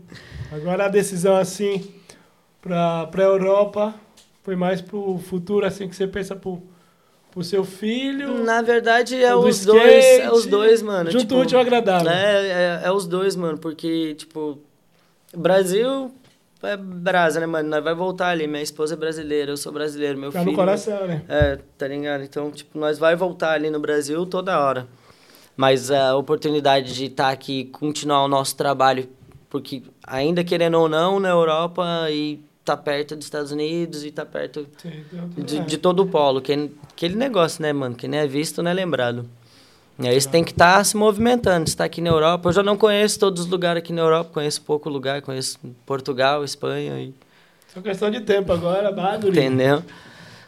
Agora 0.51 0.85
a 0.85 0.89
decisão 0.89 1.35
assim 1.35 1.93
para 2.61 3.09
a 3.11 3.21
Europa 3.21 3.95
foi 4.43 4.55
mais 4.55 4.81
pro 4.81 5.17
futuro, 5.17 5.65
assim, 5.65 5.87
que 5.87 5.95
você 5.95 6.07
pensa 6.07 6.35
pro, 6.35 6.61
pro 7.31 7.43
seu 7.43 7.65
filho. 7.65 8.43
Na 8.43 8.61
verdade, 8.61 9.21
é 9.21 9.35
os 9.35 9.59
skate, 9.59 9.77
dois. 9.77 10.05
É 10.05 10.31
os 10.31 10.45
dois, 10.45 10.81
mano. 10.81 11.11
Junto 11.11 11.25
tipo, 11.25 11.41
útil 11.41 11.59
agradável. 11.59 12.09
É, 12.09 12.47
é, 12.47 12.81
é 12.85 12.91
os 12.91 13.05
dois, 13.07 13.35
mano, 13.35 13.57
porque, 13.57 14.15
tipo, 14.15 14.59
Brasil 15.35 16.11
é 16.63 16.77
brasa, 16.77 17.39
né, 17.39 17.45
mano? 17.45 17.69
Nós 17.69 17.83
vai 17.83 17.93
voltar 17.93 18.29
ali. 18.29 18.47
Minha 18.47 18.63
esposa 18.63 18.93
é 18.93 18.97
brasileira, 18.97 19.51
eu 19.51 19.57
sou 19.57 19.71
brasileiro, 19.71 20.17
meu 20.17 20.31
tá 20.31 20.39
filho. 20.39 20.51
no 20.51 20.57
coração, 20.57 21.05
né? 21.05 21.23
É, 21.27 21.59
tá 21.77 21.87
ligado? 21.87 22.23
Então, 22.23 22.49
tipo, 22.51 22.79
nós 22.79 22.97
vai 22.97 23.15
voltar 23.15 23.51
ali 23.51 23.69
no 23.69 23.79
Brasil 23.79 24.25
toda 24.25 24.59
hora. 24.59 24.87
Mas 25.55 25.91
a 25.91 26.15
oportunidade 26.15 26.93
de 26.93 27.05
estar 27.05 27.25
tá 27.25 27.29
aqui 27.31 27.65
continuar 27.65 28.23
o 28.23 28.27
nosso 28.27 28.55
trabalho, 28.55 29.09
porque 29.49 29.83
ainda 30.05 30.43
querendo 30.43 30.79
ou 30.79 30.87
não, 30.87 31.19
na 31.19 31.29
Europa 31.29 31.83
e 32.11 32.39
tá 32.63 32.75
perto 32.75 33.15
dos 33.15 33.25
Estados 33.25 33.51
Unidos 33.51 34.03
e 34.03 34.11
tá 34.11 34.25
perto 34.25 34.67
Sim, 34.77 34.91
de, 35.37 35.59
de, 35.61 35.77
todo 35.77 36.01
o 36.03 36.07
polo. 36.07 36.41
Que, 36.41 36.69
aquele 36.91 37.15
negócio, 37.15 37.61
né, 37.61 37.71
mano? 37.71 37.95
Que 37.95 38.07
nem 38.07 38.19
é 38.19 38.27
visto, 38.27 38.61
não 38.61 38.69
é 38.69 38.73
lembrado. 38.73 39.27
E 39.99 40.07
aí 40.07 40.19
você 40.19 40.29
tem 40.29 40.43
que 40.43 40.51
estar 40.51 40.77
tá 40.77 40.83
se 40.83 40.95
movimentando. 40.95 41.67
Você 41.67 41.73
está 41.73 41.83
aqui 41.83 42.01
na 42.01 42.09
Europa. 42.09 42.49
Eu 42.49 42.53
já 42.53 42.61
não 42.61 42.77
conheço 42.77 43.19
todos 43.19 43.43
os 43.43 43.49
lugares 43.49 43.81
aqui 43.81 43.91
na 43.91 44.01
Europa. 44.01 44.29
Conheço 44.31 44.61
pouco 44.61 44.89
lugar. 44.89 45.21
Conheço 45.23 45.59
Portugal, 45.85 46.43
Espanha. 46.43 46.99
E... 46.99 47.13
Só 47.73 47.81
questão 47.81 48.11
de 48.11 48.21
tempo 48.21 48.53
agora, 48.53 48.91
Baduri. 48.91 49.39
Entendeu? 49.39 49.83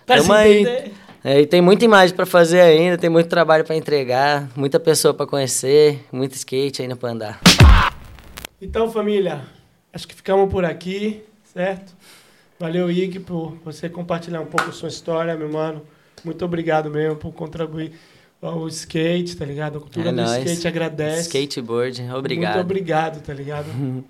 Tá 0.06 0.18
Tamo 0.18 0.34
aí. 0.34 0.94
É, 1.24 1.42
e 1.42 1.48
tem 1.48 1.62
muita 1.62 1.84
imagem 1.84 2.16
para 2.16 2.28
fazer 2.28 2.62
ainda. 2.62 2.98
Tem 2.98 3.10
muito 3.10 3.28
trabalho 3.28 3.66
para 3.66 3.76
entregar. 3.76 4.48
Muita 4.56 4.80
pessoa 4.80 5.14
para 5.16 5.26
conhecer. 5.26 6.06
Muito 6.12 6.34
skate 6.34 6.84
ainda 6.84 6.96
para 6.96 7.10
andar. 7.10 7.42
Então, 8.62 8.92
família. 8.92 9.42
Acho 9.92 10.08
que 10.08 10.14
ficamos 10.14 10.52
por 10.52 10.64
aqui, 10.64 11.24
certo? 11.44 11.94
Valeu, 12.60 12.92
Ig, 12.92 13.20
por 13.22 13.58
você 13.66 13.90
compartilhar 13.90 14.42
um 14.42 14.46
pouco 14.46 14.70
a 14.70 14.72
sua 14.74 14.90
história, 14.90 15.36
meu 15.36 15.52
mano. 15.52 15.82
Muito 16.24 16.46
obrigado 16.46 16.90
mesmo 16.90 17.16
por 17.16 17.32
contribuir 17.32 17.94
o 18.42 18.68
skate, 18.68 19.36
tá 19.36 19.46
ligado? 19.46 19.78
A 19.78 19.82
cultura 19.82 20.10
é 20.10 20.12
do 20.12 20.22
nóis. 20.22 20.44
skate 20.44 20.68
agradece. 20.68 21.22
Skateboard, 21.22 22.02
obrigado. 22.14 22.54
Muito 22.54 22.66
obrigado, 22.66 23.22
tá 23.22 23.34
ligado? 23.34 23.68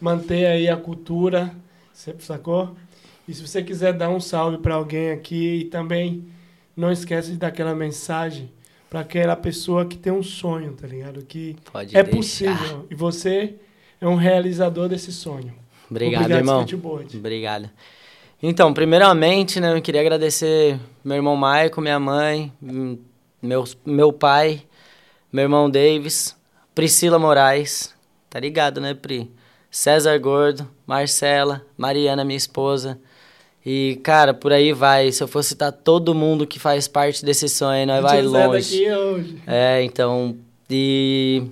Manter 0.00 0.46
aí 0.46 0.68
a 0.68 0.76
cultura, 0.76 1.54
sacou? 1.92 2.76
E 3.26 3.34
se 3.34 3.46
você 3.46 3.62
quiser 3.62 3.92
dar 3.94 4.10
um 4.10 4.20
salve 4.20 4.58
para 4.58 4.74
alguém 4.74 5.10
aqui 5.10 5.60
e 5.60 5.64
também 5.64 6.24
não 6.76 6.92
esquece 6.92 7.30
de 7.32 7.36
dar 7.38 7.48
aquela 7.48 7.74
mensagem 7.74 8.50
para 8.90 9.00
aquela 9.00 9.34
pessoa 9.34 9.86
que 9.86 9.96
tem 9.96 10.12
um 10.12 10.22
sonho, 10.22 10.72
tá 10.72 10.86
ligado? 10.86 11.24
Que 11.24 11.56
Pode 11.72 11.96
é 11.96 12.02
deixar. 12.02 12.16
possível. 12.16 12.86
E 12.90 12.94
você 12.94 13.54
é 14.00 14.06
um 14.06 14.14
realizador 14.14 14.88
desse 14.88 15.10
sonho. 15.10 15.52
Obrigado, 15.90 16.22
Obrigado 16.22 16.38
irmão. 16.40 16.60
Skateboard. 16.60 17.16
Obrigado. 17.16 17.70
Então, 18.42 18.74
primeiramente, 18.74 19.58
né, 19.58 19.74
eu 19.74 19.80
queria 19.80 20.00
agradecer 20.00 20.78
meu 21.02 21.16
irmão 21.16 21.34
Maico, 21.34 21.80
minha 21.80 21.98
mãe, 21.98 22.52
meu, 23.44 23.64
meu 23.84 24.12
pai, 24.12 24.62
meu 25.32 25.42
irmão 25.44 25.70
Davis, 25.70 26.36
Priscila 26.74 27.18
Moraes, 27.18 27.94
tá 28.30 28.40
ligado, 28.40 28.80
né, 28.80 28.94
Pri? 28.94 29.30
César 29.70 30.18
Gordo, 30.18 30.68
Marcela, 30.86 31.64
Mariana, 31.76 32.24
minha 32.24 32.36
esposa, 32.36 32.98
E, 33.66 33.98
cara, 34.02 34.34
por 34.34 34.52
aí 34.52 34.72
vai. 34.72 35.10
Se 35.10 35.22
eu 35.22 35.28
fosse 35.28 35.50
citar 35.50 35.72
todo 35.72 36.14
mundo 36.14 36.46
que 36.46 36.58
faz 36.58 36.86
parte 36.86 37.24
desse 37.24 37.48
sonho, 37.48 37.86
nós 37.86 38.02
vai 38.02 38.20
longe. 38.20 38.90
Hoje. 38.90 39.42
É, 39.46 39.82
então. 39.82 40.36
E. 40.68 41.42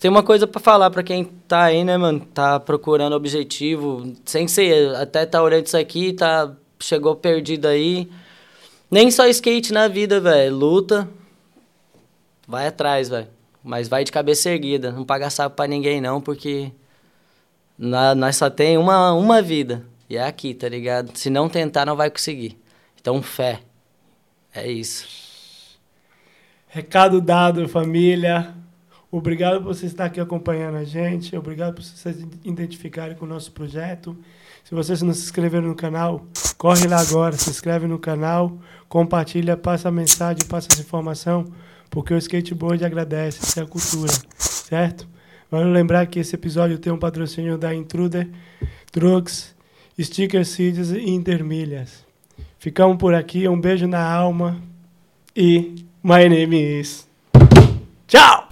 Tem 0.00 0.10
uma 0.10 0.22
coisa 0.22 0.46
para 0.46 0.60
falar 0.60 0.90
para 0.90 1.02
quem 1.02 1.24
tá 1.24 1.64
aí, 1.64 1.82
né, 1.82 1.96
mano? 1.96 2.20
Tá 2.20 2.60
procurando 2.60 3.16
objetivo, 3.16 4.12
sem 4.24 4.46
ser, 4.46 4.94
até 4.96 5.24
tá 5.24 5.42
olhando 5.42 5.66
isso 5.66 5.76
aqui, 5.76 6.12
tá 6.12 6.52
chegou 6.78 7.16
perdido 7.16 7.66
aí. 7.66 8.08
Nem 8.90 9.10
só 9.10 9.26
skate 9.26 9.72
na 9.72 9.88
vida, 9.88 10.20
velho. 10.20 10.54
Luta. 10.54 11.08
Vai 12.46 12.66
atrás, 12.68 13.08
velho. 13.08 13.28
Mas 13.62 13.88
vai 13.88 14.04
de 14.04 14.12
cabeça 14.12 14.50
erguida. 14.50 14.92
Não 14.92 15.04
paga 15.04 15.28
sapo 15.30 15.56
pra 15.56 15.66
ninguém, 15.66 16.00
não, 16.00 16.20
porque 16.20 16.72
na, 17.76 18.14
nós 18.14 18.36
só 18.36 18.48
tem 18.48 18.78
uma, 18.78 19.12
uma 19.12 19.42
vida. 19.42 19.84
E 20.08 20.16
é 20.16 20.24
aqui, 20.24 20.54
tá 20.54 20.68
ligado? 20.68 21.16
Se 21.16 21.28
não 21.28 21.48
tentar, 21.48 21.84
não 21.84 21.96
vai 21.96 22.10
conseguir. 22.10 22.58
Então, 23.00 23.20
fé. 23.22 23.60
É 24.54 24.70
isso. 24.70 25.06
Recado 26.68 27.20
dado, 27.20 27.68
família. 27.68 28.54
Obrigado 29.10 29.62
por 29.62 29.74
vocês 29.74 29.92
estar 29.92 30.04
aqui 30.04 30.20
acompanhando 30.20 30.76
a 30.76 30.84
gente. 30.84 31.36
Obrigado 31.36 31.74
por 31.74 31.82
vocês 31.82 32.18
identificarem 32.44 33.16
com 33.16 33.24
o 33.24 33.28
nosso 33.28 33.50
projeto. 33.52 34.16
Se 34.64 34.74
vocês 34.74 35.00
não 35.00 35.14
se 35.14 35.22
inscreveram 35.22 35.68
no 35.68 35.76
canal, 35.76 36.26
corre 36.58 36.86
lá 36.86 37.00
agora, 37.00 37.36
se 37.36 37.48
inscreve 37.48 37.86
no 37.86 37.98
canal, 37.98 38.58
compartilha, 38.88 39.56
passa 39.56 39.88
a 39.88 39.92
mensagem, 39.92 40.44
passa 40.46 40.68
essa 40.72 40.82
informação, 40.82 41.46
porque 41.90 42.14
o 42.14 42.18
skateboard 42.18 42.84
agradece, 42.84 43.42
isso 43.42 43.60
é 43.60 43.62
a 43.62 43.66
cultura, 43.66 44.12
certo? 44.36 45.06
Vamos 45.50 45.72
lembrar 45.72 46.06
que 46.06 46.18
esse 46.18 46.34
episódio 46.34 46.78
tem 46.78 46.92
um 46.92 46.98
patrocínio 46.98 47.56
da 47.56 47.74
Intruder 47.74 48.28
Drugs 48.92 49.54
Sticker 49.98 50.44
Seeds 50.44 50.90
e 50.90 51.10
Intermilhas. 51.10 52.04
Ficamos 52.58 52.96
por 52.96 53.14
aqui, 53.14 53.48
um 53.48 53.60
beijo 53.60 53.86
na 53.86 54.02
alma 54.02 54.60
e 55.34 55.84
my 56.02 56.28
name 56.28 56.80
is. 56.80 57.06
Tchau! 58.06 58.45